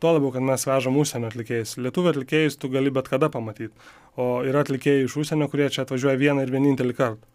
Tuo 0.00 0.14
labiau, 0.16 0.30
kad 0.32 0.46
mes 0.46 0.62
vežam 0.64 0.96
užsienio 0.96 1.28
atlikėjus. 1.28 1.74
Lietuvių 1.84 2.14
atlikėjus 2.14 2.56
tu 2.56 2.70
gali 2.72 2.94
bet 2.94 3.10
kada 3.12 3.28
pamatyti. 3.28 3.74
O 4.16 4.38
yra 4.46 4.62
atlikėjai 4.64 5.04
iš 5.04 5.18
užsienio, 5.20 5.50
kurie 5.52 5.66
čia 5.68 5.84
atvažiuoja 5.84 6.16
vieną 6.22 6.46
ir 6.46 6.54
vienintelį 6.54 6.96
kartą. 6.96 7.29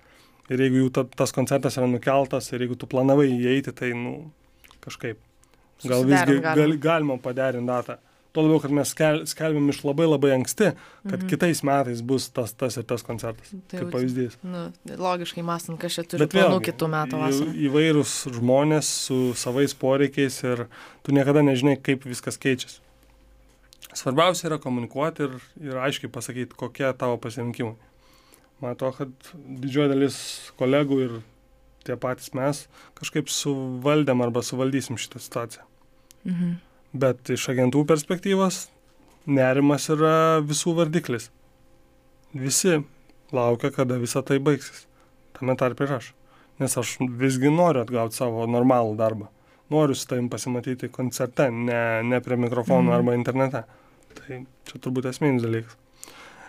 Ir 0.49 0.61
jeigu 0.61 0.83
jų 0.83 0.89
ta, 0.93 1.03
tas 1.17 1.31
koncertas 1.33 1.77
yra 1.79 1.87
nukeltas 1.89 2.51
ir 2.53 2.61
jeigu 2.61 2.75
tu 2.77 2.85
planavai 2.87 3.25
įeiti, 3.33 3.73
tai, 3.73 3.93
nu, 3.97 4.31
kažkaip. 4.85 5.17
Gal 5.85 6.05
visgi 6.07 6.37
gal, 6.43 6.75
galima 6.79 7.17
paderinti 7.19 7.67
datą. 7.67 7.97
Tuo 8.35 8.43
labiau, 8.43 8.59
kad 8.59 8.71
mes 8.75 8.89
skel, 8.91 9.21
skelbėm 9.31 9.69
iš 9.71 9.77
labai 9.87 10.05
labai 10.09 10.33
anksti, 10.35 10.73
kad 11.07 11.21
Mhm. 11.21 11.27
kitais 11.31 11.61
metais 11.63 12.01
bus 12.03 12.27
tas, 12.29 12.51
tas 12.53 12.75
ir 12.77 12.83
tas 12.83 13.01
koncertas. 13.01 13.53
Tai 13.71 13.79
kaip 13.79 13.91
pavyzdys. 13.93 14.35
Nu, 14.43 14.71
logiškai 14.85 15.43
mąstant, 15.43 15.79
kas 15.79 15.95
čia 15.95 16.03
turi 16.03 16.27
planų 16.27 16.59
kitų 16.67 16.89
metų 16.91 17.21
vasarą. 17.21 17.53
Įvairūs 17.69 18.13
žmonės 18.35 18.83
su 19.07 19.33
savais 19.39 19.73
poreikiais 19.73 20.43
ir 20.43 20.67
tu 21.03 21.11
niekada 21.15 21.41
nežinai, 21.47 21.77
kaip 21.81 22.03
viskas 22.03 22.37
keičiasi. 22.37 22.79
Svarbiausia 23.95 24.49
yra 24.49 24.57
komunikuoti 24.59 25.23
ir, 25.23 25.35
ir 25.63 25.77
aiškiai 25.79 26.11
pasakyti, 26.11 26.55
kokie 26.59 26.91
tavo 26.99 27.15
pasirinkimai. 27.17 27.75
Matau, 28.65 28.89
kad 28.95 29.11
didžioji 29.61 29.91
dalis 29.91 30.17
kolegų 30.59 30.99
ir 31.05 31.15
tie 31.85 31.97
patys 32.01 32.31
mes 32.33 32.63
kažkaip 32.97 33.29
suvaldėm 33.29 34.23
arba 34.25 34.41
suvaldysim 34.45 34.97
šitą 34.97 35.21
situaciją. 35.21 35.65
Mhm. 36.25 36.55
Bet 36.95 37.29
iš 37.35 37.49
agentų 37.51 37.83
perspektyvos 37.85 38.63
nerimas 39.27 39.85
yra 39.93 40.41
visų 40.41 40.73
vardiklis. 40.79 41.29
Visi 42.33 42.79
laukia, 43.35 43.71
kada 43.75 43.99
visa 44.01 44.23
tai 44.25 44.39
baigsis. 44.39 44.85
Tame 45.35 45.55
tarp 45.59 45.81
ir 45.83 45.93
aš. 45.99 46.13
Nes 46.59 46.77
aš 46.79 46.95
visgi 47.19 47.51
noriu 47.51 47.83
atgauti 47.83 48.15
savo 48.15 48.45
normalų 48.47 48.95
darbą. 48.99 49.27
Noriu 49.69 49.95
su 49.97 50.07
tavim 50.07 50.29
pasimatyti 50.29 50.89
koncerte, 50.93 51.49
ne, 51.51 52.01
ne 52.03 52.19
prie 52.21 52.37
mikrofono 52.37 52.89
Mhm. 52.91 52.95
arba 52.95 53.15
internete. 53.17 53.63
Tai 54.15 54.45
čia 54.65 54.79
turbūt 54.79 55.09
esminis 55.09 55.43
dalykas. 55.43 55.75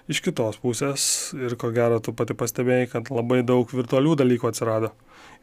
Iš 0.07 0.21
kitos 0.23 0.61
pusės, 0.63 1.05
ir 1.35 1.57
ko 1.59 1.73
gero 1.75 1.99
tu 1.99 2.13
pati 2.15 2.37
pastebėjai, 2.39 2.87
kad 2.93 3.09
labai 3.11 3.41
daug 3.47 3.67
virtualių 3.75 4.15
dalykų 4.21 4.53
atsirado. 4.53 4.93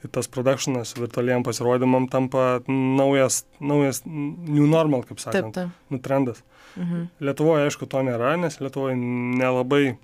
Ir 0.04 0.12
tas 0.16 0.30
produkcionas 0.32 0.94
virtualiem 0.96 1.44
pasirodymam 1.44 2.08
tampa 2.12 2.62
naujas, 2.68 3.42
naujas 3.60 4.02
new 4.08 4.68
normal, 4.68 5.04
kaip 5.04 5.20
Taip, 5.20 5.26
sakant, 5.26 5.54
taip. 5.58 5.76
nu 5.92 6.00
trendas. 6.04 6.44
Mhm. 6.80 7.10
Lietuvoje, 7.20 7.68
aišku, 7.68 7.88
to 7.92 8.06
nėra, 8.08 8.38
nes 8.40 8.56
Lietuvoje 8.64 8.96
nelabai, 8.96 9.98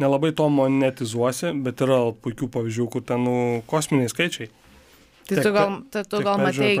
nelabai 0.00 0.34
to 0.36 0.48
monetizuosi, 0.52 1.54
bet 1.64 1.80
yra 1.84 2.02
puikių 2.12 2.50
pavyzdžių, 2.52 2.88
kur 2.92 3.08
ten 3.08 3.24
nu, 3.24 3.36
kosminiai 3.72 4.12
skaičiai. 4.12 4.52
Tai 5.22 5.36
Tiek 5.36 5.44
tu 5.46 5.52
gal, 5.54 5.74
tai 5.94 6.02
tu 6.10 6.18
gal 6.24 6.40
matei, 6.42 6.72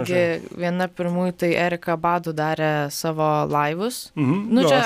viena 0.58 0.88
pirmųjų, 0.90 1.32
tai 1.38 1.50
Erika 1.62 1.94
Badu 2.00 2.32
darė 2.34 2.88
savo 2.90 3.28
laivus. 3.48 4.10
Mhm. 4.18 4.40
Nu, 4.50 4.64
čia 4.66 4.80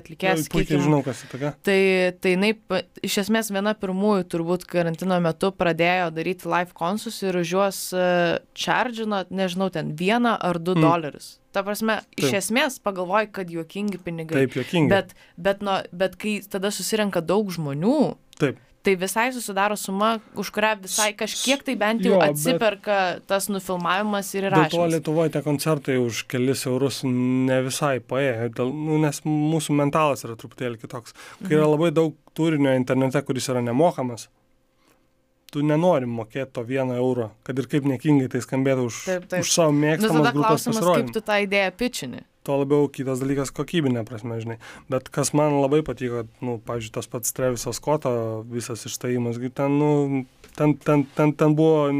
atlikėjas, 0.00 0.46
Jo, 0.48 0.52
Puikiai 0.56 0.80
žinau, 0.82 1.00
kas 1.06 1.22
tai 1.22 1.30
tokia. 1.30 1.52
Tai, 1.66 1.78
tai 2.20 2.32
jinai, 2.34 2.50
iš 3.06 3.18
esmės, 3.24 3.52
viena 3.54 3.74
pirmųjų 3.78 4.26
turbūt 4.34 4.66
karantino 4.70 5.20
metu 5.22 5.52
pradėjo 5.54 6.10
daryti 6.16 6.50
live 6.50 6.74
konsus 6.74 7.22
ir 7.22 7.38
už 7.40 7.54
juos 7.54 7.78
uh, 7.94 8.38
čardžino, 8.54 9.22
nežinau, 9.30 9.70
ten 9.70 9.94
vieną 9.96 10.36
ar 10.40 10.58
du 10.58 10.74
Mm. 10.74 10.82
dolerius. 10.86 11.28
Ta 11.52 11.62
prasme, 11.66 12.00
iš 12.16 12.30
Taip. 12.30 12.38
esmės 12.38 12.78
pagalvoji, 12.78 13.30
kad 13.34 13.50
juokingi 13.50 13.98
pinigai. 13.98 14.44
Taip, 14.46 14.54
jokinga. 14.54 14.88
Bet, 14.88 15.14
bet, 15.36 15.62
no, 15.66 15.80
bet 15.92 16.14
kai 16.16 16.40
tada 16.46 16.70
susirenka 16.70 17.20
daug 17.20 17.50
žmonių, 17.50 18.16
Taip. 18.38 18.58
Tai 18.82 18.94
visai 18.96 19.28
susidaro 19.32 19.76
suma, 19.76 20.14
už 20.40 20.50
kurią 20.54 20.72
visai 20.84 21.10
kažkiek 21.16 21.62
tai 21.66 21.76
bent 21.80 22.04
jau 22.04 22.14
Jo, 22.14 22.20
atsiperka 22.24 23.20
tas 23.28 23.50
nufilmavimas 23.52 24.32
ir 24.34 24.48
Dėl 24.48 24.56
to 24.56 24.62
įrašymas. 24.64 24.94
Lietuvoje 24.94 25.34
tie 25.34 25.42
koncertai 25.44 25.98
už 26.00 26.24
kelis 26.30 26.64
eurus 26.70 27.02
ne 27.04 27.60
visai 27.66 27.98
paėjo, 28.00 28.48
dėl, 28.56 28.72
nu, 28.72 28.98
nes 29.04 29.22
mūsų 29.26 29.76
mentalas 29.76 30.24
yra 30.24 30.38
truputėlį 30.40 30.80
kitoks. 30.80 31.16
Kai 31.44 31.58
yra 31.58 31.68
labai 31.68 31.92
daug 31.92 32.16
turinio 32.36 32.72
internete, 32.78 33.20
kuris 33.26 33.50
yra 33.52 33.60
nemokamas, 33.64 34.30
tu 35.52 35.64
nenori 35.66 36.08
mokėti 36.08 36.54
to 36.56 36.64
vieno 36.64 36.96
euro, 36.96 37.30
kad 37.44 37.58
ir 37.58 37.68
kaip 37.70 37.86
nekingai 37.90 38.30
tai 38.32 38.40
skambėtų 38.44 38.88
už, 38.88 39.04
Taip, 39.08 39.30
taip. 39.32 39.44
už 39.44 39.52
savo 39.52 39.74
mėgstamą 39.76 40.22
tada 40.22 40.34
grupės 40.36 40.66
klausimas, 40.66 40.92
kaip 40.96 41.14
tu 41.16 41.24
tą 41.26 41.40
idėją 41.44 41.72
pičini. 41.76 42.22
Tuo 42.42 42.56
labiau 42.62 42.86
kitas 42.88 43.20
dalykas 43.20 43.50
kokybinė 43.52 44.00
prasme, 44.08 44.38
žinai. 44.40 44.56
Bet 44.88 45.10
kas 45.12 45.34
man 45.36 45.58
labai 45.60 45.82
patiko, 45.84 46.22
nu, 46.40 46.54
pavyzdžiui, 46.64 46.94
tas 46.94 47.08
pats 47.12 47.34
Treviso 47.36 47.72
Skoto 47.76 48.12
visas 48.48 48.86
išstojimas, 48.88 49.36
ten, 49.54 49.76
nu, 49.76 50.24
ten, 50.56 50.72
ten, 50.80 51.04
ten, 51.16 51.34
ten 51.36 51.54
buvo 51.58 51.90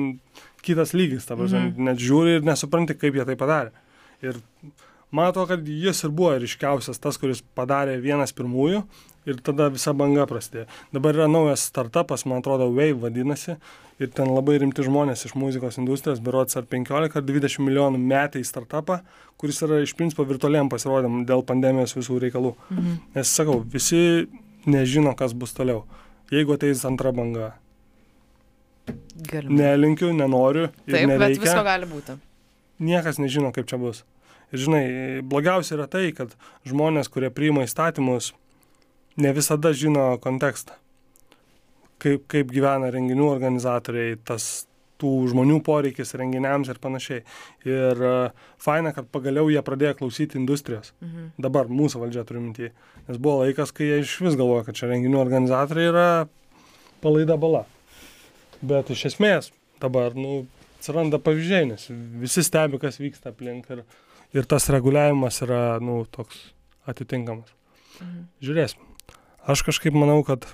kitas 0.65 0.95
lygis, 0.97 1.27
ta 1.29 1.37
prasme, 1.37 1.59
Mhm. 1.61 1.75
mhm. 1.77 1.85
net 1.91 1.99
žiūri 2.01 2.39
ir 2.39 2.43
nesupranti, 2.43 2.97
kaip 2.97 3.15
jie 3.15 3.25
tai 3.29 3.37
padarė. 3.37 3.71
Ir 4.23 4.41
man 5.13 5.29
atrodo, 5.31 5.49
kad 5.49 5.69
jis 5.69 6.05
ir 6.05 6.11
buvo 6.11 6.33
ryškiausias 6.41 7.01
tas, 7.01 7.19
kuris 7.21 7.43
padarė 7.57 8.01
vienas 8.01 8.33
pirmųjų 8.33 8.83
ir 9.27 9.37
tada 9.45 9.69
visa 9.69 9.93
banga 9.93 10.25
prasidėjo. 10.27 10.67
Dabar 10.93 11.15
yra 11.15 11.29
naujas 11.29 11.61
startupas, 11.69 12.25
man 12.25 12.41
atrodo, 12.41 12.71
Wave 12.73 12.97
vadinasi, 13.01 13.57
ir 14.01 14.11
ten 14.17 14.31
labai 14.33 14.57
rimti 14.63 14.83
žmonės 14.87 15.27
iš 15.29 15.35
muzikos 15.39 15.77
industrijos, 15.81 16.23
berots 16.25 16.57
ar 16.57 16.65
15 16.65 17.19
ar 17.21 17.25
20 17.27 17.61
milijonų 17.67 18.01
metai 18.01 18.43
startupą, 18.47 19.01
kuris 19.41 19.61
yra 19.67 19.83
iš 19.85 19.93
principo 19.99 20.25
virtualiam 20.29 20.71
pasirodym 20.73 21.25
dėl 21.29 21.45
pandemijos 21.47 21.95
visų 21.99 22.19
reikalų. 22.25 22.55
Mhm. 22.71 22.95
Nes 23.15 23.35
sakau, 23.37 23.61
visi 23.61 24.27
nežino, 24.67 25.13
kas 25.17 25.33
bus 25.37 25.53
toliau. 25.57 25.85
Jeigu 26.33 26.55
ateis 26.57 26.85
antra 26.89 27.13
banga, 27.13 27.53
Galimai. 29.31 29.57
nelinkiu, 29.61 30.13
nenoriu 30.17 30.69
Taip, 30.69 30.95
bet 30.95 31.07
nereikia. 31.11 31.43
visko 31.45 31.63
gali 31.67 31.87
būti. 31.87 32.17
niekas 32.81 33.19
nežino, 33.19 33.53
kaip 33.53 33.67
čia 33.67 33.79
bus. 33.79 34.05
Ir 34.53 34.59
žinai, 34.59 34.85
blogiausia 35.23 35.77
yra 35.77 35.87
tai, 35.87 36.11
kad 36.13 36.33
žmonės, 36.67 37.11
kurie 37.13 37.31
priima 37.31 37.63
įstatymus, 37.63 38.33
ne 39.17 39.33
visada 39.33 39.73
žino 39.73 40.17
kontekstą. 40.19 40.73
Kaip, 42.01 42.27
kaip 42.33 42.53
gyvena 42.55 42.89
renginių 42.93 43.27
organizatoriai, 43.29 44.17
tas, 44.25 44.51
tų 45.01 45.11
žmonių 45.33 45.61
poreikis 45.65 46.15
renginiams 46.19 46.71
ir 46.73 46.81
panašiai. 46.83 47.25
Ir 47.69 48.03
uh, 48.05 48.47
faina, 48.61 48.93
kad 48.97 49.09
pagaliau 49.13 49.51
jie 49.53 49.63
pradėjo 49.65 49.97
klausyti 50.03 50.39
industrijos. 50.41 50.93
Mhm. 51.01 51.33
Dabar 51.47 51.71
mūsų 51.73 52.05
valdžia 52.05 52.27
turi 52.29 52.43
minti. 52.43 52.71
Nes 53.09 53.21
buvo 53.21 53.45
laikas, 53.45 53.73
kai 53.77 53.89
jie 53.89 54.01
iš 54.05 54.19
vis 54.25 54.39
galvoja, 54.39 54.67
kad 54.69 54.79
čia 54.79 54.91
renginių 54.93 55.21
organizatoriai 55.23 55.93
yra 55.93 56.09
palaida 57.05 57.39
bala. 57.41 57.65
Bet 58.61 58.93
iš 58.93 59.07
esmės 59.15 59.51
dabar, 59.81 60.17
nu, 60.19 60.45
atsiranda 60.79 61.21
pavyzdžiai, 61.23 61.71
nes 61.73 61.87
visi 62.21 62.45
stebi, 62.45 62.81
kas 62.83 63.01
vyksta 63.01 63.33
aplink 63.33 63.71
ir, 63.73 63.85
ir 64.37 64.49
tas 64.49 64.69
reguliavimas 64.73 65.41
yra, 65.47 65.63
nu, 65.85 66.03
toks 66.13 66.51
atitinkamas. 66.91 67.49
Mhm. 68.01 68.27
Žiūrėsim. 68.45 68.89
Aš 69.51 69.65
kažkaip 69.65 69.97
manau, 69.97 70.21
kad 70.27 70.45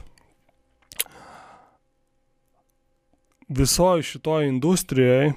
visoji 3.49 4.03
šitoje 4.03 4.49
industrijoje 4.49 5.33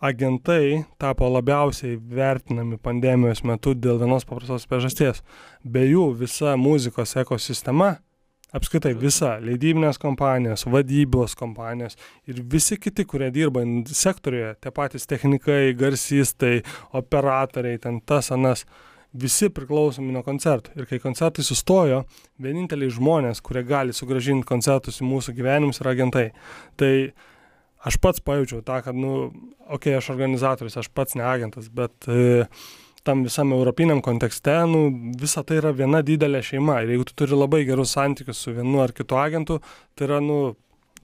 agentai 0.00 0.84
tapo 0.98 1.28
labiausiai 1.28 1.96
vertinami 1.96 2.78
pandemijos 2.82 3.44
metu 3.46 3.74
dėl 3.74 4.00
vienos 4.00 4.24
paprastos 4.26 4.66
priežasties. 4.66 5.20
Be 5.62 5.84
jų 5.86 6.08
visa 6.18 6.56
muzikos 6.58 7.14
ekosistema, 7.22 7.92
apskritai 8.50 8.96
visa 8.98 9.36
leidybinės 9.44 10.00
kompanijos, 10.02 10.66
vadybos 10.66 11.36
kompanijos 11.38 11.94
ir 12.26 12.42
visi 12.42 12.80
kiti, 12.80 13.06
kurie 13.06 13.30
dirba 13.30 13.62
sektoriuje, 13.86 14.56
tie 14.58 14.74
patys 14.74 15.06
technikai, 15.06 15.76
garsistai, 15.78 16.64
operatoriai, 16.98 17.78
ten 17.78 18.00
tas 18.00 18.32
anas, 18.34 18.66
visi 19.12 19.50
priklausomi 19.52 20.12
nuo 20.14 20.22
koncertų. 20.24 20.74
Ir 20.78 20.88
kai 20.88 20.98
koncertai 21.02 21.44
sustojo, 21.44 22.02
vieninteliai 22.42 22.92
žmonės, 22.92 23.42
kurie 23.44 23.64
gali 23.68 23.94
sugražinti 23.96 24.48
koncertus 24.48 25.02
į 25.02 25.08
mūsų 25.08 25.34
gyvenimus, 25.36 25.82
yra 25.82 25.92
agentai. 25.96 26.30
Tai 26.80 26.92
aš 27.88 27.98
pats 28.02 28.22
pajaučiau 28.24 28.62
tą, 28.64 28.80
kad, 28.86 28.96
nu, 28.96 29.26
okei, 29.66 29.92
okay, 29.92 29.98
aš 29.98 30.12
organizatorius, 30.14 30.78
aš 30.80 30.88
pats 30.94 31.18
ne 31.18 31.26
agentas, 31.28 31.68
bet 31.72 32.08
e, 32.08 32.44
tam 33.06 33.24
visam 33.26 33.52
europiniam 33.52 34.00
kontekste, 34.04 34.54
nu, 34.70 34.86
visa 35.20 35.42
tai 35.44 35.58
yra 35.60 35.74
viena 35.76 36.02
didelė 36.06 36.42
šeima. 36.46 36.80
Ir 36.82 36.94
jeigu 36.94 37.08
tu 37.10 37.18
turi 37.22 37.38
labai 37.38 37.64
gerus 37.68 37.94
santykius 37.96 38.44
su 38.46 38.54
vienu 38.56 38.80
ar 38.84 38.94
kitu 38.96 39.18
agentu, 39.18 39.58
tai 39.98 40.08
yra, 40.08 40.22
nu, 40.24 40.54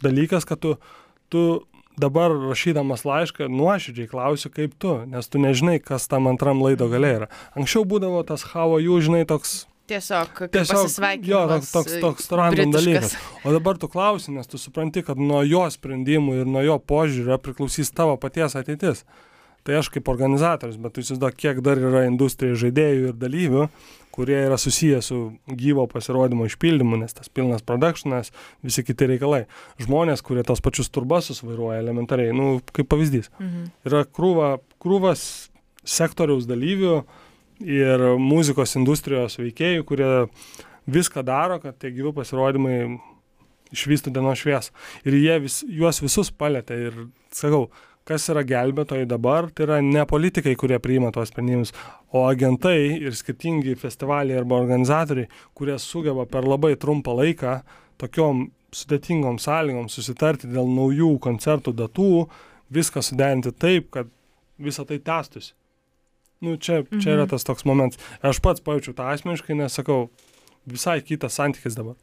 dalykas, 0.05 0.47
kad 0.49 0.63
tu, 0.63 0.79
tu 1.29 1.45
dabar 2.01 2.33
rašydamas 2.33 3.05
laišką 3.09 3.49
nuoširdžiai 3.53 4.11
klausiu, 4.11 4.53
kaip 4.55 4.77
tu, 4.81 4.95
nes 5.11 5.29
tu 5.29 5.41
nežinai, 5.43 5.79
kas 5.83 6.09
tam 6.11 6.31
antram 6.31 6.63
laido 6.65 6.87
mhm. 6.89 6.95
gale 6.95 7.17
yra. 7.21 7.33
Anksčiau 7.59 7.87
būdavo 7.89 8.23
tas 8.29 8.47
how 8.55 8.77
are 8.77 8.85
you, 8.85 9.01
žinai, 9.05 9.25
toks 9.29 9.65
Tiesiog, 9.89 10.43
tiesiog 10.53 11.23
jo, 11.25 11.39
toks, 11.49 11.71
toks, 11.73 11.93
toks 12.03 12.27
random 12.37 12.75
dalykas. 12.75 13.15
O 13.41 13.55
dabar 13.55 13.79
tu 13.81 13.89
klausi, 13.89 14.35
nes 14.35 14.45
tu 14.45 14.61
supranti, 14.61 15.01
kad 15.01 15.17
nuo 15.17 15.41
jo 15.49 15.63
sprendimų 15.73 16.43
ir 16.43 16.51
nuo 16.51 16.61
jo 16.61 16.77
požiūrio 16.77 17.39
priklausys 17.41 17.89
tavo 17.97 18.19
paties 18.21 18.53
ateitis. 18.61 19.01
Tai 19.69 19.77
aš 19.83 19.91
kaip 19.93 20.07
organizatorius, 20.09 20.79
bet 20.81 20.95
tu 20.97 21.03
įsivaizduok, 21.05 21.35
kiek 21.37 21.59
dar 21.61 21.77
yra 21.77 22.07
industrijai 22.09 22.57
žaidėjų 22.57 23.11
ir 23.11 23.17
dalyvių, 23.21 23.65
kurie 24.17 24.39
yra 24.47 24.57
susiję 24.57 25.03
su 25.05 25.19
gyvo 25.45 25.85
pasirodymo 25.93 26.47
išpildymu, 26.49 26.97
nes 27.03 27.13
tas 27.13 27.29
pilnas 27.29 27.61
produkšinas, 27.69 28.33
visi 28.65 28.81
kiti 28.89 29.11
reikalai. 29.11 29.43
Žmonės, 29.85 30.25
kurie 30.25 30.41
tos 30.49 30.65
pačius 30.65 30.89
turbasus 30.89 31.43
vairuoja 31.45 31.83
elementariai, 31.83 32.33
nu, 32.33 32.63
kaip 32.73 32.89
pavyzdys. 32.89 33.29
Mhm. 33.37 33.69
Yra 33.91 34.07
krūva, 34.09 34.55
krūvas 34.81 35.27
sektoriaus 35.85 36.49
dalyvių 36.49 36.97
ir 37.69 38.07
muzikos 38.23 38.73
industrijos 38.81 39.37
veikėjų, 39.37 39.85
kurie 39.85 40.11
viską 40.89 41.27
daro, 41.29 41.61
kad 41.61 41.77
tie 41.77 41.93
gyvi 41.93 42.15
pasirodymai 42.17 42.79
išvystų 43.77 44.17
dienos 44.17 44.41
šviesą. 44.41 44.73
Ir 45.05 45.21
jie 45.21 45.39
vis, 45.45 45.61
juos 45.69 46.01
visus 46.01 46.33
palėtė 46.33 46.81
ir, 46.89 46.99
sakau, 47.37 47.67
kas 48.09 48.29
yra 48.33 48.43
gelbėtojai 48.49 49.07
dabar, 49.09 49.51
tai 49.53 49.67
yra 49.67 49.79
ne 49.85 50.05
politikai, 50.09 50.55
kurie 50.59 50.79
priima 50.81 51.11
tuos 51.13 51.29
sprendimus, 51.33 51.75
o 52.15 52.25
agentai 52.29 52.79
ir 52.97 53.17
skirtingi 53.17 53.77
festivaliai 53.79 54.41
arba 54.41 54.57
organizatoriai, 54.63 55.29
kurie 55.57 55.77
sugeba 55.83 56.25
per 56.31 56.49
labai 56.49 56.75
trumpą 56.81 57.17
laiką 57.19 57.59
tokiom 58.01 58.47
sudėtingom 58.75 59.39
sąlygom 59.41 59.89
susitarti 59.93 60.49
dėl 60.51 60.69
naujų 60.73 61.15
koncertų 61.25 61.75
datų, 61.77 62.13
viską 62.73 63.05
suderinti 63.05 63.53
taip, 63.53 63.89
kad 63.93 64.11
visa 64.61 64.85
tai 64.89 65.01
tęstųsi. 65.05 65.55
Nu, 66.45 66.55
čia, 66.57 66.83
mhm. 66.85 67.01
čia 67.03 67.15
yra 67.17 67.25
mhm. 67.25 67.33
tas 67.35 67.47
toks 67.47 67.67
momentas. 67.69 68.01
Aš 68.23 68.41
pats 68.45 68.63
pajaučiu 68.65 68.95
tą 68.97 69.09
asmeniškai, 69.13 69.57
nes 69.59 69.75
sakau, 69.75 70.07
visai 70.69 71.01
kitas 71.03 71.39
santykis 71.41 71.77
dabar. 71.79 71.97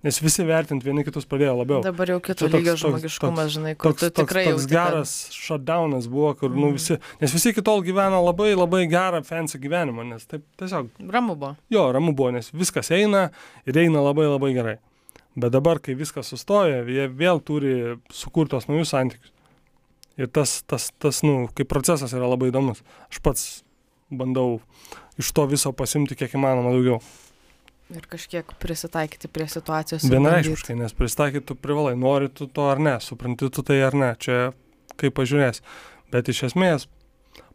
Nes 0.00 0.16
visi 0.24 0.44
vertinti 0.48 0.86
vieni 0.88 1.02
kitus 1.04 1.26
pradėjo 1.28 1.58
labiau. 1.58 1.82
Dabar 1.84 2.08
jau 2.08 2.20
kito 2.24 2.46
toks, 2.46 2.54
lygio 2.54 2.72
žmogiškumas, 2.80 3.40
toks, 3.42 3.54
žinai, 3.58 3.72
kur 3.76 3.92
toks, 3.92 4.06
tu 4.06 4.22
tikrai 4.22 4.46
toks, 4.46 4.62
toks 4.62 4.70
geras 4.70 5.12
kad... 5.26 5.34
shutdownas 5.36 6.06
buvo, 6.08 6.30
kur, 6.40 6.48
mm. 6.48 6.56
nu, 6.56 6.70
mhm. 6.70 6.78
visi, 6.78 6.96
nes 7.20 7.34
visi 7.36 7.52
iki 7.52 7.64
tol 7.66 7.84
gyveno 7.84 8.22
labai 8.24 8.54
labai 8.54 8.86
gerą 8.88 9.20
fancy 9.28 9.60
gyvenimą, 9.60 10.06
nes 10.14 10.24
taip 10.30 10.46
tiesiog. 10.60 10.88
Ramu 11.12 11.36
buvo. 11.36 11.52
Jo, 11.74 11.90
ramu 11.92 12.14
buvo, 12.16 12.32
nes 12.38 12.48
viskas 12.56 12.88
eina 12.96 13.26
ir 13.68 13.82
eina 13.84 14.00
labai 14.08 14.24
labai 14.30 14.54
gerai. 14.56 14.78
Bet 15.36 15.52
dabar, 15.52 15.78
kai 15.84 15.94
viskas 15.98 16.32
sustoja, 16.32 16.80
jie 16.88 17.04
vėl 17.12 17.44
turi 17.44 17.74
sukurtos 18.08 18.66
naujus 18.72 18.96
santykius. 18.96 19.36
Ir 20.20 20.28
tas, 20.32 20.62
tas, 20.68 20.90
tas, 21.00 21.20
nu, 21.24 21.44
kaip 21.56 21.68
procesas 21.70 22.12
yra 22.16 22.28
labai 22.28 22.50
įdomus. 22.50 22.80
Aš 23.12 23.20
pats 23.24 23.44
bandau 24.10 24.58
iš 25.20 25.30
to 25.36 25.46
viso 25.48 25.72
pasimti 25.76 26.16
kiek 26.18 26.34
įmanoma 26.36 26.72
daugiau. 26.74 26.98
Ir 27.90 28.06
kažkiek 28.06 28.52
prisitaikyti 28.62 29.28
prie 29.32 29.48
situacijos. 29.50 30.04
Vienareiškiškai, 30.10 30.76
nes 30.78 30.94
prisitaikyti 30.94 31.48
tu 31.48 31.56
privalai, 31.58 31.96
nori 31.98 32.30
tu 32.30 32.46
to 32.46 32.68
ar 32.70 32.78
ne, 32.78 32.94
supranti 33.02 33.48
tu 33.50 33.64
tai 33.66 33.80
ar 33.82 33.96
ne, 33.98 34.12
čia 34.20 34.52
kaip 35.00 35.16
pažiūrės. 35.18 35.62
Bet 36.14 36.30
iš 36.30 36.44
esmės 36.50 36.86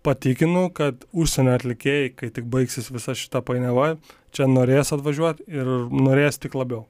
patikinu, 0.05 0.67
kad 0.75 1.05
užsienio 1.15 1.55
atlikėjai, 1.55 2.09
kai 2.19 2.31
tik 2.35 2.49
baigsis 2.51 2.91
visa 2.93 3.15
šita 3.17 3.41
painiava, 3.47 3.95
čia 4.35 4.49
norės 4.51 4.91
atvažiuoti 4.95 5.47
ir 5.47 5.71
norės 5.91 6.41
tik 6.41 6.57
labiau. 6.57 6.83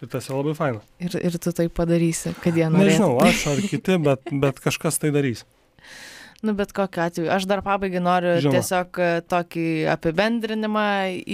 Ir 0.00 0.08
tas 0.08 0.30
yra 0.30 0.40
labai 0.40 0.54
faina. 0.56 0.80
Ir, 1.02 1.12
ir 1.20 1.36
tu 1.36 1.52
tai 1.52 1.68
padarysi, 1.68 2.32
kad 2.40 2.56
jie 2.56 2.70
norės. 2.72 2.96
Nežinau, 2.96 3.12
aš 3.20 3.44
ar 3.52 3.60
kiti, 3.68 4.00
bet, 4.00 4.32
bet 4.32 4.62
kažkas 4.64 4.96
tai 5.02 5.12
darys. 5.12 5.44
Nu, 6.40 6.54
bet 6.56 6.70
kokiu 6.72 7.02
atveju. 7.04 7.28
Aš 7.28 7.44
dar 7.44 7.60
pabaigai 7.60 8.00
noriu 8.00 8.38
Žinoma. 8.40 8.56
tiesiog 8.56 8.98
e, 9.04 9.08
tokį 9.28 9.64
apibendrinimą 9.92 10.84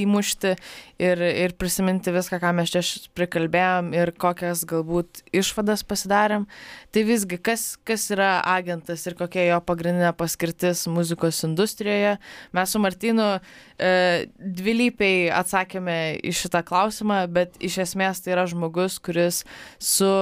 įmušti 0.02 0.50
ir, 0.98 1.22
ir 1.22 1.54
prisiminti 1.54 2.10
viską, 2.10 2.40
ką 2.42 2.50
mes 2.58 2.72
čia 2.74 2.82
prikalbėjom 3.14 3.92
ir 3.94 4.10
kokias 4.18 4.64
galbūt 4.66 5.22
išvadas 5.30 5.86
pasidarėm. 5.86 6.48
Tai 6.90 7.06
visgi, 7.06 7.38
kas, 7.38 7.68
kas 7.86 8.08
yra 8.10 8.40
agentas 8.56 9.06
ir 9.06 9.14
kokia 9.14 9.46
jo 9.52 9.62
pagrindinė 9.70 10.10
paskirtis 10.18 10.88
muzikos 10.90 11.38
industrijoje. 11.46 12.16
Mes 12.58 12.74
su 12.74 12.82
Martinu 12.82 13.30
e, 13.38 14.26
dvilypiai 14.36 15.28
atsakėme 15.38 16.00
į 16.18 16.34
šitą 16.34 16.66
klausimą, 16.66 17.22
bet 17.30 17.54
iš 17.62 17.84
esmės 17.86 18.26
tai 18.26 18.34
yra 18.34 18.50
žmogus, 18.50 18.98
kuris 18.98 19.44
su, 19.78 20.14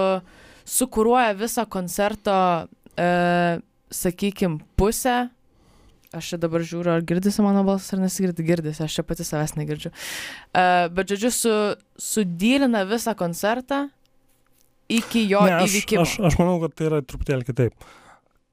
sukuruoja 0.68 1.32
visą 1.40 1.64
koncerto 1.64 2.34
e, 3.00 3.62
sakykim, 3.94 4.58
pusę, 4.78 5.28
aš 6.14 6.32
čia 6.32 6.38
dabar 6.42 6.62
žiūriu, 6.66 6.92
ar 6.94 7.04
girdisi 7.06 7.42
mano 7.44 7.64
balsas, 7.66 7.94
ar 7.96 8.02
nesigirdi, 8.04 8.46
girdisi, 8.46 8.82
aš 8.84 8.98
čia 8.98 9.04
pati 9.06 9.26
savęs 9.26 9.56
negirdžiu. 9.58 9.92
Uh, 10.54 10.86
bet 10.94 11.12
žodžiu, 11.14 11.32
su, 11.34 11.52
sudylina 12.00 12.84
visą 12.88 13.16
koncertą 13.18 13.86
iki 14.92 15.26
jo 15.30 15.44
ne, 15.46 15.58
aš, 15.60 15.68
įvykimo. 15.70 16.06
Aš, 16.06 16.16
aš 16.30 16.38
manau, 16.40 16.58
kad 16.64 16.76
tai 16.76 16.88
yra 16.90 17.02
truputėlį 17.04 17.48
kitaip. 17.48 17.88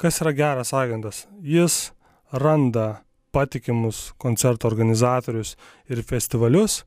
Kas 0.01 0.21
yra 0.23 0.33
geras 0.33 0.73
agentas? 0.77 1.25
Jis 1.45 1.91
randa 2.31 3.03
patikimus 3.35 4.09
koncerto 4.19 4.67
organizatorius 4.67 5.55
ir 5.91 6.01
festivalius 6.07 6.81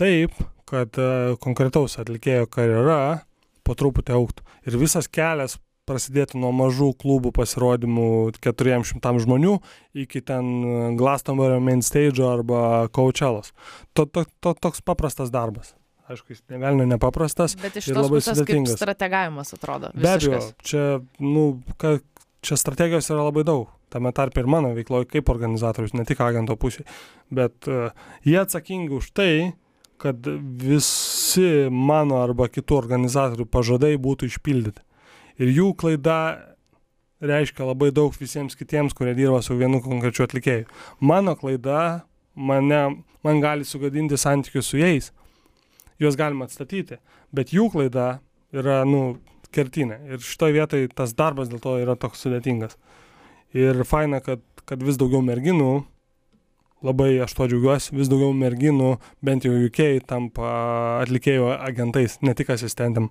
taip, 0.00 0.34
kad 0.68 0.96
uh, 1.00 1.34
konkretaus 1.40 1.98
atlikėjo 2.00 2.48
karjera 2.50 3.22
po 3.62 3.76
truputį 3.78 4.16
auktų. 4.16 4.46
Ir 4.66 4.78
visas 4.80 5.08
kelias 5.10 5.58
prasidėtų 5.88 6.38
nuo 6.38 6.52
mažų 6.54 6.92
klubų 7.00 7.32
pasirodymų 7.34 8.08
400 8.38 9.12
žmonių 9.24 9.56
iki 10.04 10.22
ten 10.24 10.96
Glastonbury 10.98 11.58
main 11.62 11.82
stage 11.82 12.22
arba 12.22 12.88
Coachellos. 12.94 13.50
To, 13.96 14.06
to, 14.06 14.24
to, 14.40 14.54
toks 14.54 14.82
paprastas 14.86 15.32
darbas. 15.34 15.74
Aišku, 16.10 16.34
jis 16.34 16.42
nevelnio 16.52 16.86
nepaprastas. 16.90 17.56
Bet 17.58 17.78
iš 17.80 17.90
tos 17.94 18.10
pusės 18.12 18.42
kaip 18.46 18.68
strategavimas 18.70 19.54
atrodo. 19.56 19.92
Be 19.96 20.10
abejo, 20.12 20.42
čia, 20.66 20.84
nu, 21.22 21.46
ka, 21.80 21.96
čia 22.44 22.58
strategijos 22.60 23.10
yra 23.10 23.26
labai 23.30 23.46
daug. 23.48 23.70
Tame 23.92 24.12
tarp 24.16 24.38
ir 24.40 24.48
mano 24.48 24.72
veikloje 24.76 25.08
kaip 25.10 25.28
organizatorius, 25.34 25.96
ne 25.98 26.06
tik 26.08 26.22
agento 26.24 26.56
pusėje. 26.58 26.86
Bet 27.32 27.68
uh, 27.70 27.90
jie 28.26 28.38
atsakingi 28.40 28.94
už 28.96 29.10
tai, 29.16 29.32
kad 30.02 30.26
visi 30.62 31.68
mano 31.70 32.22
arba 32.22 32.48
kitų 32.50 32.78
organizatorių 32.78 33.46
pažadai 33.50 33.94
būtų 34.02 34.30
išpildyti 34.30 34.82
ir 35.40 35.52
jų 35.52 35.72
klaida 35.78 36.18
reiškia 37.22 37.66
labai 37.68 37.92
daug 37.94 38.14
visiems 38.18 38.56
kitiems, 38.58 38.94
kurie 38.98 39.14
dirba 39.14 39.40
su 39.42 39.54
vienu 39.58 39.80
konkrečiu 39.84 40.26
atlikėju. 40.26 40.66
Mano 41.00 41.36
klaida 41.38 42.02
mane, 42.34 42.82
man 43.22 43.42
gali 43.42 43.66
sugadinti 43.68 44.18
santykius 44.18 44.72
su 44.72 44.80
jais. 44.80 45.12
Juos 46.02 46.18
galima 46.18 46.48
atstatyti, 46.48 46.98
bet 47.30 47.52
jų 47.54 47.68
klaida 47.70 48.16
yra, 48.52 48.82
nu, 48.88 49.20
kertinė. 49.54 50.00
Ir 50.10 50.24
šitoje 50.24 50.56
vietoje 50.56 50.90
tas 50.96 51.14
darbas 51.14 51.50
dėl 51.52 51.62
to 51.62 51.76
yra 51.82 51.96
toks 52.00 52.24
sudėtingas. 52.24 52.76
Ir 53.54 53.84
faina, 53.86 54.22
kad, 54.24 54.42
kad 54.66 54.82
vis 54.82 54.98
daugiau 55.00 55.22
merginų, 55.24 55.84
labai 56.82 57.12
aš 57.22 57.36
to 57.38 57.46
džiaugiuosi, 57.52 57.94
vis 57.94 58.10
daugiau 58.10 58.32
merginų, 58.34 58.96
bent 59.24 59.46
jau 59.46 59.52
UK, 59.68 60.02
tampa 60.08 60.48
atlikėjų 61.04 61.52
agentais, 61.58 62.18
ne 62.24 62.34
tik 62.38 62.50
asistentam. 62.56 63.10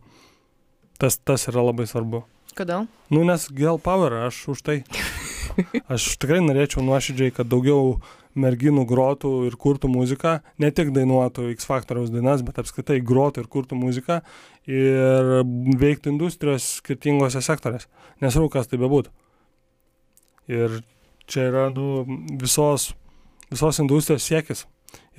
Tas, 1.01 1.17
tas 1.17 1.47
yra 1.49 1.63
labai 1.65 1.87
svarbu. 1.89 2.21
Kodėl? 2.53 2.85
Nu, 3.09 3.23
nes 3.25 3.47
Girl 3.49 3.79
Power, 3.81 4.13
aš 4.27 4.43
už 4.53 4.59
tai. 4.61 4.81
Aš 5.91 6.13
tikrai 6.21 6.37
norėčiau 6.45 6.83
nuoširdžiai, 6.85 7.33
kad 7.35 7.49
daugiau 7.51 7.97
merginų 8.39 8.85
grotų 8.87 9.31
ir 9.49 9.57
kurtų 9.59 9.89
muziką, 9.91 10.37
ne 10.61 10.69
tik 10.71 10.93
dainuotų 10.95 11.49
X 11.55 11.67
Factoriaus 11.67 12.11
dainas, 12.13 12.43
bet 12.47 12.61
apskritai 12.61 13.01
grotų 13.03 13.43
ir 13.43 13.49
kurtų 13.51 13.75
muziką 13.79 14.21
ir 14.69 15.33
veiktų 15.81 16.13
industrijos 16.13 16.69
skirtingose 16.77 17.41
sektorėse. 17.43 17.89
Nesvarbu, 18.23 18.53
kas 18.53 18.71
tai 18.71 18.79
bebūtų. 18.79 19.11
Ir 20.53 20.79
čia 21.27 21.49
yra 21.49 21.65
nu, 21.75 22.05
visos, 22.39 22.91
visos 23.51 23.81
industrijos 23.83 24.29
siekis. 24.29 24.63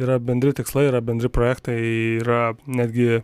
Yra 0.00 0.16
bendri 0.18 0.54
tikslai, 0.56 0.86
yra 0.88 1.02
bendri 1.04 1.28
projektai, 1.28 1.76
yra 2.22 2.54
netgi 2.66 3.20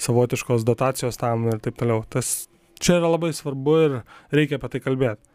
savotiškos 0.00 0.64
dotacijos 0.68 1.18
tam 1.18 1.48
ir 1.50 1.58
taip 1.64 1.80
toliau. 1.80 2.04
Tas 2.08 2.46
čia 2.82 3.00
yra 3.00 3.10
labai 3.10 3.32
svarbu 3.34 3.76
ir 3.86 4.00
reikia 4.34 4.60
apie 4.60 4.70
tai 4.74 4.82
kalbėti. 4.84 5.32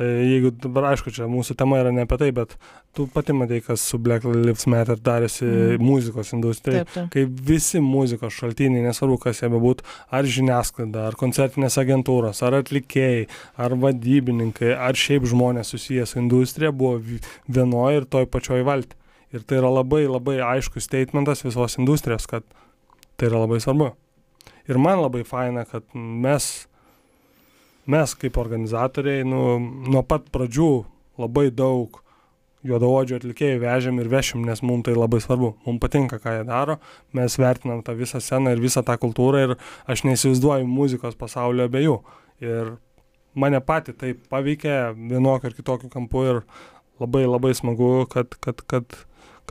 E, 0.00 0.06
jeigu 0.24 0.52
dabar, 0.56 0.86
aišku, 0.94 1.12
čia 1.12 1.26
mūsų 1.28 1.54
tema 1.60 1.80
yra 1.82 1.90
ne 1.92 2.06
apie 2.06 2.16
tai, 2.20 2.30
bet 2.32 2.54
tu 2.96 3.04
pati 3.12 3.34
matai, 3.36 3.58
kas 3.64 3.82
su 3.84 3.98
Black 4.00 4.24
Lives 4.24 4.64
Matter 4.70 4.96
darėsi 4.96 5.44
mm. 5.44 5.82
muzikos 5.84 6.32
industrijai, 6.36 6.86
kai 7.12 7.24
visi 7.28 7.82
muzikos 7.84 8.32
šaltiniai, 8.38 8.86
nesvarbu, 8.86 9.18
kas 9.26 9.42
jie 9.42 9.50
bebūtų, 9.52 9.84
ar 10.16 10.30
žiniasklaida, 10.36 11.04
ar 11.10 11.18
koncertinės 11.20 11.76
agentūros, 11.82 12.40
ar 12.46 12.56
atlikėjai, 12.62 13.26
ar 13.60 13.76
vadybininkai, 13.82 14.72
ar 14.72 14.96
šiaip 14.96 15.28
žmonės 15.28 15.74
susijęs 15.74 16.16
su 16.16 16.22
industrija, 16.22 16.72
buvo 16.72 16.96
vi- 17.04 17.20
vienoje 17.50 18.00
ir 18.00 18.08
toj 18.16 18.30
pačioj 18.32 18.64
valti. 18.70 18.96
Ir 19.30 19.44
tai 19.46 19.60
yra 19.60 19.70
labai 19.70 20.04
labai 20.10 20.40
aiškus 20.42 20.88
statementas 20.88 21.44
visos 21.46 21.78
industrijos, 21.78 22.26
kad 22.26 22.46
tai 23.16 23.30
yra 23.30 23.44
labai 23.44 23.60
svarbu. 23.62 23.92
Ir 24.70 24.78
man 24.78 25.02
labai 25.04 25.22
faina, 25.26 25.64
kad 25.66 25.86
mes, 25.94 26.66
mes 27.90 28.14
kaip 28.18 28.38
organizatoriai, 28.38 29.24
nu, 29.26 29.58
nuo 29.90 30.02
pat 30.06 30.26
pradžių 30.34 30.70
labai 31.20 31.50
daug 31.54 32.00
juodaodžių 32.66 33.16
atlikėjų 33.16 33.60
vežėm 33.62 34.00
ir 34.02 34.10
vešim, 34.12 34.42
nes 34.44 34.60
mums 34.66 34.84
tai 34.88 34.94
labai 34.96 35.20
svarbu. 35.24 35.54
Mums 35.64 35.80
patinka, 35.82 36.18
ką 36.20 36.36
jie 36.38 36.44
daro, 36.48 36.76
mes 37.16 37.36
vertinam 37.40 37.80
tą 37.84 37.94
visą 37.96 38.20
sceną 38.20 38.52
ir 38.54 38.60
visą 38.60 38.82
tą 38.86 38.98
kultūrą 39.00 39.44
ir 39.46 39.54
aš 39.88 40.04
neįsivaizduoju 40.08 40.68
muzikos 40.68 41.16
pasaulio 41.20 41.68
be 41.72 41.84
jų. 41.86 41.96
Ir 42.44 42.74
mane 43.34 43.62
pati 43.64 43.94
tai 43.96 44.12
paveikė 44.14 44.76
vienokiu 44.96 45.50
ar 45.50 45.56
kitokiu 45.56 45.92
kampu 45.92 46.26
ir 46.28 46.42
labai 47.00 47.24
labai 47.24 47.54
smagu, 47.56 48.04
kad, 48.12 48.36
kad, 48.44 48.60
kad, 48.68 48.98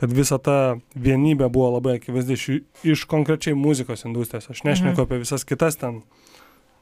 kad 0.00 0.12
visa 0.16 0.38
ta 0.40 0.78
vienybė 0.96 1.50
buvo 1.52 1.74
labai 1.76 1.98
akivaizdi 1.98 2.32
iš, 2.38 2.44
iš 2.94 3.04
konkrečiai 3.10 3.54
muzikos 3.54 4.06
industrijos. 4.08 4.48
Aš 4.50 4.62
nešneku 4.64 4.96
Mhm. 4.96 5.02
apie 5.04 5.18
visas 5.20 5.44
kitas 5.44 5.76
ten, 5.76 6.02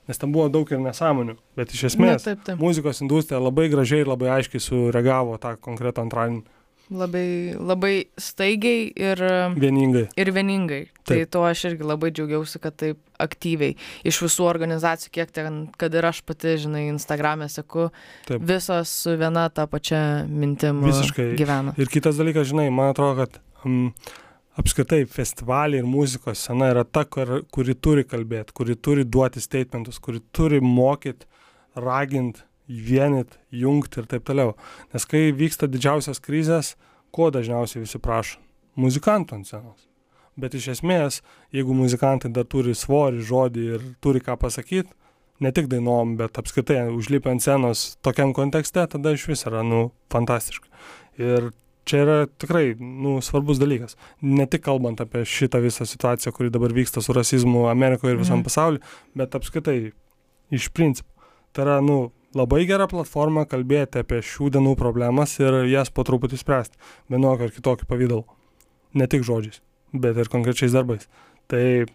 nes 0.09 0.19
ten 0.19 0.31
buvo 0.32 0.49
daug 0.49 0.70
ir 0.73 0.78
nesąmonių, 0.78 1.35
bet 1.57 1.74
iš 1.74 1.82
Na, 1.82 1.89
esmės 1.90 2.24
taip, 2.24 2.45
taip. 2.47 2.59
muzikos 2.62 3.03
industrija 3.03 3.40
labai 3.43 3.69
gražiai 3.69 4.01
ir 4.05 4.07
labai 4.12 4.31
aiškiai 4.39 4.61
sureagavo 4.62 5.35
tą 5.43 5.57
konkretų 5.59 6.07
antradienį 6.07 6.43
Labai, 6.89 7.52
labai 7.60 8.09
staigiai 8.16 8.86
ir, 8.97 9.20
vieningai. 9.60 10.06
ir 10.16 10.31
vieningai. 10.32 10.86
Tai 11.05 11.19
Taip. 11.19 11.31
tuo 11.35 11.43
aš 11.44 11.66
irgi 11.70 11.85
labai 11.85 12.09
džiaugiausi, 12.16 12.60
kad 12.62 12.78
taip 12.81 13.01
aktyviai 13.20 13.74
iš 14.09 14.20
visų 14.24 14.47
organizacijų, 14.48 15.12
kiek 15.19 15.35
ten, 15.36 15.59
kad 15.77 15.93
ir 15.93 16.09
aš 16.09 16.23
pati, 16.24 16.55
žinai, 16.62 16.86
Instagram'e 16.94 17.51
seku, 17.52 17.90
Taip. 18.28 18.40
visos 18.40 18.94
su 19.05 19.19
viena 19.20 19.48
tą 19.52 19.66
pačią 19.69 20.01
mintim 20.32 20.81
Visiškai. 20.86 21.35
gyvena. 21.36 21.77
Ir 21.77 21.93
kitas 21.93 22.16
dalykas, 22.20 22.48
žinai, 22.48 22.70
man 22.73 22.94
atrodo, 22.94 23.27
kad 23.27 23.39
um, 23.69 23.90
apskritai 24.56 25.05
festivaliai 25.12 25.82
ir 25.85 25.89
muzikos 25.89 26.40
scena 26.40 26.73
yra 26.73 26.86
ta, 26.89 27.05
kur, 27.05 27.43
kuri 27.52 27.77
turi 27.77 28.09
kalbėti, 28.09 28.56
kuri 28.56 28.81
turi 28.81 29.05
duoti 29.05 29.44
statementus, 29.44 30.01
kuri 30.01 30.24
turi 30.32 30.62
mokyti, 30.65 31.28
raginti, 31.77 32.48
vienyti, 32.69 33.39
jungti 33.51 34.01
ir 34.03 34.07
taip 34.07 34.24
toliau. 34.28 34.55
Nes 34.93 35.07
kai 35.09 35.32
vyksta 35.32 35.69
didžiausias 35.70 36.20
krizės, 36.20 36.77
ko 37.11 37.31
dažniausiai 37.35 37.82
visi 37.85 37.99
prašo? 37.99 38.39
Muzikantų 38.78 39.35
ant 39.35 39.49
scenos. 39.49 39.86
Bet 40.39 40.55
iš 40.55 40.69
esmės, 40.77 41.23
jeigu 41.51 41.74
muzikantai 41.74 42.31
dar 42.31 42.45
turi 42.47 42.74
svorį, 42.77 43.24
žodį 43.27 43.62
ir 43.74 43.86
turi 44.05 44.20
ką 44.23 44.36
pasakyti, 44.39 44.93
ne 45.40 45.51
tik 45.55 45.66
dainom, 45.70 46.16
bet 46.19 46.39
apskritai 46.39 46.85
užlipę 46.95 47.31
ant 47.32 47.43
scenos 47.43 47.97
tokiam 48.07 48.35
kontekste, 48.35 48.85
tada 48.86 49.15
iš 49.16 49.27
vis 49.31 49.43
yra, 49.49 49.65
nu, 49.66 49.89
fantastiška. 50.15 50.69
Ir 51.19 51.51
čia 51.89 52.03
yra 52.05 52.19
tikrai, 52.39 52.77
nu, 52.78 53.16
svarbus 53.24 53.59
dalykas. 53.59 53.97
Ne 54.23 54.47
tik 54.47 54.62
kalbant 54.66 55.01
apie 55.01 55.24
šitą 55.27 55.59
visą 55.65 55.86
situaciją, 55.89 56.35
kuri 56.36 56.53
dabar 56.55 56.70
vyksta 56.77 57.03
su 57.03 57.16
rasizmu 57.16 57.66
Amerikoje 57.70 58.12
ir 58.15 58.20
visam 58.20 58.39
Mhm. 58.39 58.45
pasauliu, 58.45 58.81
bet 59.16 59.35
apskritai 59.35 59.93
iš 60.53 60.69
principo. 60.69 61.09
Tai 61.53 61.65
yra, 61.65 61.81
nu, 61.81 62.12
labai 62.37 62.65
gera 62.69 62.89
platforma 62.91 63.47
kalbėti 63.49 64.03
apie 64.03 64.21
šių 64.25 64.51
dienų 64.57 64.75
problemas 64.81 65.37
ir 65.41 65.63
jas 65.71 65.93
po 65.95 66.05
truputį 66.05 66.41
spręsti. 66.41 66.77
Vienokiu 67.13 67.49
ar 67.49 67.55
kitokiu 67.55 67.89
pavydalu. 67.89 68.25
Ne 68.99 69.09
tik 69.09 69.25
žodžiais, 69.25 69.61
bet 69.93 70.17
ir 70.17 70.31
konkrečiais 70.33 70.75
darbais. 70.75 71.09
Tai 71.49 71.87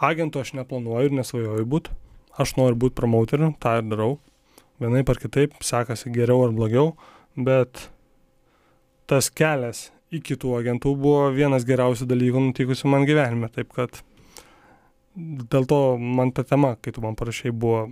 agentu 0.00 0.42
aš 0.42 0.54
neplanuoju 0.58 1.10
ir 1.10 1.18
nesvajoju 1.20 1.66
būti. 1.68 1.96
Aš 2.40 2.56
noriu 2.58 2.78
būti 2.86 2.98
promoteriu, 2.98 3.52
tą 3.62 3.78
ir 3.78 3.88
darau. 3.88 4.14
Vienaip 4.82 5.10
ar 5.12 5.20
kitaip, 5.22 5.54
sekasi 5.62 6.10
geriau 6.10 6.48
ar 6.48 6.54
blogiau, 6.56 6.96
bet 7.38 7.88
tas 9.06 9.30
kelias 9.30 9.92
iki 10.14 10.36
tų 10.40 10.56
agentų 10.58 10.96
buvo 10.98 11.28
vienas 11.34 11.66
geriausių 11.68 12.08
dalykų 12.10 12.42
nutikusių 12.48 12.90
man 12.90 13.06
gyvenime. 13.06 13.50
Taip 13.54 13.70
kad 13.76 14.02
dėl 15.14 15.68
to 15.70 15.80
man 15.98 16.34
ta 16.34 16.42
tema, 16.46 16.74
kai 16.82 16.94
tu 16.94 17.04
man 17.04 17.14
parašai, 17.18 17.54
buvo, 17.54 17.86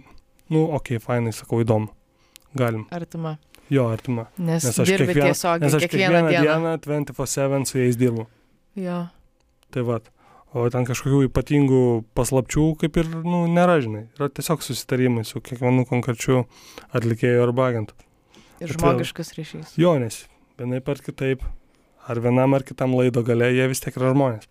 nu, 0.52 0.66
okei, 0.76 0.98
okay, 0.98 1.04
fainai, 1.06 1.32
sakau, 1.36 1.62
įdomu. 1.64 1.88
Galim. 2.58 2.84
Artima. 2.92 3.36
Jo, 3.72 3.86
artima. 3.88 4.26
Nes, 4.36 4.64
Nes 4.66 4.78
aš 4.78 4.88
kiekvieną- 4.90 5.30
tiesiogiai 5.32 5.64
Nes 5.64 5.74
aš 5.78 5.86
kiekvieną, 5.86 6.26
kiekvieną 6.28 6.28
dieną. 6.28 6.78
dieną 6.84 7.04
24-7 7.06 7.64
su 7.66 7.78
jais 7.78 7.96
dirbu. 7.96 8.26
Jo. 8.76 9.06
Tai 9.72 9.82
vad. 9.88 10.10
O 10.52 10.66
ten 10.68 10.84
kažkokių 10.84 11.22
ypatingų 11.30 12.04
paslapčių 12.14 12.64
kaip 12.76 12.96
ir, 13.00 13.06
nu, 13.24 13.46
nėra, 13.48 13.78
žinai. 13.80 14.02
Yra 14.18 14.28
tiesiog 14.28 14.60
susitarimai 14.60 15.24
su 15.24 15.40
kiekvienu 15.40 15.86
konkrečiu 15.88 16.42
atlikėju 16.92 17.46
arba 17.46 17.70
agentu. 17.70 17.94
Ir 18.60 18.68
Bet 18.68 18.76
žmogiškas 18.76 19.32
ryšys. 19.38 19.72
Jo, 19.80 19.94
nes 19.98 20.26
vienaip 20.60 20.86
ar 20.92 21.00
kitaip, 21.00 21.40
ar 22.06 22.20
vienam 22.20 22.52
ar 22.54 22.62
kitam 22.68 22.92
laido 22.94 23.22
gale, 23.24 23.48
jie 23.48 23.64
vis 23.72 23.80
tiek 23.80 23.96
yra 23.96 24.12
žmonės. 24.12 24.44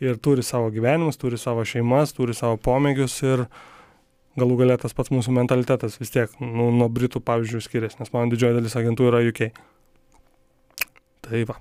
Ir 0.00 0.16
turi 0.16 0.40
savo 0.42 0.70
gyvenimus, 0.72 1.18
turi 1.20 1.36
savo 1.36 1.60
šeimas, 1.60 2.14
turi 2.16 2.32
savo 2.32 2.56
pomėgius 2.56 3.18
ir 3.28 3.44
galų 4.40 4.58
galę 4.62 4.78
tas 4.80 4.96
pats 4.96 5.12
mūsų 5.14 5.34
mentalitetas 5.36 5.98
vis 6.00 6.14
tiek 6.14 6.34
nu, 6.42 6.70
nuo 6.74 6.88
Britų, 6.92 7.22
pavyzdžiui, 7.24 7.64
skiriasi, 7.64 8.00
nes 8.02 8.12
mano 8.14 8.32
didžioji 8.32 8.60
dalis 8.60 8.78
agentų 8.78 9.10
yra 9.12 9.24
UK. 9.30 9.48
Tai 11.28 11.46
va. 11.50 11.60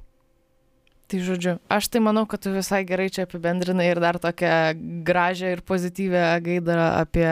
Tai 1.08 1.22
žodžiu, 1.24 1.54
aš 1.72 1.88
tai 1.88 2.02
manau, 2.04 2.26
kad 2.28 2.42
tu 2.44 2.52
visai 2.52 2.82
gerai 2.84 3.06
čia 3.08 3.24
apibendrinai 3.24 3.86
ir 3.88 4.02
dar 4.04 4.18
tokią 4.20 4.76
gražią 5.08 5.54
ir 5.56 5.62
pozityvę 5.64 6.24
gaidą 6.44 6.76
apie 7.00 7.30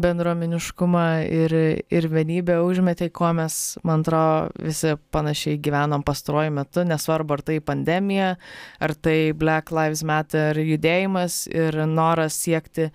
bendruomeniškumą 0.00 1.02
ir, 1.28 1.54
ir 1.92 2.08
vienybę 2.08 2.56
užmetė, 2.64 3.10
ko 3.12 3.34
mes, 3.36 3.76
man 3.84 4.00
atrodo, 4.00 4.48
visi 4.64 4.94
panašiai 5.12 5.60
gyvenom 5.60 6.00
pastaruoju 6.00 6.56
metu, 6.62 6.86
nesvarbu 6.88 7.36
ar 7.36 7.44
tai 7.44 7.58
pandemija, 7.60 8.32
ar 8.80 8.96
tai 8.96 9.18
Black 9.36 9.68
Lives 9.68 10.00
Matter 10.00 10.56
judėjimas 10.64 11.42
ir 11.52 11.76
noras 11.92 12.40
siekti 12.40 12.88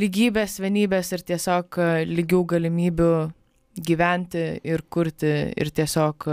lygybės, 0.00 0.56
vienybės 0.64 1.12
ir 1.12 1.28
tiesiog 1.34 1.82
lygių 2.16 2.44
galimybių 2.56 3.14
gyventi 3.84 4.50
ir 4.64 4.88
kurti 4.88 5.36
ir 5.52 5.68
tiesiog 5.68 6.30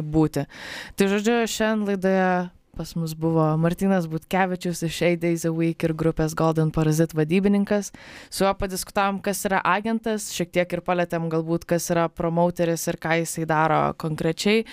būti. 0.00 0.48
Tai 0.96 1.08
žodžiu, 1.12 1.42
šiandien 1.44 1.90
laidoje 1.92 2.28
pas 2.76 2.92
mus 2.94 3.14
buvo 3.16 3.44
Martinas 3.56 4.04
Butkevičius 4.10 4.82
iš 4.84 5.00
8 5.08 5.16
Days 5.22 5.46
a 5.48 5.52
Week 5.54 5.84
ir 5.86 5.94
grupės 5.96 6.34
Golden 6.36 6.68
Parazit 6.74 7.14
vadybininkas. 7.16 7.88
Su 8.28 8.44
juo 8.44 8.52
padiskutavom, 8.60 9.22
kas 9.24 9.40
yra 9.48 9.62
agentas, 9.64 10.28
šiek 10.36 10.52
tiek 10.52 10.76
ir 10.76 10.82
palėtėm 10.84 11.30
galbūt, 11.32 11.64
kas 11.64 11.88
yra 11.94 12.10
promoteris 12.12 12.84
ir 12.90 13.00
ką 13.00 13.16
jisai 13.22 13.46
daro 13.48 13.80
konkrečiai. 13.96 14.66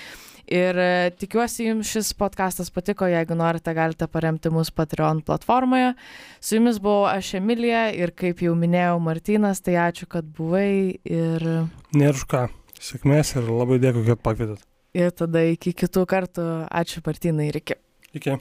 Ir 0.51 0.75
e, 0.75 1.11
tikiuosi 1.15 1.69
jums 1.69 1.87
šis 1.87 2.11
podcastas 2.19 2.67
patiko, 2.75 3.07
jeigu 3.07 3.37
norite, 3.39 3.71
galite 3.73 4.09
paremti 4.11 4.51
mus 4.51 4.73
Patreon 4.75 5.21
platformoje. 5.23 5.93
Su 6.43 6.59
jumis 6.59 6.81
buvau 6.83 7.07
aš 7.07 7.37
Emilija 7.39 7.85
ir 7.95 8.11
kaip 8.11 8.43
jau 8.43 8.57
minėjau 8.59 8.99
Martinas, 8.99 9.63
tai 9.63 9.79
ačiū, 9.85 10.09
kad 10.11 10.27
buvai 10.35 10.99
ir, 11.07 11.47
Nėra 11.95 12.19
už 12.19 12.27
ką. 12.27 12.43
Sėkmės 12.83 13.37
ir 13.39 13.47
labai 13.47 13.79
dėkui, 13.79 14.03
kad 14.11 14.19
pakvietėt. 14.19 14.67
ir 14.93 15.15
tada 15.15 15.45
iki 15.49 15.73
kitų 15.73 16.05
kartų. 16.09 16.49
Ačiū 16.69 17.01
Martinai 17.05 17.49
ir 17.49 17.63
iki. 17.63 17.79
Iki. 18.13 18.37